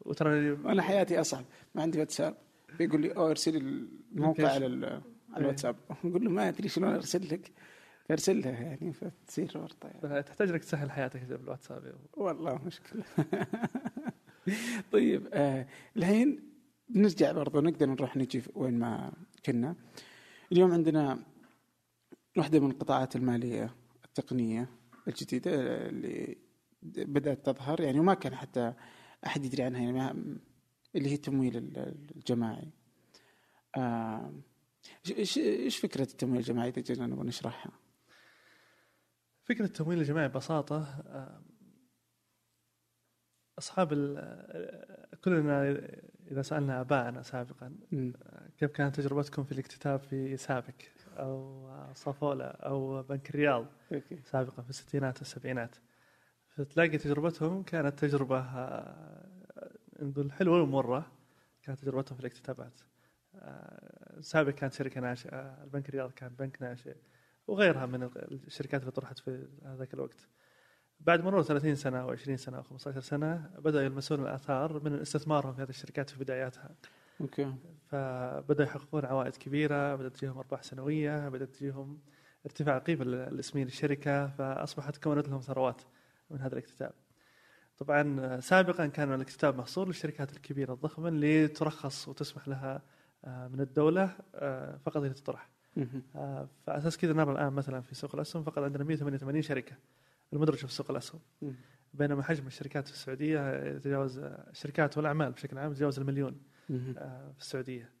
وترى 0.00 0.52
أنا 0.52 0.82
حياتي 0.82 1.20
أصعب. 1.20 1.44
ما 1.74 1.82
عندي 1.82 1.98
واتساب. 1.98 2.34
يقول 2.80 3.00
لي 3.00 3.16
أوه 3.16 3.30
ارسل 3.30 3.56
الموقع؟ 3.56 4.48
على 4.48 4.64
على 4.64 5.02
الواتساب. 5.36 5.76
أقول 6.04 6.24
له 6.24 6.30
ما 6.30 6.48
أدري 6.48 6.68
شلون 6.68 6.94
أرسل 6.94 7.28
لك. 7.28 7.52
فارسل 8.08 8.40
لها 8.40 8.50
يعني 8.50 8.92
فتصير 8.92 9.52
ورطة 9.54 9.88
يعني. 9.88 10.22
تحتاج 10.22 10.48
إنك 10.48 10.64
تسهل 10.64 10.90
حياتك 10.90 11.22
بالواتساب 11.22 11.94
والله 12.16 12.60
مشكلة. 12.66 13.04
طيب 14.92 15.28
آه 15.32 15.66
الحين 15.96 16.40
نرجع 16.94 17.32
برضو 17.32 17.60
نقدر 17.60 17.86
نروح 17.86 18.16
نجي 18.16 18.42
وين 18.54 18.78
ما 18.78 19.12
كنا. 19.46 19.74
اليوم 20.52 20.72
عندنا 20.72 21.18
واحدة 22.36 22.60
من 22.60 22.70
القطاعات 22.70 23.16
المالية 23.16 23.74
التقنية. 24.04 24.68
الجديدة 25.08 25.50
اللي 25.86 26.38
بدأت 26.82 27.46
تظهر. 27.46 27.80
يعني 27.80 28.00
وما 28.00 28.14
كان 28.14 28.34
حتى 28.34 28.74
أحد 29.26 29.44
يدري 29.44 29.62
عنها 29.62 29.80
يعني 29.80 30.40
اللي 30.96 31.10
هي 31.10 31.14
التمويل 31.14 31.56
ال- 31.56 32.10
الجماعي. 32.16 32.70
آه، 33.76 34.42
إيش- 35.08 35.16
إيش 35.18 35.38
إيش 35.38 35.78
فكرة 35.78 36.02
التمويل 36.02 36.40
الجماعي؟ 36.40 36.68
إذا 36.68 36.82
جينا 36.82 37.06
نبغى 37.06 37.26
نشرحها؟ 37.26 37.72
فكرة 39.44 39.64
التمويل 39.64 39.98
الجماعي 39.98 40.28
ببساطة 40.28 40.82
آه، 41.06 41.44
آه، 44.18 45.08
كلنا 45.24 45.40
إذا 46.30 46.42
سألنا 46.42 46.80
آباءنا 46.80 47.22
سابقا 47.22 47.76
كيف 48.58 48.70
كانت 48.70 48.96
تجربتكم 49.00 49.44
في 49.44 49.52
الاكتتاب 49.52 50.00
في 50.00 50.36
سابك 50.36 50.90
أو 51.16 51.68
آه، 51.68 51.92
صفولة 51.94 52.44
أو 52.44 53.02
بنك 53.02 53.30
الرياض 53.30 53.66
أوكي. 53.92 54.20
سابقا 54.24 54.62
في 54.62 54.70
الستينات 54.70 55.18
والسبعينات. 55.18 55.76
فتلاقي 56.48 56.98
تجربتهم 56.98 57.62
كانت 57.62 57.98
تجربة 57.98 58.38
آه، 58.38 59.70
نقول 60.02 60.32
حلوة 60.32 60.62
ومرة 60.62 61.12
كانت 61.62 61.78
تجربتهم 61.78 62.16
في 62.16 62.20
الاكتتابات. 62.20 62.80
آه، 63.34 64.20
سابق 64.20 64.52
كانت 64.52 64.72
شركة 64.72 65.00
ناشئة 65.00 65.62
البنك 65.64 65.88
الرياض 65.88 66.10
كان 66.10 66.28
بنك 66.28 66.62
ناشئ 66.62 66.96
وغيرها 67.46 67.86
من 67.86 68.10
الشركات 68.46 68.80
اللي 68.80 68.92
طرحت 68.92 69.18
في 69.18 69.48
هذاك 69.64 69.94
الوقت. 69.94 70.28
بعد 71.00 71.24
مرور 71.24 71.42
30 71.42 71.74
سنة 71.74 72.00
أو 72.00 72.10
20 72.10 72.36
سنة 72.36 72.56
أو 72.56 72.62
15 72.62 73.00
سنة 73.00 73.50
بدأوا 73.58 73.82
يلمسون 73.82 74.20
الآثار 74.22 74.84
من 74.84 75.00
استثمارهم 75.00 75.54
في 75.54 75.62
هذه 75.62 75.68
الشركات 75.68 76.10
في 76.10 76.18
بداياتها. 76.18 76.70
أوكي. 77.20 77.54
فبدأوا 77.86 78.68
يحققون 78.68 79.04
عوائد 79.04 79.36
كبيرة 79.36 79.96
بدأت 79.96 80.16
تجيهم 80.16 80.38
أرباح 80.38 80.62
سنوية 80.62 81.28
بدأت 81.28 81.48
تجيهم 81.48 81.98
ارتفاع 82.46 82.76
القيمة 82.76 83.02
الاسمية 83.02 83.64
للشركة 83.64 84.26
فأصبحت 84.26 84.96
كونت 84.96 85.28
لهم 85.28 85.40
ثروات 85.40 85.82
من 86.30 86.40
هذا 86.40 86.52
الاكتتاب. 86.52 86.92
طبعا 87.78 88.40
سابقا 88.40 88.86
كان 88.86 89.14
الاكتتاب 89.14 89.58
محصور 89.58 89.86
للشركات 89.86 90.32
الكبيرة 90.32 90.72
الضخمة 90.72 91.08
اللي 91.08 91.48
ترخص 91.48 92.08
وتسمح 92.08 92.48
لها 92.48 92.82
آه، 93.24 93.48
من 93.48 93.60
الدولة 93.60 94.16
آه، 94.34 94.76
فقط 94.76 95.02
هي 95.02 95.10
تطرح. 95.10 95.48
آه، 96.16 96.48
فأساس 96.66 96.98
كذا 96.98 97.12
نرى 97.12 97.32
الآن 97.32 97.52
مثلا 97.52 97.80
في 97.80 97.94
سوق 97.94 98.14
الأسهم 98.14 98.42
فقط 98.42 98.58
عندنا 98.58 98.84
188 98.84 99.42
شركة. 99.42 99.76
المدرجة 100.32 100.66
في 100.66 100.72
سوق 100.72 100.90
الأسهم 100.90 101.20
مم. 101.42 101.54
بينما 101.94 102.22
حجم 102.22 102.46
الشركات 102.46 102.88
في 102.88 102.94
السعودية 102.94 103.54
يتجاوز 103.64 104.18
الشركات 104.18 104.96
والأعمال 104.96 105.32
بشكل 105.32 105.58
عام 105.58 105.72
يتجاوز 105.72 105.98
المليون. 105.98 106.42
آه، 106.98 107.32
في 107.32 107.40
السعودية. 107.40 107.92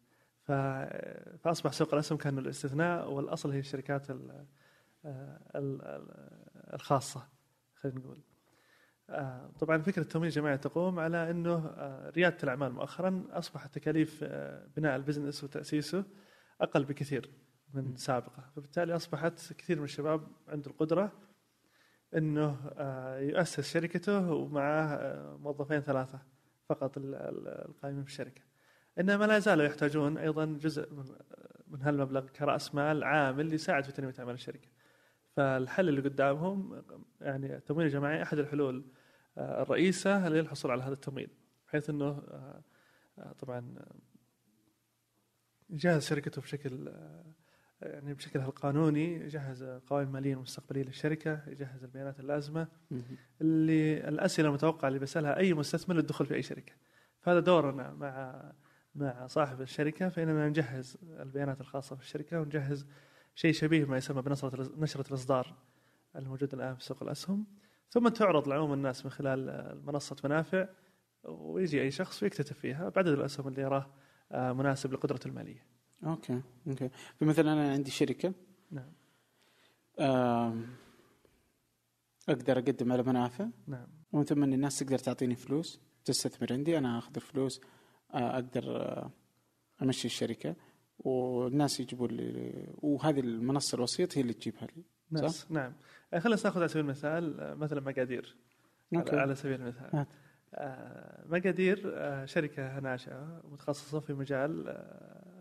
فأصبح 1.42 1.72
سوق 1.72 1.94
الأسهم 1.94 2.18
كان 2.18 2.38
الاستثناء 2.38 3.10
والأصل 3.12 3.50
هي 3.50 3.58
الشركات 3.58 4.10
ال... 4.10 4.46
آه، 5.04 5.40
ال- 5.56 5.82
ال- 5.82 6.74
الخاصة 6.74 7.28
خلينا 7.74 7.98
نقول 7.98 8.22
آه، 9.10 9.50
طبعا 9.60 9.78
فكرة 9.82 10.02
التمويل 10.02 10.28
الجماعي 10.28 10.58
تقوم 10.58 10.98
على 10.98 11.30
إنه 11.30 11.66
ريادة 12.16 12.36
الأعمال 12.44 12.72
مؤخرا 12.72 13.24
أصبحت 13.30 13.74
تكاليف 13.74 14.24
بناء 14.76 14.96
البزنس 14.96 15.44
وتأسيسه 15.44 16.04
أقل 16.60 16.84
بكثير 16.84 17.30
من 17.74 17.96
سابقة 17.96 18.50
فبالتالي 18.56 18.96
أصبحت 18.96 19.52
كثير 19.52 19.78
من 19.78 19.84
الشباب 19.84 20.26
عنده 20.48 20.70
القدرة 20.70 21.12
إنه 22.16 22.70
آه، 22.76 23.18
يؤسس 23.18 23.72
شركته 23.72 24.32
ومعه 24.32 24.94
آه، 24.94 25.36
موظفين 25.36 25.80
ثلاثة 25.80 26.22
فقط 26.68 26.98
ال- 26.98 27.14
ال- 27.14 27.48
القائمين 27.48 28.04
في 28.04 28.10
الشركة. 28.10 28.42
إنما 28.98 29.24
لا 29.24 29.38
زالوا 29.38 29.64
يحتاجون 29.64 30.18
أيضا 30.18 30.44
جزء 30.44 30.92
من 30.94 31.04
من 31.66 31.82
هالمبلغ 31.82 32.26
كرأس 32.28 32.74
مال 32.74 33.04
عامل 33.04 33.52
يساعد 33.54 33.84
في 33.84 33.92
تنمية 33.92 34.14
أعمال 34.18 34.34
الشركة. 34.34 34.68
فالحل 35.36 35.88
اللي 35.88 36.00
قدامهم 36.00 36.82
يعني 37.20 37.56
التمويل 37.56 37.86
الجماعي 37.86 38.22
أحد 38.22 38.38
الحلول 38.38 38.84
آه، 39.38 39.62
الرئيسة 39.62 40.28
للحصول 40.28 40.70
على 40.70 40.82
هذا 40.82 40.92
التمويل 40.92 41.30
بحيث 41.66 41.90
إنه 41.90 42.08
آه، 42.08 42.62
آه، 43.18 43.32
طبعا 43.32 43.74
آه، 43.78 43.94
يجهز 45.70 46.02
شركته 46.06 46.42
بشكل 46.42 46.88
آه، 46.88 47.34
يعني 47.82 48.14
بشكلها 48.14 48.46
القانوني 48.46 49.14
يجهز 49.14 49.62
قوائم 49.62 50.12
ماليه 50.12 50.40
مستقبليه 50.40 50.82
للشركة 50.82 51.40
يجهز 51.46 51.84
البيانات 51.84 52.20
اللازمة. 52.20 52.68
اللي 53.40 54.08
الأسئلة 54.08 54.48
المتوقعة 54.48 54.88
اللي 54.88 54.98
بيسالها 54.98 55.36
أي 55.36 55.54
مستثمر 55.54 55.96
للدخول 55.96 56.26
في 56.26 56.34
أي 56.34 56.42
شركة 56.42 56.72
فهذا 57.20 57.40
دورنا 57.40 57.90
مع 57.90 58.52
مع 58.94 59.26
صاحب 59.26 59.60
الشركة 59.60 60.08
فإننا 60.08 60.48
نجهز 60.48 60.96
البيانات 61.02 61.60
الخاصة 61.60 61.96
في 61.96 62.02
الشركة 62.02 62.40
ونجهز 62.40 62.86
شيء 63.34 63.52
شبيه 63.52 63.84
ما 63.84 63.96
يسمى 63.96 64.22
بنشرة 64.22 64.70
نشرة 64.76 65.08
الإصدار 65.08 65.54
الموجود 66.16 66.54
الآن 66.54 66.74
في 66.74 66.84
سوق 66.84 67.02
الأسهم 67.02 67.46
ثم 67.90 68.08
تعرض 68.08 68.48
لعموم 68.48 68.72
الناس 68.72 69.04
من 69.04 69.10
خلال 69.10 69.82
منصة 69.86 70.16
منافع 70.24 70.68
ويجي 71.24 71.82
أي 71.82 71.90
شخص 71.90 72.22
ويكتتب 72.22 72.56
فيها 72.56 72.88
بعدد 72.88 73.08
الأسهم 73.08 73.48
اللي 73.48 73.62
يراه 73.62 73.86
آه، 74.32 74.52
مناسب 74.52 74.92
لقدرته 74.92 75.28
المالية. 75.28 75.66
okay 76.04 76.42
okay. 76.66 76.90
فمثلا 77.20 77.52
أنا 77.52 77.72
عندي 77.72 77.90
شركة. 77.90 78.32
نعم. 78.70 78.92
أقدر 82.28 82.58
أقدم 82.58 82.92
على 82.92 83.02
منافع. 83.02 83.48
نعم. 83.66 83.86
ومن 84.12 84.24
ثم 84.24 84.42
ان 84.42 84.52
الناس 84.52 84.78
تقدر 84.78 84.98
تعطيني 84.98 85.34
فلوس 85.34 85.80
تستثمر 86.04 86.52
عندي 86.52 86.78
أنا 86.78 86.98
آخذ 86.98 87.12
الفلوس 87.16 87.60
آه، 88.14 88.34
أقدر 88.34 88.76
آه، 88.76 89.10
أمشي 89.82 90.08
الشركة. 90.08 90.56
والناس 90.98 91.80
يجيبوا 91.80 92.08
لي 92.08 92.66
وهذه 92.82 93.20
المنصة 93.20 93.76
الوسيط 93.76 94.16
هي 94.18 94.22
اللي 94.22 94.32
تجيبها 94.32 94.66
لي 94.76 94.84
ناس 95.10 95.50
نعم. 95.50 95.72
آه، 96.14 96.18
خلينا 96.18 96.40
ناخذ 96.44 96.58
على 96.58 96.68
سبيل 96.68 96.84
المثال 96.84 97.56
مثلا 97.58 97.80
مقادير. 97.80 98.36
أوكي. 98.96 99.16
على 99.16 99.34
سبيل 99.34 99.60
المثال. 99.60 99.90
هات. 99.92 100.08
مقادير 101.26 101.96
شركة 102.26 102.80
ناشئة 102.80 103.42
متخصصة 103.44 104.00
في 104.00 104.12
مجال 104.12 104.68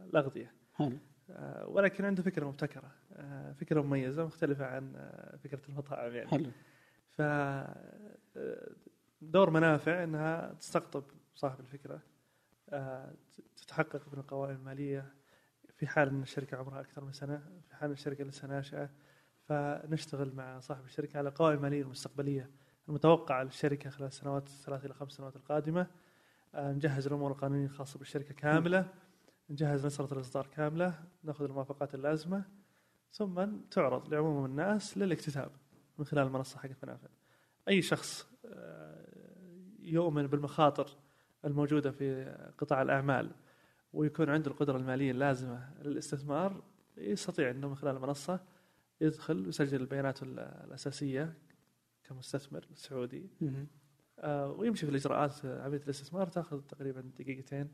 الأغذية 0.10 0.54
حلو. 0.74 0.98
آه، 1.30 1.68
ولكن 1.68 2.06
عنده 2.06 2.24
فكرة 2.24 2.46
مبتكرة. 2.46 2.92
آه، 3.14 3.52
فكرة 3.52 3.82
مميزة 3.82 4.26
مختلفة 4.26 4.66
عن 4.66 4.94
آه، 4.96 5.38
فكرة 5.38 5.62
المطاعم 5.70 6.12
يعني. 6.12 6.30
حلو. 6.30 6.52
ف 7.10 7.22
دور 9.22 9.50
منافع 9.50 10.04
إنها 10.04 10.54
تستقطب 10.54 11.04
صاحب 11.36 11.60
الفكرة. 11.60 12.02
تتحقق 13.58 14.02
من 14.14 14.20
القوائم 14.20 14.56
المالية. 14.56 15.14
في 15.78 15.88
حال 15.88 16.10
إن 16.10 16.22
الشركة 16.22 16.58
عمرها 16.58 16.82
أكثر 16.82 17.04
من 17.04 17.12
سنة 17.12 17.38
في 17.70 17.76
حال 17.76 17.86
إن 17.86 17.94
الشركة 17.94 18.24
لسه 18.24 18.48
ناشئة 18.48 18.90
فنشتغل 19.44 20.36
مع 20.36 20.60
صاحب 20.60 20.86
الشركة 20.86 21.18
على 21.18 21.30
قوائم 21.30 21.62
مالية 21.62 21.82
المستقبلية 21.82 22.50
المتوقعة 22.90 23.44
للشركة 23.44 23.90
خلال 23.90 24.08
السنوات 24.08 24.48
الثلاث 24.48 24.86
إلى 24.86 24.94
خمس 24.94 25.12
سنوات 25.12 25.36
القادمة. 25.36 25.88
نجهز 26.56 27.08
الأمور 27.08 27.32
القانونية 27.32 27.66
الخاصة 27.66 28.00
بالشركة 28.00 28.34
كاملة. 28.34 28.86
نجهز 29.50 29.86
نشره 29.86 30.14
الإصدار 30.14 30.48
كاملة 30.48 31.04
نأخذ 31.24 31.46
الموافقات 31.46 31.96
اللازمة 31.96 32.44
ثم 33.12 33.46
تعرض 33.72 34.14
لعموم 34.14 34.46
الناس 34.46 34.98
للاكتتاب 34.98 35.52
من 35.98 36.06
خلال 36.06 36.28
المنصة 36.28 36.60
حقت 36.60 36.86
منافع 36.86 37.08
أي 37.70 37.82
شخص 37.82 38.28
آه، 38.46 39.06
يؤمن 39.80 40.28
بالمخاطر 40.28 40.98
الموجودة 41.46 41.92
في 41.92 42.26
قطاع 42.58 42.82
الأعمال 42.82 43.32
ويكون 43.94 44.30
عنده 44.30 44.52
القدرة 44.52 44.78
المالية 44.78 45.12
اللازمة 45.12 45.74
للاستثمار 45.82 46.64
يستطيع 46.98 47.50
أنه 47.50 47.68
من 47.70 47.76
خلال 47.76 47.96
المنصة 47.96 48.40
يدخل 49.02 49.46
ويسجل 49.46 49.82
البيانات 49.82 50.24
ال- 50.24 50.40
الأساسية 50.40 51.34
كمستثمر 52.04 52.66
سعودي. 52.74 53.30
آه، 54.20 54.52
ويمشي 54.52 54.86
في 54.86 54.92
الإجراءات 54.92 55.46
آه، 55.46 55.64
عملية 55.64 55.82
الاستثمار 55.84 56.28
تأخذ 56.28 56.62
تقريبا 56.62 57.02
دقيقتين 57.20 57.72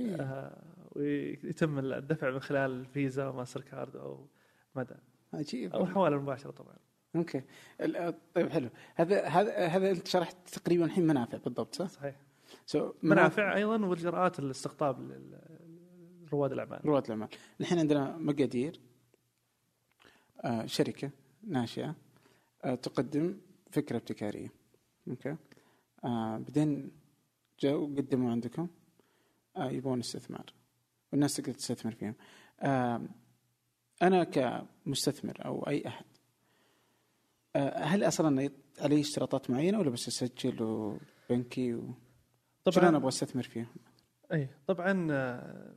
آه، 0.00 0.62
ويتم 0.92 1.78
الدفع 1.78 2.30
من 2.30 2.40
خلال 2.40 2.70
الفيزا 2.70 3.24
أو 3.24 3.32
ماستر 3.32 3.60
كارد 3.60 3.96
أو 3.96 4.26
مدى. 4.74 4.94
عجيب 5.32 5.72
أو 5.74 5.84
الحواله 5.84 6.16
المباشره 6.16 6.50
طبعا. 6.50 6.76
okay. 7.16 7.42
ال- 7.80 8.14
طيب 8.34 8.48
حلو. 8.50 8.68
هذا 8.94 9.26
هذا 9.26 9.66
هذا 9.66 9.90
أنت 9.90 10.08
شرحت 10.08 10.36
تقريبا 10.48 10.84
الحين 10.84 11.06
منافع 11.06 11.38
بالضبط 11.38 11.74
صح؟ 11.74 11.88
صحيح. 11.88 12.16
so 12.66 12.92
منافع. 13.02 13.54
أيضا 13.56 13.86
واجراءات 13.86 14.38
الاستقطاب 14.38 15.20
رواد 16.32 16.52
الأعمال. 16.52 16.86
رواد 16.86 17.04
الأعمال. 17.04 17.28
الحين 17.60 17.78
عندنا 17.78 18.16
مقادير 18.16 18.80
آه 20.44 20.66
شركة 20.66 21.10
ناشئة 21.42 21.94
آه 22.64 22.74
تقدم 22.74 23.38
فكرة 23.70 23.96
ابتكارية. 23.96 24.52
أوكي. 25.08 25.36
آه 26.04 26.38
بعدين 26.38 26.90
جاوا 27.60 27.86
قدموا 27.86 28.30
عندكم. 28.30 28.62
آه 28.62 28.85
يبون 29.58 29.98
استثمار 29.98 30.44
والناس 31.12 31.36
تقدر 31.36 31.52
تستثمر 31.52 31.92
فيهم 31.92 32.14
آه 32.60 33.02
أنا 34.02 34.24
كمستثمر 34.24 35.44
أو 35.44 35.68
أي 35.68 35.86
أحد 35.88 36.04
آه 37.56 37.78
هل 37.78 38.04
أصلا 38.08 38.48
يط- 38.48 38.82
علي 38.82 39.00
اشتراطات 39.00 39.50
معينة 39.50 39.78
ولا 39.78 39.90
بس 39.90 40.08
أسجل 40.08 40.62
وبنكي 40.62 41.74
و... 41.74 41.94
طبعا 42.64 42.96
أبغى 42.96 43.08
أستثمر 43.08 43.42
فيهم؟ 43.42 43.66
إي 44.32 44.48
طبعا 44.66 45.08
آه، 45.10 45.74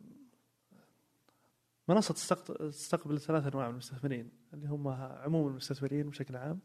منصة 1.87 2.13
تستقط- 2.13 2.57
تستقبل 2.61 3.19
ثلاث 3.19 3.47
أنواع 3.47 3.67
من 3.67 3.71
المستثمرين 3.73 4.31
اللي 4.53 4.67
هم 4.67 4.87
عموم 4.87 5.47
المستثمرين 5.47 6.09
بشكل 6.09 6.35
عام. 6.35 6.59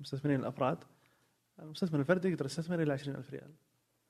مستثمرين 0.00 0.40
الأفراد 0.40 0.84
المستثمر 1.58 2.00
الفردي 2.00 2.28
يقدر 2.28 2.44
يستثمر 2.46 2.82
إلى 2.82 2.92
20000 2.92 3.30
ريال 3.30 3.50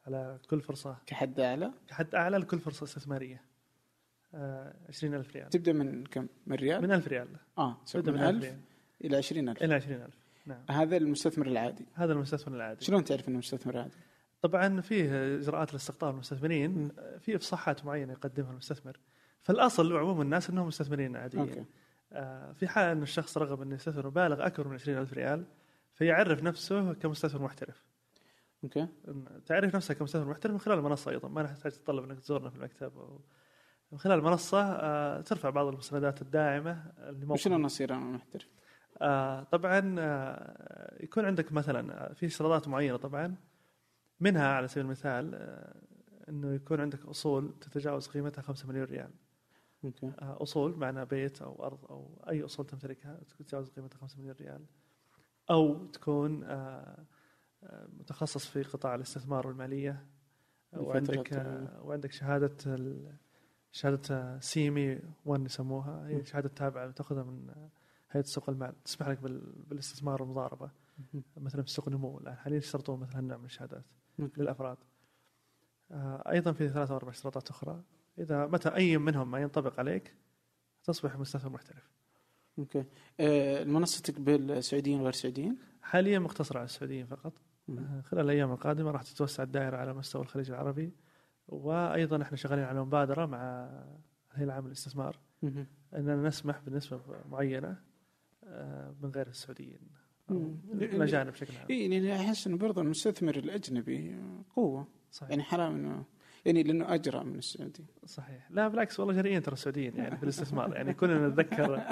على 0.06 0.38
كل 0.50 0.60
فرصة. 0.60 0.96
كحد 1.06 1.40
أعلى؟ 1.40 1.70
كحد 1.88 2.14
أعلى 2.14 2.36
لكل 2.36 2.58
فرصة 2.58 2.84
استثمارية. 2.84 3.42
آه، 4.34 4.74
20000 4.88 5.36
ريال. 5.36 5.50
تبدأ 5.50 5.72
من 5.72 6.04
كم؟ 6.04 6.26
من 6.46 6.56
ريال؟ 6.56 6.82
من 6.82 6.92
1000 6.92 7.08
ريال. 7.08 7.28
آه 7.58 7.76
تبدأ 7.86 8.12
من 8.12 8.18
من 8.18 8.24
1000 8.24 8.36
1000 8.36 8.44
ريال. 8.44 8.60
إلى 9.04 9.16
20000 9.16 9.62
إلى 9.62 9.74
20000 9.74 10.14
نعم. 10.46 10.62
هذا 10.70 10.96
المستثمر 10.96 11.46
العادي. 11.46 11.86
هذا 11.94 12.12
المستثمر 12.12 12.56
العادي. 12.56 12.84
شلون 12.84 13.04
تعرف 13.04 13.28
إنه 13.28 13.38
مستثمر 13.38 13.78
عادي؟ 13.78 13.96
طبعا 14.42 14.80
فيه 14.80 15.36
إجراءات 15.36 15.72
لاستقطاب 15.72 16.14
المستثمرين. 16.14 16.88
في 17.20 17.36
إفصاحات 17.36 17.84
معينة 17.84 18.12
يقدمها 18.12 18.50
المستثمر. 18.50 18.98
فالأصل 19.42 19.92
وعموم 19.92 20.20
الناس 20.20 20.50
إنهم 20.50 20.66
مستثمرين 20.66 21.16
عاديين 21.16 21.48
okay. 21.48 21.64
آه، 22.12 22.52
في 22.52 22.68
حال 22.68 22.84
إن 22.84 23.02
الشخص 23.02 23.38
رغب 23.38 23.62
إنه 23.62 23.74
يستثمر 23.74 24.06
مبالغ 24.06 24.46
أكبر 24.46 24.68
من 24.68 24.74
20000 24.74 25.12
ريال 25.12 25.44
فيعرف 25.94 26.42
نفسه 26.42 26.92
كمستثمر 26.92 27.42
محترف. 27.42 27.85
okay. 28.66 28.88
تعرف 29.46 29.76
نفسك 29.76 29.96
كمستثمر 29.98 30.30
محترف 30.30 30.52
من 30.52 30.58
خلال 30.58 30.78
المنصة 30.78 31.10
أيضا. 31.10 31.28
ما 31.28 31.42
تحتاج 31.42 31.72
تتطلب 31.72 32.04
إنك 32.04 32.20
تزورنا 32.20 32.50
في 32.50 32.56
المكتب 32.56 32.98
أو 32.98 33.20
من 33.92 33.98
خلال 33.98 34.18
المنصة 34.18 34.62
آه، 34.62 35.20
ترفع 35.20 35.50
بعض 35.50 35.66
المستندات 35.66 36.22
الداعمة 36.22 36.92
اللي 36.98 37.26
وشلون 37.26 37.64
اصير 37.64 37.94
أنا 37.94 38.04
محترف؟ 38.04 38.48
آه 39.00 39.42
طبعا 39.42 39.96
آه 39.98 41.02
يكون 41.04 41.24
عندك 41.24 41.52
مثلا 41.52 42.10
آه، 42.10 42.12
في 42.12 42.26
اشتراطات 42.26 42.68
معينة 42.68 42.96
طبعا. 42.96 43.34
منها 44.20 44.48
على 44.48 44.68
سبيل 44.68 44.84
المثال 44.84 45.34
آه 45.34 45.82
إنه 46.28 46.54
يكون 46.54 46.80
عندك 46.80 47.06
أصول 47.06 47.54
تتجاوز 47.60 48.08
قيمتها 48.08 48.42
5 48.42 48.68
مليون 48.68 48.84
ريال. 48.84 49.10
okay. 49.84 50.06
آه 50.06 50.42
أصول 50.42 50.76
معنى 50.76 51.04
بيت 51.04 51.42
أو 51.42 51.64
أرض 51.66 51.84
أو 51.84 52.24
أي 52.28 52.44
أصول 52.44 52.66
تمتلكها 52.66 53.20
تتجاوز 53.38 53.68
قيمتها 53.68 53.98
5 53.98 54.18
مليون 54.18 54.34
ريال. 54.40 54.66
أو 55.50 55.86
تكون 55.86 56.44
آه، 56.44 57.04
متخصص 57.98 58.46
في 58.46 58.62
قطاع 58.62 58.94
الاستثمار 58.94 59.46
والمالية 59.46 60.06
وعندك 60.72 61.30
وعندك 61.82 62.12
شهادة 62.12 62.56
شهادة 63.72 64.38
CME 64.40 65.00
1 65.24 65.44
يسموها. 65.46 66.08
هي. 66.08 66.24
شهادة 66.24 66.48
تابعة 66.48 66.90
تأخذها 66.90 67.22
من 67.22 67.54
هيئة 68.10 68.24
سوق 68.24 68.50
المال. 68.50 68.82
تسمح 68.84 69.08
لك 69.08 69.18
بال- 69.18 69.52
بالاستثمار 69.68 70.22
والمضاربة. 70.22 70.70
مثلا 71.36 71.62
في 71.62 71.70
سوق 71.70 71.88
النمو 71.88 72.18
الآن. 72.18 72.34
حاليا 72.36 72.58
يشترطون 72.58 73.00
مثلا 73.00 73.20
نوع 73.20 73.36
من 73.36 73.44
الشهادات. 73.44 73.84
للأفراد. 74.18 74.76
آه، 75.90 76.30
أيضا 76.30 76.52
في 76.52 76.68
ثلاث 76.68 76.90
أو 76.90 76.96
أربع 76.96 77.10
اشتراطات 77.10 77.50
أخرى. 77.50 77.82
إذا 78.18 78.46
متى 78.46 78.68
أي 78.68 78.98
منهم 78.98 79.30
ما 79.30 79.38
ينطبق 79.38 79.78
عليك 79.80 80.14
تصبح 80.84 81.16
مستثمر 81.16 81.52
محترف. 81.52 81.90
أوكي. 82.58 82.84
آه 83.20 83.62
المنصة 83.62 84.02
تقبل 84.02 84.62
سعوديين 84.62 85.00
وغير 85.00 85.12
سعوديين؟ 85.12 85.56
حاليا 85.82 86.18
مقتصرة 86.18 86.58
على 86.58 86.64
السعوديين 86.64 87.06
فقط. 87.06 87.32
خلال 88.04 88.24
الأيام 88.24 88.52
القادمة 88.52 88.90
راح 88.90 89.02
تتوسع 89.02 89.42
الدائرة 89.42 89.76
على 89.76 89.94
مستوى 89.94 90.22
الخليج 90.22 90.50
العربي. 90.50 90.92
وأيضا 91.48 92.22
إحنا 92.22 92.36
شغالين 92.36 92.64
على 92.64 92.80
مبادرة 92.80 93.26
مع 93.26 93.68
الهيئه 94.30 94.44
العامه 94.44 94.66
للاستثمار. 94.66 95.18
إننا 95.94 96.16
نسمح 96.16 96.60
بنسبة 96.66 97.00
معينة 97.30 97.76
آه، 98.44 98.94
من 99.02 99.10
غير 99.10 99.26
السعوديين. 99.26 99.80
الاجانب 100.30 101.32
بشكل 101.32 101.56
عام. 101.56 101.66
اي 101.70 101.90
يعني 101.90 102.16
أحس 102.16 102.46
إنه 102.46 102.56
برضه 102.56 102.82
المستثمر 102.82 103.36
الأجنبي 103.36 104.16
قوة. 104.56 104.88
صحيح. 105.12 105.30
يعني 105.30 105.42
حرام 105.42 105.74
إنه 105.74 106.04
يعني 106.46 106.62
لأنه 106.62 106.94
أجرى 106.94 107.24
من 107.24 107.38
السعودي. 107.38 107.84
صحيح. 108.04 108.50
لا 108.50 108.68
بالعكس 108.68 109.00
والله 109.00 109.14
جريئين 109.14 109.42
ترى 109.42 109.52
السعوديين 109.52 109.96
يعني 109.96 110.16
في 110.18 110.22
الاستثمار 110.22 110.74
يعني 110.74 110.94
كلنا 110.94 111.28
نتذكر 111.28 111.82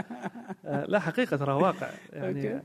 آه، 0.64 0.86
لا 0.86 0.98
حقيقة 0.98 1.36
ترى 1.36 1.52
واقع. 1.52 1.90
يعني. 2.12 2.62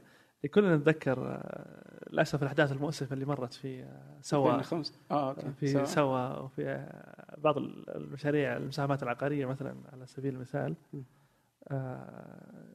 كلنا 0.54 0.78
نتذكر 0.78 1.28
آه، 1.28 1.99
للأسف 2.10 2.42
الأحداث 2.42 2.72
المؤسفة 2.72 3.14
اللي 3.14 3.26
مرت 3.26 3.54
في 3.54 3.84
آه، 3.84 4.18
سوا 4.22 4.56
2005 4.56 4.94
أوكي 5.12 5.52
في 5.52 5.86
سوا. 5.86 6.40
وفي 6.40 6.66
آه، 6.68 7.36
بعض 7.38 7.58
المشاريع 7.96 8.58
المساهمات 8.58 9.04
العقارية 9.04 9.46
مثلا 9.46 9.76
على 9.94 10.06
سبيل 10.06 10.36
المثال. 10.36 10.76
آه، 11.68 12.70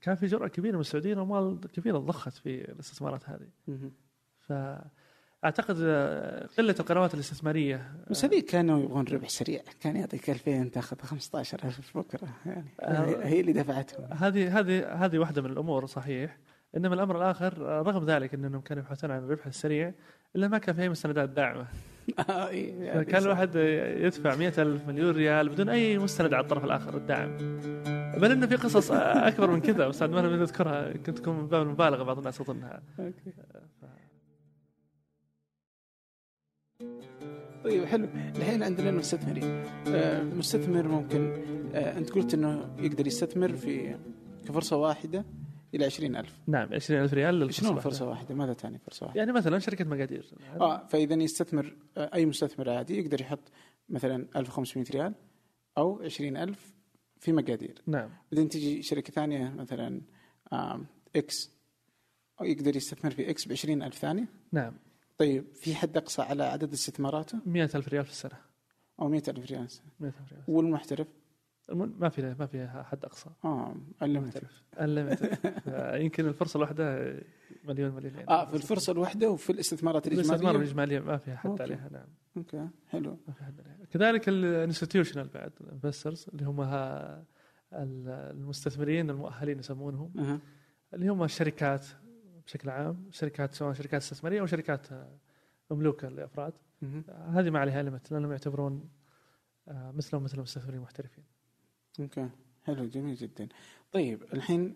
كان 0.00 0.14
في 0.14 0.26
جرأة 0.26 0.48
كبيرة 0.48 0.74
من 0.74 0.80
السعوديين 0.80 1.18
وأموال 1.18 1.60
كبيرة 1.60 1.98
ضخت 1.98 2.32
في 2.32 2.72
الاستثمارات 2.72 3.28
هذه 3.28 3.48
مهم. 3.68 3.92
فأعتقد 4.38 5.76
آه، 5.80 6.46
قلة 6.58 6.74
القنوات 6.80 7.14
الاستثمارية 7.14 7.92
بس 8.10 8.24
هذيك 8.24 8.44
كانوا 8.44 8.80
يبغون 8.80 9.04
ربح 9.04 9.28
سريع 9.28 9.62
كان 9.80 9.96
يعطيك 9.96 10.30
2000 10.30 10.70
تاخذ 10.70 11.00
15000 11.00 11.98
بكرة 11.98 12.28
يعني 12.46 12.74
آه. 12.80 13.04
هي 13.04 13.24
هي 13.24 13.40
اللي 13.40 13.52
دفعتهم 13.52 14.12
هذه 14.12 14.58
هذه 14.58 15.04
هذه 15.04 15.18
واحدة 15.18 15.42
من 15.42 15.50
الأمور 15.50 15.86
صحيح 15.86 16.38
إنما 16.76 16.94
الأمر 16.94 17.16
الآخر 17.16 17.58
رغم 17.58 18.04
ذلك 18.04 18.34
إنهم 18.34 18.60
كانوا 18.60 18.82
يبحثون 18.82 19.10
عن 19.10 19.18
الربح 19.18 19.46
السريع 19.46 19.92
إلا 20.36 20.48
ما 20.48 20.58
كان 20.58 20.74
في 20.74 20.82
أي 20.82 20.88
مستندات 20.88 21.28
داعمة. 21.28 21.66
آه، 22.28 22.48
إيه، 22.48 22.92
فكان 22.92 23.20
صح. 23.20 23.26
الواحد 23.26 23.56
يدفع 23.96 24.34
مئة 24.36 24.62
ألف 24.62 24.88
مليون 24.88 25.14
ريال 25.14 25.48
بدون 25.48 25.68
أي 25.68 25.98
مستند 25.98 26.34
على 26.34 26.42
الطرف 26.42 26.64
الآخر 26.64 26.96
الداعم. 26.96 27.36
بل 28.20 28.32
انه 28.32 28.46
في 28.46 28.56
قصص 28.56 28.90
أكبر 28.92 29.50
من 29.50 29.60
كذا 29.60 29.88
بس 29.88 30.02
عاد 30.02 30.10
ما 30.10 30.22
نذكرها 30.22 30.92
كنت 30.92 31.18
تكون 31.18 31.36
من 31.36 31.46
باب 31.46 31.62
المبالغة 31.62 32.02
بعض 32.02 32.18
الناس 32.18 32.40
أوكي. 32.40 33.32
طيب 37.64 37.84
حلو. 37.84 38.08
الحين 38.36 38.62
عندنا 38.62 38.90
المستثمرين 38.90 39.44
آه، 39.88 40.20
المستثمر 40.20 40.88
ممكن 40.88 41.32
آه، 41.74 41.98
أنت 41.98 42.10
قلت 42.10 42.34
إنه 42.34 42.70
يقدر 42.78 43.06
يستثمر 43.06 43.56
في 43.56 43.96
كفرصة 44.48 44.76
واحدة. 44.76 45.24
إلى 45.74 45.84
20000 45.84 46.38
نعم 46.46 46.74
20000 46.74 47.14
ريال 47.14 47.34
للفرصة 47.34 47.60
شنو 47.60 47.68
الواحدة. 47.70 47.90
فرصه 47.90 48.08
واحدة؟ 48.08 48.34
ماذا 48.34 48.52
تعني 48.52 48.78
فرصة 48.78 49.06
واحدة؟ 49.06 49.20
يعني 49.20 49.32
مثلا 49.32 49.58
شركة 49.58 49.84
مقادير. 49.84 50.30
آه 50.60 50.86
فإذا 50.86 51.14
يستثمر 51.14 51.76
آه، 51.96 52.10
أي 52.14 52.26
مستثمر 52.26 52.70
عادي 52.70 52.98
يقدر 52.98 53.20
يحط 53.20 53.52
مثلا 53.88 54.28
1500 54.36 54.86
ريال 54.90 55.14
أو 55.78 56.02
20000 56.02 56.74
في 57.20 57.32
مقادير. 57.32 57.82
نعم. 57.86 58.10
بعدين 58.32 58.48
تجي 58.48 58.82
شركة 58.82 59.12
ثانية 59.12 59.50
مثلا 59.50 60.00
آم، 60.52 60.86
X 61.16 61.50
أو 62.40 62.44
يقدر 62.46 62.76
يستثمر 62.76 63.10
في 63.10 63.30
X 63.30 63.48
ب 63.48 63.52
20000 63.52 63.94
ثانية. 63.94 64.26
نعم. 64.52 64.72
طيب 65.18 65.44
في 65.54 65.74
حد 65.74 65.96
أقصى 65.96 66.22
على 66.22 66.44
عدد 66.44 66.72
استثماراته؟ 66.72 67.38
100000 67.46 67.88
ريال 67.88 68.04
في 68.04 68.10
السنة. 68.10 68.38
أو 69.00 69.08
100000 69.08 69.50
ريال 69.50 69.68
100000 70.00 70.14
ريال 70.32 70.42
والمحترف؟ 70.48 71.06
الم- 71.06 71.17
ما 71.72 72.08
في 72.08 72.34
ما 72.38 72.46
في 72.46 72.68
حد 72.68 73.04
أقصى. 73.04 73.30
آه 73.44 73.74
unlimited. 74.04 74.44
Unlimited. 74.84 75.48
يمكن 75.94 76.26
الفرصة 76.26 76.56
الواحدة 76.56 77.16
مليون 77.64 77.94
مليونين 77.94 78.28
آه 78.28 78.44
في 78.44 78.54
الفرصة 78.54 78.92
الواحدة 78.92 79.30
وفي 79.30 79.50
الاستثمارات 79.50 80.06
الاستثمار 80.06 80.56
الإجمالية 80.56 80.58
الاجماليه 80.58 81.00
ما 81.00 81.16
في 81.16 81.36
حد 81.36 81.50
okay. 81.50 81.62
عليها 81.62 81.88
نعم. 81.92 82.06
okay 82.36 82.68
حلو. 82.88 83.18
ما 83.28 83.32
في 83.34 83.44
حد 83.44 83.60
عليها. 83.60 83.86
كذلك 83.90 84.28
ال 84.28 84.35
institutional 84.35 85.28
بعد 85.28 85.52
ال 85.60 85.67
investors 85.67 86.26
اللي 86.32 86.44
هم 86.44 86.60
المستثمرين 87.72 89.10
المؤهلين 89.10 89.58
يسمونهم. 89.58 90.12
أها. 90.18 90.40
اللي 90.94 91.08
هم 91.08 91.22
الشركات 91.22 91.86
بشكل 92.46 92.70
عام 92.70 93.08
شركات 93.10 93.54
سواء 93.54 93.72
شركات 93.72 94.02
استثمارية 94.02 94.40
أو 94.40 94.46
شركات 94.46 94.92
آه، 94.92 95.18
مملوكة 95.70 96.08
لأفراد. 96.08 96.52
هذه 97.28 97.50
ما 97.50 97.58
عليها 97.58 97.82
ليمت 97.82 98.12
لأنهم 98.12 98.30
يعتبرون 98.30 98.90
آه، 99.68 99.90
مثلهم 99.90 100.22
مثل 100.22 100.36
المستثمرين 100.36 100.76
المحترفين. 100.78 101.24
أوكي 102.00 102.28
حلو 102.64 102.86
جميل 102.86 103.14
جدا. 103.14 103.48
طيب 103.92 104.22
الحين 104.22 104.74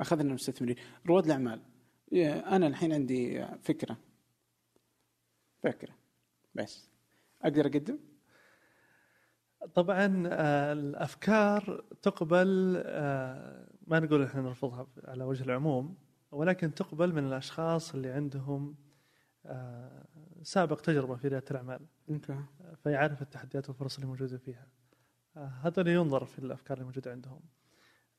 أخذنا 0.00 0.22
المستثمرين 0.28 0.76
رواد 1.06 1.24
الأعمال. 1.24 1.60
أنا 2.46 2.66
الحين 2.66 2.92
عندي 2.92 3.46
فكرة. 3.62 3.96
فكرة. 5.62 5.94
بس. 6.54 6.88
أقدر 7.42 7.66
أقدم؟ 7.66 7.98
طبعا 9.74 10.24
آه، 10.26 10.72
الأفكار 10.72 11.84
تقبل 12.02 12.82
آه، 12.86 13.66
ما 13.86 14.00
نقول 14.00 14.22
إحنا 14.22 14.42
نرفضها 14.42 14.86
على 15.04 15.24
وجه 15.24 15.44
العموم 15.44 15.96
ولكن 16.30 16.74
تقبل 16.74 17.12
من 17.12 17.26
الأشخاص 17.26 17.94
اللي 17.94 18.10
عندهم 18.10 18.76
آه، 19.46 20.06
سابق 20.42 20.80
تجربة 20.80 21.16
في 21.16 21.28
ريادة 21.28 21.44
الأعمال. 21.50 21.80
فيعرف 22.82 23.22
التحديات 23.22 23.68
والفرص 23.68 23.94
اللي 23.94 24.06
موجودة 24.06 24.38
فيها. 24.38 24.66
هذا 25.36 25.80
اللي 25.80 25.94
ينظر 25.94 26.24
في 26.24 26.38
الأفكار 26.38 26.76
اللي 26.76 26.86
موجوده 26.86 27.10
عندهم. 27.10 27.40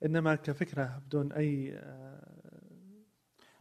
إنما 0.05 0.35
كفكرة 0.35 1.01
بدون 1.05 1.31
أي 1.31 1.73
آه، 1.75 2.41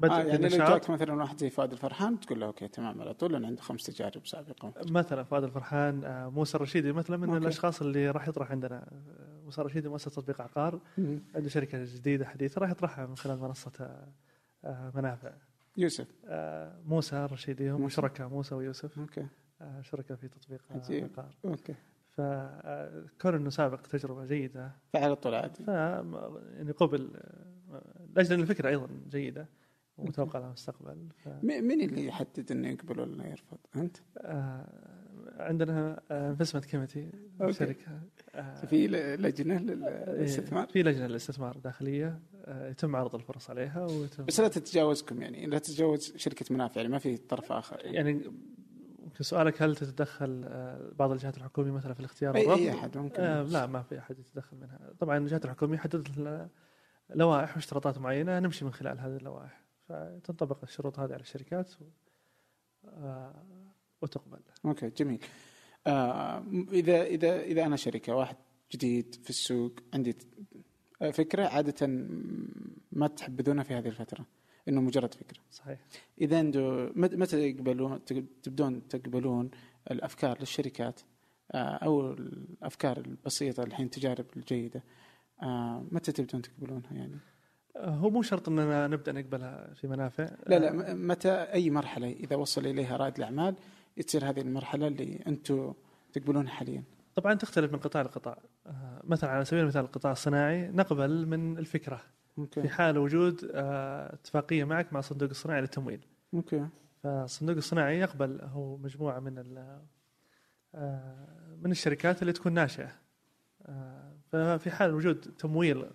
بدء 0.01 0.13
آه 0.13 0.23
يعني 0.23 0.49
لو 0.49 0.67
جاك 0.67 0.91
مثلا 0.91 1.15
واحد 1.15 1.39
زي 1.39 1.51
فؤاد 1.51 1.73
الفرحان 1.73 2.21
تقول 2.21 2.41
له 2.41 2.47
okay 2.47 2.69
تمام 2.69 3.01
على 3.01 3.15
طول 3.15 3.33
لأن 3.33 3.45
عنده 3.45 3.63
خمس 3.63 3.85
تجارب 3.87 4.27
سابقة. 4.27 4.73
مثلا 4.91 5.23
فؤاد 5.23 5.45
الفرحان 5.45 6.05
آه، 6.05 6.29
موسى 6.29 6.57
الرشيدي 6.57 6.93
مثلا 6.93 7.17
من 7.17 7.29
okay. 7.29 7.39
الأشخاص 7.39 7.83
اللي 7.83 8.11
راح 8.11 8.29
يطرح 8.29 8.51
عندنا. 8.51 8.77
آه، 8.93 9.41
موسى 9.45 9.61
الرشيدي 9.61 9.89
مؤسس 9.89 10.15
تطبيق 10.15 10.41
عقار. 10.41 10.81
عنده 11.35 11.49
شركة 11.49 11.85
جديدة 11.85 12.25
حديثة 12.27 12.61
راح 12.61 12.71
يطرحها 12.71 13.07
من 13.07 13.17
خلال 13.17 13.39
منصة 13.39 13.73
آه، 13.81 14.09
آه، 14.65 14.93
منافع. 14.95 15.33
يوسف. 15.77 16.09
آه، 16.27 16.81
موسى 16.87 17.17
الرشيدي 17.17 17.71
هم. 17.71 17.89
شركاء 17.89 18.29
موسى 18.29 18.55
ويوسف. 18.55 18.99
okay. 18.99 19.27
آه، 19.61 19.81
شركاء 19.81 20.17
في 20.17 20.29
تطبيق 20.29 20.63
آه،. 20.71 21.05
عقار. 21.05 21.37
okay. 21.45 21.75
فكون 22.21 23.35
إنه 23.35 23.51
سابق 23.51 23.81
تجربة 23.81 24.25
جيدة 24.25 24.73
فعلى 24.93 25.17
طول 25.17 25.35
عادي 25.35 25.65
ف 25.65 25.69
يعني 25.69 26.73
قبل 26.77 27.11
آه، 27.73 28.07
لأجل 28.17 28.35
إن 28.35 28.41
الفكرة 28.41 28.69
أيضا 28.69 28.89
جيدة 29.09 29.49
ومتوقع 29.99 30.39
لها 30.39 30.53
مستقبل 30.53 31.09
ف... 31.25 31.29
مين 31.43 31.81
اللي 31.81 32.07
يحدد 32.07 32.53
إنه 32.53 32.69
يقبل 32.69 33.01
ولا 33.01 33.27
يرفض؟ 33.27 33.59
أنت؟ 33.77 33.97
آه، 34.19 34.67
عندنا 35.39 36.01
investment 36.11 36.65
committee 36.65 37.11
okay. 37.41 37.53
شركة 37.53 38.01
آه، 38.35 38.65
في 38.65 38.87
لجنة 39.17 39.55
إيه، 39.55 39.65
للاستثمار 39.65 40.67
في 40.67 40.83
لجنة 40.83 41.07
للاستثمار 41.07 41.57
داخلية 41.57 42.21
آه، 42.45 42.71
يتم 42.71 42.97
عرض 42.97 43.15
الفرص 43.15 43.51
عليها 43.51 43.87
ويتم 43.87 44.25
بس 44.25 44.41
لا 44.41 44.49
تتجاوزكم 44.49 45.23
يعني 45.23 45.47
لا 45.47 45.59
تتجاوز 45.59 46.13
شركة 46.17 46.47
منافع 46.51 46.81
يعني 46.81 46.93
ما 46.93 46.99
في 46.99 47.17
طرف 47.17 47.53
آخر 47.53 47.81
يعني. 47.85 47.97
يعني 47.97 48.33
ممكن 49.11 49.25
سؤالك 49.25 49.63
هل 49.63 49.77
تتدخل 49.77 50.45
آه، 50.49 50.91
بعض 50.99 51.11
الجهات 51.11 51.37
الحكومية 51.37 51.71
مثلا 51.71 51.95
في 51.95 52.01
الاختيار 52.01 52.37
أي؟ 52.37 52.55
اي 52.55 52.71
أحد 52.71 52.99
ممكن. 52.99 53.23
آه 53.23 53.43
لا 53.43 53.67
ما 53.67 53.83
في 53.83 53.99
أحد 53.99 54.19
يتدخل 54.19 54.57
منها. 54.57 54.93
طبعا 54.99 55.19
الجهات 55.19 55.45
الحكومية 55.45 55.79
حددت 55.79 56.41
لوائح 57.11 57.57
واشتراطات 57.57 57.99
معينة 57.99 58.39
نمشي 58.39 58.65
من 58.65 58.73
خلال 58.73 59.01
هذه 59.01 59.17
اللوائح. 59.17 59.61
فتنطبق 59.89 60.59
الشروط 60.63 60.99
هذه 60.99 61.13
على 61.13 61.21
الشركات 61.21 61.73
و... 61.81 61.85
آه 62.85 63.45
وتقبل. 64.03 64.41
أوكي 64.65 64.91
جميل. 64.91 65.25
آه 65.87 66.45
إذا 66.73 67.03
إذا 67.03 67.41
إذا 67.41 67.67
أنا 67.67 67.77
شركة 67.77 68.15
واحد 68.15 68.37
جديد 68.73 69.15
في 69.15 69.31
السوق 69.31 69.73
عندي 69.95 70.17
آه، 71.03 71.11
فكرة 71.11 71.47
عادة 71.47 71.87
ما 72.93 73.07
تحبذونها 73.07 73.65
في 73.65 73.75
هذه 73.75 73.89
الفترة؟ 73.89 74.27
إنه 74.69 74.81
مجرد 74.81 75.15
فكرة. 75.15 75.41
صحيح. 75.51 75.79
اذا 76.21 76.43
متى 76.97 77.49
يقبلون 77.49 78.05
تبدون 78.43 78.89
تقبلون 78.89 79.51
الأفكار 79.91 80.39
للشركات؟ 80.41 81.01
آه، 81.53 81.57
أو 81.59 82.11
الأفكار 82.11 82.99
البسيطة 82.99 83.63
الحين 83.63 83.91
تجارب 83.91 84.27
الجيدة. 84.37 84.83
آه، 85.43 85.85
متى 85.91 86.13
تبدون 86.13 86.43
تقبلونها 86.43 86.93
يعني؟ 86.93 87.19
آه 87.77 87.91
هو 87.91 88.11
مو 88.11 88.23
شرط 88.23 88.49
إننا 88.49 88.87
نبدأ 88.87 89.13
نقبلها 89.13 89.75
في 89.75 89.89
منافع. 89.89 90.31
لا 90.47 90.59
لا 90.59 90.95
متى 90.95 91.31
أي 91.31 91.71
مرحلة 91.71 92.11
إذا 92.11 92.37
وصل 92.37 92.67
إليها 92.67 92.97
رائد 92.97 93.17
الأعمال 93.17 93.55
تصير 94.07 94.31
هذه 94.31 94.41
المرحلة 94.41 94.87
اللي 94.87 95.21
أنتم 95.27 95.73
تقبلونها 96.13 96.53
حاليا. 96.53 96.83
طبعا 97.15 97.35
تختلف 97.35 97.73
من 97.73 97.79
قطاع 97.79 98.03
لقطاع. 98.03 98.39
مثلا 99.05 99.31
على 99.31 99.45
سبيل 99.45 99.63
المثال 99.63 99.85
القطاع 99.85 100.13
الصناعي 100.13 100.69
نقبل 100.69 101.27
من 101.27 101.59
الفكرة. 101.59 102.03
في 102.63 102.69
حال 102.69 102.99
وجود 102.99 103.51
آه 103.55 104.15
اتفاقية 104.15 104.65
معك 104.65 104.93
مع 104.93 105.01
صندوق 105.01 105.31
الصناعي 105.31 105.61
للتمويل. 105.61 106.07
أوكي. 106.35 106.67
فالصندوق 107.03 107.57
الصناعي 107.57 107.99
يقبل 107.99 108.41
هو 108.43 108.77
مجموعة 108.77 109.21
من 109.21 109.39
آه، 110.75 111.57
من 111.63 111.71
الشركات 111.71 112.23
اللي 112.23 112.33
تكون 112.33 112.53
ناشئة. 112.53 112.93
آه، 113.63 114.13
ففي 114.33 114.71
حال 114.71 114.95
وجود 114.95 115.21
تمويل 115.21 115.91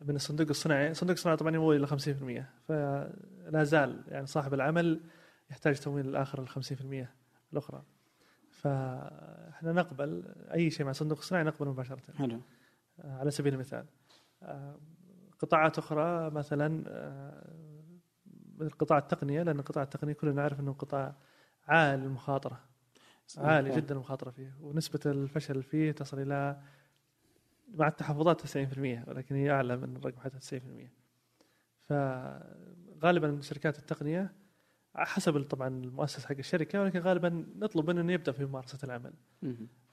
من 0.00 0.16
الصندوق 0.16 0.48
الصناعي 0.48 0.90
الصندوق 0.90 1.14
الصناعي 1.14 1.36
طبعا 1.36 1.54
يمول 1.54 1.76
إلى 1.76 1.86
50% 1.86 2.50
فلا 2.68 3.64
زال 3.64 4.04
يعني 4.08 4.26
صاحب 4.26 4.54
العمل 4.54 5.00
يحتاج 5.50 5.78
تمويل 5.78 6.08
الآخر 6.08 6.42
ال 6.42 6.48
50% 6.48 7.08
الأخرى. 7.52 7.82
فإحنا 8.50 9.72
نقبل 9.72 10.34
أي 10.54 10.70
شيء 10.70 10.86
مع 10.86 10.92
صندوق 10.92 11.18
الصناعي 11.18 11.44
نقبل 11.44 11.68
مباشرة. 11.68 12.02
حلو. 12.16 12.40
على 13.04 13.30
سبيل 13.30 13.54
المثال. 13.54 13.84
قطاعات 15.38 15.78
أخرى 15.78 16.30
مثلا 16.30 16.84
آه، 16.88 17.52
مثل 18.58 18.70
قطاع 18.70 18.98
التقنية 18.98 19.42
لأن 19.42 19.60
قطاع 19.60 19.82
التقنية 19.82 20.12
كلنا 20.12 20.34
نعرف 20.34 20.60
إنه 20.60 20.72
قطاع 20.72 21.16
عالي 21.68 22.04
المخاطره 22.04 22.60
عالي 23.38 23.76
جدا 23.76 23.94
المخاطره 23.94 24.30
فيه 24.30 24.56
ونسبة 24.60 25.00
الفشل 25.06 25.62
فيه 25.62 25.92
تصل 25.92 26.18
إلى 26.22 26.60
مع 27.74 27.88
التحفظات 27.88 28.46
90% 28.46 29.08
ولكن 29.08 29.34
هي 29.34 29.50
أعلى 29.50 29.76
من 29.76 29.96
الرقم 29.96 30.20
حتى 30.20 30.60
90% 30.60 30.62
فغالبا 31.88 33.40
شركات 33.40 33.78
التقنية 33.78 34.32
حسب 34.94 35.42
طبعا 35.42 35.68
المؤسس 35.68 36.24
حق 36.24 36.36
الشركة 36.38 36.80
ولكن 36.80 37.00
غالبا 37.00 37.46
نطلب 37.56 37.90
منه 37.90 38.00
إنه 38.00 38.12
يبدأ 38.12 38.32
في 38.32 38.44
ممارسة 38.44 38.78
العمل. 38.84 39.12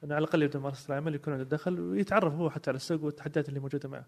إنه 0.03 0.15
على 0.15 0.23
الأقل 0.23 0.43
يبدأ 0.43 0.59
ممارسة 0.59 0.89
العمل 0.89 1.15
يكون 1.15 1.33
عنده 1.33 1.45
دخل 1.45 1.79
ويتعرف 1.79 2.33
هو 2.33 2.49
حتى 2.49 2.69
على 2.69 2.75
السوق 2.77 3.03
والتحديات 3.03 3.49
اللي 3.49 3.59
موجودة 3.59 3.89
معه. 3.89 4.05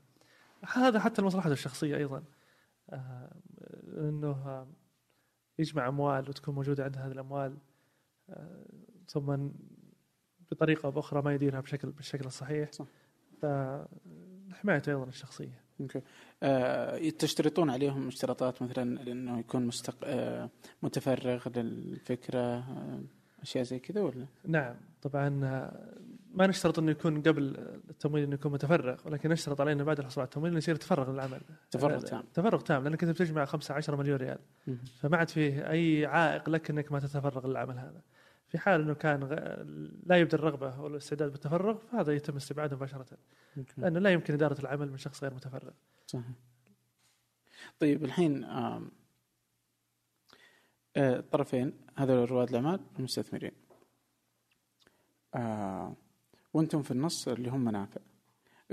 هذا 0.66 1.00
حتى 1.00 1.22
لمصلحته 1.22 1.52
الشخصية 1.52 1.98
أيضا 1.98 2.24
آه، 2.90 3.42
إنه 3.98 4.28
آه، 4.28 4.68
يجمع 5.60 5.88
أموال 5.88 6.30
وتكون 6.30 6.56
موجودة 6.56 6.84
عنده 6.84 7.00
هذه 7.00 7.12
الأموال 7.12 7.58
آه، 8.30 8.66
ثم 9.08 9.50
بطريقة 10.52 10.86
أو 10.86 10.92
بأخرى 10.92 11.22
ما 11.22 11.34
يديرها 11.34 11.60
بشكل 11.60 11.92
بالشكل 11.92 12.26
الصحيح 12.26 12.72
صح. 12.72 12.86
فحمايته 13.42 14.90
أيضا 14.90 15.04
الشخصية. 15.04 15.68
أوكي 15.82 16.02
آه 16.44 17.10
تشترطون 17.10 17.70
عليهم 17.70 18.08
اشتراطات 18.08 18.62
مثلا 18.62 19.12
انه 19.12 19.40
يكون 19.40 19.66
مستق... 19.66 19.98
آه 20.04 20.50
متفرغ 20.84 21.50
للفكرة 21.50 22.40
آه 22.40 23.04
أشياء 23.42 23.64
زي 23.64 23.80
كذا 23.80 24.02
ولا؟ 24.02 24.26
نعم 24.46 24.76
طبعا 25.02 25.46
آه، 25.46 25.98
ما 26.32 26.48
نشترط 26.48 26.80
إنه 26.80 26.92
يكون 26.92 27.22
قبل 27.22 27.56
التمويل 27.90 28.24
إنه 28.24 28.34
يكون 28.34 28.52
متفرغ 28.52 29.02
ولكن 29.06 29.30
نشترط 29.30 29.62
عليه 29.62 29.74
انه 29.74 29.84
بعد 29.84 30.00
الحصول 30.00 30.22
على 30.22 30.26
التمويل 30.28 30.50
إنه 30.52 30.58
يصير 30.58 30.76
يتفرغ 30.76 31.12
للعمل. 31.12 31.42
تفرغ 31.72 32.02
تام. 32.02 32.24
تفرغ 32.34 32.62
تام 32.62 32.84
لأنك 32.84 33.04
أنت 33.04 33.12
بتجمع 33.12 33.46
5 33.46 33.74
10 33.74 33.96
مليون 33.96 34.18
ريال. 34.18 34.40
فما 35.00 35.18
عاد 35.18 35.30
فيه 35.30 35.70
أي 35.70 36.06
عائق 36.06 36.50
لك 36.50 36.70
إنك 36.70 36.92
ما 36.92 37.00
تتفرغ 37.00 37.48
للعمل 37.48 37.80
هذا. 37.80 38.02
في 38.48 38.58
حال 38.58 38.82
إنه 38.82 38.94
كان 38.94 39.20
لا 40.06 40.18
يبدو 40.18 40.38
الرغبة 40.38 40.80
والاستعداد 40.80 41.32
بالتفرغ 41.32 41.78
فهذا 41.78 42.14
يتم 42.14 42.36
استبعاده 42.36 42.76
مباشرة. 42.76 43.06
لأنه 43.78 44.00
لا 44.00 44.10
يمكن 44.10 44.34
إدارة 44.34 44.60
العمل 44.62 44.92
من 44.92 44.98
شخص 44.98 45.24
غير 45.24 45.34
متفرغ. 45.34 45.72
صحيح. 46.08 46.26
طيب 47.80 48.06
الحين 48.06 48.44
آم، 48.44 48.92
آه، 50.98 51.20
الطرفين 51.20 51.74
هذول 51.96 52.32
رواد 52.32 52.50
الأعمال 52.50 52.80
المستثمرين. 53.00 53.52
آه 55.36 55.96
وأنتم 56.58 56.82
في 56.82 56.92
النص 56.92 57.28
اللي 57.28 57.50
هم 57.50 57.66
منافع 57.66 58.02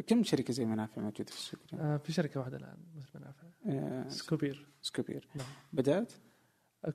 كم 0.07 0.22
شركة 0.22 0.53
زي 0.53 0.64
منافع 0.64 1.03
موجودة 1.03 1.30
في 1.30 1.37
السوق 1.37 1.61
اليوم؟ 1.72 1.87
آه، 1.87 1.97
في 1.97 2.12
شركة 2.12 2.41
واحدة 2.41 2.57
الآن 2.57 2.76
مثل 2.97 3.11
منافع 3.14 3.47
آه 3.66 4.09
سكوبير 4.09 4.68
سكوبير 4.82 5.28
نعم. 5.35 5.47
بدأت؟ 5.72 6.12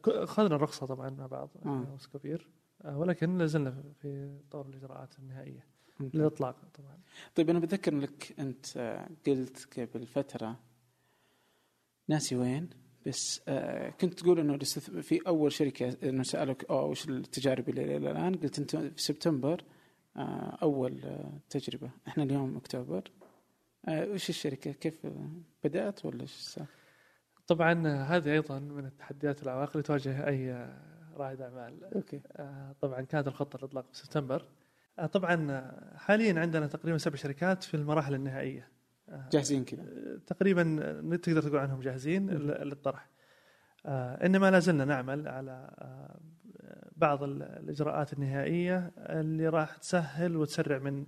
اخذنا 0.08 0.56
الرخصة 0.56 0.86
طبعا 0.86 1.10
مع 1.10 1.28
بعض 1.28 1.50
آه. 1.66 1.70
آه. 1.70 1.98
سكوبير 1.98 2.50
آه، 2.82 2.98
ولكن 2.98 3.38
لا 3.38 3.46
زلنا 3.46 3.84
في 4.02 4.40
طور 4.52 4.66
الإجراءات 4.66 5.20
النهائية 5.20 5.66
للإطلاق 6.00 6.56
طبعا 6.74 6.98
طيب 7.36 7.50
أنا 7.50 7.60
بتذكر 7.60 7.96
لك 7.96 8.36
أنت 8.40 8.78
آه، 8.78 9.10
قلت 9.28 9.80
قبل 9.80 10.08
فترة 10.08 10.60
ناسي 12.08 12.36
وين 12.36 12.70
بس 13.06 13.42
آه، 13.48 13.90
كنت 13.90 14.14
تقول 14.14 14.40
إنه 14.40 14.58
في 15.02 15.20
أول 15.28 15.52
شركة 15.52 16.10
إنه 16.10 16.24
سألك 16.24 16.66
اوه 16.70 16.86
وش 16.86 17.10
التجارب 17.10 17.70
اللي 17.70 17.98
إلى 17.98 18.12
الآن 18.12 18.36
قلت 18.36 18.60
أنت 18.60 18.76
في 18.76 19.02
سبتمبر 19.02 19.62
آه، 19.62 19.79
أول 20.62 21.02
آه، 21.06 21.40
تجربة. 21.50 21.90
إحنا 22.08 22.24
اليوم 22.24 22.58
أكتوبر. 22.58 23.12
آه، 23.88 24.06
وش 24.08 24.30
الشركة؟ 24.30 24.72
كيف 24.72 25.06
آه، 25.06 25.30
بدأت 25.64 26.06
ولا 26.06 26.22
إيش 26.22 26.38
السالفة؟ 26.38 26.74
طبعا 27.48 27.88
آه، 27.88 28.04
هذه 28.04 28.32
أيضا 28.34 28.60
من 28.60 28.86
التحديات 28.86 29.40
والعوائق 29.40 29.70
اللي 29.72 29.84
تواجه 29.84 30.28
أي 30.28 30.52
آه، 30.52 30.80
رائد 31.18 31.42
أعمال. 31.42 31.84
أوكي. 31.96 32.22
آه، 32.32 32.76
طبعا 32.82 33.02
كانت 33.02 33.28
الخطة 33.28 33.58
الإطلاق 33.58 33.86
في 33.92 33.98
سبتمبر. 33.98 34.46
آه، 35.00 35.06
طبعا 35.06 35.52
آه، 35.52 35.98
حاليا 35.98 36.40
عندنا 36.40 36.68
تقريبا 36.68 36.98
سبع 36.98 37.16
شركات 37.16 37.64
في 37.64 37.74
المراحل 37.74 38.14
النهائية. 38.16 38.68
آه، 39.10 39.30
جاهزين 39.32 39.66
كذا. 39.66 39.82
آه، 39.84 40.20
تقريبا 40.28 40.78
آه، 40.82 41.16
تقدر 41.16 41.42
تقول 41.42 41.58
عنهم 41.58 41.80
جاهزين 41.82 42.30
لل- 42.30 42.68
للطرح. 42.70 43.10
آه، 43.86 44.26
إنما 44.26 44.52
لا 44.52 44.60
زلنا 44.60 44.86
نعمل 44.86 45.28
على 45.28 45.52
آه، 45.80 46.20
بعض 47.00 47.24
ال- 47.24 47.44
الإجراءات 47.44 48.14
النهائية 48.14 48.92
اللي 48.98 49.48
راح 49.50 49.78
تسهل 49.78 50.38
وتسرع 50.38 50.78
من 50.78 51.06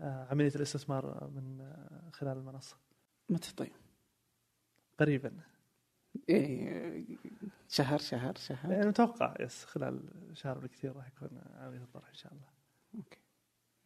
آه، 0.00 0.26
عملية 0.30 0.52
الاستثمار 0.56 1.30
من 1.34 1.60
آه، 1.60 2.10
خلال 2.12 2.36
المنصة. 2.38 2.76
متى 3.30 3.54
طيب؟ 3.54 3.72
قريبا. 5.00 5.32
إيه 6.28 7.04
شهر 7.68 7.98
شهر 7.98 8.34
شهر. 8.36 8.72
يعني 8.72 8.86
متوقع 8.86 9.34
yes 9.40 9.64
خلال 9.64 10.00
شهر 10.32 10.58
بالكثير 10.58 10.96
راح 10.96 11.06
يكون 11.08 11.40
عملية 11.54 11.82
الطرح 11.82 12.08
إن 12.08 12.14
شاء 12.14 12.32
الله. 12.32 12.46
okay. 12.94 13.18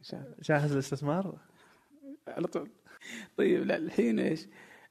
شهر 0.03 0.35
جاهز 0.43 0.73
للاستثمار؟ 0.73 1.39
على 2.29 2.47
طول. 2.47 2.71
طيب 3.37 3.63
لا 3.63 3.77
الحين 3.77 4.19
إيش؟ 4.19 4.47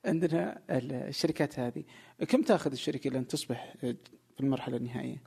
عندنا 0.06 0.62
الشركات 1.08 1.60
هذه. 1.60 1.84
كم 2.28 2.42
تأخذ 2.42 2.72
الشركة 2.72 3.10
لين 3.10 3.28
تصبح 3.28 3.74
في 3.80 3.98
المرحلة 4.40 4.78
النهائية؟ 4.78 5.24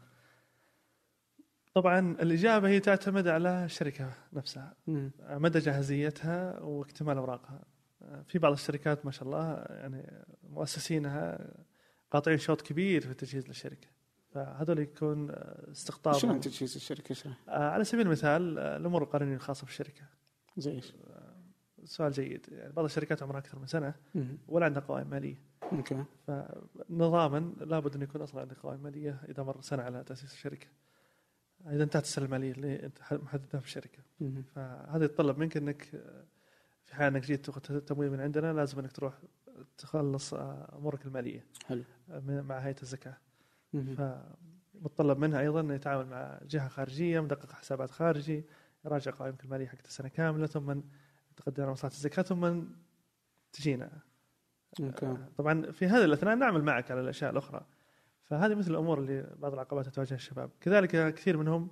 طبعا 1.74 2.16
الإجابة 2.22 2.68
هي 2.68 2.80
تعتمد 2.80 3.28
على 3.28 3.64
الشركة 3.64 4.10
نفسها 4.32 4.74
مم. 4.86 5.10
مدى 5.20 5.58
جاهزيتها 5.58 6.60
واكتمال 6.60 7.16
أوراقها. 7.16 7.64
في 8.26 8.38
بعض 8.38 8.52
الشركات 8.52 9.06
ما 9.06 9.10
شاء 9.10 9.24
الله 9.24 9.64
يعني 9.70 10.24
مؤسسينها 10.42 11.48
قاطعين 12.10 12.38
شوط 12.38 12.62
كبير 12.62 13.00
في 13.00 13.10
التجهيز 13.10 13.48
للشركة. 13.48 13.88
فهذول 14.34 14.78
يكون 14.78 15.30
استقطاب. 15.70 16.14
شلون 16.14 16.40
تجهيز 16.40 16.74
الشركة؟ 16.76 17.12
اشرح 17.12 17.36
آه، 17.48 17.70
على 17.70 17.84
سبيل 17.84 18.06
المثال 18.06 18.58
آه، 18.58 18.76
الأمور 18.76 19.02
القانونية 19.02 19.34
الخاصة 19.34 19.64
بالشركة. 19.64 20.02
زي 20.56 20.70
إيش؟ 20.72 20.92
سؤال 21.84 22.12
جيد. 22.12 22.46
يعني 22.52 22.72
بعض 22.72 22.84
الشركات 22.84 23.22
عمرها 23.22 23.38
أكثر 23.38 23.58
من 23.58 23.66
سنة. 23.66 23.94
ولا 24.48 24.64
عندها 24.64 24.82
قوائم 24.82 25.06
مالية. 25.06 25.36
أوكي. 25.72 26.04
فنظاما 26.26 27.52
لابد 27.60 27.94
انه 27.94 28.04
يكون 28.04 28.22
أصلا 28.22 28.40
عندك 28.40 28.58
قوائم 28.58 28.82
مالية 28.82 29.20
إذا 29.28 29.42
مر 29.42 29.60
سنة 29.60 29.82
على 29.82 30.04
تأسيس 30.04 30.32
الشركة. 30.32 30.66
إذا 31.70 31.84
انتهت 31.84 32.02
السنة 32.04 32.24
الماليه 32.24 32.52
اللي 32.52 32.86
أنت 32.86 32.98
محددها 33.12 33.60
في 33.60 33.66
الشركة. 33.66 33.98
فهذا 34.54 35.04
يتطلب 35.04 35.38
منك 35.38 35.56
إنك 35.56 35.82
في 36.84 36.94
حال 36.94 37.06
إنك 37.16 37.22
جيت 37.22 37.46
تاخذ 37.46 37.80
تمويل 37.80 38.10
من 38.10 38.20
عندنا 38.20 38.52
لازم 38.52 38.78
إنك 38.78 38.92
تروح 38.92 39.14
تخلص 39.78 40.34
أمورك 40.34 41.06
المالية. 41.06 41.46
حلو. 41.66 41.82
من- 42.08 42.42
مع 42.42 42.58
هيئة 42.58 42.82
الزكاة. 42.82 43.16
فمتطلب 43.96 45.18
منها 45.18 45.40
أيضا 45.40 45.60
إنه 45.60 45.74
يتعامل 45.74 46.06
مع 46.06 46.40
جهة 46.42 46.68
خارجية 46.68 47.20
مدقق 47.20 47.52
حسابات 47.52 47.90
خارجي 47.90 48.44
يراجع 48.84 49.10
قوائمك 49.10 49.44
المالية 49.44 49.66
حقت 49.66 49.86
السنة 49.86 50.08
كاملة 50.08 50.46
ثم 50.46 50.80
تقدم 51.36 51.62
على 51.62 51.72
مصلحه 51.72 51.92
الزكاة 51.94 52.22
ثم 52.22 52.62
تجينا. 53.52 53.90
أوكي. 54.80 55.16
طبعا 55.38 55.70
في 55.70 55.86
هذا 55.86 56.04
الأثناء 56.04 56.34
نعمل 56.34 56.62
معك 56.62 56.90
على 56.90 57.00
الأشياء 57.00 57.30
الأخرى. 57.30 57.66
فهذه 58.32 58.54
مثل 58.54 58.70
الأمور 58.70 58.98
اللي 58.98 59.26
بعض 59.36 59.52
العقبات 59.52 59.88
تواجه 59.88 60.14
الشباب. 60.14 60.50
كذلك 60.60 61.14
كثير 61.14 61.36
منهم 61.36 61.68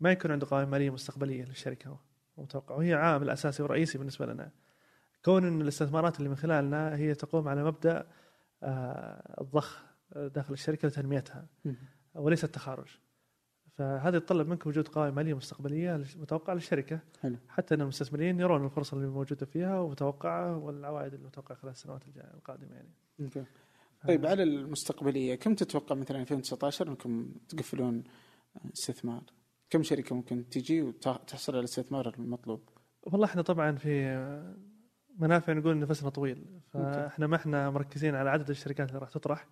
ما 0.00 0.12
يكون 0.12 0.30
عنده 0.30 0.46
قوائم 0.50 0.70
مالية 0.70 0.90
مستقبلية 0.90 1.44
للشركة 1.44 1.98
متوقع. 2.38 2.74
وهي 2.74 2.94
عامل 2.94 3.30
أساسي 3.30 3.62
ورئيسي 3.62 3.98
بالنسبة 3.98 4.26
لنا. 4.26 4.50
كون 5.24 5.44
إن 5.44 5.60
الاستثمارات 5.60 6.18
اللي 6.18 6.28
من 6.28 6.36
خلالنا 6.36 6.96
هي 6.96 7.14
تقوم 7.14 7.48
على 7.48 7.64
مبدأ 7.64 8.06
آه، 8.62 9.40
الضخ 9.40 9.84
داخل 10.16 10.52
الشركة 10.52 10.88
لتنميتها. 10.88 11.46
وليس 12.14 12.44
التخارج. 12.44 12.88
فهذا 13.72 14.16
يتطلب 14.16 14.48
منك 14.48 14.66
وجود 14.66 14.88
قوائم 14.88 15.14
مالية 15.14 15.34
مستقبلية 15.34 16.04
متوقعة 16.16 16.54
للشركة. 16.54 17.00
حلو. 17.22 17.36
حتى 17.48 17.74
إن 17.74 17.80
المستثمرين 17.80 18.40
يرون 18.40 18.64
الفرصة 18.64 18.96
اللي 18.96 19.08
موجودة 19.08 19.46
فيها 19.46 19.78
ومتوقعة 19.78 20.56
والعوائد 20.56 21.14
المتوقعه 21.14 21.58
خلال 21.58 21.72
السنوات 21.72 22.02
القادمة 22.34 22.74
يعني. 22.74 22.90
طيب 24.08 24.26
على 24.26 24.42
المستقبلية 24.42 25.34
كم 25.34 25.54
تتوقع 25.54 25.94
مثلا 25.94 26.20
2019 26.20 26.88
انكم 26.88 27.32
تقفلون 27.48 28.04
استثمار؟ 28.74 29.22
كم 29.70 29.82
شركة 29.82 30.14
ممكن 30.16 30.48
تجي 30.48 30.82
وتحصل 30.82 31.52
على 31.52 31.58
الاستثمار 31.60 32.14
المطلوب؟ 32.18 32.68
والله 33.02 33.26
إحنا 33.26 33.42
طبعا 33.42 33.72
في 33.76 34.16
منافع 35.18 35.52
نقول 35.52 35.78
نفسنا 35.78 36.08
طويل 36.10 36.60
فإحنا 36.72 37.26
ما 37.26 37.36
إحنا 37.36 37.70
مركزين 37.70 38.14
على 38.14 38.30
عدد 38.30 38.50
الشركات 38.50 38.88
اللي 38.88 38.98
راح 39.00 39.10
تطرح. 39.10 39.48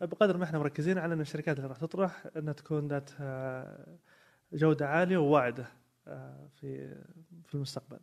بقدر 0.00 0.36
ما 0.36 0.44
إحنا 0.44 0.58
مركزين 0.58 0.98
على 0.98 1.14
إن 1.14 1.20
الشركات 1.20 1.56
اللي 1.56 1.68
راح 1.68 1.78
تطرح 1.78 2.26
إنها 2.36 2.52
تكون 2.52 2.88
ذات 2.88 3.10
جودة 4.52 4.88
عالية 4.88 5.16
وواعدة 5.18 5.66
آه، 6.06 6.48
في 6.60 6.94
في 7.46 7.54
المستقبل 7.54 7.98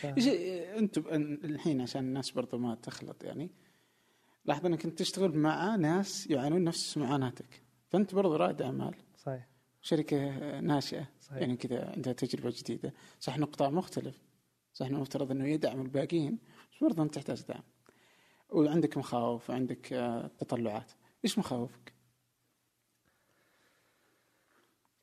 ف- 0.00 0.06
إنتم 0.78 1.04
الحين 1.44 1.80
عشان 1.80 2.04
الناس 2.04 2.30
برضو 2.30 2.58
ما 2.58 2.74
تخلط 2.74 3.24
يعني 3.24 3.50
لاحظ 4.44 4.66
أنك 4.66 4.84
أنت 4.84 4.98
تشتغل 4.98 5.38
مع 5.38 5.76
ناس 5.76 6.26
يعانون 6.30 6.64
نفس 6.64 6.96
معاناتك. 6.98 7.62
فأنت 7.88 8.14
برضو 8.14 8.36
رائد 8.36 8.62
أعمال. 8.62 8.94
صحيح. 9.16 9.48
شركة 9.82 10.60
ناشئة. 10.60 11.08
صحيح. 11.20 11.38
يعني 11.38 11.56
كذا 11.56 11.90
عندها 11.90 12.12
تجربة 12.12 12.50
جديدة. 12.56 12.92
صح 13.20 13.34
انه 13.34 13.46
قطاع 13.46 13.70
مختلف. 13.70 14.18
صح 14.72 14.86
انه 14.86 15.00
مفترض 15.00 15.30
إنه 15.30 15.48
يدعم 15.48 15.80
الباقيين 15.80 16.38
بس 16.72 16.82
برضه 16.82 17.02
أنت 17.02 17.14
تحتاج 17.14 17.42
دعم. 17.42 17.62
وعندك 18.50 18.96
مخاوف 18.96 19.50
وعندك 19.50 19.92
آه، 19.92 20.30
تطلعات. 20.38 20.92
إيش 21.24 21.38
مخاوفك؟ 21.38 21.92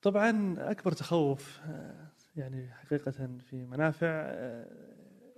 طبعا 0.02 0.56
أكبر 0.58 0.92
تخوف 0.92 1.60
آه، 1.64 2.08
يعني 2.36 2.74
حقيقة 2.74 3.12
في 3.50 3.66
منافع 3.66 4.08
آه، 4.08 4.68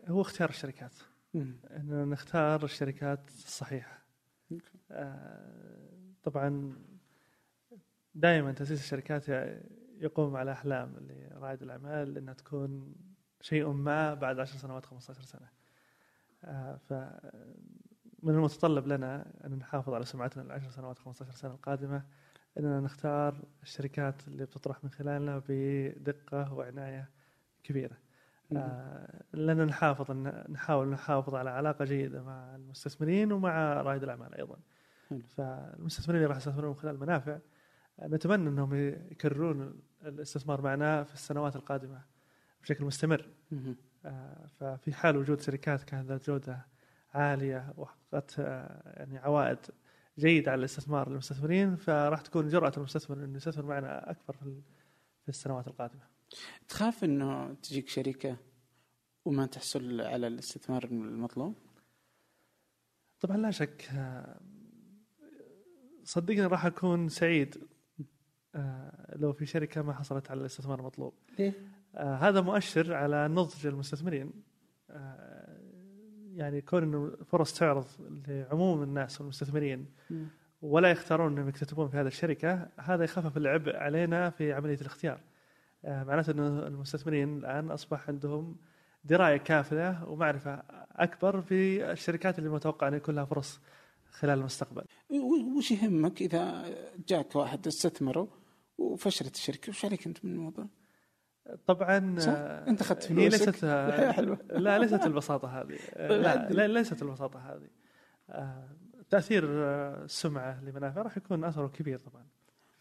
هو 0.07 0.21
اختيار 0.21 0.49
الشركات. 0.49 0.93
إن 1.35 2.09
نختار 2.09 2.63
الشركات 2.63 3.29
الصحيحة. 3.29 4.05
أوكي. 4.51 4.77
آه، 4.91 5.91
طبعا 6.23 6.75
دائما 8.15 8.51
تأسيس 8.51 8.79
الشركات 8.79 9.25
يقوم 9.97 10.35
على 10.35 10.51
أحلام 10.51 10.95
لرائد 10.99 11.61
الأعمال 11.61 12.17
إنها 12.17 12.33
تكون 12.33 12.95
شيء 13.41 13.67
ما 13.67 14.13
بعد 14.13 14.39
10 14.39 14.57
سنوات 14.57 14.85
15 14.85 15.21
سنة. 15.23 15.49
آه، 16.43 16.75
ف 16.75 16.93
من 18.23 18.33
المتطلب 18.35 18.87
لنا 18.87 19.33
أن 19.45 19.51
نحافظ 19.57 19.93
على 19.93 20.05
سمعتنا 20.05 20.43
العشر 20.43 20.69
سنوات 20.69 20.99
15 20.99 21.31
سنة 21.31 21.51
القادمة 21.53 22.05
إننا 22.57 22.79
نختار 22.79 23.45
الشركات 23.63 24.27
اللي 24.27 24.45
بتطرح 24.45 24.83
من 24.83 24.89
خلالنا 24.89 25.41
بدقة 25.49 26.53
وعناية 26.53 27.09
كبيرة. 27.63 27.93
آه، 27.93 28.10
لنا 29.33 29.65
نحافظ 29.65 30.11
نحاول 30.49 30.87
نحافظ 30.89 31.35
على 31.35 31.49
علاقة 31.49 31.85
جيدة 31.85 32.23
مع 32.23 32.55
المستثمرين 32.55 33.31
ومع 33.31 33.81
رائد 33.81 34.03
الأعمال 34.03 34.35
أيضا. 34.35 34.57
فالمستثمرين 35.27 36.21
اللي 36.21 36.29
راح 36.29 36.37
يستثمرون 36.37 36.69
من 36.69 36.75
خلال 36.75 36.95
المنافع 36.95 37.37
آه، 37.99 38.07
نتمنى 38.07 38.49
إنهم 38.49 38.75
يكررون 39.11 39.79
الاستثمار 40.05 40.61
معنا 40.61 41.03
في 41.03 41.13
السنوات 41.13 41.55
القادمة 41.55 42.01
بشكل 42.61 42.85
مستمر. 42.85 43.25
آه، 44.05 44.47
ففي 44.59 44.93
حال 44.93 45.17
وجود 45.17 45.41
شركات 45.41 45.83
كانت 45.83 46.07
ذات 46.09 46.25
جودة 46.29 46.65
عالية 47.13 47.73
وحققت 47.77 48.35
آه، 48.39 48.93
يعني 48.99 49.17
عوائد 49.17 49.57
جيدة 50.19 50.51
على 50.51 50.59
الاستثمار 50.59 51.09
للمستثمرين 51.09 51.75
فراح 51.75 52.21
تكون 52.21 52.47
جرأة 52.47 52.71
المستثمر 52.77 53.17
إنه 53.17 53.37
يستثمر 53.37 53.65
معنا 53.65 54.11
ال- 54.11 54.61
في 55.23 55.29
السنوات 55.29 55.67
القادمة. 55.67 56.10
تخاف 56.67 57.03
إنه 57.03 57.53
تجيك 57.53 57.89
شركة 57.89 58.37
وما 59.25 59.45
تحصل 59.45 60.01
على 60.01 60.27
الاستثمار 60.27 60.83
المطلوب؟ 60.83 61.55
طبعا 63.19 63.37
لا 63.37 63.51
شك 63.51 63.89
صدقني 66.03 66.45
راح 66.45 66.65
أكون 66.65 67.09
سعيد 67.09 67.57
آه، 68.55 69.15
لو 69.15 69.33
في 69.33 69.45
شركة 69.45 69.81
ما 69.81 69.93
حصلت 69.93 70.31
على 70.31 70.39
الاستثمار 70.39 70.79
المطلوب. 70.79 71.13
ليه؟ 71.39 71.53
آه، 71.95 72.15
هذا 72.15 72.41
مؤشر 72.41 72.93
على 72.93 73.27
نضج 73.27 73.67
المستثمرين 73.67 74.31
آه، 74.89 75.57
يعني 76.33 76.61
كون 76.61 76.83
إنه 76.83 77.17
فرص 77.25 77.53
تعرض 77.53 77.85
لعموم 78.27 78.83
الناس 78.83 79.21
والمستثمرين. 79.21 79.85
ولا 80.61 80.91
يختارون 80.91 81.31
إنهم 81.31 81.49
يكتتبون 81.49 81.89
في 81.89 81.97
هذه 81.97 82.07
الشركة 82.07 82.69
هذا 82.77 83.03
يخفف 83.03 83.37
العبء 83.37 83.75
علينا 83.75 84.29
في 84.29 84.53
عملية 84.53 84.81
الاختيار 84.81 85.21
معناته 85.83 86.31
إنه 86.31 86.67
المستثمرين 86.67 87.37
الآن 87.37 87.71
أصبح 87.71 88.09
عندهم 88.09 88.55
دراية 89.03 89.37
كافيه 89.37 90.03
ومعرفة 90.07 90.63
أكبر 90.91 91.41
في 91.41 91.91
الشركات 91.91 92.39
اللي 92.39 92.49
متوقع 92.49 92.87
ان 92.87 92.93
يكون 92.93 93.15
لها 93.15 93.25
فرص 93.25 93.59
خلال 94.11 94.39
المستقبل 94.39 94.83
وش 95.57 95.71
يهمك 95.71 96.21
إذا 96.21 96.65
جاك 97.07 97.35
واحد 97.35 97.67
استثمره 97.67 98.27
وفشلت 98.77 99.35
الشركة 99.35 99.69
وش 99.69 99.85
عليك 99.85 100.07
أنت 100.07 100.25
من 100.25 100.31
الموضوع؟ 100.31 100.67
طبعا 101.67 102.19
صح؟ 102.19 102.31
آه، 102.35 102.67
أنت 102.67 102.81
أخذت 102.81 103.11
هي 103.11 103.29
فلوسك، 103.29 103.47
ليست 103.47 103.63
آه، 103.63 103.87
الحياة 103.89 104.11
حلوة. 104.11 104.37
لا 104.65 104.79
ليست 104.79 105.05
البساطة 105.05 105.61
هذه 105.61 105.79
آه، 105.93 106.07
لا, 106.07 106.49
لا 106.49 106.67
ليست 106.67 107.01
البساطة 107.01 107.39
هذه 107.39 107.69
آه، 108.29 108.69
تأثير 109.09 109.45
آه، 109.47 110.03
السمعة 110.03 110.63
لمنافع 110.63 111.01
راح 111.01 111.17
يكون 111.17 111.43
أثره 111.43 111.67
كبير 111.67 111.99
طبعا 111.99 112.25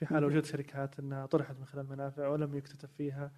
في 0.01 0.07
حال. 0.07 0.25
وجود 0.25 0.45
شركات 0.45 0.99
إنها 0.99 1.27
طرحت 1.27 1.57
من 1.59 1.65
خلال 1.65 1.89
منافع 1.89 2.29
ولم 2.29 2.55
يكتتب 2.55 2.89
فيها 2.89 3.33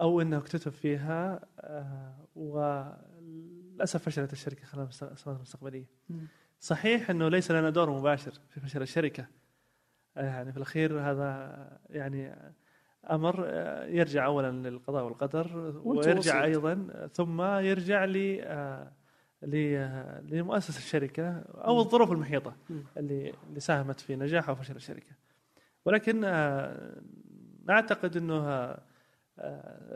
أو 0.00 0.20
إنه 0.20 0.38
اكتتب 0.38 0.72
فيها 0.72 1.40
آه، 1.60 2.26
وللأسف 2.34 4.02
فشلت 4.02 4.32
الشركة 4.32 4.66
خلال 4.66 4.84
السنوات 4.86 5.36
المستقبلية. 5.36 5.86
صحيح 6.60 7.10
إنه 7.10 7.28
ليس 7.28 7.50
لنا 7.50 7.70
دور 7.70 7.90
مباشر 7.90 8.32
في 8.48 8.60
فشل 8.60 8.82
الشركة. 8.82 9.26
آه، 10.16 10.24
يعني 10.24 10.52
في 10.52 10.56
الأخير 10.56 11.00
هذا 11.00 11.78
يعني 11.90 12.52
أمر 13.10 13.44
آه، 13.46 13.86
يرجع 13.86 14.26
اولا 14.26 14.68
للقضاء 14.68 15.04
والقدر 15.04 15.72
ويرجع. 15.84 16.44
أيضا 16.44 17.08
ثم 17.14 17.42
يرجع 17.42 18.04
ل 18.04 18.40
لمؤسس 20.22 20.78
الشركة 20.78 21.38
أو 21.40 21.80
الظروف 21.80 22.12
المحيطة. 22.12 22.56
اللي 22.96 23.34
اللي 23.48 23.60
ساهمت 23.60 24.00
في 24.00 24.16
نجاح 24.16 24.48
أو 24.48 24.54
فشل 24.54 24.76
الشركة. 24.76 25.20
ولكن 25.84 26.24
آه، 26.24 27.02
نعتقد 27.64 28.16
إنه 28.16 28.48
آه، 28.48 28.82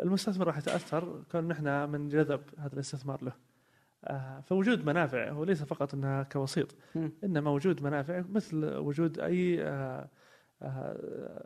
المستثمر 0.02 0.46
راح 0.46 0.58
يتأثر 0.58 1.22
كون 1.32 1.48
نحن 1.48 1.90
من 1.90 2.08
جذب 2.08 2.40
هذا 2.58 2.74
الاستثمار 2.74 3.24
له. 3.24 3.32
آه، 4.04 4.40
فوجود 4.40 4.86
منافع 4.86 5.30
هو 5.30 5.44
ليس 5.44 5.62
فقط 5.62 5.94
إنها 5.94 6.22
كوسيط. 6.22 6.74
إنما 7.24 7.50
وجود 7.50 7.82
منافع 7.82 8.22
مثل 8.30 8.64
وجود 8.64 9.18
أي 9.18 9.64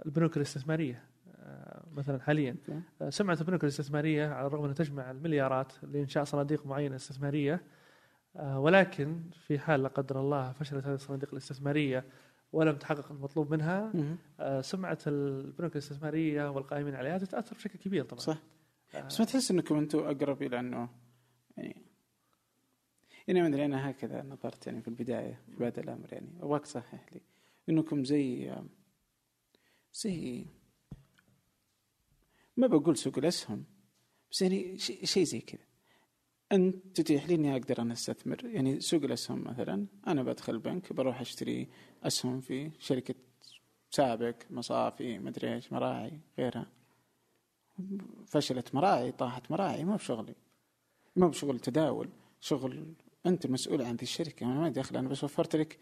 البنوك 0.07 0.36
الاستثمارية 0.36 1.05
مثلا 1.93 2.20
حاليا 2.20 2.57
سمعة 3.09 3.39
البنوك 3.41 3.64
الاستثمارية 3.64 4.28
على 4.28 4.47
الرغم 4.47 4.62
إنها 4.62 4.74
تجمع 4.74 5.11
المليارات 5.11 5.72
لإنشاء 5.82 6.24
صناديق 6.24 6.66
معينة 6.66 6.97
استثمارية 6.97 7.62
ولكن 8.34 9.22
في 9.47 9.59
حال 9.59 9.82
لا 9.82 9.89
قدر 9.89 10.20
الله 10.20 10.53
فشلت 10.53 10.86
هذه 10.86 10.95
الصناديق 10.95 11.28
الاستثمارية 11.32 12.05
ولم 12.53 12.76
تحقق 12.76 13.12
المطلوب 13.12 13.51
منها. 13.51 13.92
آه، 14.40 14.61
سمعة 14.61 14.99
البنوك 15.07 15.72
الاستثمارية 15.72 16.51
والقائمين 16.51 16.94
عليها 16.94 17.18
تتأثر 17.18 17.57
بشكل 17.57 17.78
كبير 17.78 18.05
طبعا. 18.05 18.20
صح. 18.20 18.38
آه، 18.94 19.07
بس 19.07 19.20
ما 19.20 19.26
تحس 19.26 19.51
إنكم 19.51 19.76
أنتم 19.78 19.99
أقرب 19.99 20.42
إلى 20.42 20.61
أنه 20.61 20.88
يعني 21.57 21.82
يعني 23.28 23.40
ما 23.42 23.49
أدري 23.49 23.64
أنا 23.64 23.90
هكذا 23.90 24.22
نظرت 24.22 24.66
يعني 24.66 24.82
في 24.82 24.88
البداية 24.88 25.40
في 25.51 25.57
بدايه 25.57 25.84
الأمر 25.84 26.12
يعني. 26.12 26.28
ابغاك 26.40 26.62
تصحح 26.62 27.12
لي 27.12 27.20
إنكم 27.68 28.05
زي 28.05 28.55
زي 29.92 30.46
ما 32.57 32.66
بقول 32.66 32.96
سوق 32.96 33.18
الأسهم 33.18 33.64
بس 34.30 34.42
يعني 34.42 34.78
شيء 34.78 35.05
شي 35.05 35.24
زي 35.24 35.40
كذا. 35.40 35.68
انت 36.53 37.01
تتيح 37.01 37.28
لي 37.28 37.34
إني 37.34 37.53
أقدر 37.53 37.82
أنا 37.82 37.92
أستثمر. 37.92 38.44
يعني 38.44 38.80
سوق 38.80 39.03
الأسهم 39.05 39.44
مثلا 39.44 39.86
أنا 40.07 40.22
بدخل 40.22 40.55
البنك 40.55 40.92
بروح 40.92 41.20
أشتري 41.20 41.68
أسهم 42.03 42.40
في 42.40 42.70
شركة 42.78 43.14
سابق 43.90 44.34
مصافي 44.51 45.18
مدري 45.18 45.55
إيش 45.55 45.72
مراعي 45.72 46.20
غيرها. 46.38 46.66
فشلت 48.26 48.74
مراعي 48.74 49.12
طاحت 49.12 49.51
مراعي 49.51 49.84
ما 49.84 49.96
بشغلي. 49.96 50.34
ما 51.16 51.28
بشغل 51.28 51.61
تداول 51.61 52.09
شغل 52.40 52.94
أنت 53.26 53.46
مسؤول 53.46 53.82
عن 53.82 53.96
ذي 53.96 54.03
الشركة. 54.03 54.46
أنا 54.46 54.61
ما 54.61 54.68
دخل 54.68 54.96
أنا 54.96 55.09
بس 55.09 55.24
وفرت 55.24 55.57
لك 55.57 55.78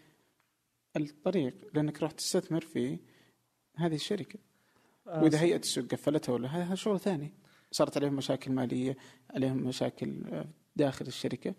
الطريق 0.97 1.55
لأنك 1.75 2.03
رحت 2.03 2.17
تستثمر 2.19 2.61
في 2.61 2.99
هذه 3.77 3.95
الشركة. 3.95 4.39
آه، 5.07 5.23
وإذا 5.23 5.41
هيئة 5.41 5.59
السوق 5.59 5.85
قفلتها 5.85 6.33
ولا 6.33 6.49
هذا 6.49 6.75
شغل 6.75 7.01
ثاني. 7.01 7.33
صارت 7.71 7.97
عليهم 7.97 8.15
مشاكل 8.17 8.53
مالية 8.53 8.97
عليهم 9.31 9.57
مشاكل 9.57 10.25
آه، 10.33 10.45
داخل 10.77 11.07
الشركة 11.07 11.55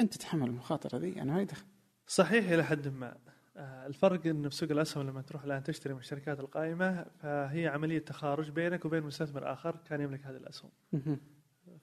أنت 0.00 0.14
تتحمل 0.14 0.48
المخاطره 0.48 0.98
ذي 0.98 1.22
أنا 1.22 1.32
ما 1.32 1.42
يدخل 1.42 1.66
صحيح 2.06 2.50
إلى 2.50 2.64
حد 2.64 2.88
ما. 2.88 3.16
آه، 3.56 3.86
الفرق 3.86 4.26
انه 4.26 4.48
في 4.48 4.54
سوق 4.54 4.70
الأسهم 4.70 5.06
لما 5.06 5.22
تروح 5.22 5.44
الآن 5.44 5.62
تشتري 5.62 5.94
من 5.94 6.00
الشركات 6.00 6.40
القائمة 6.40 7.06
فهي 7.18 7.66
عملية 7.66 7.98
تخارج 7.98 8.50
بينك 8.50 8.84
وبين 8.84 9.02
مستثمر 9.02 9.52
آخر 9.52 9.76
كان 9.76 10.00
يملك 10.00 10.26
هذه 10.26 10.36
الأسهم. 10.36 10.70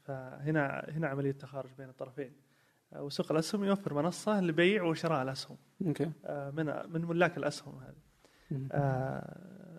فهنا 0.03 0.85
هنا 0.89 1.07
عملية 1.07 1.31
تخارج 1.31 1.69
بين 1.77 1.89
الطرفين. 1.89 2.33
آه، 2.93 3.03
وسوق 3.03 3.31
الأسهم 3.31 3.63
يوفر 3.63 3.93
منصة 3.93 4.41
لبيع 4.41 4.83
وشراء 4.83 5.23
الأسهم. 5.23 5.57
okay. 5.87 6.11
من 6.29 6.65
من 6.93 7.05
ملاك 7.05 7.37
الأسهم 7.37 7.79
هذه. 7.79 8.01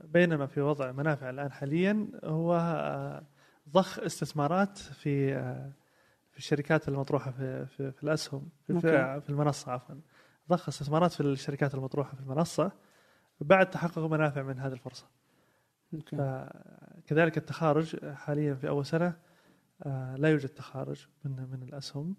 بينما 0.04 0.46
في 0.46 0.60
وضع 0.60 0.92
منافع 0.92 1.30
الآن 1.30 1.52
حاليا 1.52 2.08
هو 2.24 2.52
ضخ 3.72 3.98
استثمارات 3.98 4.78
في 4.78 5.34
في 6.30 6.38
الشركات 6.38 6.88
المطروحة 6.88 7.30
في 7.30 7.66
في, 7.66 7.92
في 7.92 8.04
الأسهم 8.04 8.48
في, 8.66 8.80
في, 8.80 9.02
okay. 9.02 9.20
في 9.20 9.30
المنصة 9.30 9.72
عفوا. 9.72 9.94
ضخ 10.48 10.68
استثمارات 10.68 11.12
في 11.12 11.20
الشركات 11.20 11.74
المطروحة 11.74 12.14
في 12.14 12.20
المنصة 12.20 12.72
بعد 13.40 13.70
تحقق 13.70 13.98
منافع 13.98 14.42
من 14.42 14.58
هذه 14.58 14.72
الفرصة. 14.72 15.06
أوكي. 15.94 16.46
كذلك 17.06 17.38
التخارج 17.38 18.12
حاليا 18.12 18.54
في 18.54 18.68
أول 18.68 18.86
سنة 18.86 19.16
آه، 19.82 20.16
لا 20.16 20.28
يوجد 20.28 20.48
تخارج 20.48 21.06
من 21.24 21.48
من 21.52 21.62
الأسهم 21.62 22.16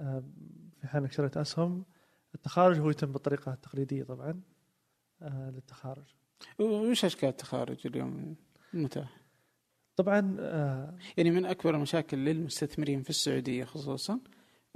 آه، 0.00 0.22
في 0.80 0.88
حال 0.88 1.02
إنك 1.02 1.12
شريت 1.12 1.36
أسهم. 1.36 1.84
التخارج 2.34 2.78
هو 2.78 2.90
يتم 2.90 3.12
بالطريقة 3.12 3.52
التقليدية 3.52 4.04
طبعا 4.04 4.40
آه، 5.22 5.50
للتخارج. 5.50 6.04
وش 6.58 7.04
أشكال 7.04 7.28
التخارج 7.28 7.86
اليوم؟ 7.86 8.36
متاح. 8.72 9.19
طبعا 9.96 10.36
آه، 10.40 10.94
يعني 11.16 11.30
من 11.30 11.46
أكبر 11.46 11.74
المشاكل 11.74 12.18
للمستثمرين 12.18 13.02
في 13.02 13.10
السعودية 13.10 13.64
خصوصا 13.64 14.20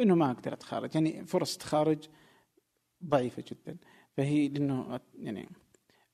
إنه 0.01 0.15
ما 0.15 0.31
أقدر 0.31 0.53
أتخارج. 0.53 0.95
يعني 0.95 1.27
فرص 1.27 1.53
التخارج 1.53 2.09
ضعيفة 3.05 3.45
جدا. 3.51 3.77
فهي 4.17 4.49
لأنه 4.49 5.01
يعني 5.19 5.49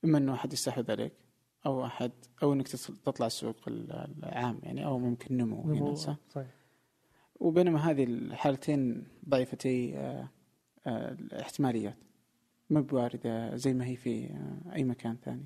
إما 0.05 0.17
إنه 0.17 0.33
أحد 0.33 0.53
يستحوذ 0.53 0.91
عليك 0.91 1.13
أو 1.65 1.85
أحد 1.85 2.11
أو 2.43 2.53
إنك 2.53 2.67
تطل- 2.67 2.97
تطلع 2.97 3.25
السوق 3.25 3.55
العام 3.67 4.59
يعني 4.63 4.85
أو 4.85 4.99
ممكن 4.99 5.37
نمو 5.37 5.61
هنا 5.61 5.79
نمو- 5.79 5.93
صح؟ 5.95 6.15
صحيح. 6.29 6.47
وبينما 7.39 7.79
هذه 7.91 8.03
الحالتين 8.03 9.07
ضعيفتي 9.29 9.97
آه، 9.97 10.29
آه، 10.87 11.11
الاحتماليات 11.11 11.97
ما 12.69 12.81
بواردة 12.81 13.55
زي 13.55 13.73
ما 13.73 13.85
هي 13.85 13.95
في 13.95 14.29
أي 14.75 14.83
مكان 14.83 15.17
ثاني. 15.23 15.45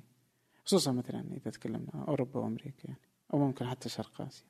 خصوصا 0.64 0.92
مثلا 0.92 1.24
إذا 1.36 1.50
تكلمنا 1.50 2.04
أوروبا 2.08 2.40
وأمريكا 2.40 2.82
يعني. 2.88 3.00
أو 3.34 3.38
ممكن 3.38 3.66
حتى 3.66 3.88
شرق 3.88 4.20
آسيا. 4.20 4.46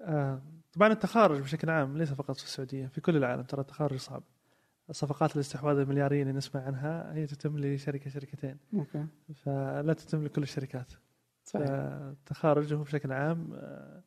آه، 0.00 0.42
طبعا 0.72 0.92
التخارج 0.92 1.40
بشكل 1.40 1.70
عام 1.70 1.98
ليس 1.98 2.12
فقط 2.12 2.36
في 2.36 2.44
السعودية 2.44 2.86
في 2.86 3.00
كل 3.00 3.16
العالم 3.16 3.42
ترى 3.42 3.60
التخارج 3.60 3.96
صعب. 3.96 4.22
صفقات 4.90 5.36
الاستحواذ 5.36 5.78
الملياريه 5.78 6.22
اللي 6.22 6.32
نسمع 6.32 6.62
عنها 6.62 7.14
هي 7.14 7.26
تتم 7.26 7.58
لشركة 7.58 8.10
شركتين. 8.10 8.56
okay. 8.74 9.06
فلا 9.34 9.92
تتم 9.92 10.24
لكل 10.24 10.42
الشركات. 10.42 10.92
صحيح. 11.44 11.66
التخارج 11.70 12.74
هو 12.74 12.82
بشكل 12.82 13.12
عام 13.12 13.52
آه، 13.54 14.02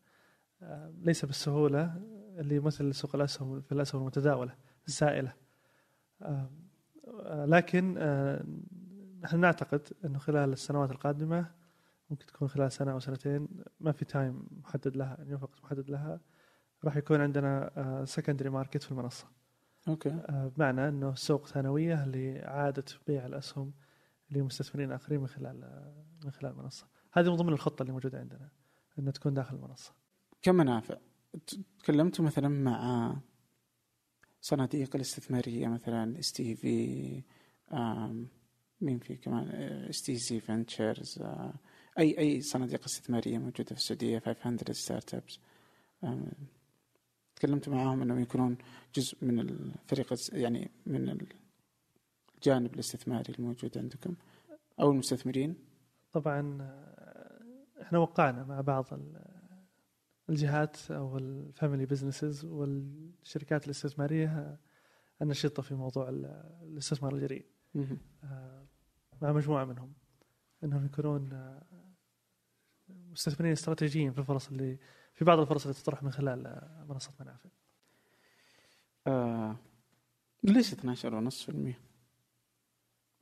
آه، 0.61 0.93
ليس 1.01 1.25
بالسهولة 1.25 2.01
اللي 2.37 2.55
يمثل 2.55 2.95
سوق 2.95 3.15
الأسهم 3.15 3.61
في 3.61 3.71
الأسهم 3.71 4.01
المتداولة 4.01 4.55
السائلة. 4.87 5.33
آه، 6.21 6.49
لكن 7.45 7.93
نحن 9.21 9.39
نعتقد 9.39 9.81
إنه 10.05 10.19
خلال 10.19 10.53
السنوات 10.53 10.91
القادمة 10.91 11.51
ممكن 12.09 12.25
تكون 12.25 12.47
خلال 12.47 12.71
سنة 12.71 12.91
أو 12.91 12.99
سنتين 12.99 13.47
ما 13.79 13.91
في 13.91 14.05
time 14.05 14.47
محدد 14.51 14.97
لها 14.97 15.15
يعني 15.19 15.33
وقت 15.35 15.63
محدد 15.63 15.89
لها 15.89 16.19
راح 16.83 16.97
يكون 16.97 17.21
عندنا 17.21 17.71
secondary 18.05 18.49
market 18.49 18.83
في 18.83 18.91
المنصة. 18.91 19.27
okay. 19.87 20.09
آه، 20.09 20.51
بمعنى 20.55 20.87
إنه 20.87 21.15
سوق 21.15 21.47
ثانوية 21.47 22.05
لاعاده 22.05 22.83
بيع 23.07 23.25
الأسهم 23.25 23.73
لمستثمرين 24.29 24.91
آخرين 24.91 25.19
من 25.21 25.27
خلال 25.27 25.63
آه، 25.63 26.05
من 26.25 26.31
خلال 26.31 26.51
المنصة. 26.51 26.87
هذه 27.13 27.29
من 27.29 27.35
ضمن 27.35 27.53
الخطة 27.53 27.81
اللي 27.81 27.93
موجودة 27.93 28.19
عندنا 28.19 28.49
انها 28.99 29.11
تكون 29.11 29.33
داخل 29.33 29.55
المنصة. 29.55 29.93
كمنافع 30.41 30.97
ت- 31.47 31.59
تكلمتوا 31.79 32.25
مثلا 32.25 32.47
مع 32.47 33.15
صناديق 34.41 34.95
الاستثمارية 34.95 35.67
مثلا 35.67 36.19
STV 36.19 37.23
مين 38.81 38.99
في 38.99 39.15
كمان؟ 39.15 39.47
STC 39.89 40.39
Ventures 40.39 41.23
أي 41.99 42.17
أي 42.19 42.41
صناديق 42.41 42.83
استثمارية 42.85 43.37
موجودة 43.37 43.65
في 43.65 43.71
السعودية 43.71 44.19
500 44.19 44.57
Startups 44.71 45.39
تكلمت 47.35 47.69
معاهم 47.69 48.01
إنهم 48.01 48.19
يكونون 48.19 48.57
جزء 48.95 49.17
من 49.21 49.39
الفريق 49.39 50.13
يعني 50.33 50.71
من 50.85 51.27
الجانب 52.37 52.73
الاستثماري 52.73 53.33
الموجود 53.39 53.77
عندكم 53.77 54.15
أو 54.79 54.91
المستثمرين. 54.91 55.55
طبعا 56.11 56.57
إحنا 57.81 57.99
وقعنا 57.99 58.43
مع 58.43 58.61
بعض 58.61 58.93
ال- 58.93 59.37
الجهات 60.29 60.91
أو 60.91 61.17
ال 61.17 61.27
family 61.27 61.85
businesses 61.85 62.45
والشركات 62.45 63.65
الاستثمارية 63.65 64.57
النشطة 65.21 65.61
في 65.63 65.75
موضوع 65.75 66.09
ال- 66.09 66.25
الاستثمار 66.63 67.15
الجريء. 67.15 67.45
آه، 68.23 68.65
مع 69.21 69.31
مجموعة 69.31 69.65
منهم. 69.65 69.93
إنهم 70.63 70.85
يكونون 70.85 71.29
مستثمرين 73.17 73.51
استراتيجيين 73.51 74.13
في 74.13 74.19
الفرص 74.19 74.47
اللي 74.47 74.77
في 75.13 75.25
بعض 75.25 75.39
الفرص 75.39 75.61
اللي 75.61 75.73
تطرح 75.73 76.03
من 76.03 76.11
خلال 76.11 76.47
آه، 76.47 76.85
منصة 76.89 77.11
منافع. 77.19 77.49
آه 79.07 79.55
ليش 80.43 80.73
12.5%؟ 80.73 81.73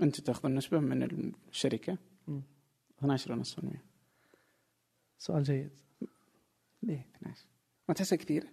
انت 0.02 0.22
تاخذ 0.22 0.46
النسبة 0.46 0.80
من 0.80 1.32
الشركة. 1.50 1.98
مم. 2.28 2.42
12.5% 3.04 3.78
سؤال 5.18 5.44
جيد. 5.44 5.80
ليه 6.84 7.08
12 7.16 7.46
ما 7.88 7.94
تحسها 7.94 8.16
كثير؟ 8.16 8.48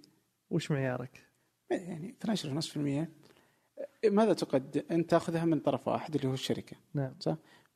وش 0.50 0.70
معيارك؟ 0.70 1.26
يعني 1.70 2.14
12.5% 2.26 4.08
ماذا 4.10 4.32
تقدم 4.32 4.82
انت 4.90 5.10
تاخذها 5.10 5.44
من 5.44 5.60
طرف 5.60 5.88
واحد 5.88 6.14
اللي 6.14 6.28
هو 6.28 6.34
الشركة 6.34 6.76
نعم. 6.94 7.14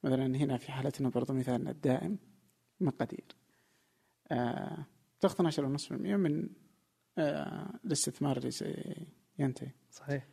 مثلا 0.04 0.26
هنا 0.36 0.56
في 0.56 0.72
حالتنا 0.72 1.08
برضو 1.08 1.32
مثالنا 1.32 1.70
الدائم 1.70 2.18
مقادير. 2.80 3.45
تاخذ 5.20 5.50
12.5% 5.50 5.92
من 5.92 6.48
آه 7.18 7.80
الاستثمار 7.84 8.36
اللي 8.36 9.06
ينتهي 9.38 9.70
صحيح 9.90 10.26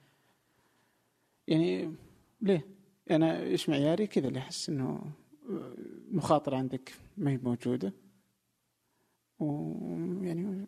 يعني 1.48 1.96
ليه؟ 2.42 2.68
أنا 3.12 3.40
إيش 3.40 3.70
معياري 3.70 4.08
كذا 4.08 4.28
اللي 4.28 4.40
أحس 4.40 4.70
إنه 4.70 5.12
مخاطرة 6.12 6.58
عندك 6.58 6.94
ما 7.18 7.32
هي 7.32 7.38
موجودة 7.38 7.94
ويعني 9.40 10.68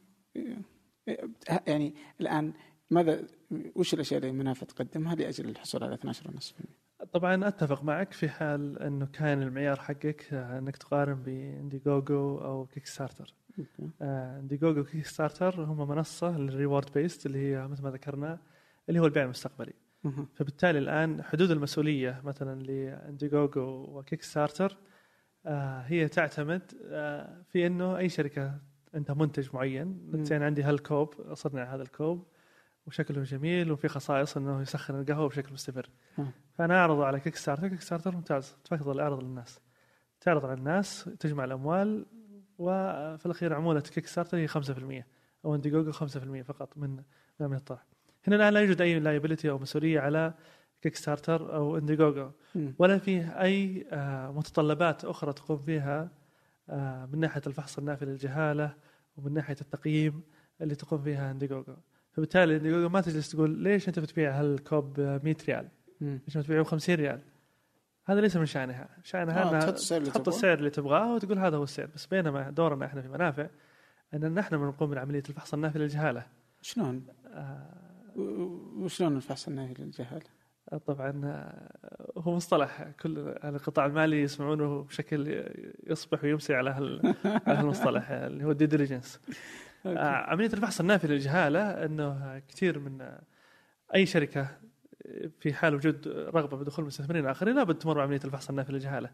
يعني 1.68 1.94
الآن 2.22 2.54
ماذا 2.90 3.28
وش 3.76 3.94
الأشياء 3.94 4.20
اللي 4.20 4.32
منافع 4.32 4.66
تقدمها 4.66 5.16
لأجل 5.16 5.50
الحصول 5.50 5.84
على 5.84 5.98
12.5%؟ 5.98 6.85
طبعا 7.14 7.48
أتفق 7.48 7.84
معك 7.84 8.14
في 8.14 8.30
حال 8.30 8.80
إنه 8.80 9.06
كان 9.06 9.42
المعيار 9.42 9.80
حقك 9.80 10.34
آه، 10.34 10.60
إنك 10.60 10.78
تقارن 10.78 11.14
ب 11.14 11.26
Indiegogo 11.26 12.38
أو 12.38 12.66
Kickstarter 12.66 13.34
okay. 13.60 13.90
آه، 14.02 14.40
Indiegogo 14.40 14.82
و 14.82 15.06
Kickstarter 15.06 15.64
هم 15.64 15.90
منصة 15.90 16.38
لل 16.38 16.52
reward 16.52 16.94
based 16.94 17.26
اللي 17.26 17.38
هي 17.38 17.68
مثل 17.68 17.84
ما 17.84 17.90
ذكرنا 17.92 18.40
اللي 18.90 19.00
هو 19.00 19.06
البيع 19.06 19.24
المستقبلي. 19.24 19.74
فبالتالي 20.36 20.80
الآن 20.80 21.24
حدود 21.24 21.52
المسؤولية 21.52 22.22
مثلا 22.24 22.62
ل 22.62 22.73
Indiegogo 22.73 23.74
و 23.74 23.86
Kickstarter 23.90 24.78
هي 25.86 26.08
تعتمد 26.08 26.72
آه، 26.86 27.44
في 27.50 27.68
إنه 27.68 27.98
أي 27.98 28.10
شركة 28.10 28.60
عندها 28.94 29.16
منتج 29.16 29.50
معين. 29.54 30.10
مثلا 30.14 30.46
عندي 30.46 30.64
هالكوب 30.64 31.34
صنع 31.34 31.76
هذا 31.76 31.84
الكوب 31.84 32.28
وشكله 32.88 33.24
جميل 33.24 33.72
وفي 33.72 33.88
خصائص 33.88 34.38
إنه 34.38 34.62
يسخن 34.62 35.00
القهوة 35.00 35.30
بشكل 35.30 35.54
مستمر. 35.54 35.90
مم. 36.18 36.32
فأنا 36.54 36.80
اعرضه 36.80 37.06
على 37.06 37.20
Kickstarter 37.20 37.68
Kickstarter 37.68 38.12
ممتاز. 38.12 38.56
تفضل 38.64 39.00
اعرض 39.00 39.24
للناس. 39.24 39.60
تعرض 40.22 40.46
على 40.46 40.54
الناس 40.54 41.10
تجمع 41.20 41.44
الأموال 41.44 42.06
وفي 42.58 43.26
الأخير 43.26 43.54
عمولة 43.54 43.80
Kickstarter 43.80 44.38
هي 44.38 44.48
5% 44.48 45.06
أو 45.46 45.56
Indiegogo 45.56 45.92
5% 45.92 46.42
فقط 46.42 46.78
من 46.78 47.04
من 47.40 47.54
الطرح 47.56 47.86
هنا 48.28 48.36
الآن 48.36 48.54
لا 48.54 48.60
يوجد 48.60 48.82
أي 48.82 49.00
liability 49.00 49.50
أو 49.50 49.58
مسؤولية 49.60 50.00
على 50.00 50.34
Kickstarter 50.82 51.56
أو 51.56 51.78
Indiegogo 51.78 52.32
مم. 52.56 52.76
ولا 52.80 52.98
فيه 52.98 53.42
أي 53.42 53.88
آه، 53.92 54.32
متطلبات 54.32 55.06
أخرى 55.06 55.34
تقوم 55.34 55.58
فيها 55.58 56.10
آه، 56.70 57.06
من 57.06 57.20
ناحية 57.20 57.42
الفحص 57.48 57.78
النافي 57.78 58.06
للجهالة 58.06 58.76
ومن 59.18 59.34
ناحية 59.34 59.56
التقييم 59.62 60.24
اللي 60.62 60.76
تقوم 60.76 61.02
فيها 61.02 61.32
انديجوجو 61.32 61.76
فبالتالي 62.16 62.88
ما 62.90 63.02
تجلس 63.02 63.30
تقول 63.32 63.50
ليش 63.50 63.88
أنت 63.88 64.00
بتبيع 64.00 64.40
هالكوب 64.40 64.94
ب 65.00 65.22
100 65.24 65.36
ريال؟ 65.48 65.68
ليش 66.02 66.38
ما 66.38 66.44
تبيعه 66.44 66.64
ب 66.64 66.68
50 66.68 66.96
ريال؟ 66.96 67.20
هذا 68.06 68.22
ليس 68.22 68.38
من 68.38 68.46
شأنها، 68.46 68.90
شأنها 69.04 69.44
آه، 69.44 69.50
أنها 69.50 69.60
تحط 69.60 69.74
السعر 69.74 70.00
اللي 70.00 70.12
تحط 70.12 70.22
تبغاه. 70.22 70.36
السعر 70.38 70.58
اللي 70.58 70.70
تبغاه 70.70 71.16
وتقول 71.16 71.40
هذا 71.40 71.58
هو 71.58 71.64
السعر، 71.64 71.90
بس 71.96 72.06
بينما 72.06 72.50
دورنا 72.50 72.86
إحنا 72.86 73.02
في 73.02 73.08
منافع 73.08 73.48
أن 74.14 74.34
نحن 74.34 74.58
بنقوم 74.58 74.90
بعملية 74.90 75.24
الفحص 75.30 75.54
النافي 75.54 75.80
للجهالة. 75.80 76.26
شلون؟ 76.62 77.06
آه، 77.28 77.70
وشلون 78.78 79.16
الفحص 79.16 79.48
النهائي 79.48 79.74
للجهالة؟ 79.80 80.26
طبعا 80.88 81.22
آه، 81.26 82.12
هو 82.18 82.36
مصطلح 82.36 82.84
كل 83.02 83.20
القطاع 83.44 83.86
المالي 83.86 84.22
يسمعونه 84.22 84.84
بشكل 84.84 85.44
يصبح 85.88 86.24
ويمسي 86.24 86.56
على 86.56 86.70
هال- 86.70 87.16
على 87.26 87.58
هالمصطلح 87.60 88.12
اللي 88.12 88.44
هو 88.44 88.52
ال 88.52 88.55
due 88.55 88.66
diligence 88.66 89.20
عملية 89.86 90.54
الفحص 90.54 90.80
النافي 90.80 91.08
للجهاله 91.08 91.86
إنه 91.86 92.42
كثير 92.48 92.80
من 92.80 93.02
آه، 93.02 93.22
أي 93.96 94.06
شركة 94.06 94.48
في 95.40 95.54
حال 95.54 95.76
وجود 95.76 96.08
رغبة 96.08 96.58
بدخول 96.58 96.86
مستثمرين 96.86 97.28
آخرين 97.28 97.56
لابد 97.56 97.76
تمر 97.76 97.94
بعملية 97.94 98.20
الفحص 98.26 98.50
النافي 98.50 98.72
للجهاله 98.72 99.10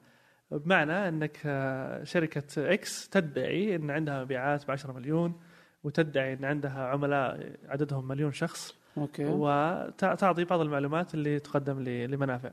بمعنى 0.52 1.08
إنك 1.08 1.40
آه، 1.46 2.04
شركة 2.04 2.74
X 2.74 3.10
تدعي 3.10 3.76
إن 3.76 3.92
عندها 3.92 4.24
مبيعات 4.24 4.68
ب 4.68 4.72
10 4.72 4.94
مليون 4.94 5.40
وتدعي 5.84 6.34
إن 6.34 6.46
عندها 6.46 6.88
عملاء 6.88 7.56
عددهم 7.68 8.08
مليون 8.08 8.32
شخص 8.32 8.76
okay. 8.98 9.26
وتعطي 9.26 10.44
بعض 10.44 10.60
المعلومات 10.60 11.14
اللي 11.14 11.40
تقدم 11.40 11.80
لمنافع. 11.84 12.52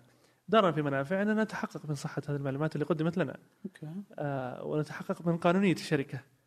دورنا 0.48 0.72
في 0.72 0.82
منافع 0.82 1.22
إننا 1.22 1.44
نتحقق 1.44 1.88
من 1.88 1.94
صحة 1.94 2.22
هذه 2.28 2.36
المعلومات 2.36 2.74
اللي 2.74 2.84
قدمت 2.84 3.18
لنا. 3.18 3.36
أوكي. 3.64 3.86
آه، 4.18 4.64
ونتحقق 4.64 5.26
من 5.26 5.36
قانونية 5.36 5.72
الشركة. 5.72 6.16
آه، 6.16 6.37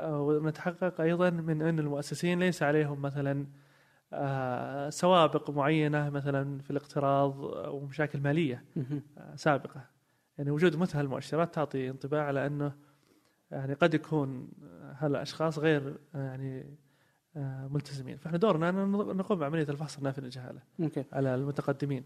ونتحقق 0.00 1.00
أيضا 1.00 1.30
من 1.30 1.62
أن 1.62 1.78
المؤسسين 1.78 2.40
ليس 2.40 2.62
عليهم 2.62 3.02
مثلا 3.02 3.46
آه، 4.12 4.90
سوابق 4.90 5.50
معينة 5.50 6.10
مثلا 6.10 6.58
في 6.62 6.70
الاقتراض 6.70 7.44
أو 7.44 7.80
مشاكل 7.80 8.20
ماليه. 8.20 8.64
آه، 9.18 9.36
سابقة. 9.36 9.84
يعني 10.38 10.50
وجود 10.50 10.76
مثل 10.76 10.98
هالمؤشرات 10.98 11.54
تعطي 11.54 11.90
انطباع 11.90 12.24
على 12.24 12.46
أنه 12.46 12.72
يعني 13.50 13.74
قد 13.74 13.94
يكون 13.94 14.48
هالأشخاص 14.98 15.58
غير 15.58 15.98
آه، 16.14 16.26
يعني 16.26 16.78
آه، 17.36 17.68
ملتزمين. 17.68 18.16
فإحنا 18.16 18.38
دورنا 18.38 18.68
أن 18.68 18.92
نقوم 18.92 19.38
بعملية 19.38 19.66
الفحص 19.68 19.96
النافي 19.96 20.20
للجهاله 20.20 20.62
على 21.12 21.34
المتقدمين. 21.34 22.04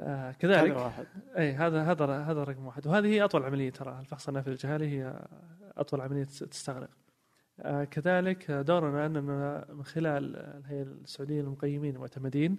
آه، 0.00 0.28
هذا 0.28 0.32
كذلك 0.32 0.76
واحد. 0.76 1.06
إي 1.38 1.52
هذا 1.52 1.82
هذا 1.82 2.06
هذا 2.06 2.44
رقم 2.44 2.66
واحد. 2.66 2.86
وهذه 2.86 3.06
هي 3.06 3.24
أطول 3.24 3.44
عملية 3.44 3.70
ترى 3.70 4.00
الفحص 4.00 4.28
النافي 4.28 4.50
للجهاله 4.50 4.86
هي 4.86 5.26
أطول 5.76 6.00
عملية 6.00 6.24
تستغرق. 6.24 6.90
آه، 7.60 7.84
كذلك 7.84 8.50
دورنا 8.50 9.06
أننا 9.06 9.66
من 9.72 9.84
خلال 9.84 10.36
الهيئه 10.36 10.82
السعودية 10.82 11.40
للمقيمين 11.42 11.94
المعتمدين 11.94 12.56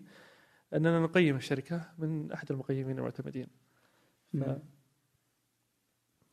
أننا 0.74 1.00
نقيم 1.00 1.36
الشركة 1.36 1.94
من 1.98 2.32
أحد 2.32 2.52
المقيمين 2.52 2.98
المعتمدين. 2.98 3.48
نعم. 4.34 4.60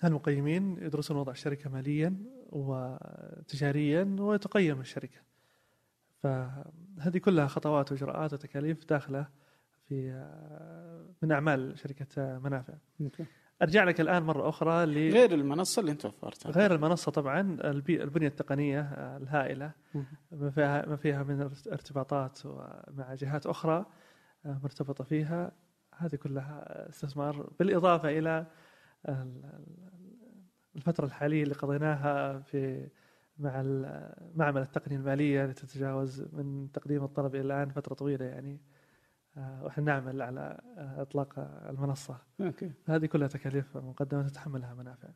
هالمقيمين 0.01 0.79
يدرسون 0.83 1.17
وضع 1.17 1.33
الشركة 1.33 1.71
ماليا 1.71 2.17
وتجاريا 2.53 4.17
وتقيم 4.19 4.81
الشركة. 4.81 5.19
فهذه 6.23 7.19
كلها 7.19 7.47
خطوات 7.47 7.93
وإجراءات 7.93 8.33
وتكاليف 8.33 8.85
داخلة 8.85 9.29
في 9.89 10.11
آه، 10.11 11.15
من 11.23 11.33
أعمال 11.33 11.79
شركة 11.79 12.07
آه، 12.19 12.39
منافع. 12.39 12.75
okay. 13.01 13.25
أرجع 13.63 13.85
لك 13.85 14.01
الآن 14.01 14.23
مرة 14.23 14.49
أخرى 14.49 14.87
ل 14.87 15.13
غير 15.13 15.35
المنصة 15.35 15.81
اللي 15.81 15.93
انت 15.93 16.05
وفرتها. 16.05 16.53
غير 16.53 16.75
المنصة 16.75 17.13
طبعا 17.13 17.41
البي- 17.65 18.03
البنية 18.03 18.29
التقنية 18.29 18.81
آه، 18.81 19.17
الهائلة. 19.17 19.73
ما 20.33 20.51
فيها 20.51 20.87
ما 20.89 20.97
فيها 20.97 21.23
من 21.23 21.41
ارت- 21.43 21.69
ارتباطات 21.69 22.39
مع 22.89 23.15
جهات 23.15 23.47
أخرى 23.47 23.87
آه، 24.47 24.61
مرتبطة 24.63 25.05
فيها. 25.05 25.53
هذه 25.97 26.17
كلها 26.17 26.89
استثمار 26.89 27.51
بالإضافة 27.59 28.09
إلى 28.19 28.47
ال- 29.09 29.61
الفترة 30.77 31.05
الحالية 31.05 31.43
اللي 31.43 31.55
قضيناها 31.55 32.39
في 32.41 32.89
مع 33.39 33.63
معمل 34.35 34.61
التقنية 34.63 34.97
المالية 34.97 35.43
اللي 35.43 35.55
تتجاوز 35.55 36.27
من 36.33 36.73
تقديم 36.73 37.05
الطلب 37.05 37.35
إلى 37.35 37.43
الآن 37.45 37.69
فترة 37.71 37.95
طويلة 37.95 38.25
يعني. 38.25 38.61
وإحنا 39.63 39.85
نعمل 39.85 40.23
على 40.23 40.61
آه، 40.79 41.03
إطلاق 41.03 41.35
المنصة. 41.69 42.19
okay. 42.41 42.73
هذه 42.87 43.07
كلها 43.07 43.29
تكاليف 43.29 43.77
مقدمة 43.77 44.29
تتحملها 44.29 44.75
منافع. 44.75 45.09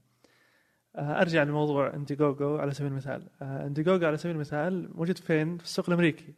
آه، 0.97 1.21
أرجع 1.21 1.43
لموضوع 1.43 1.95
Indiegogo 1.95 2.57
على 2.57 2.73
سبيل 2.73 2.91
المثال. 2.91 3.29
آه، 3.43 3.67
Indiegogo 3.67 4.07
على 4.07 4.17
سبيل 4.17 4.35
المثال 4.35 4.97
موجود 4.97 5.19
فين؟ 5.19 5.59
في 5.59 5.65
السوق 5.65 5.89
الأمريكي. 5.89 6.35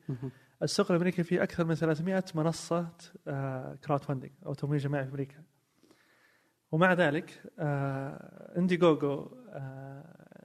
السوق 0.63 0.91
الأمريكي 0.91 1.23
فيه 1.23 1.43
أكثر 1.43 1.65
من 1.65 1.75
300 1.75 2.25
منصة 2.35 2.89
crowdfunding 3.85 4.31
أو 4.47 4.55
تمويل 4.55 4.81
جماعي 4.81 5.05
في 5.05 5.11
أمريكا. 5.11 5.43
ومع 6.73 6.93
ذلك 6.93 7.43
آه، 7.59 8.59
Indiegogo 8.59 9.31
آه، 9.49 10.45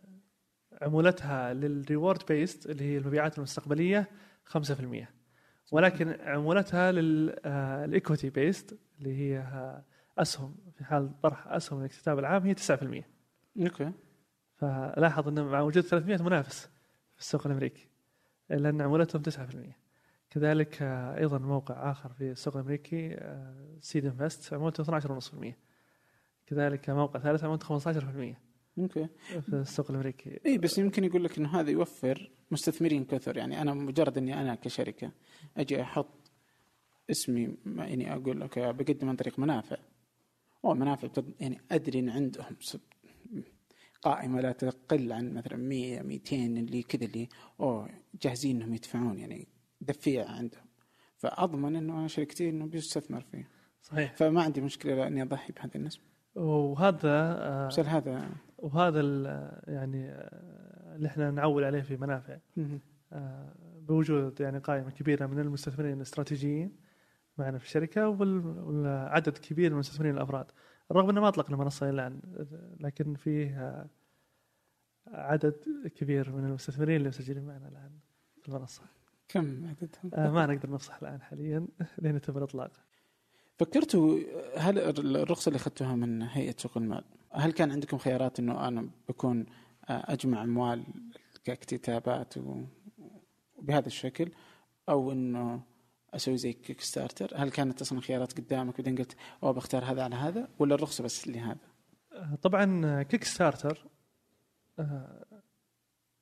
عمولتها 0.81 1.53
لل 1.53 1.71
reward 1.71 2.25
based 2.27 2.65
اللي 2.69 2.83
هي 2.83 2.97
المبيعات 2.97 3.37
المستقبلية 3.37 4.09
5% 4.45 5.09
ولكن 5.71 6.17
عمولتها 6.21 6.91
لل 6.91 7.26
equity 7.26 8.29
based 8.29 8.77
اللي 8.99 9.17
هي 9.17 9.39
آه، 9.39 9.83
أسهم. 10.17 10.55
في 10.77 10.83
حال 10.83 11.21
طرح 11.21 11.47
أسهم 11.47 11.79
الاكتتاب 11.79 12.19
العام 12.19 12.43
هي 12.43 12.53
9% 12.53 13.03
okay. 13.59 13.91
فلاحظ 14.55 15.27
انه 15.27 15.43
مع 15.43 15.61
وجود 15.61 15.83
300 15.83 16.23
منافس 16.23 16.69
في 17.15 17.21
السوق 17.21 17.47
الأمريكي 17.47 17.87
إلا 18.51 18.69
إن 18.69 18.81
عمولتهم 18.81 19.21
9% 19.21 19.29
كذلك 20.29 20.81
آه، 20.81 21.17
أيضا 21.17 21.37
موقع 21.37 21.91
آخر 21.91 22.09
في 22.09 22.31
السوق 22.31 22.55
الأمريكي 22.55 23.19
SeedInvest 23.81 24.53
عمولته 24.53 24.99
12.5% 24.99 25.53
كذلك 26.45 26.89
موقع 26.89 27.19
ثالث 27.19 27.43
عمولته 27.43 27.79
15% 27.79 28.50
okay. 28.77 29.07
في 29.41 29.53
السوق 29.53 29.91
الأمريكي. 29.91 30.39
اي 30.45 30.57
بس 30.57 30.77
يمكن 30.77 31.03
يقول 31.03 31.23
لك 31.23 31.37
انه 31.37 31.59
هذا 31.59 31.69
يوفر 31.71 32.31
مستثمرين 32.51 33.05
كثر. 33.05 33.37
يعني 33.37 33.61
أنا 33.61 33.73
مجرد 33.73 34.17
إني 34.17 34.41
أنا 34.41 34.55
كشركة 34.55 35.11
أجي 35.57 35.81
أحط 35.81 36.31
اسمي 37.11 37.57
يعني 37.65 38.13
أقول 38.13 38.41
okay 38.41 38.73
بقدم 38.73 39.09
عن 39.09 39.15
طريق 39.15 39.39
منافع. 39.39 39.77
أو 40.65 40.73
منافع 40.73 41.07
بتض... 41.07 41.31
يعني 41.39 41.61
أدري 41.71 41.99
إن 41.99 42.09
عندهم 42.09 42.55
قائمة 44.01 44.41
لا 44.41 44.51
تقل 44.51 45.11
عن 45.11 45.33
مثلا 45.33 45.57
100 45.57 46.01
200 46.01 46.35
اللي 46.35 46.83
كذا 46.83 47.05
اللي 47.05 47.29
أوه 47.59 47.89
جاهزين 48.21 48.55
إنهم 48.55 48.73
يدفعون 48.73 49.19
يعني 49.19 49.47
دفيع 49.81 50.29
عندهم. 50.29 50.65
فأضمن 51.17 51.75
إنه 51.75 51.99
أنا 51.99 52.07
شركتي 52.07 52.49
إنه 52.49 52.65
بيستثمر 52.65 53.21
فيه. 53.31 53.49
صحيح. 53.81 54.15
فما 54.15 54.41
عندي 54.41 54.61
مشكلة 54.61 55.07
إني 55.07 55.21
أضحي 55.21 55.53
بهذه 55.53 55.75
النسبة. 55.75 56.03
وهذا 56.35 57.09
آه، 57.39 57.67
بس 57.67 57.79
هذا 57.79 58.29
وهذا 58.61 58.99
ال- 58.99 59.61
يعني 59.67 60.09
آه، 60.11 60.95
اللي 60.95 61.07
إحنا 61.07 61.31
نعول 61.31 61.63
عليه 61.63 61.81
في 61.81 61.97
منافع. 61.97 62.37
آه، 63.13 63.53
بوجود 63.87 64.41
يعني 64.41 64.59
قائمة 64.59 64.91
كبيرة 64.91 65.25
من 65.25 65.39
المستثمرين 65.39 65.93
الاستراتيجيين 65.97 66.75
معنا 67.37 67.57
في 67.57 67.65
الشركة 67.65 68.09
وال- 68.09 68.59
والعدد 68.59 69.37
كبير 69.37 69.69
من 69.69 69.73
المستثمرين 69.73 70.13
الأفراد 70.17 70.45
رغم 70.91 71.09
أنه 71.09 71.21
ما 71.21 71.27
أطلقنا 71.27 71.57
منصة 71.57 71.89
إلى 71.89 71.93
الآن 72.07 72.19
لكن 72.79 73.15
فيه 73.15 73.59
آه، 73.67 73.89
عدد 75.07 75.55
كبير 75.95 76.31
من 76.31 76.45
المستثمرين 76.45 76.95
اللي 76.97 77.09
مسجلين 77.09 77.43
معنا 77.45 77.67
الآن 77.67 77.91
في 78.41 78.49
المنصة 78.49 78.81
كم 79.27 79.65
عددهم؟ 79.67 80.11
آه، 80.13 80.31
ما 80.31 80.45
نقدر 80.45 80.69
نفصح 80.71 80.97
الآن 81.01 81.21
حاليا 81.21 81.67
لين 82.01 82.21
تم 82.21 82.37
الإطلاق 82.37 82.71
فكرتوا 83.59 84.19
هل 84.57 84.79
الرخصة 85.15 85.49
اللي 85.49 85.57
أخذتوها 85.57 85.95
من 85.95 86.21
هيئة 86.21 86.55
سوق 86.57 86.77
المال 86.77 87.03
هل 87.33 87.51
كان 87.51 87.71
عندكم 87.71 87.97
خيارات 87.97 88.39
أنه 88.39 88.67
أنا 88.67 88.89
بكون 89.09 89.45
أجمع 89.89 90.43
أموال 90.43 90.83
كاكتتابات 91.43 92.37
و- 92.37 92.63
وبهذا 93.55 93.87
الشكل 93.87 94.31
أو 94.89 95.11
أنه 95.11 95.63
أسوي 96.13 96.37
زي 96.37 96.53
Kickstarter 96.53 97.31
هل 97.35 97.51
كانت 97.51 97.81
أصلا 97.81 98.01
خيارات 98.01 98.33
قدامك 98.39 98.77
بعدين 98.77 98.97
قلت 98.97 99.15
أو 99.43 99.53
بختار 99.53 99.83
هذا 99.85 100.03
على 100.03 100.15
هذا 100.15 100.49
ولا 100.59 100.75
الرخصة 100.75 101.03
بس 101.03 101.27
لهذا؟ 101.27 101.59
آه، 102.13 102.35
طبعا 102.41 103.03
Kickstarter 103.03 103.85
آه، 104.79 105.25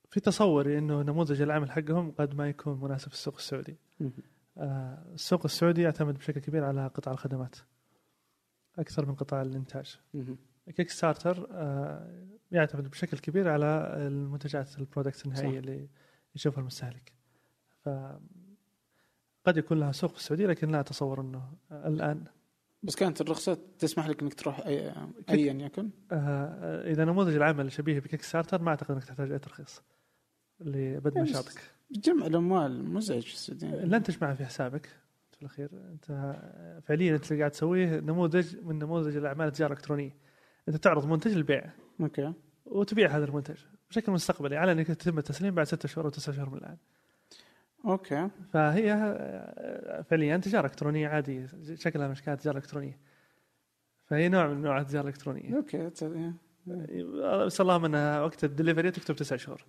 في 0.10 0.20
تصوري 0.20 0.78
إنه 0.78 1.02
نموذج 1.02 1.42
العمل 1.42 1.72
حقهم 1.72 2.12
قد 2.12 2.36
ما 2.36 2.50
يكون 2.50 2.80
مناسب 2.82 3.08
في 3.08 3.14
السوق 3.14 3.36
السعودي. 3.36 3.78
آه، 4.58 5.06
السوق 5.14 5.42
السعودي 5.46 5.82
يعتمد 5.82 6.18
بشكل 6.18 6.40
كبير 6.42 6.64
على 6.66 6.88
قطاع 6.88 7.14
الخدمات 7.14 7.56
أكثر 8.80 9.06
من 9.06 9.16
قطاع 9.16 9.42
الإنتاج. 9.42 10.00
Kickstarter 10.72 11.48
آه، 11.52 12.28
يعتمد 12.52 12.90
بشكل 12.90 13.18
كبير 13.18 13.50
على 13.50 13.94
المنتجات 13.98 14.78
ال 14.80 14.85
product 14.86 15.26
النهائية 15.26 15.52
صح. 15.52 15.58
اللي 15.58 15.90
يشوفها 16.36 16.62
المستهلك. 16.62 17.14
ف 17.84 17.90
قد 19.46 19.58
يكون 19.58 19.80
لها 19.80 19.92
سوق 19.92 20.12
في 20.12 20.18
السعودية 20.18 20.48
لكن 20.48 20.72
لا 20.72 20.80
أتصور 20.80 21.22
إنه 21.22 21.54
الآن. 21.72 22.24
بس 22.84 22.96
كانت 22.96 23.22
الرخصة 23.22 23.58
تسمح 23.80 24.08
لك 24.08 24.22
أنك 24.22 24.34
تروح 24.34 24.60
أي 24.60 24.94
أيا 25.30 25.54
يكن؟ 25.54 25.90
آه، 26.12 26.92
إذا 26.92 27.06
نموذج 27.06 27.36
العمل 27.36 27.72
شبيه 27.72 28.00
ب 28.00 28.22
Kickstarter 28.22 28.62
ما 28.62 28.70
أعتقد 28.70 28.92
إنك 28.92 29.04
تحتاج 29.04 29.32
أي 29.32 29.40
ترخيص 29.40 29.82
لبدء 30.60 31.22
نشاطك 31.22 31.62
جمع 31.92 32.26
الأموال 32.26 32.84
مزعج 32.84 33.22
في 33.22 33.34
السعودية. 33.34 33.68
لن 33.68 34.04
تجمع 34.04 34.34
في 34.34 34.46
حسابك 34.46 34.90
في 35.32 35.42
الأخير. 35.42 35.70
أنت 35.74 36.06
فعليا 36.84 37.16
أنت 37.16 37.32
اللي 37.32 37.40
قاعد 37.40 37.52
تسويه 37.52 38.00
نموذج 38.00 38.58
من 38.58 38.80
نموذج 38.80 39.18
الأعمال 39.18 39.48
التجارة 39.48 39.72
الإلكترونية. 39.74 40.16
أنت 40.70 40.78
تعرض 40.78 41.06
منتج 41.06 41.32
للبيع. 41.32 41.70
okay. 42.02 42.34
وتبيع 42.66 43.10
هذا 43.18 43.26
المنتج 43.26 43.58
بشكل 43.90 44.12
مستقبلي 44.12 44.58
على 44.58 44.72
أنك 44.72 44.90
يتم 44.90 45.18
التسليم 45.18 45.56
بعد 45.56 45.66
ستة 45.66 45.88
شهور 45.88 46.06
أو 46.06 46.10
تسعة 46.10 46.36
شهور 46.36 46.50
من 46.50 46.58
الآن. 46.58 46.78
okay. 47.86 48.30
فهي 48.54 48.94
آه، 48.94 50.02
فعليا 50.02 50.38
تجارة 50.38 50.66
إلكترونية 50.66 51.08
عادية 51.08 51.48
شكلها 51.74 52.06
من 52.06 52.12
اشكال 52.12 52.34
التجاره 52.34 52.58
الالكترونيه 52.58 53.00
فهي 54.06 54.30
نوع 54.30 54.48
من 54.48 54.58
انواع 54.58 54.80
التجارة 54.82 55.04
الإلكترونية. 55.04 55.56
okay 55.56 55.90
ت- 55.90 56.34
بس 57.46 57.62
اللهم 57.62 57.86
انها 57.86 58.22
وقت 58.22 58.44
الدليفري 58.44 58.92
تكتب 58.92 59.16
تسع 59.16 59.36
شهور. 59.36 59.66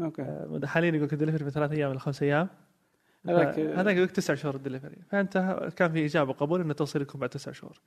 okay. 0.00 0.22
آه، 0.22 0.60
حاليا 0.64 0.88
يقول 0.90 1.02
لك 1.02 1.12
الدليفري 1.12 1.44
في 1.44 1.50
ثلاث 1.50 1.72
أيام 1.72 1.90
إلى 1.90 1.98
خمس 1.98 2.22
أيام. 2.22 2.48
هذاك- 3.28 3.58
هذاك 3.58 3.96
يقول 3.96 4.08
تسع 4.08 4.34
شهور 4.34 4.54
الدليفري. 4.54 4.96
فأنت 5.10 5.58
كان 5.76 5.92
في 5.92 6.04
اجابه 6.04 6.30
وقبول 6.30 6.60
انه 6.60 6.72
توصيل 6.74 7.02
يكون 7.02 7.20
بعد 7.20 7.30
تسع 7.30 7.52
شهور. 7.52 7.80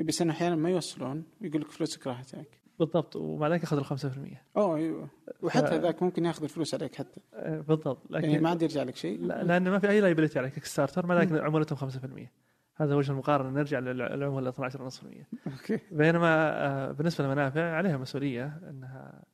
بس 0.00 0.22
انه 0.22 0.32
أحيانا 0.32 0.56
ما 0.56 0.70
يوصلون 0.70 1.24
يقول 1.40 1.60
لك 1.60 1.70
فلوسك 1.70 2.06
راحت 2.06 2.34
عليك 2.34 2.60
بالضبط 2.78 3.16
ومع 3.16 3.48
ذلك 3.48 3.60
ياخذ 3.62 3.76
ال 3.78 3.84
5% 3.84 4.36
أوه 4.56 4.76
أيوه. 4.76 5.08
وحتى 5.42 5.66
ف- 5.66 5.72
ذاك 5.82 6.02
ممكن 6.02 6.24
ياخذ 6.24 6.42
الفلوس 6.42 6.74
عليك 6.74 6.94
حتى. 6.94 7.20
آه، 7.34 7.60
بالضبط. 7.60 8.10
يعني 8.10 8.26
لكن 8.32 8.42
ما 8.42 8.48
عاد 8.48 8.62
يرجع 8.62 8.82
لك 8.82 8.96
شيء. 8.96 9.20
لا- 9.20 9.42
لأن 9.42 9.68
ما 9.70 9.78
في 9.78 9.88
أي 9.90 10.00
liability 10.00 10.38
على 10.38 10.50
كيك 10.50 10.64
ستارتر 10.64 11.06
مع 11.06 11.20
ذلك. 11.20 11.32
عمولتهم 11.32 11.78
5% 11.78 12.32
هذا 12.76 12.94
وجه 12.94 13.12
المقارنة. 13.12 13.50
نرجع 13.50 13.78
للعمولة 13.78 14.48
12.5% 14.50 15.26
أوكي. 15.46 15.78
بينما 15.92 16.50
آه، 16.66 16.92
بالنسبة 16.92 17.24
للمنافع 17.24 17.70
عليها 17.76 17.96
مسؤولية 17.96 18.60
إنها 18.70 19.24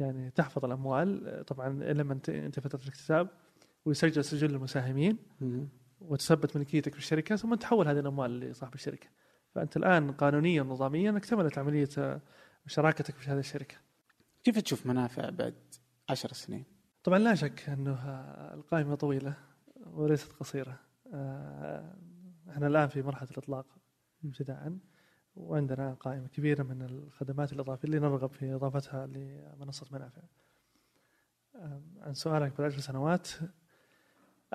يعني 0.00 0.30
تحفظ 0.30 0.64
الأموال. 0.64 1.42
طبعا 1.46 1.68
لما 1.68 2.12
انتهي 2.12 2.50
فترة 2.50 2.80
الاكتساب 2.82 3.28
ويسجل 3.84 4.24
سجل 4.24 4.50
المساهمين 4.54 5.18
وتثبت 6.00 6.56
ملكيتك 6.56 6.92
في 6.92 6.98
الشركة 6.98 7.36
ثم 7.36 7.54
تحول 7.54 7.88
هذه 7.88 7.98
الأموال 7.98 8.40
لصاحب 8.40 8.74
الشركة. 8.74 9.08
فأنت 9.58 9.76
الآن 9.76 10.12
قانونيا 10.12 10.62
ونظاميا 10.62 11.16
اكتملت 11.16 11.58
عملية 11.58 11.88
آه، 11.98 12.20
شراكتك 12.66 13.14
في 13.14 13.30
هذه 13.30 13.38
الشركة 13.38 13.76
كيف 14.44 14.58
تشوف 14.58 14.86
منافع 14.86 15.30
بعد 15.30 15.54
عشر 16.08 16.32
سنين؟ 16.32 16.64
طبعا 17.04 17.18
لا 17.18 17.34
شك 17.34 17.68
أنه 17.68 17.98
القائمة 18.54 18.94
طويلة 18.94 19.34
وليست 19.86 20.32
قصيرة 20.32 20.80
آه، 21.14 21.96
إحنا 22.50 22.66
الآن 22.66 22.88
في 22.88 23.02
مرحلة 23.02 23.28
الإطلاق 23.30 23.66
ابتداء 24.24 24.78
وعندنا 25.36 25.94
قائمة 25.94 26.28
كبيرة 26.28 26.62
من 26.62 26.82
الخدمات 26.82 27.52
الإضافية 27.52 27.84
اللي 27.84 27.98
نرغب 27.98 28.32
في 28.32 28.54
إضافتها 28.54 29.06
لمنصة 29.06 29.86
منافع. 29.90 30.22
آه، 31.54 31.82
عن 32.00 32.14
سؤالك 32.14 32.56
بالعشر 32.56 32.78
سنوات 32.78 33.28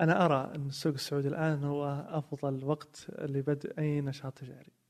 أنا 0.00 0.24
أرى 0.24 0.52
أن 0.54 0.66
السوق 0.66 0.92
السعودي 0.92 1.28
الآن 1.28 1.64
هو 1.64 2.06
أفضل 2.08 2.64
وقت 2.64 3.06
لبدء 3.18 3.78
أي 3.78 4.00
نشاط 4.00 4.38
تجاري. 4.38 4.83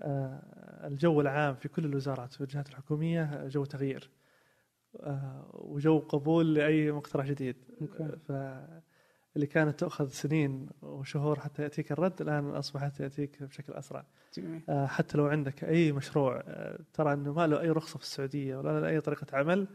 آه، 0.00 0.86
الجو 0.86 1.20
العام 1.20 1.54
في 1.54 1.68
كل 1.68 1.84
الوزارات 1.84 2.40
والجهات 2.40 2.68
الحكومية 2.68 3.46
جو 3.46 3.64
تغيير. 3.64 4.10
آه، 5.00 5.50
وجو 5.54 5.98
قبول 5.98 6.54
لأي 6.54 6.92
مقترح 6.92 7.26
جديد. 7.26 7.56
فاللي 8.28 9.46
كانت 9.46 9.80
تأخذ 9.80 10.08
سنين 10.08 10.68
وشهور 10.82 11.40
حتى 11.40 11.62
يأتيك 11.62 11.92
الرد 11.92 12.20
الآن 12.22 12.50
أصبحت 12.50 13.00
يأتيك 13.00 13.42
بشكل 13.42 13.72
أسرع. 13.72 14.04
جميل. 14.36 14.62
آه، 14.68 14.86
حتى 14.86 15.18
لو 15.18 15.26
عندك 15.26 15.64
أي 15.64 15.92
مشروع 15.92 16.42
آه، 16.46 16.78
ترى 16.92 17.12
إنه 17.12 17.32
ما 17.32 17.46
له 17.46 17.60
أي 17.60 17.70
رخصة 17.70 17.98
في 17.98 18.04
السعودية 18.04 18.56
ولا 18.56 18.80
له 18.80 18.88
أي 18.88 19.00
طريقة 19.00 19.26
عمل 19.32 19.68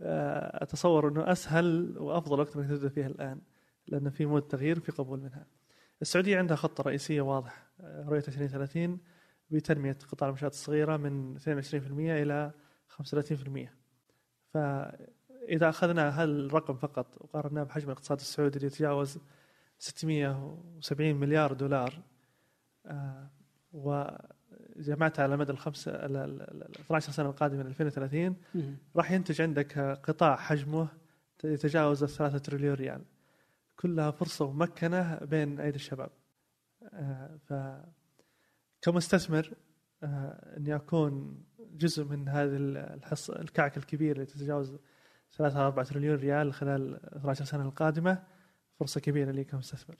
آه، 0.00 0.62
أتصور 0.62 1.08
إنه 1.08 1.32
أسهل 1.32 1.98
وأفضل 1.98 2.40
وقت 2.40 2.56
إنك 2.56 2.68
تبدأ 2.68 2.88
فيها 2.88 3.06
الآن 3.06 3.40
لأن 3.88 4.10
في 4.10 4.26
مود 4.26 4.42
تغيير 4.42 4.78
وفي 4.78 4.92
قبول 4.92 5.20
منها. 5.20 5.46
السعودية 6.02 6.38
عندها 6.38 6.56
خطة 6.56 6.82
رئيسية 6.82 7.20
واضح 7.20 7.66
آه، 7.80 8.04
رؤية 8.08 8.24
2030 8.28 8.98
بتنمية 9.50 9.98
قطاع 10.12 10.28
المنشات 10.28 10.52
الصغيرة 10.52 10.96
من 10.96 11.38
22% 11.38 11.42
إلى 12.00 12.52
35%. 12.88 13.68
فإذا 14.54 15.68
أخذنا 15.68 16.22
هالرقم 16.22 16.76
فقط 16.76 17.06
وقارناه 17.20 17.62
بحجم 17.62 17.86
الاقتصاد 17.86 18.18
السعودي 18.20 18.56
اللي 18.56 18.66
يتجاوز 18.66 19.18
670 19.78 21.14
مليار 21.14 21.52
دولار 21.52 22.02
آه، 22.86 23.30
وجمعتها 23.72 25.22
على 25.22 25.36
مدى 25.36 25.52
الخمسة 25.52 25.90
ال- 25.92 26.16
ال- 26.16 26.62
ال 26.62 26.78
12 26.80 27.12
سنة 27.12 27.28
القادمة 27.30 27.62
من 27.62 27.66
2030 27.66 28.36
مهم. 28.54 28.76
راح 28.96 29.10
ينتج 29.10 29.40
عندك 29.42 29.78
قطاع 29.78 30.36
حجمه 30.36 30.88
يتجاوز 31.44 32.02
الثلاثة 32.02 32.38
تريليون 32.38 32.74
ريال 32.74 33.04
كلها 33.76 34.10
فرصة 34.10 34.52
ممكنة 34.52 35.18
بين 35.18 35.60
أيدي 35.60 35.76
الشباب 35.76 36.10
آه، 36.92 37.36
ف 37.46 37.52
كمستثمر 38.84 39.54
آه، 40.02 40.56
إني 40.56 40.74
أكون 40.74 41.44
جزء 41.58 42.04
من 42.04 42.28
هذه 42.28 42.56
الحص 42.56 43.30
الكعك 43.30 43.76
الكبير 43.76 44.16
اللي 44.16 44.26
تتجاوز 44.26 44.76
3 45.36 45.66
4 45.66 45.84
تريليون 45.84 46.16
ريال 46.16 46.54
خلال 46.54 47.00
12 47.16 47.44
سنة 47.44 47.62
القادمة 47.62 48.22
فرصة 48.80 49.00
كبيرة 49.00 49.30
لي 49.30 49.44
كمستثمر. 49.44 49.96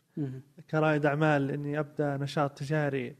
كرائد 0.70 1.06
أعمال 1.06 1.51
إني 1.51 1.78
أبدأ 1.78 2.16
نشاط 2.16 2.59
تجاري 2.59 3.16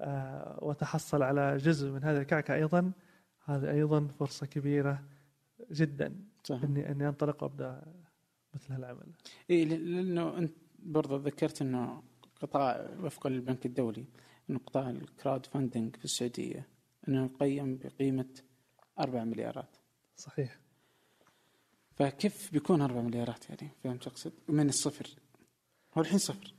آه، 0.00 0.58
وأتحصل 0.62 1.22
على 1.22 1.56
جزء 1.56 1.90
من 1.90 2.04
هذه 2.04 2.18
الكعكة 2.18 2.54
أيضا 2.54 2.92
هذه 3.44 3.70
أيضا 3.70 4.06
فرصة 4.06 4.46
كبيرة 4.46 5.02
جدا 5.70 6.16
صح 6.44 6.62
اني 6.62 6.90
إني 6.90 7.08
أنطلق 7.08 7.42
وأبدأ 7.42 7.82
مثل 8.54 8.72
هالعمل. 8.72 9.06
اي 9.50 9.64
لأنه 9.64 10.38
أنت 10.38 10.54
برضه 10.78 11.16
ذكرت 11.16 11.62
إنه 11.62 12.02
قطاع 12.40 12.90
وفقا 13.00 13.30
للبنك 13.30 13.66
الدولي 13.66 14.04
قطاع 14.66 14.90
ال 14.90 15.46
crowdfunding 15.46 15.96
في 15.96 16.04
السعودية 16.04 16.68
إنه 17.08 17.24
يقيم 17.24 17.78
بقيمة 17.78 18.28
4 18.98 19.24
مليارات. 19.24 19.76
صحيح. 20.16 20.58
فكيف 21.96 22.52
بيكون 22.52 22.80
4 22.80 23.02
مليارات 23.02 23.50
يعني؟ 23.50 23.72
فهمت 23.84 24.06
اقصد؟ 24.06 24.32
من 24.48 24.68
الصفر. 24.68 25.10
هو 25.94 26.02
الحين 26.02 26.18
صفر. 26.18 26.54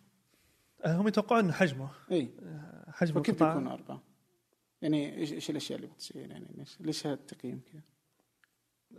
آه، 0.86 0.96
هم 0.96 1.08
يتوقعون 1.08 1.52
حجمه. 1.52 1.90
إي. 2.12 2.30
آه، 2.44 2.92
حجم 2.92 3.14
فكيف 3.14 3.30
القطاع 3.30 3.54
بيكون 3.54 3.68
أربعة؟ 3.68 4.02
يعني 4.82 5.18
إيش 5.18 5.34
إيش 5.34 5.50
الأشياء 5.50 5.80
اللي 5.80 5.88
بتصير 5.88 6.32
يعني؟ 6.32 6.48
ليش 6.58 6.82
ليش 6.82 7.08
هذا 7.08 7.14
التقييم 7.14 7.62
كذا؟ 7.72 7.82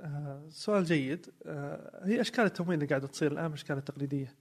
آه، 0.00 0.48
سؤال 0.48 0.84
جيد. 0.84 1.26
آه، 1.46 2.06
هي 2.06 2.20
أشكال 2.20 2.44
التمويل 2.44 2.74
اللي 2.74 2.86
قاعدة 2.86 3.06
تصير 3.06 3.32
الآن 3.32 3.52
أشكال 3.52 3.78
التقليديه 3.78 4.34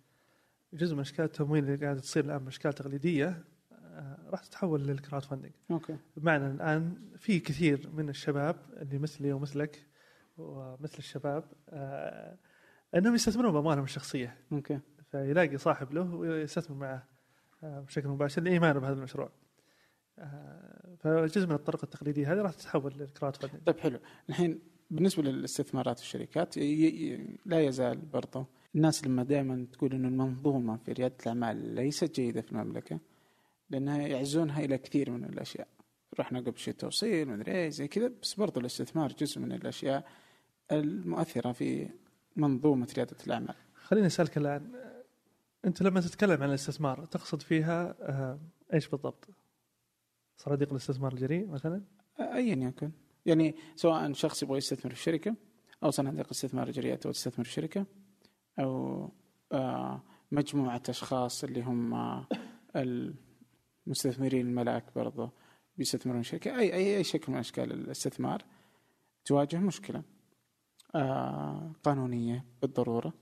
جزء 0.74 0.96
من 0.96 1.02
أشكال 1.02 1.26
التمويل 1.26 1.64
اللي 1.64 1.86
قاعدة 1.86 2.00
تصير 2.00 2.26
الآن 2.26 2.48
أشكال 2.48 2.74
تقليدية. 2.74 3.44
راح 4.30 4.40
تتحول 4.42 4.88
لل 4.88 5.24
crowdfunding. 5.24 5.52
okay. 5.72 5.98
بمعنى 6.18 6.48
الآن 6.48 7.12
في 7.18 7.40
كثير 7.40 7.90
من 7.94 8.10
الشباب 8.10 8.56
اللي 8.82 8.98
مثلي 9.00 9.34
ومثلك 9.34 9.88
ومثل 10.38 10.98
الشباب 10.98 11.44
آه، 11.70 12.38
إنهم 12.96 13.16
يستثمرون 13.16 13.54
باموالهم 13.54 13.84
الشخصية. 13.84 14.38
okay. 14.52 14.80
فيلاقي 15.12 15.58
صاحب 15.58 15.94
له 15.94 16.16
ويستثمر 16.16 16.78
معه 16.78 17.08
آه، 17.64 17.80
بشكل 17.80 18.08
مباشر 18.10 18.42
لإيمانه 18.42 18.80
بهذا 18.80 18.94
المشروع. 18.94 19.32
آه، 20.20 20.96
فجزء 21.00 21.48
من 21.48 21.56
الطرق 21.56 21.80
التقليدية 21.84 22.34
هذه 22.34 22.38
راح 22.42 22.54
تتحول 22.54 22.94
لل 22.94 23.36
crowdfunding. 23.36 23.62
طيب 23.66 23.80
حلو. 23.80 24.00
الحين 24.30 24.60
بالنسبة 24.92 25.24
للاستثمارات 25.24 26.00
والشركات 26.00 26.58
ي- 26.58 26.62
ي- 26.62 27.38
لا 27.46 27.60
يزال 27.60 27.98
برضه 27.98 28.46
الناس 28.76 29.06
لما 29.08 29.24
دائما 29.24 29.68
تقول 29.74 29.94
إنه 29.94 30.08
المنظومة 30.08 30.78
في 30.78 30.92
ريادة 30.92 31.16
الأعمال 31.24 31.76
ليست 31.76 32.16
جيدة 32.16 32.42
في 32.42 32.52
المملكة. 32.52 33.00
لأنها 33.74 33.98
يعزونها 33.98 34.64
إلى 34.66 34.78
كثير 34.78 35.12
من 35.12 35.24
الأشياء 35.24 35.68
رحنا 36.20 36.40
قبل 36.40 36.58
شيء 36.58 36.74
توصيل 36.74 37.30
مدري 37.30 37.72
زي 37.72 37.88
كذا 37.88 38.12
بس 38.22 38.34
برضه 38.34 38.62
الاستثمار 38.62 39.12
جزء 39.12 39.40
من 39.40 39.52
الأشياء 39.52 40.08
المؤثرة 40.72 41.52
في 41.52 41.90
منظومة 42.36 42.88
ريادة 42.96 43.18
الأعمال 43.28 43.56
خليني 43.74 44.08
أسألك 44.08 44.38
الآن 44.38 44.72
أنت 45.66 45.82
لما 45.82 46.02
تتكلم 46.02 46.44
عن 46.44 46.50
الاستثمار 46.50 47.06
تقصد 47.06 47.42
فيها 47.42 47.96
آه، 48.02 48.40
إيش 48.74 48.88
بالضبط؟ 48.88 49.28
صناديق 50.38 50.70
الاستثمار 50.70 51.14
الجريء 51.14 51.48
مثلا؟ 51.48 51.82
ايا 52.20 52.56
يكن 52.56 52.92
يعني 53.26 53.56
سواء 53.76 54.14
شخص 54.14 54.44
يبغى 54.44 54.58
يستثمر 54.58 54.94
في 54.94 55.04
شركة 55.04 55.36
أو 55.84 55.92
صناديق 55.92 56.28
استثمار 56.32 56.72
جريئه 56.72 56.96
تبغى 56.96 57.14
تستثمر 57.14 57.46
في 57.46 57.52
شركة 57.52 57.86
أو 58.60 59.10
آه، 59.52 60.04
مجموعة 60.32 60.82
أشخاص 60.90 61.44
اللي 61.44 61.62
هم 61.62 61.94
آه، 61.94 62.28
المستثمرين 63.88 64.48
الملأك 64.48 64.86
برضه 64.96 65.32
بيستثمرون 65.78 66.22
في 66.22 66.28
شركه 66.28 66.60
اي 66.60 66.74
اي 66.74 66.98
أي 66.98 67.04
شكل 67.04 67.32
من 67.32 67.38
أشكال 67.38 67.72
الاستثمار 67.72 68.44
تواجه 69.26 69.58
مشكلة 69.58 70.04
آه، 70.96 71.72
قانونية 71.84 72.46
بالضرورة 72.62 73.14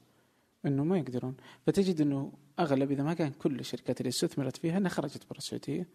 إنه 0.65 0.83
ما 0.83 0.97
يقدرون 0.97 1.37
فتجد 1.67 2.01
إنه 2.01 2.33
أغلب 2.59 2.91
إذا 2.91 3.03
ما 3.03 3.13
كان 3.13 3.31
كل 3.31 3.59
الشركات 3.59 4.01
اللي 4.01 4.09
استثمرت 4.09 4.57
فيها 4.57 4.77
إنها 4.77 4.89
خرجت 4.89 5.29
برا 5.29 5.37
السعودية 5.37 5.87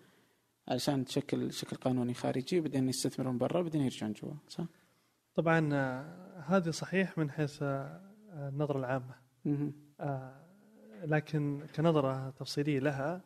علشان 0.69 1.05
تشكل 1.05 1.53
شكل 1.53 1.77
قانوني 1.77 2.15
خارجي 2.15 2.61
بعدين 2.61 2.89
يستثمرون 2.89 3.39
برا 3.39 3.63
بعدين 3.63 3.83
يرجعون 3.83 4.13
جوا 4.13 4.35
صح؟ 4.49 4.65
طبعا 5.35 5.75
آه، 5.75 6.45
هذه 6.47 6.71
صحيح 6.71 7.19
من 7.19 7.31
حيث 7.31 7.63
آه، 7.63 8.01
النظره 8.33 8.79
العامة 8.79 9.15
مهم. 9.45 9.73
آه، 10.01 10.47
لكن 11.05 11.67
كنظرة 11.77 12.31
تفصيلية 12.31 12.79
لها 12.79 13.25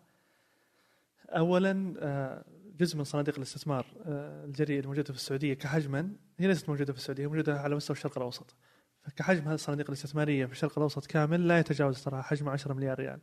اولا 1.31 1.95
آه، 1.99 2.45
جزء 2.79 2.97
من 2.97 3.05
صناديق 3.05 3.37
الاستثمار 3.37 3.87
آه، 4.05 4.45
الجريئه 4.45 4.81
الموجودة 4.81 5.13
في 5.13 5.19
السعودية 5.19 5.55
كحجما 5.55 6.13
هي 6.39 6.47
ليست 6.47 6.69
موجودة 6.69 6.93
في 6.93 6.99
السعودية 6.99 7.23
هي 7.23 7.27
موجودة 7.27 7.61
على 7.61 7.77
مستوى 7.77 7.97
الشرق 7.97 8.19
الأوسط. 8.19 8.55
فكحجم 9.03 9.43
هذه 9.43 9.55
الصناديق 9.55 9.87
الاستثمارية 9.87 10.47
في 10.47 10.53
الشرق 10.53 10.79
الأوسط 10.79 11.07
كامل 11.07 11.49
لا 11.49 11.59
يتجاوز 11.59 12.05
ترى 12.05 12.23
حجم 12.23 12.49
10 12.49 12.75
مليار 12.75 12.99
ريال. 12.99 13.21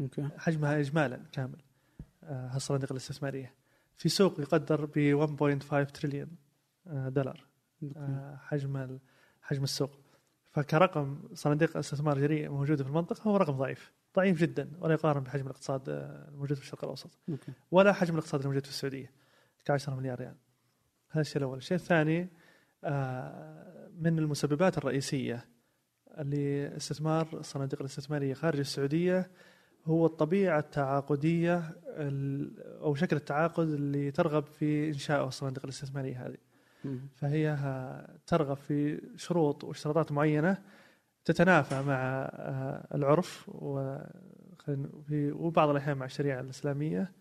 أوكي. 0.00 0.28
حجمها 0.36 0.80
اجمالا 0.80 1.20
كامل 1.32 1.62
آه، 2.24 2.48
هالصناديق 2.48 2.92
الاستثمارية. 2.92 3.54
في 3.96 4.08
سوق 4.08 4.40
يقدر 4.40 4.84
ب 4.84 5.14
1.5 5.14 5.90
تريليون 5.90 6.28
آه، 6.86 7.08
دولار 7.08 7.46
آه، 7.96 8.36
حجم 8.42 8.98
حجم 9.42 9.64
السوق. 9.64 9.90
فكرقم 10.52 11.22
صناديق 11.34 11.76
استثمار 11.76 12.18
جريئه 12.18 12.48
موجوده 12.48 12.84
في 12.84 12.90
المنطقة 12.90 13.22
هو 13.22 13.36
رقم 13.36 13.52
ضعيف. 13.52 13.92
ضعيف 14.18 14.40
جدا 14.40 14.70
ولا 14.80 14.92
يقارن 14.94 15.22
بحجم 15.22 15.46
الاقتصاد 15.46 15.88
آه، 15.88 16.28
الموجود 16.28 16.56
في 16.56 16.62
الشرق 16.62 16.84
الأوسط. 16.84 17.18
ولا 17.70 17.92
حجم 17.92 18.14
الاقتصاد 18.14 18.40
الموجود 18.40 18.64
في 18.64 18.70
السعودية 18.70 19.12
ك 19.64 19.70
10 19.70 19.94
مليار 19.94 20.18
ريال. 20.20 20.36
هذا 21.10 21.20
الشيء 21.20 21.36
الأول. 21.36 21.58
الشيء 21.58 21.76
الثاني 21.76 22.28
آه، 22.84 23.88
من 24.00 24.18
المسببات 24.18 24.78
الرئيسية 24.78 25.44
لاستثمار 26.18 27.28
الصناديق 27.32 27.80
الاستثمارية 27.80 28.34
خارج 28.34 28.58
السعودية 28.58 29.30
هو 29.86 30.06
الطبيعة 30.06 30.58
التعاقدية 30.58 31.58
ال- 31.86 32.62
أو 32.82 32.94
شكل 32.94 33.16
التعاقد 33.16 33.68
اللي 33.68 34.10
ترغب 34.10 34.46
في 34.46 34.88
انشائه 34.88 35.26
الصناديق 35.28 35.64
الاستثمارية 35.64 36.26
هذه. 36.26 36.36
فهي 37.16 37.48
آه، 37.50 38.18
ترغب 38.26 38.56
في 38.56 39.00
شروط 39.16 39.64
واشتراطات 39.64 40.12
معينة 40.12 40.58
تتنافى 41.28 41.82
مع 41.82 41.94
آه، 42.32 42.86
العرف 42.94 43.48
و- 43.48 43.98
وبعض 45.12 45.68
الأحيان 45.68 45.96
مع 45.96 46.06
الشريعة 46.06 46.40
الإسلامية 46.40 47.12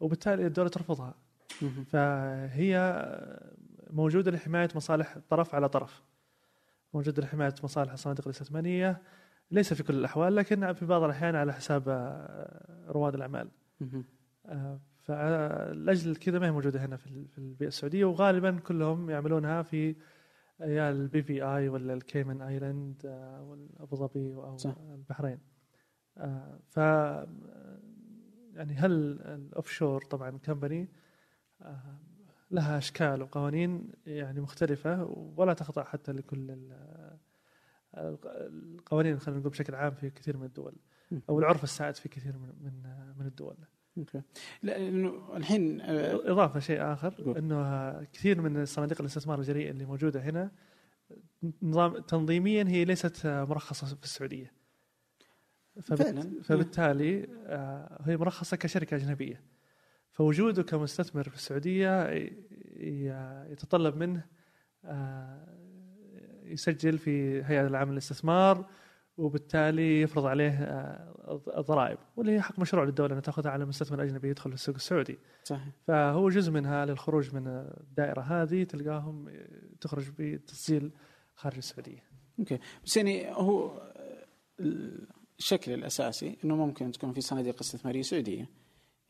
وبالتالي 0.00 0.46
الدولة 0.46 0.68
ترفضها. 0.68 1.14
فهي 1.86 2.76
موجودة 3.90 4.30
لحماية 4.30 4.68
مصالح 4.74 5.18
طرف 5.30 5.54
على 5.54 5.68
طرف 5.68 6.02
موجود 6.94 7.20
لحماية 7.20 7.54
مصالح 7.64 7.92
الصناديق 7.92 8.24
الاستثماريه 8.28 9.02
ليس 9.50 9.74
في 9.74 9.82
كل 9.82 9.94
الأحوال 9.94 10.36
لكن 10.36 10.72
في 10.72 10.86
بعض 10.86 11.02
الأحيان 11.02 11.34
على 11.36 11.52
حساب 11.52 11.88
آه، 11.88 12.86
رواد 12.88 13.14
الأعمال. 13.14 13.48
آه، 14.46 14.80
فلاجل 15.02 16.16
كذا 16.16 16.38
ما 16.38 16.46
هي 16.46 16.50
موجودة 16.50 16.84
هنا 16.84 16.96
في 16.96 17.38
البيئة 17.38 17.68
السعودية 17.68 18.04
وغالبا 18.04 18.58
كلهم 18.66 19.10
يعملونها 19.10 19.62
في 19.62 19.94
يا 20.62 20.90
ال 20.90 21.22
BVI 21.22 21.68
ولا 21.68 21.94
ال 21.94 22.01
Cayman 22.01 22.42
Island 22.42 23.02
آه، 23.06 23.42
ولا 23.42 23.68
ابو 23.80 23.96
ظبي 23.96 24.34
أو 24.34 24.56
صح. 24.56 24.74
البحرين. 24.94 25.38
آه، 26.18 26.58
ف 26.68 26.76
يعني 28.56 28.74
هل 28.74 28.92
ال 29.22 29.68
offshore 29.70 30.02
طبعا 30.04 30.38
company 30.38 30.88
آه، 31.62 31.98
لها 32.50 32.78
أشكال 32.78 33.22
وقوانين 33.22 33.92
يعني 34.06 34.40
مختلفة؟ 34.40 35.04
ولا 35.36 35.52
تخضع 35.54 35.84
حتى 35.84 36.12
لكل 36.12 36.50
ال- 36.50 37.16
القوانين 37.94 39.18
خلينا 39.18 39.40
نقول 39.40 39.50
بشكل 39.52 39.74
عام 39.74 39.94
في 39.94 40.10
كثير 40.10 40.36
من 40.36 40.44
الدول. 40.44 40.74
أو 41.28 41.38
العرف 41.38 41.64
السائد 41.64 41.94
في 41.96 42.08
كثير 42.08 42.38
من 42.38 42.52
من 42.60 42.82
من 43.18 43.26
الدول. 43.26 43.56
أوكي. 43.98 44.22
لأنه 44.62 45.36
الحين 45.36 45.80
آه، 45.80 46.32
إضافة 46.32 46.60
شيء 46.60 46.92
آخر 46.92 47.14
قول. 47.24 47.38
إنه 47.38 48.04
كثير 48.12 48.40
من 48.40 48.64
صناديق 48.64 49.00
الاستثمار 49.00 49.38
الجريئه 49.38 49.70
اللي 49.70 49.84
موجودة 49.84 50.20
هنا 50.20 50.50
نظام 51.62 51.98
تنظيميا 51.98 52.64
هي 52.68 52.84
ليست 52.84 53.26
مرخصة 53.26 53.86
في 53.86 54.04
السعودية. 54.04 54.52
فبت 55.82 56.02
فعلا. 56.02 56.42
فبالتالي 56.42 57.28
آه، 57.46 58.02
هي 58.04 58.16
مرخصة 58.16 58.56
كشركة 58.56 58.94
أجنبية. 58.94 59.42
فوجوده 60.12 60.62
كمستثمر 60.62 61.28
في 61.28 61.36
السعودية 61.36 62.08
يتطلب 63.50 63.96
منه 63.96 64.24
آه، 64.84 65.46
يسجل 66.44 66.98
في 66.98 67.42
هيئة 67.44 67.66
العامه 67.66 67.92
للاستثمار 67.92 68.66
وبالتالي 69.16 70.00
يفرض 70.00 70.26
عليه 70.26 70.50
آه، 70.50 71.42
الضرائب 71.58 71.98
واللي 72.16 72.32
هي 72.32 72.40
حق 72.40 72.58
مشروع 72.58 72.84
للدولة 72.84 73.12
إنها 73.12 73.20
تأخذها 73.20 73.50
على 73.50 73.64
مستثمر 73.64 74.02
أجنبي 74.02 74.28
يدخل 74.28 74.50
في 74.50 74.54
السوق 74.54 74.74
السعودي. 74.74 75.18
صحيح. 75.44 75.68
فهو 75.86 76.28
جزء 76.28 76.50
منها 76.52 76.86
للخروج 76.86 77.34
من 77.34 77.46
الدائرة 77.46 78.20
هذه 78.20 78.64
تلقاهم 78.64 79.28
تخرج 79.80 80.10
بتسجيل 80.18 80.90
خارج 81.34 81.56
السعودية. 81.56 82.02
بس 82.84 82.96
يعني 82.96 83.30
هو 83.30 83.66
آه، 83.66 84.26
الشكل 85.38 85.72
الأساسي 85.72 86.36
إنه 86.44 86.56
ممكن 86.56 86.92
تكون 86.92 87.12
في 87.12 87.20
صناديق 87.20 87.60
استثمارية 87.60 88.02
سعودية. 88.02 88.48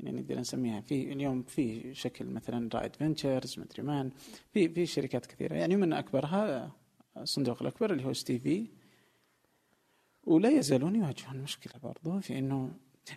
يعني 0.01 0.21
نقدر 0.21 0.39
نسميها. 0.39 0.81
في 0.81 1.13
اليوم 1.13 1.43
في 1.43 1.95
شكل 1.95 2.27
مثلا 2.27 2.69
رائد 2.75 2.97
فينتشرز 2.97 3.59
مدري 3.59 3.83
مان 3.83 4.11
في 4.53 4.69
في 4.69 4.87
شركات 4.87 5.27
كثيرة. 5.27 5.55
يعني 5.55 5.77
من 5.77 5.93
أكبرها 5.93 6.73
الصندوق 7.17 7.63
الأكبر 7.63 7.93
اللي 7.93 8.05
هو 8.05 8.13
ستي 8.13 8.39
في 8.39 8.82
ولا 10.25 10.49
يزالون 10.51 10.97
يواجهون 10.97 11.37
مشكلة 11.39 11.73
برضو 11.83 12.21
في 12.21 12.39
إنه 12.39 12.71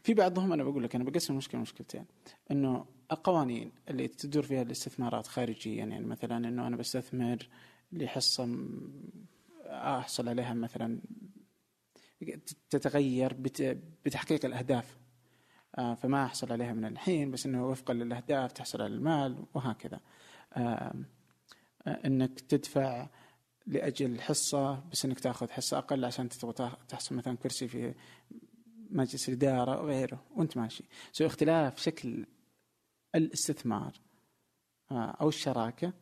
في 0.04 0.14
بعضهم 0.14 0.54
أنا 0.54 0.64
بقول 0.64 0.84
لك 0.84 0.96
أنا 0.96 1.04
بقسم 1.04 1.34
المشكلة 1.34 1.62
مشكلتين 1.62 2.06
إنه 2.52 2.86
القوانين 3.12 3.72
اللي 3.90 4.08
تدور 4.08 4.44
فيها 4.44 4.62
الاستثمارات 4.62 5.28
خارجيا 5.28 5.74
يعني 5.86 6.06
مثلا 6.06 6.38
إنه 6.48 6.68
أنا 6.68 6.76
بستثمر 6.76 7.38
لحصة 7.92 8.50
أحصل 9.68 10.30
عليها 10.30 10.54
مثلا 10.54 11.00
تتغير 12.70 13.34
بت- 13.34 13.78
بتحقيق 14.06 14.46
الأهداف 14.46 14.98
آه، 15.78 15.94
فما 15.94 16.26
أحصل 16.26 16.52
عليها 16.52 16.74
من 16.74 16.86
الحين 16.86 17.32
بس 17.32 17.46
إنه 17.46 17.68
وفقا 17.68 17.94
للأهداف 17.94 18.52
تحصل 18.52 18.82
على 18.82 18.94
المال 18.94 19.46
وهكذا. 19.54 20.00
آه، 20.54 20.94
إنك 21.88 22.40
تدفع 22.40 23.08
لأجل 23.68 24.22
حصة 24.22 24.80
بس 24.92 25.06
إنك 25.06 25.20
تأخذ 25.20 25.50
حصة 25.50 25.78
أقل 25.78 26.06
عشان 26.06 26.30
تبغى 26.30 26.72
تحصل 26.88 27.16
مثلا 27.16 27.38
كرسي 27.38 27.68
في 27.68 27.94
مجلس 28.90 29.30
الإدارة 29.30 29.82
وغيره 29.82 30.24
وأنت 30.36 30.58
ماشي. 30.58 30.84
سو 31.12 31.26
اختلاف 31.26 31.78
شكل 31.80 32.26
الاستثمار 33.16 33.94
آه، 34.92 34.96
أو 35.22 35.28
الشراكة 35.30 35.94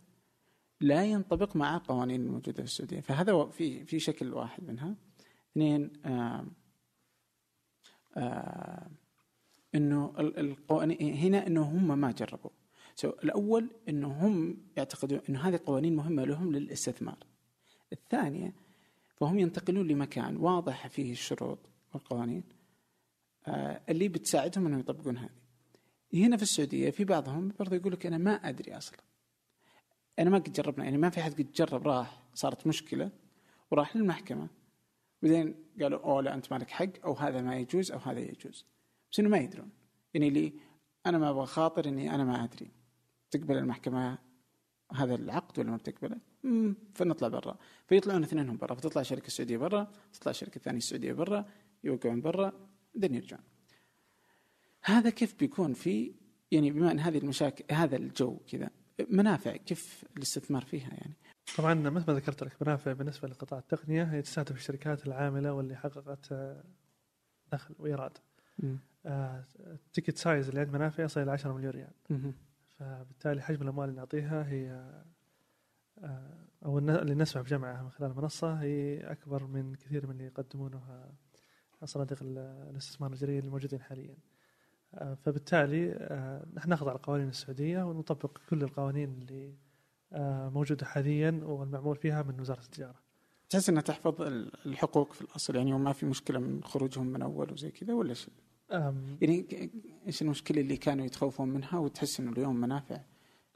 لا 0.82 1.06
ينطبق 1.06 1.56
مع 1.56 1.76
القوانين 1.78 2.22
الموجودة 2.22 2.54
في 2.58 2.64
السعودية. 2.64 3.00
فهذا 3.02 3.46
في 3.46 3.86
في 3.86 4.00
شكل 4.00 4.34
واحد 4.34 4.64
منها. 4.64 4.96
اثنين 5.52 5.92
إنه 9.76 10.14
ال- 10.20 10.40
القوانين 10.40 11.14
هنا 11.14 11.48
إنه 11.48 11.62
هم 11.64 12.00
ما 12.00 12.12
جربوا. 12.12 12.52
سو 12.96 13.10
الأول 13.10 13.70
إنه 13.90 14.08
هم 14.28 14.58
يعتقدون 14.78 15.20
إنه 15.30 15.40
هذه 15.40 15.60
قوانين 15.66 15.96
مهمة 15.96 16.24
لهم 16.26 16.52
للاستثمار. 16.56 17.18
الثانية 17.94 18.54
فهم 19.16 19.40
ينتقلون 19.40 19.88
لمكان 19.88 20.38
واضح 20.38 20.88
فيه 20.88 21.12
الشروط 21.12 21.60
والقوانين 21.94 22.44
آه، 23.48 23.82
اللي 23.90 24.08
بتساعدهم 24.08 24.66
إنهم 24.66 24.80
يطبقون 24.80 25.18
هذه. 25.18 25.30
هنا 26.14 26.38
في 26.38 26.44
السعودية 26.44 26.90
في 26.90 27.04
بعضهم 27.04 27.54
برضه 27.60 27.76
يقول 27.76 27.94
لك 27.94 28.06
أنا 28.06 28.18
ما 28.18 28.50
أدري 28.50 28.78
أصلا. 28.78 29.00
أنا 30.20 30.30
ما 30.30 30.38
قد 30.38 30.52
جربنا 30.52 30.86
يعني 30.86 30.98
ما 30.98 31.10
في 31.10 31.20
أحد 31.20 31.34
قد 31.34 31.52
جرب 31.52 31.88
راح 31.88 32.24
صارت 32.34 32.68
مشكلة 32.68 33.12
وراح 33.72 33.96
للمحكمة. 33.96 34.48
بعدين 35.22 35.56
قالوا 35.82 36.00
أوه 36.00 36.22
لا 36.22 36.34
أنت 36.34 36.52
مالك 36.54 36.70
حق 36.70 37.06
أو 37.06 37.14
هذا 37.14 37.42
ما 37.42 37.56
يجوز 37.56 37.92
أو 37.92 38.00
هذا 38.00 38.20
يجوز. 38.20 38.66
بس 39.12 39.20
إنه 39.20 39.30
ما 39.30 39.38
يدرون. 39.38 39.70
يعني 40.14 40.30
لي 40.30 40.54
أنا 41.06 41.18
ما 41.18 41.30
أبغى 41.30 41.46
خاطر 41.46 41.88
إني 41.88 42.16
أنا 42.16 42.24
ما 42.24 42.44
أدري. 42.44 42.72
تقبل 43.32 43.58
المحكمة 43.58 44.18
هذا 44.94 45.16
العقد 45.16 45.60
ولا 45.60 45.72
ما 45.72 45.78
بتقبله؟ 45.78 46.18
فنطلع 46.94 47.28
برا. 47.28 47.58
فيطلعون 47.88 48.24
اثنينهم 48.24 48.58
برا. 48.58 48.76
فتطلع 48.76 49.04
شركة 49.04 49.28
السعودية 49.28 49.58
برا 49.58 49.92
تطلع 50.14 50.32
شركة 50.32 50.60
ثانية 50.60 50.78
السعودية 50.78 51.14
برا 51.14 51.46
يوقعون 51.84 52.22
برا 52.22 52.54
بعدين 52.96 53.16
يرجعون. 53.16 53.44
هذا 54.84 55.10
كيف 55.10 55.40
بيكون 55.40 55.74
في 55.74 56.14
يعني 56.52 56.72
بما 56.72 56.92
إن 56.92 57.00
هذه 57.00 57.18
المشاكل 57.18 57.76
هذا 57.76 57.96
الجو 57.96 58.40
كذا 58.52 58.70
منافع 59.10 59.56
كيف 59.56 60.06
الاستثمار 60.18 60.62
فيها 60.62 60.90
يعني؟ 60.90 61.14
طبعا 61.58 61.74
مثل 61.74 62.12
ما 62.12 62.18
ذكرت 62.18 62.44
لك 62.44 62.62
منافع 62.62 62.94
بالنسبة 62.94 63.28
لقطاع 63.28 63.60
التقنية 63.60 64.04
هي 64.04 64.22
تستهدف 64.22 64.56
الشركات 64.56 65.08
العاملة 65.08 65.54
واللي 65.54 65.76
حققت 65.76 66.32
آه، 66.32 66.64
دخل 67.52 67.76
وإيراد. 67.80 68.18
آه، 69.06 69.46
ال 69.60 69.68
ticket 69.68 70.18
size 70.18 70.50
اللي 70.50 70.62
عند 70.62 70.70
منافع 70.70 71.04
يصل 71.04 71.22
إلى 71.22 71.32
10 71.32 71.54
مليون 71.54 71.72
ريال. 71.72 71.94
فبالتالي 72.80 73.42
حجم 73.42 73.62
الأموال 73.62 73.90
اللي 73.90 74.00
نعطيها 74.00 74.50
هي 74.50 74.92
أو 76.66 76.78
الن- 76.80 76.90
اللي 76.90 77.16
نسمح 77.16 77.42
بجمعها 77.42 77.84
من 77.84 77.90
خلال 77.90 78.12
المنصة 78.12 78.54
هي 78.54 79.00
أكبر 79.12 79.48
من 79.48 79.76
كثير 79.76 80.06
من 80.08 80.12
اللي 80.12 80.26
يقدمونه 80.26 80.82
صناديق 81.84 82.18
ال- 82.22 82.38
الاستثمار 82.70 83.12
الجريئه 83.12 83.40
الموجودين 83.40 83.82
حاليا. 83.82 84.18
آه، 84.94 85.14
فبالتالي 85.14 85.92
آه، 85.94 86.46
نحن 86.54 86.70
نخضع 86.70 86.92
القوانين 86.92 87.28
السعودية 87.30 87.84
ونطبق 87.84 88.38
كل 88.50 88.64
القوانين 88.64 89.10
اللي 89.22 89.54
آه، 90.14 90.50
موجودة 90.50 90.86
حاليا 90.86 91.40
والمعمول 91.44 91.96
فيها 91.96 92.24
من 92.24 92.40
وزارة 92.40 92.60
التجارة. 92.60 92.96
تحس 93.50 93.70
إنها 93.70 93.82
تحفظ 93.82 94.22
ال- 94.22 94.52
الحقوق 94.66 95.14
في 95.14 95.22
الأصل 95.22 95.56
يعني 95.56 95.74
وما 95.74 95.94
في 95.94 96.06
مشكلة 96.06 96.40
من 96.40 96.64
خروجهم 96.64 97.08
من 97.08 97.22
أول 97.22 97.52
وزي 97.54 97.72
كذا 97.72 97.94
ولا 97.94 98.14
شيء؟ 98.14 98.34
آم، 98.72 99.18
يعني 99.22 99.46
إيش 100.08 100.22
المشكلة 100.22 100.62
اللي 100.62 100.78
كانوا 100.78 101.06
يتخوفون 101.06 101.50
منها 101.50 101.80
وتحس 101.80 102.20
إنه 102.20 102.32
اليوم 102.32 102.62
منافع؟ 102.62 103.02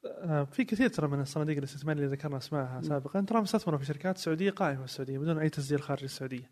آه، 0.06 0.44
في 0.44 0.64
كثير 0.64 0.88
ترى 0.88 1.07
من 1.07 1.22
الصناديق 1.22 1.57
الاستثمار 1.57 1.95
اللي 1.95 2.07
ذكرنا 2.07 2.38
اسمائها. 2.38 2.82
سابقا 2.82 3.22
ترى 3.22 3.44
استثمروا 3.44 3.80
في 3.80 3.86
شركات 3.86 4.18
سعودية 4.18 4.52
قائمة 4.52 4.80
في 4.80 4.86
السعودية 4.86 5.18
بدون 5.18 5.38
أي 5.38 5.49
تسجيل 5.49 5.82
خارج 5.82 6.03
السعوديه. 6.03 6.52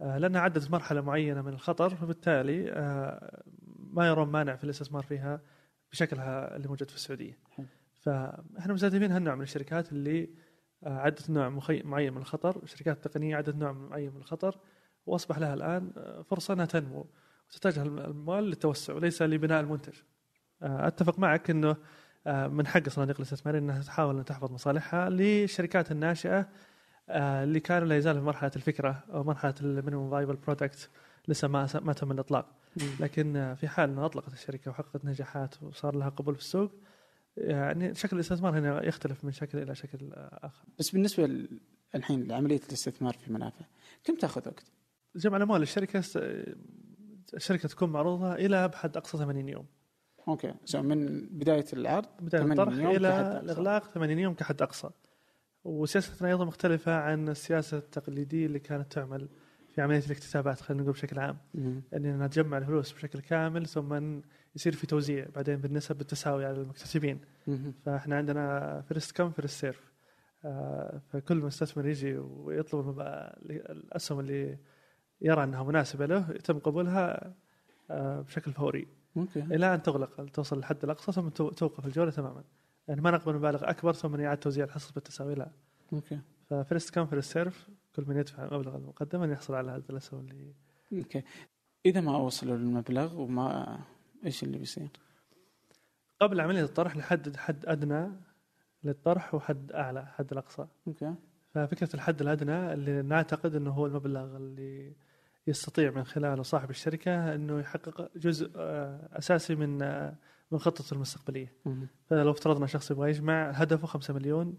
آه، 0.00 0.18
لأنها 0.18 0.40
عدت 0.40 0.70
مرحلة 0.70 1.00
معينة 1.00 1.42
من 1.42 1.52
الخطر 1.52 1.94
فبالتالي 1.94 2.72
آه، 2.72 3.42
ما 3.92 4.06
يرون 4.06 4.28
مانع 4.28 4.56
في 4.56 4.64
الاستثمار 4.64 5.02
فيها 5.02 5.40
بشكلها 5.92 6.56
اللي 6.56 6.68
موجود 6.68 6.90
في 6.90 6.96
السعودية. 6.96 7.38
فاحنا 8.02 8.74
مستهدفين 8.74 9.12
هالنوع 9.12 9.34
من 9.34 9.42
الشركات 9.42 9.92
اللي 9.92 10.30
عدت 10.82 11.30
نوع. 11.30 11.48
معين 11.84 12.12
من 12.12 12.18
الخطر، 12.18 12.66
شركات 12.66 13.08
تقنيه 13.08 13.36
عدت 13.36 13.56
نوع 13.56 13.72
معين 13.72 14.10
من 14.10 14.16
الخطر 14.16 14.58
وأصبح 15.06 15.38
لها 15.38 15.54
الآن 15.54 15.92
فرصة 16.30 16.54
إنها 16.54 16.64
تنمو 16.64 17.06
وتحتاج 17.48 17.78
المال 17.78 18.44
للتوسع 18.44 18.94
وليس 18.94 19.22
لبناء 19.22 19.60
المنتج. 19.60 19.94
أتفق 20.62 21.18
معك 21.18 21.50
إنه 21.50 21.76
من 22.26 22.66
حق 22.66 22.82
الصناديق 22.86 23.16
الاستثماريه 23.16 23.58
إنها 23.58 23.82
تحاول 23.82 24.18
أن 24.18 24.24
تحفظ 24.24 24.52
مصالحها 24.52 25.10
للشركات 25.10 25.92
الناشئة 25.92 26.48
آه، 27.08 27.44
اللي 27.44 27.60
كانوا 27.60 27.88
لا 27.88 27.96
يزالوا 27.96 28.20
في 28.20 28.26
مرحلة 28.26 28.50
الفكرة 28.56 29.04
أو 29.12 29.24
مرحلة 29.24 29.54
ال 29.60 29.66
minimum 29.66 30.10
viable 30.10 30.36
product 30.36 30.90
لسه 31.28 31.48
ما 31.48 31.68
ما 31.74 31.92
تم 31.92 32.12
الإطلاق 32.12 32.46
لكن 33.00 33.36
آه، 33.36 33.54
في 33.54 33.68
حال 33.68 33.90
إنها 33.90 34.06
أطلقت 34.06 34.32
الشركة 34.32 34.70
وحققت 34.70 35.04
نجاحات 35.04 35.62
وصار 35.62 35.96
لها 35.96 36.08
قبول 36.08 36.34
في 36.34 36.40
السوق 36.40 36.72
يعني 37.36 37.94
شكل 37.94 38.16
الاستثمار 38.16 38.58
هنا 38.58 38.84
يختلف 38.84 39.24
من 39.24 39.32
شكل 39.32 39.58
إلى 39.58 39.74
شكل 39.74 40.12
آه، 40.12 40.40
آخر. 40.42 40.64
بس 40.78 40.90
بالنسبة 40.90 41.48
الحين 41.94 42.26
لعملية 42.26 42.60
الاستثمار 42.68 43.12
في 43.12 43.32
منافع 43.32 43.64
كم 44.04 44.16
تأخذ 44.16 44.48
وقت؟ 44.48 44.72
جمع 45.16 45.36
الأموال 45.36 45.62
الشركة 45.62 46.02
الشركة 47.34 47.68
تكون 47.68 47.90
معروضة 47.90 48.34
إلى 48.34 48.68
بحد 48.68 48.96
أقصى 48.96 49.18
80 49.18 49.48
يوم 49.48 49.66
okay 50.28 50.54
so 50.64 50.82
من 50.82 51.26
بداية 51.30 51.64
العرض 51.72 52.06
بداية 52.20 52.42
80 52.42 52.60
الطرح 52.60 52.74
إلى. 52.90 53.40
الإغلاق 53.40 53.90
80 53.90 54.18
يوم 54.18 54.34
كحد 54.34 54.62
أقصى 54.62 54.90
وسياستنا 55.64 56.28
أيضا 56.28 56.44
مختلفة 56.44 56.94
عن 56.94 57.28
السياسة 57.28 57.78
التقليدية 57.78 58.46
اللي 58.46 58.58
كانت 58.58 58.92
تعمل 58.92 59.28
في 59.74 59.82
عملية 59.82 60.04
الاكتتابات 60.06 60.60
خلينا 60.60 60.82
نقول 60.82 60.94
بشكل 60.94 61.18
عام 61.18 61.38
مم. 61.54 61.82
اننا 61.94 62.26
نجمع 62.26 62.58
الفلوس 62.58 62.92
بشكل 62.92 63.20
كامل 63.20 63.66
ثم 63.66 64.20
يصير 64.56 64.72
في 64.72 64.86
توزيع 64.86 65.26
بعدين 65.34 65.56
بالنسب 65.56 65.96
بالتساوي 65.96 66.44
على 66.44 66.60
المكتسبين 66.60 67.20
مم. 67.46 67.74
فإحنا 67.84 68.16
عندنا 68.16 68.80
first 68.88 69.16
come 69.16 69.30
first 69.30 69.60
serve 69.60 69.92
آه، 70.44 71.00
فكل 71.12 71.36
مستثمر 71.36 71.86
يجي 71.88 72.18
ويطلب 72.18 73.00
الأسهم 73.50 74.20
اللي 74.20 74.58
يرى 75.20 75.44
إنها 75.44 75.62
مناسبة 75.62 76.06
له 76.06 76.30
يتم 76.30 76.58
قبولها 76.58 77.34
آه، 77.90 78.20
بشكل 78.20 78.52
فوري 78.52 78.88
okay 79.16 79.40
إلى 79.40 79.74
أن 79.74 79.82
تغلق 79.82 80.24
توصل 80.32 80.56
للحد 80.56 80.84
الأقصى 80.84 81.12
ثم 81.12 81.28
تو- 81.28 81.50
توقف 81.50 81.86
الجولة 81.86 82.10
تماما. 82.10 82.44
يعني 82.88 83.00
ما 83.00 83.10
نقبل 83.10 83.34
مبالغ 83.34 83.70
أكبر 83.70 83.92
ثم 83.92 84.20
يعاد 84.20 84.38
توزيع 84.38 84.64
الحصص 84.64 84.92
بالتساوي 84.92 85.34
لا. 85.34 85.50
okay 85.92 86.20
ف 86.50 86.57
first 86.57 86.94
come 86.94 87.06
first 87.06 87.32
serve 87.32 87.68
كل 87.96 88.04
من 88.06 88.16
يدفع 88.16 88.44
المبلغ 88.44 88.76
المقدم 88.76 89.32
يحصل 89.32 89.54
على 89.54 89.70
هذه 89.70 89.84
الأسهم 89.90 90.20
اللي 90.20 90.54
okay. 90.92 91.22
إذا 91.86 92.00
ما 92.00 92.16
وصلوا 92.16 92.56
للمبلغ 92.56 93.20
وما 93.20 93.78
إيش 94.26 94.42
اللي 94.42 94.58
بيصير؟ 94.58 94.88
قبل 96.20 96.40
عملية 96.40 96.62
الطرح 96.64 96.96
نحدد 96.96 97.36
حد 97.36 97.66
أدنى 97.66 98.08
للطرح 98.84 99.34
وحد 99.34 99.72
أعلى 99.72 100.06
حد 100.06 100.32
الأقصى. 100.32 100.66
أوكي. 100.86 101.14
ففكرة 101.54 101.88
الحد 101.94 102.20
الأدنى 102.20 102.72
اللي 102.72 103.02
نعتقد 103.02 103.54
إنه 103.54 103.70
هو 103.70 103.86
المبلغ 103.86 104.36
اللي 104.36 104.92
يستطيع 105.46 105.90
من 105.90 106.04
خلاله 106.04 106.42
صاحب 106.42 106.70
الشركة 106.70 107.34
أنه 107.34 107.60
يحقق 107.60 108.10
جزء 108.16 108.50
آه، 108.56 109.08
أساسي 109.12 109.54
من 109.54 109.82
آه، 109.82 110.14
من 110.50 110.58
خطته 110.58 110.94
المستقبلية. 110.94 111.52
فلو 112.06 112.30
افترضنا 112.30 112.66
شخص 112.66 112.90
يبغى 112.90 113.10
يجمع 113.10 113.50
هدفه 113.50 113.86
5 113.86 114.14
مليون 114.14 114.58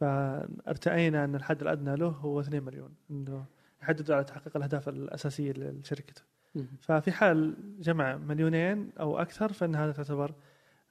فارتأينا 0.00 1.24
أن 1.24 1.34
الحد 1.34 1.62
الأدنى 1.62 1.96
له 1.96 2.08
هو 2.08 2.40
2 2.40 2.62
مليون 2.62 2.94
إنه 3.10 3.44
يحدد 3.82 4.10
على 4.10 4.24
تحقيق 4.24 4.56
الأهداف 4.56 4.88
الأساسية 4.88 5.52
لشركته. 5.52 6.22
ففي 6.80 7.12
حال 7.12 7.56
جمع 7.80 8.16
مليونين 8.16 8.92
أو 9.00 9.18
أكثر 9.18 9.52
فإن 9.52 9.74
هذا 9.74 9.92
تعتبر 9.92 10.34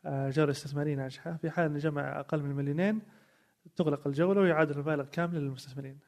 آه، 0.06 0.30
جولة 0.30 0.52
استثمارية 0.52 0.96
ناجحة. 0.96 1.38
في 1.38 1.50
حال 1.50 1.80
جمع 1.80 2.20
أقل 2.20 2.44
من 2.44 2.56
مليونين 2.56 3.02
تغلق 3.76 4.08
الجولة 4.08 4.42
ويعاد 4.42 4.72
المبالغ 4.72 5.06
كاملة 5.06 5.40
للمستثمرين. 5.40 6.00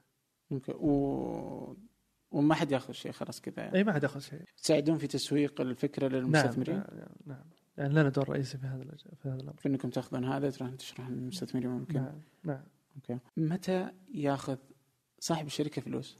okay. 0.51 0.71
و... 0.71 1.77
وما 2.31 2.55
حد 2.55 2.71
ياخذ 2.71 2.93
شيء 2.93 3.11
خلاص 3.11 3.41
كذا 3.41 3.53
يعني. 3.63 3.75
إي 3.77 3.83
ما 3.83 3.93
حد 3.93 4.03
ياخذ 4.03 4.19
شيء. 4.19 4.41
تساعدون 4.57 4.97
في 4.97 5.07
تسويق 5.07 5.61
الفكرة 5.61 6.07
نعم 6.07 6.17
للمستثمرين؟ 6.21 6.75
نعم, 6.75 6.85
نعم 7.25 7.43
يعني 7.77 7.93
لنا 7.93 8.09
دور 8.09 8.29
رئيسي 8.29 8.57
في 8.57 8.67
هذا 8.67 8.83
في 9.21 9.29
هذا 9.29 9.35
الأمر. 9.35 9.53
في 9.57 9.67
إنكم 9.69 9.89
تاخذون 9.89 10.25
هذا 10.25 10.49
تروحون 10.49 10.77
تشرحون 10.77 11.15
للمستثمرين 11.15 11.69
ممكن؟ 11.69 11.95
نعم 11.95 12.21
نعم. 12.43 12.63
أوكي. 12.95 13.19
متى 13.37 13.91
ياخذ 14.13 14.57
صاحب 15.19 15.45
الشركة 15.45 15.81
فلوس؟ 15.81 16.17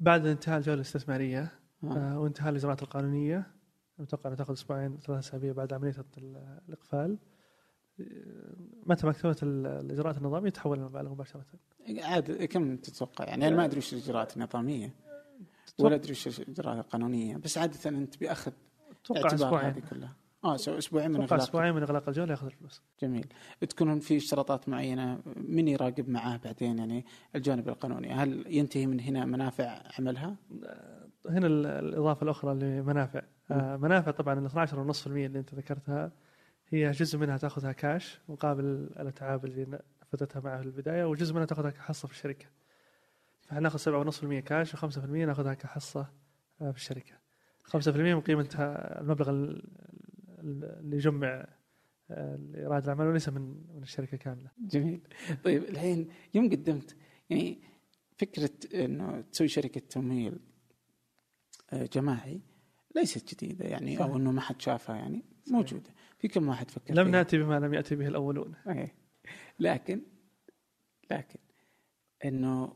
بعد 0.00 0.26
انتهاء 0.26 0.58
الجولة 0.58 0.74
الاستثمارية 0.74 1.52
آه. 1.84 1.86
آه، 1.96 2.18
وانتهاء 2.18 2.50
الإجراءات 2.50 2.82
القانونية. 2.82 3.46
أتوقع 4.00 4.22
انها 4.26 4.36
تاخذ 4.36 4.52
أسبوعين 4.52 4.98
ثلاث 4.98 5.18
أسابيع 5.18 5.52
بعد 5.52 5.72
عملية 5.72 5.94
ال- 6.18 6.60
الإقفال. 6.68 7.18
متى 8.86 9.06
ما 9.06 9.12
اكتملت 9.12 9.42
ال- 9.42 9.66
الإجراءات 9.66 10.18
النظامية 10.18 10.50
تحول 10.50 10.78
المبالغ 10.78 11.10
مباشرة. 11.10 11.44
عاد 12.02 12.44
كم 12.44 12.76
تتوقع؟ 12.76 13.24
يعني 13.24 13.48
أنا 13.48 13.56
ما 13.56 13.64
أدري 13.64 13.78
وش 13.78 13.92
الإجراءات 13.92 14.36
النظامية 14.36 14.94
ولا 15.78 15.94
أدري 15.94 16.12
وش 16.12 16.40
الإجراءات 16.40 16.78
القانونية 16.84 17.36
بس 17.36 17.58
عادة 17.58 17.90
أنت 17.90 18.18
بيأخذ 18.18 18.52
أتوقع 19.04 19.34
أسبوعين. 19.34 19.66
هذه 19.66 19.82
كلها. 19.90 20.12
آه 20.44 20.54
أسبوعين 20.54 21.10
من 21.10 21.16
إغلاق. 21.20 21.32
أسبوعين 21.42 21.74
من 21.74 21.82
إغلاق 21.82 22.08
الجولة 22.08 22.30
يأخذ 22.30 22.46
الفلوس. 22.46 22.82
جميل. 23.02 23.26
تكونون 23.68 24.00
في 24.00 24.16
اشتراطات 24.16 24.68
معينة 24.68 25.20
من 25.36 25.68
يراقب 25.68 26.08
معاه 26.08 26.36
بعدين؟ 26.44 26.78
يعني 26.78 27.04
الجانب 27.34 27.68
القانوني 27.68 28.12
هل 28.12 28.44
ينتهي 28.48 28.86
من 28.86 29.00
هنا 29.00 29.24
منافع 29.24 29.82
عملها؟ 29.98 30.36
هنا 31.28 31.46
ال- 31.46 31.66
الإضافة 31.66 32.24
الأخرى 32.24 32.54
لمنافع. 32.54 33.22
آه، 33.50 33.76
منافع 33.76 34.10
طبعا 34.10 34.38
ال 34.38 34.44
12.5% 34.46 35.06
اللي 35.06 35.38
أنت 35.38 35.54
ذكرتها 35.54 36.12
هي 36.68 36.90
جزء 36.90 37.18
منها 37.18 37.36
تاخذها 37.36 37.72
كاش 37.72 38.20
مقابل 38.28 38.64
الاتعاب 39.00 39.44
اللي 39.44 39.78
نفذتها 40.02 40.40
معه 40.40 40.60
في 40.60 40.66
البداية 40.66 41.04
وجزء 41.04 41.34
منها 41.34 41.44
تاخذها 41.46 41.70
كحصة 41.70 42.08
في 42.08 42.14
الشركة. 42.14 42.46
فناخذ 43.42 43.78
7.5% 44.10 44.40
كاش 44.40 44.76
و5% 44.76 44.98
ناخذها 45.06 45.54
كحصة 45.54 46.06
آه، 46.60 46.70
في 46.70 46.76
الشركة. 46.76 47.12
5% 47.64 47.88
من 48.14 48.20
قيمه 48.20 48.48
آه، 48.58 49.00
المبلغ 49.00 49.30
ال- 49.30 49.62
ال- 50.38 50.64
اللي 50.80 50.96
يجمع 50.96 51.46
آه، 52.10 52.36
لرائد 52.36 52.82
الأعمال 52.82 53.06
وليس 53.06 53.28
من 53.28 53.42
من 53.74 53.82
الشركة 53.82 54.16
كاملة. 54.16 54.50
جميل. 54.58 55.00
طيب 55.44 55.62
الحين 55.64 56.08
يوم 56.34 56.50
قدمت 56.50 56.96
يعني 57.30 57.58
فكرة 58.16 58.50
إنه 58.74 59.20
تسوي 59.20 59.48
شركة 59.48 59.80
تمويل 59.80 60.38
آه، 61.72 61.86
جماعي 61.92 62.40
ليست 62.96 63.34
جديدة 63.34 63.64
يعني 63.64 63.98
أو 63.98 64.02
صحيح. 64.04 64.14
إنه 64.16 64.32
ما 64.32 64.40
حد 64.40 64.60
شافها 64.60 64.96
يعني 64.96 65.24
موجودة. 65.50 65.90
في 66.18 66.28
كم 66.28 66.48
واحد 66.48 66.70
فكر 66.70 66.94
لم؟ 66.94 67.08
نأتي 67.08 67.38
بما 67.38 67.60
لم 67.60 67.74
يأتي 67.74 67.96
به 67.96 68.08
الأولون 68.08 68.54
إيه. 68.68 68.94
لكن 69.60 70.00
لكن 71.10 71.38
إنه 72.24 72.72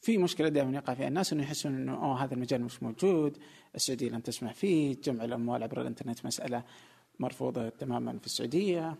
في 0.00 0.18
مشكلة 0.18 0.48
دائما 0.48 0.76
يقع 0.76 0.94
فيها 0.94 1.08
الناس 1.08 1.32
إنه 1.32 1.42
يحسون 1.42 1.74
إنه 1.74 1.94
أوه 1.94 2.24
هذا 2.24 2.34
المجال 2.34 2.62
مش 2.62 2.82
موجود، 2.82 3.38
السعودية 3.74 4.10
لن 4.10 4.22
تسمح 4.22 4.54
فيه، 4.54 4.96
جمع 5.04 5.24
الأموال 5.24 5.62
عبر 5.62 5.80
الإنترنت 5.80 6.26
مسألة 6.26 6.64
مرفوضة 7.18 7.68
تماما 7.68 8.18
في 8.18 8.26
السعودية. 8.26 8.96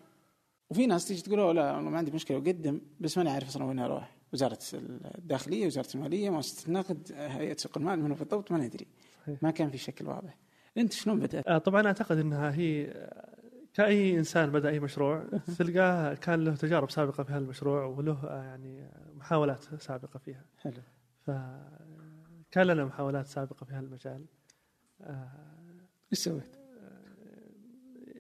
وفي 0.70 0.86
ناس 0.86 1.08
تيجي 1.08 1.22
تقول 1.22 1.56
لا 1.56 1.80
ما 1.80 1.98
عندي 1.98 2.10
مشكلة 2.10 2.36
أقدم 2.36 2.80
بس 3.00 3.18
ماني 3.18 3.30
عارف 3.30 3.48
أصلا 3.48 3.64
وين 3.64 3.78
أروح، 3.78 4.16
وزارة 4.32 4.58
الداخلية، 5.18 5.66
وزارة 5.66 5.88
المالية، 5.94 6.30
مؤسسة 6.30 6.68
النقد، 6.68 7.12
هيئة 7.12 7.56
سوق 7.56 7.78
المال، 7.78 8.00
من 8.00 8.14
بالضبط 8.14 8.52
ما 8.52 8.58
ندري. 8.58 8.86
ما 9.42 9.50
كان 9.50 9.70
في 9.70 9.78
شكل 9.78 10.06
واضح. 10.06 10.38
أنت 10.78 10.92
شلون 10.92 11.20
بدأت؟ 11.20 11.48
آه، 11.48 11.58
طبعا 11.58 11.86
أعتقد 11.86 12.18
إنها 12.18 12.54
هي 12.54 12.92
آه، 13.74 13.76
كأي 13.76 14.18
إنسان 14.18 14.50
بدأ 14.50 14.68
أي 14.68 14.80
مشروع 14.80 15.24
تلقاه 15.58 16.14
كان 16.14 16.44
له 16.44 16.54
تجارب 16.56 16.90
سابقة 16.90 17.22
في 17.24 17.32
هذا 17.32 17.38
المشروع 17.38 17.84
وله 17.84 18.18
آه، 18.28 18.42
يعني 18.44 18.82
آه، 18.84 19.12
محاولات 19.14 19.62
سابقة 19.82 20.18
فيها 20.18 20.44
حلو. 20.58 20.82
فكان 21.26 22.66
لنا 22.66 22.84
محاولات 22.84 23.26
سابقة 23.26 23.64
في 23.64 23.72
هذا 23.74 23.80
المجال 23.86 24.24
آه، 25.00 25.28
إيش 26.12 26.18
سويت؟ 26.18 26.56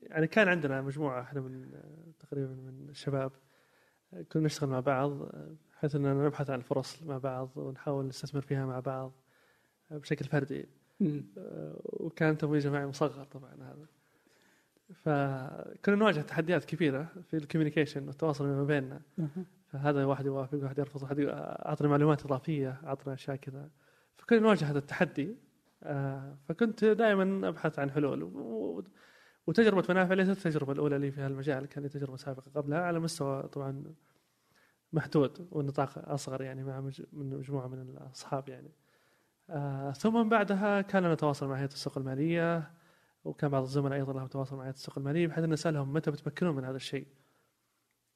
يعني 0.02 0.26
كان 0.26 0.48
عندنا 0.48 0.82
مجموعة 0.82 1.22
إحنا 1.22 1.40
من 1.40 1.74
آه، 1.74 2.12
تقريبا 2.18 2.52
من 2.54 2.88
الشباب 2.88 3.32
آه، 4.14 4.22
كنا 4.22 4.42
نشتغل 4.44 4.70
مع 4.70 4.80
بعض 4.80 5.22
آه، 5.22 5.56
بحيث 5.72 5.94
إننا 5.96 6.26
نبحث 6.26 6.50
عن 6.50 6.58
الفرص 6.58 7.02
مع 7.02 7.18
بعض 7.18 7.50
ونحاول 7.56 8.06
نستثمر 8.06 8.40
فيها 8.40 8.66
مع 8.66 8.80
بعض 8.80 9.12
آه، 9.90 9.98
بشكل 9.98 10.24
فردي. 10.24 10.68
آه، 11.38 11.80
وكان 11.82 12.38
تمويل 12.38 12.60
جماعي 12.60 12.86
مصغر 12.86 13.24
طبعا 13.24 13.54
هذا 13.54 13.86
فكنا 14.92 15.96
نواجه 15.96 16.20
تحديات 16.20 16.64
كبيرة 16.64 17.12
في 17.30 17.36
الكوميونيكيشن 17.36 18.06
والتواصل 18.06 18.46
ما 18.46 18.64
بيننا. 18.64 19.00
فهذا 19.66 20.04
واحد 20.04 20.26
يوافق 20.26 20.58
واحد 20.62 20.78
يرفض 20.78 21.02
واحد 21.02 21.20
اعطني 21.20 21.88
معلومات 21.88 22.24
إضافية 22.24 22.80
أعطنا 22.84 23.14
أشياء 23.14 23.36
كذا. 23.36 23.70
فكنا 24.16 24.38
نواجه 24.38 24.70
هذا 24.70 24.78
التحدي. 24.78 25.36
آه، 25.82 26.36
فكنت 26.48 26.84
دائما 26.84 27.48
أبحث 27.48 27.78
عن 27.78 27.90
حلول. 27.90 28.22
وتجربة 29.46 29.84
منافع 29.88 30.14
ليست 30.14 30.30
التجربة 30.30 30.72
الأولى 30.72 30.98
لي 30.98 31.10
في 31.10 31.20
هذا 31.20 31.26
المجال 31.26 31.66
كان 31.66 31.82
لي 31.82 31.88
تجربة 31.88 32.16
سابقة 32.16 32.50
قبلها 32.54 32.80
على 32.80 33.00
مستوى 33.00 33.42
طبعا 33.42 33.94
محدود 34.92 35.48
والنطاق 35.50 36.08
أصغر 36.08 36.42
يعني 36.42 36.64
مع 36.64 36.90
مجموعة 37.12 37.66
من 37.66 37.80
الأصحاب 37.80 38.48
يعني. 38.48 38.70
آه، 39.50 39.92
ثم 39.92 40.28
بعدها 40.28 40.80
كان 40.80 41.02
لنا 41.02 41.14
تواصل 41.14 41.48
مع 41.48 41.56
هيئة 41.56 41.64
السوق 41.66 41.98
المالية. 41.98 42.70
وكان 43.24 43.50
بعض 43.50 43.62
الزملاء 43.62 43.98
أيضا 43.98 44.12
لهم 44.12 44.26
تواصل 44.26 44.56
مع 44.56 44.68
السوق 44.68 44.98
المالية 44.98 45.26
بحيث 45.26 45.44
أن 45.44 45.50
نسالهم 45.50 45.92
متى 45.92 46.10
بتمكنون 46.10 46.56
من 46.56 46.64
هذا 46.64 46.76
الشيء. 46.76 47.06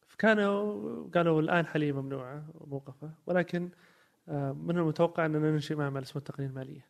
فكانوا 0.06 1.09
قالوا 1.14 1.40
الآن 1.40 1.66
حاليا 1.66 1.93
ممنوعة 1.93 2.44
وموقفة 2.55 3.10
ولكن 3.26 3.68
آه، 4.28 4.52
من 4.52 4.78
المتوقع 4.78 5.26
أننا 5.26 5.51
ننشئ 5.51 5.74
معمل 5.74 6.02
اسمه 6.02 6.18
التقنية 6.18 6.47
المالية. 6.47 6.86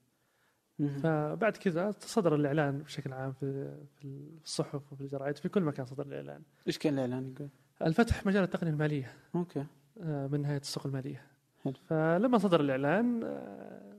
فبعد 1.03 1.57
كذا 1.57 1.91
صدر 1.91 2.35
الإعلان 2.35 2.79
بشكل 2.79 3.13
عام 3.13 3.33
في 3.33 3.77
في 4.01 4.29
الصحف 4.45 4.93
وفي 4.93 5.01
الجرائد 5.01 5.37
في 5.37 5.49
كل 5.49 5.63
مكان 5.63 5.87
صدر 5.87 6.07
الإعلان. 6.07 6.43
إيش 6.67 6.79
كان 6.79 6.95
الإعلان 6.95 7.33
يقول؟ 7.33 7.49
الفتح 7.83 8.27
مجال 8.27 8.43
التقنية 8.43 8.71
المالية. 8.71 9.13
أوكي. 9.35 9.67
آه، 10.01 10.27
من 10.27 10.45
هيئه 10.45 10.61
السوق 10.61 10.87
المالية. 10.87 11.27
حلو. 11.65 11.75
فلما 11.89 12.39
صدر 12.39 12.61
الإعلان 12.61 13.23
آه، 13.25 13.93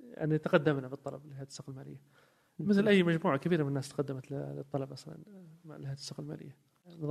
يعني 0.00 0.38
تقدمنا 0.38 0.88
بالطلب 0.88 1.26
لهيئه 1.26 1.42
السوق 1.42 1.70
المالية. 1.70 2.00
مثل 2.58 2.88
أي 2.88 3.02
مجموعة 3.02 3.38
كبيرة 3.38 3.62
من 3.62 3.68
الناس 3.68 3.88
تقدمت 3.88 4.30
للطلب 4.30 4.92
أصلا 4.92 5.18
مع 5.64 5.76
لهيئه 5.76 5.92
السوق 5.92 6.20
المالية. 6.20 6.56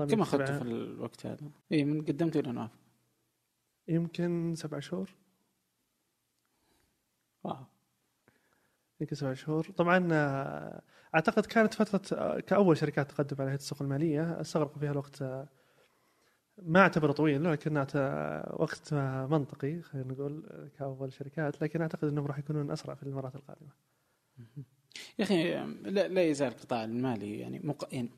كم 0.10 0.22
اخذته 0.22 0.58
في 0.58 0.64
الوقت 0.64 1.26
هذا؟ 1.26 1.52
اي 1.72 1.84
من 1.84 2.02
قدمت 2.02 2.38
إلى 2.38 2.52
نوافذ 2.52 2.78
يمكن 3.88 4.56
سبع 4.56 4.80
شهور. 4.80 5.16
واو. 7.44 7.66
يمكن 9.02 9.16
سبع 9.16 9.34
شهور. 9.34 9.64
طبعا 9.64 10.10
آه، 10.12 10.82
أعتقد 11.16 11.46
كانت 11.46 11.74
فترة 11.74 12.18
آه، 12.20 12.40
كأول 12.40 12.78
شركات 12.78 13.12
تقدم 13.12 13.42
على 13.42 13.50
هيئه 13.50 13.58
السوق 13.58 13.82
المالية. 13.82 14.42
استغرق 14.42 14.78
فيها 14.80 14.92
الوقت 14.92 15.22
آه، 15.22 15.48
ما 16.58 16.80
أعتبره 16.80 17.12
طويل 17.12 17.44
لكن 17.44 17.78
وقت 18.54 18.94
منطقي 19.30 19.82
خلينا 19.82 20.14
نقول 20.14 20.70
كأول 20.78 21.14
شركات. 21.14 21.62
لكن 21.62 21.82
أعتقد 21.82 22.08
إنهم 22.08 22.28
راح 22.28 22.40
يكونون 22.40 22.72
أسرع 22.72 22.94
في 22.94 23.04
المرات 23.04 23.36
القادمة. 23.36 23.72
يا 25.20 25.24
أخي 25.24 25.54
لا, 25.84 26.08
لا 26.08 26.24
يزال 26.24 26.48
القطاع 26.48 26.84
المالي 26.84 27.40
يعني, 27.40 27.60
مق... 27.64 27.94
يعني 27.94 28.10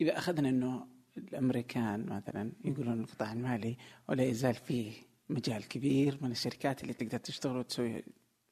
إذا 0.00 0.18
أخذنا 0.18 0.48
إنه 0.48 0.86
الأمريكان 1.18 2.06
مثلا 2.06 2.52
يقولون 2.64 3.00
القطاع 3.00 3.32
المالي 3.32 3.76
ولا 4.08 4.24
يزال 4.24 4.54
فيه 4.54 4.92
مجال 5.28 5.68
كبير 5.68 6.18
من 6.20 6.30
الشركات 6.30 6.82
اللي 6.82 6.92
تقدر 6.94 7.18
تشتغل 7.18 7.56
وتسوي 7.56 8.04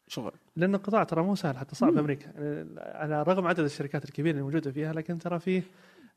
شغل. 0.09 0.33
لأن 0.57 0.75
القطاع 0.75 1.05
ترى 1.05 1.23
مو 1.23 1.35
سهل 1.35 1.57
حتى 1.59 1.75
صعب 1.75 1.89
في 1.89 1.95
مم. 1.95 1.99
أمريكا. 2.01 2.27
يعني 2.37 2.81
على 2.81 3.23
رغم 3.23 3.47
عدد 3.47 3.61
الشركات 3.65 4.05
الكبيرة 4.05 4.33
اللي 4.33 4.43
موجودة 4.43 4.73
فيها 4.73 4.93
لكن 4.93 5.19
ترى 5.19 5.39
فيه 5.41 5.63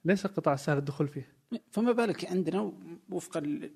ليس 0.06 0.26
القطاع 0.26 0.56
سهل 0.56 0.78
الدخول 0.78 1.08
فيه. 1.08 1.28
فما 1.72 1.92
بالك 1.92 2.26
عندنا 2.32 2.74
وفقا 3.10 3.40
ل- 3.40 3.72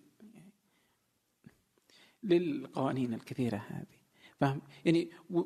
للقوانين 2.23 3.13
الكثيرة 3.13 3.57
هذه؟ 3.69 3.97
فاهم؟ 4.39 4.61
يعني 4.85 5.09
و- 5.29 5.41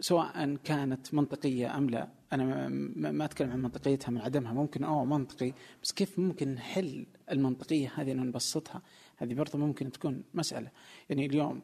سواء 0.00 0.54
كانت 0.56 1.14
منطقية 1.14 1.76
أم 1.78 1.90
لا. 1.90 2.08
أنا 2.32 2.68
ما- 2.68 3.24
أتكلم 3.24 3.50
عن 3.50 3.62
منطقيتها 3.62 4.10
من 4.10 4.20
عدمها. 4.20 4.52
ممكن 4.52 4.84
أوه 4.84 5.04
منطقي. 5.04 5.52
بس 5.82 5.92
كيف 5.92 6.18
ممكن 6.18 6.48
نحل 6.54 7.06
المنطقية 7.30 7.92
هذه 7.94 8.12
أنه 8.12 8.22
نبسطها؟ 8.22 8.82
هذه 9.16 9.34
برضه 9.34 9.58
ممكن 9.58 9.92
تكون 9.92 10.24
مسألة. 10.34 10.70
يعني 11.10 11.26
اليوم 11.26 11.62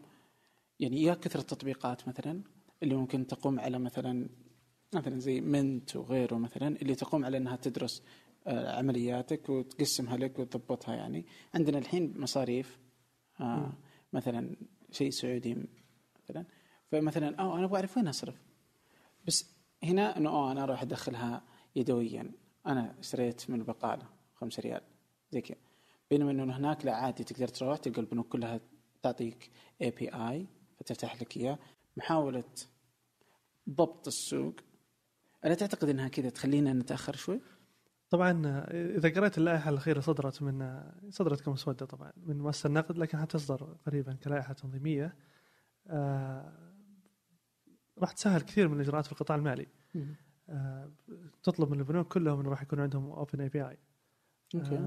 يعني 0.80 1.02
يا 1.02 1.14
كثرة 1.14 1.40
التطبيقات 1.40 2.08
مثلا 2.08 2.42
اللي 2.82 2.94
ممكن 2.94 3.26
تقوم 3.26 3.60
على 3.60 3.78
مثلا 3.78 4.28
مثلا 4.94 5.18
زي 5.18 5.40
منت 5.40 5.96
وغيره 5.96 6.34
مثلا 6.36 6.76
اللي 6.82 6.94
تقوم 6.94 7.24
على 7.24 7.36
إنها 7.36 7.56
تدرس 7.56 8.02
آه، 8.46 8.78
عملياتك 8.78 9.48
وتقسمها 9.48 10.16
لك 10.16 10.38
وتضبطها 10.38 10.94
يعني. 10.94 11.26
عندنا 11.54 11.78
الحين 11.78 12.14
مصاريف 12.20 12.78
آه. 13.40 13.72
مثلا 14.12 14.56
شيء 14.90 15.10
سعودي 15.10 15.56
مثلا. 16.24 16.44
فمثلا 16.92 17.38
آه 17.38 17.56
أنا 17.56 17.64
أبغى 17.64 17.76
أعرف 17.76 17.96
وين 17.96 18.08
أصرف؟ 18.08 18.34
بس 19.26 19.50
هنا 19.84 20.16
إنه 20.16 20.30
آه 20.30 20.52
أنا 20.52 20.62
أروح 20.62 20.82
أدخلها 20.82 21.42
يدويا. 21.76 22.32
أنا 22.66 22.94
اشتريت 22.98 23.50
من 23.50 23.60
البقالة 23.60 24.06
خمسة 24.34 24.60
ريال 24.60 24.82
زي 25.30 25.40
كذا. 25.40 25.58
بينما 26.10 26.30
إنه 26.30 26.56
هناك 26.56 26.84
لا 26.84 26.94
عادي 26.94 27.24
تقدر 27.24 27.48
تروح 27.48 27.78
تلقى 27.78 28.00
البنوك 28.00 28.28
كلها 28.28 28.60
تعطيك 29.02 29.50
اي 29.82 29.90
بي 29.90 30.08
اي 30.08 30.46
فتفتح 30.78 31.22
لك 31.22 31.36
إياه. 31.36 31.58
محاولة 31.96 32.44
ضبط 33.70 34.06
السوق. 34.06 34.54
ألا 35.44 35.54
تعتقد 35.54 35.88
إنها 35.88 36.08
كذا 36.08 36.30
تخلينا 36.30 36.72
نتأخر 36.72 37.16
شوي؟ 37.16 37.40
طبعا 38.10 38.64
إذا 38.70 39.08
قرأت 39.08 39.38
اللائحة 39.38 39.70
الأخيرة 39.70 40.00
صدرت 40.00 40.42
من 40.42 40.82
صدرت 41.10 41.40
كمسودة 41.40 41.86
طبعا 41.86 42.12
من 42.16 42.38
مؤسسة 42.38 42.66
النقد 42.66 42.98
لكن 42.98 43.18
حتصدر 43.18 43.76
قريبا 43.86 44.12
كلائحة 44.12 44.52
تنظيمية. 44.52 45.16
آه، 45.86 46.69
راح 48.00 48.12
تسهل 48.12 48.40
كثير 48.40 48.68
من 48.68 48.74
الاجراءات 48.74 49.06
في 49.06 49.12
القطاع 49.12 49.36
المالي. 49.36 49.66
آه، 50.48 50.90
تطلب 51.42 51.70
من 51.70 51.78
البنوك 51.78 52.12
كلهم 52.12 52.40
إنه 52.40 52.50
راح 52.50 52.62
يكون 52.62 52.80
عندهم 52.80 53.10
open 53.10 53.40
API 53.40 53.78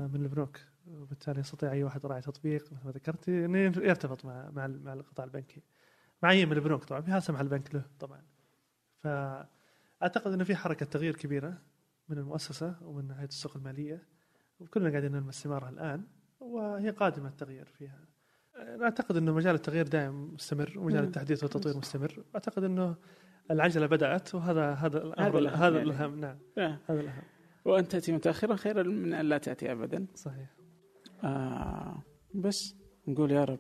من 0.08 0.16
البنوك. 0.16 0.60
وبالتالي 0.88 1.40
يستطيع 1.40 1.72
أي 1.72 1.84
واحد 1.84 2.06
راعي 2.06 2.22
تطبيق 2.22 2.74
مثل 2.74 2.86
ما 2.86 2.92
ذكرت 2.92 3.30
انه 3.30 3.60
يرتبط 3.60 4.26
مع 4.26 4.50
مع 4.52 4.68
مع 4.68 4.94
القطاع 4.94 5.26
البنكي. 5.26 5.62
مع 6.24 6.32
اي 6.32 6.46
من 6.46 6.54
البنوك 6.54 6.84
طبعا 6.84 7.00
بهذا 7.00 7.20
سمح 7.20 7.40
البنك 7.40 7.76
له 7.76 7.86
طبعا. 8.00 8.22
فأعتقد 8.98 10.32
إنه 10.32 10.44
في 10.44 10.56
حركة 10.56 10.86
تغيير 10.86 11.16
كبيرة 11.16 11.62
من 12.10 12.18
المؤسسة 12.18 12.76
ومن 12.82 13.12
هيئه 13.12 13.28
السوق 13.28 13.58
المالية 13.58 14.08
وكلنا 14.60 14.90
قاعدين 14.90 15.12
نلمس 15.12 15.44
ثمارها 15.44 15.70
الآن 15.70 16.04
وهي 16.40 16.90
قادمة 16.90 17.28
التغيير 17.28 17.66
فيها. 17.66 18.13
أعتقد 18.58 19.18
إنه 19.18 19.34
مجال 19.34 19.56
التغيير 19.56 19.88
دائم 19.88 20.34
مستمر 20.34 20.74
ومجال. 20.78 21.04
التحديث 21.04 21.44
والتطوير 21.44 21.78
مستمر. 21.78 22.24
واعتقد 22.34 22.64
إنه 22.64 22.96
العجلة 23.52 23.86
بدأت 23.86 24.36
وهذا 24.36 24.74
هذا 24.74 25.04
الامر 25.04 25.40
الأهم 25.40 25.64
هذا 25.64 25.78
يعني. 25.78 25.90
الأهم 25.90 26.20
نعم. 26.20 26.38
آه. 26.58 26.80
هذا 26.90 27.00
الأهم. 27.00 27.24
وأن 27.66 27.88
تأتي 27.88 28.12
متاخرا 28.12 28.56
خير 28.56 28.84
من 28.84 29.14
أن 29.14 29.26
لا 29.26 29.38
تأتي 29.38 29.72
ابدا. 29.72 30.08
صحيح. 30.16 30.50
آه 31.24 32.04
بس 32.36 32.76
نقول 33.08 33.32
يا 33.32 33.44
رب 33.44 33.60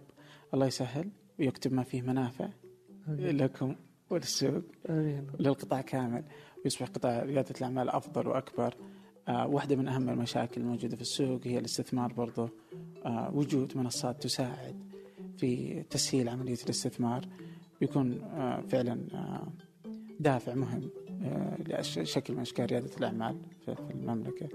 الله 0.54 0.66
يسهل 0.66 1.12
ويكتب 1.40 1.74
ما 1.74 1.84
فيه 1.84 2.02
منافع 2.02 2.50
آمين. 3.08 3.38
لكم 3.38 3.76
وللسوق. 4.10 4.64
آمين. 4.90 5.28
وللقطاع 5.40 5.82
كامل. 5.82 6.24
ويصبح 6.64 6.88
قطاع 6.88 7.24
ريادة 7.24 7.56
الأعمال 7.58 7.90
أفضل 7.90 8.28
وأكبر. 8.28 8.74
آه 8.74 8.93
واحدة 9.28 9.76
من 9.76 9.88
أهم 9.88 10.10
المشاكل 10.10 10.62
الموجودة 10.62 10.96
في 10.96 11.02
السوق 11.02 11.42
هي 11.44 11.60
الاستثمار 11.60 12.14
برضو. 12.14 12.50
آه 13.06 13.32
وجود 13.36 13.78
منصات 13.78 14.24
تساعد 14.24 14.76
في 15.38 15.84
تسهيل 15.90 16.30
عملية 16.30 16.58
الاستثمار. 16.64 17.26
بيكون 17.82 18.22
آه 18.22 18.62
فعلا 18.62 19.00
آه 19.14 19.48
دافع 20.20 20.54
مهم 20.54 20.90
آه 21.24 21.58
لشكل 22.02 22.34
من 22.34 22.40
أشكال 22.40 22.66
ريادة 22.72 22.98
الأعمال 22.98 23.38
في 23.66 23.76
المملكة. 23.92 24.50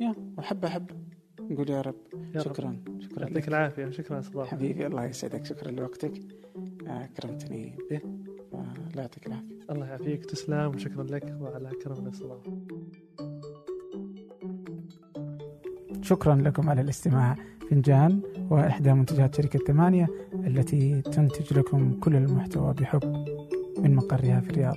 يا 0.00 0.14
وحبة 0.38 0.68
حبة 0.68 0.94
نقول 1.40 1.70
يا 1.70 1.80
رب. 1.80 1.94
يا 2.34 2.42
رب. 2.42 2.54
شكرا 2.54 2.76
شكرا 3.00 3.20
يعطيك 3.20 3.36
لك. 3.36 3.48
العافية. 3.48 3.90
شكرا 3.90 4.20
صدام 4.20 4.44
حبيبي 4.44 4.86
الله 4.86 5.04
يسعدك. 5.04 5.44
شكرا 5.44 5.70
لوقتك. 5.70 6.12
آه 6.86 7.06
كرمتني. 7.06 7.78
به 7.90 8.00
فلا 8.92 9.02
يعطيك 9.02 9.26
العافية. 9.26 9.54
الله 9.70 9.86
يعافيك 9.86 10.26
تسلم 10.26 10.74
وشكرا 10.74 11.02
لك 11.04 11.36
وعلى 11.40 11.70
كرم 11.84 12.06
الاستضافه 12.06 12.58
شكرا 16.02 16.34
لكم 16.34 16.70
على 16.70 16.80
الاستماع. 16.80 17.36
فنجان 17.70 18.20
وإحدى 18.50 18.92
منتجات 18.92 19.34
شركة 19.34 19.58
ثمانية 19.58 20.06
التي 20.34 21.02
تنتج 21.02 21.58
لكم 21.58 22.00
كل 22.00 22.16
المحتوى 22.16 22.74
بحب 22.74 23.24
من 23.78 23.94
مقرها 23.94 24.40
في 24.40 24.50
الرياض. 24.50 24.76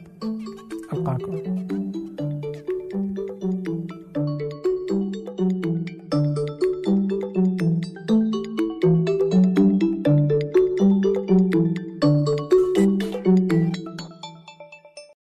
ألقاكم. 0.94 1.62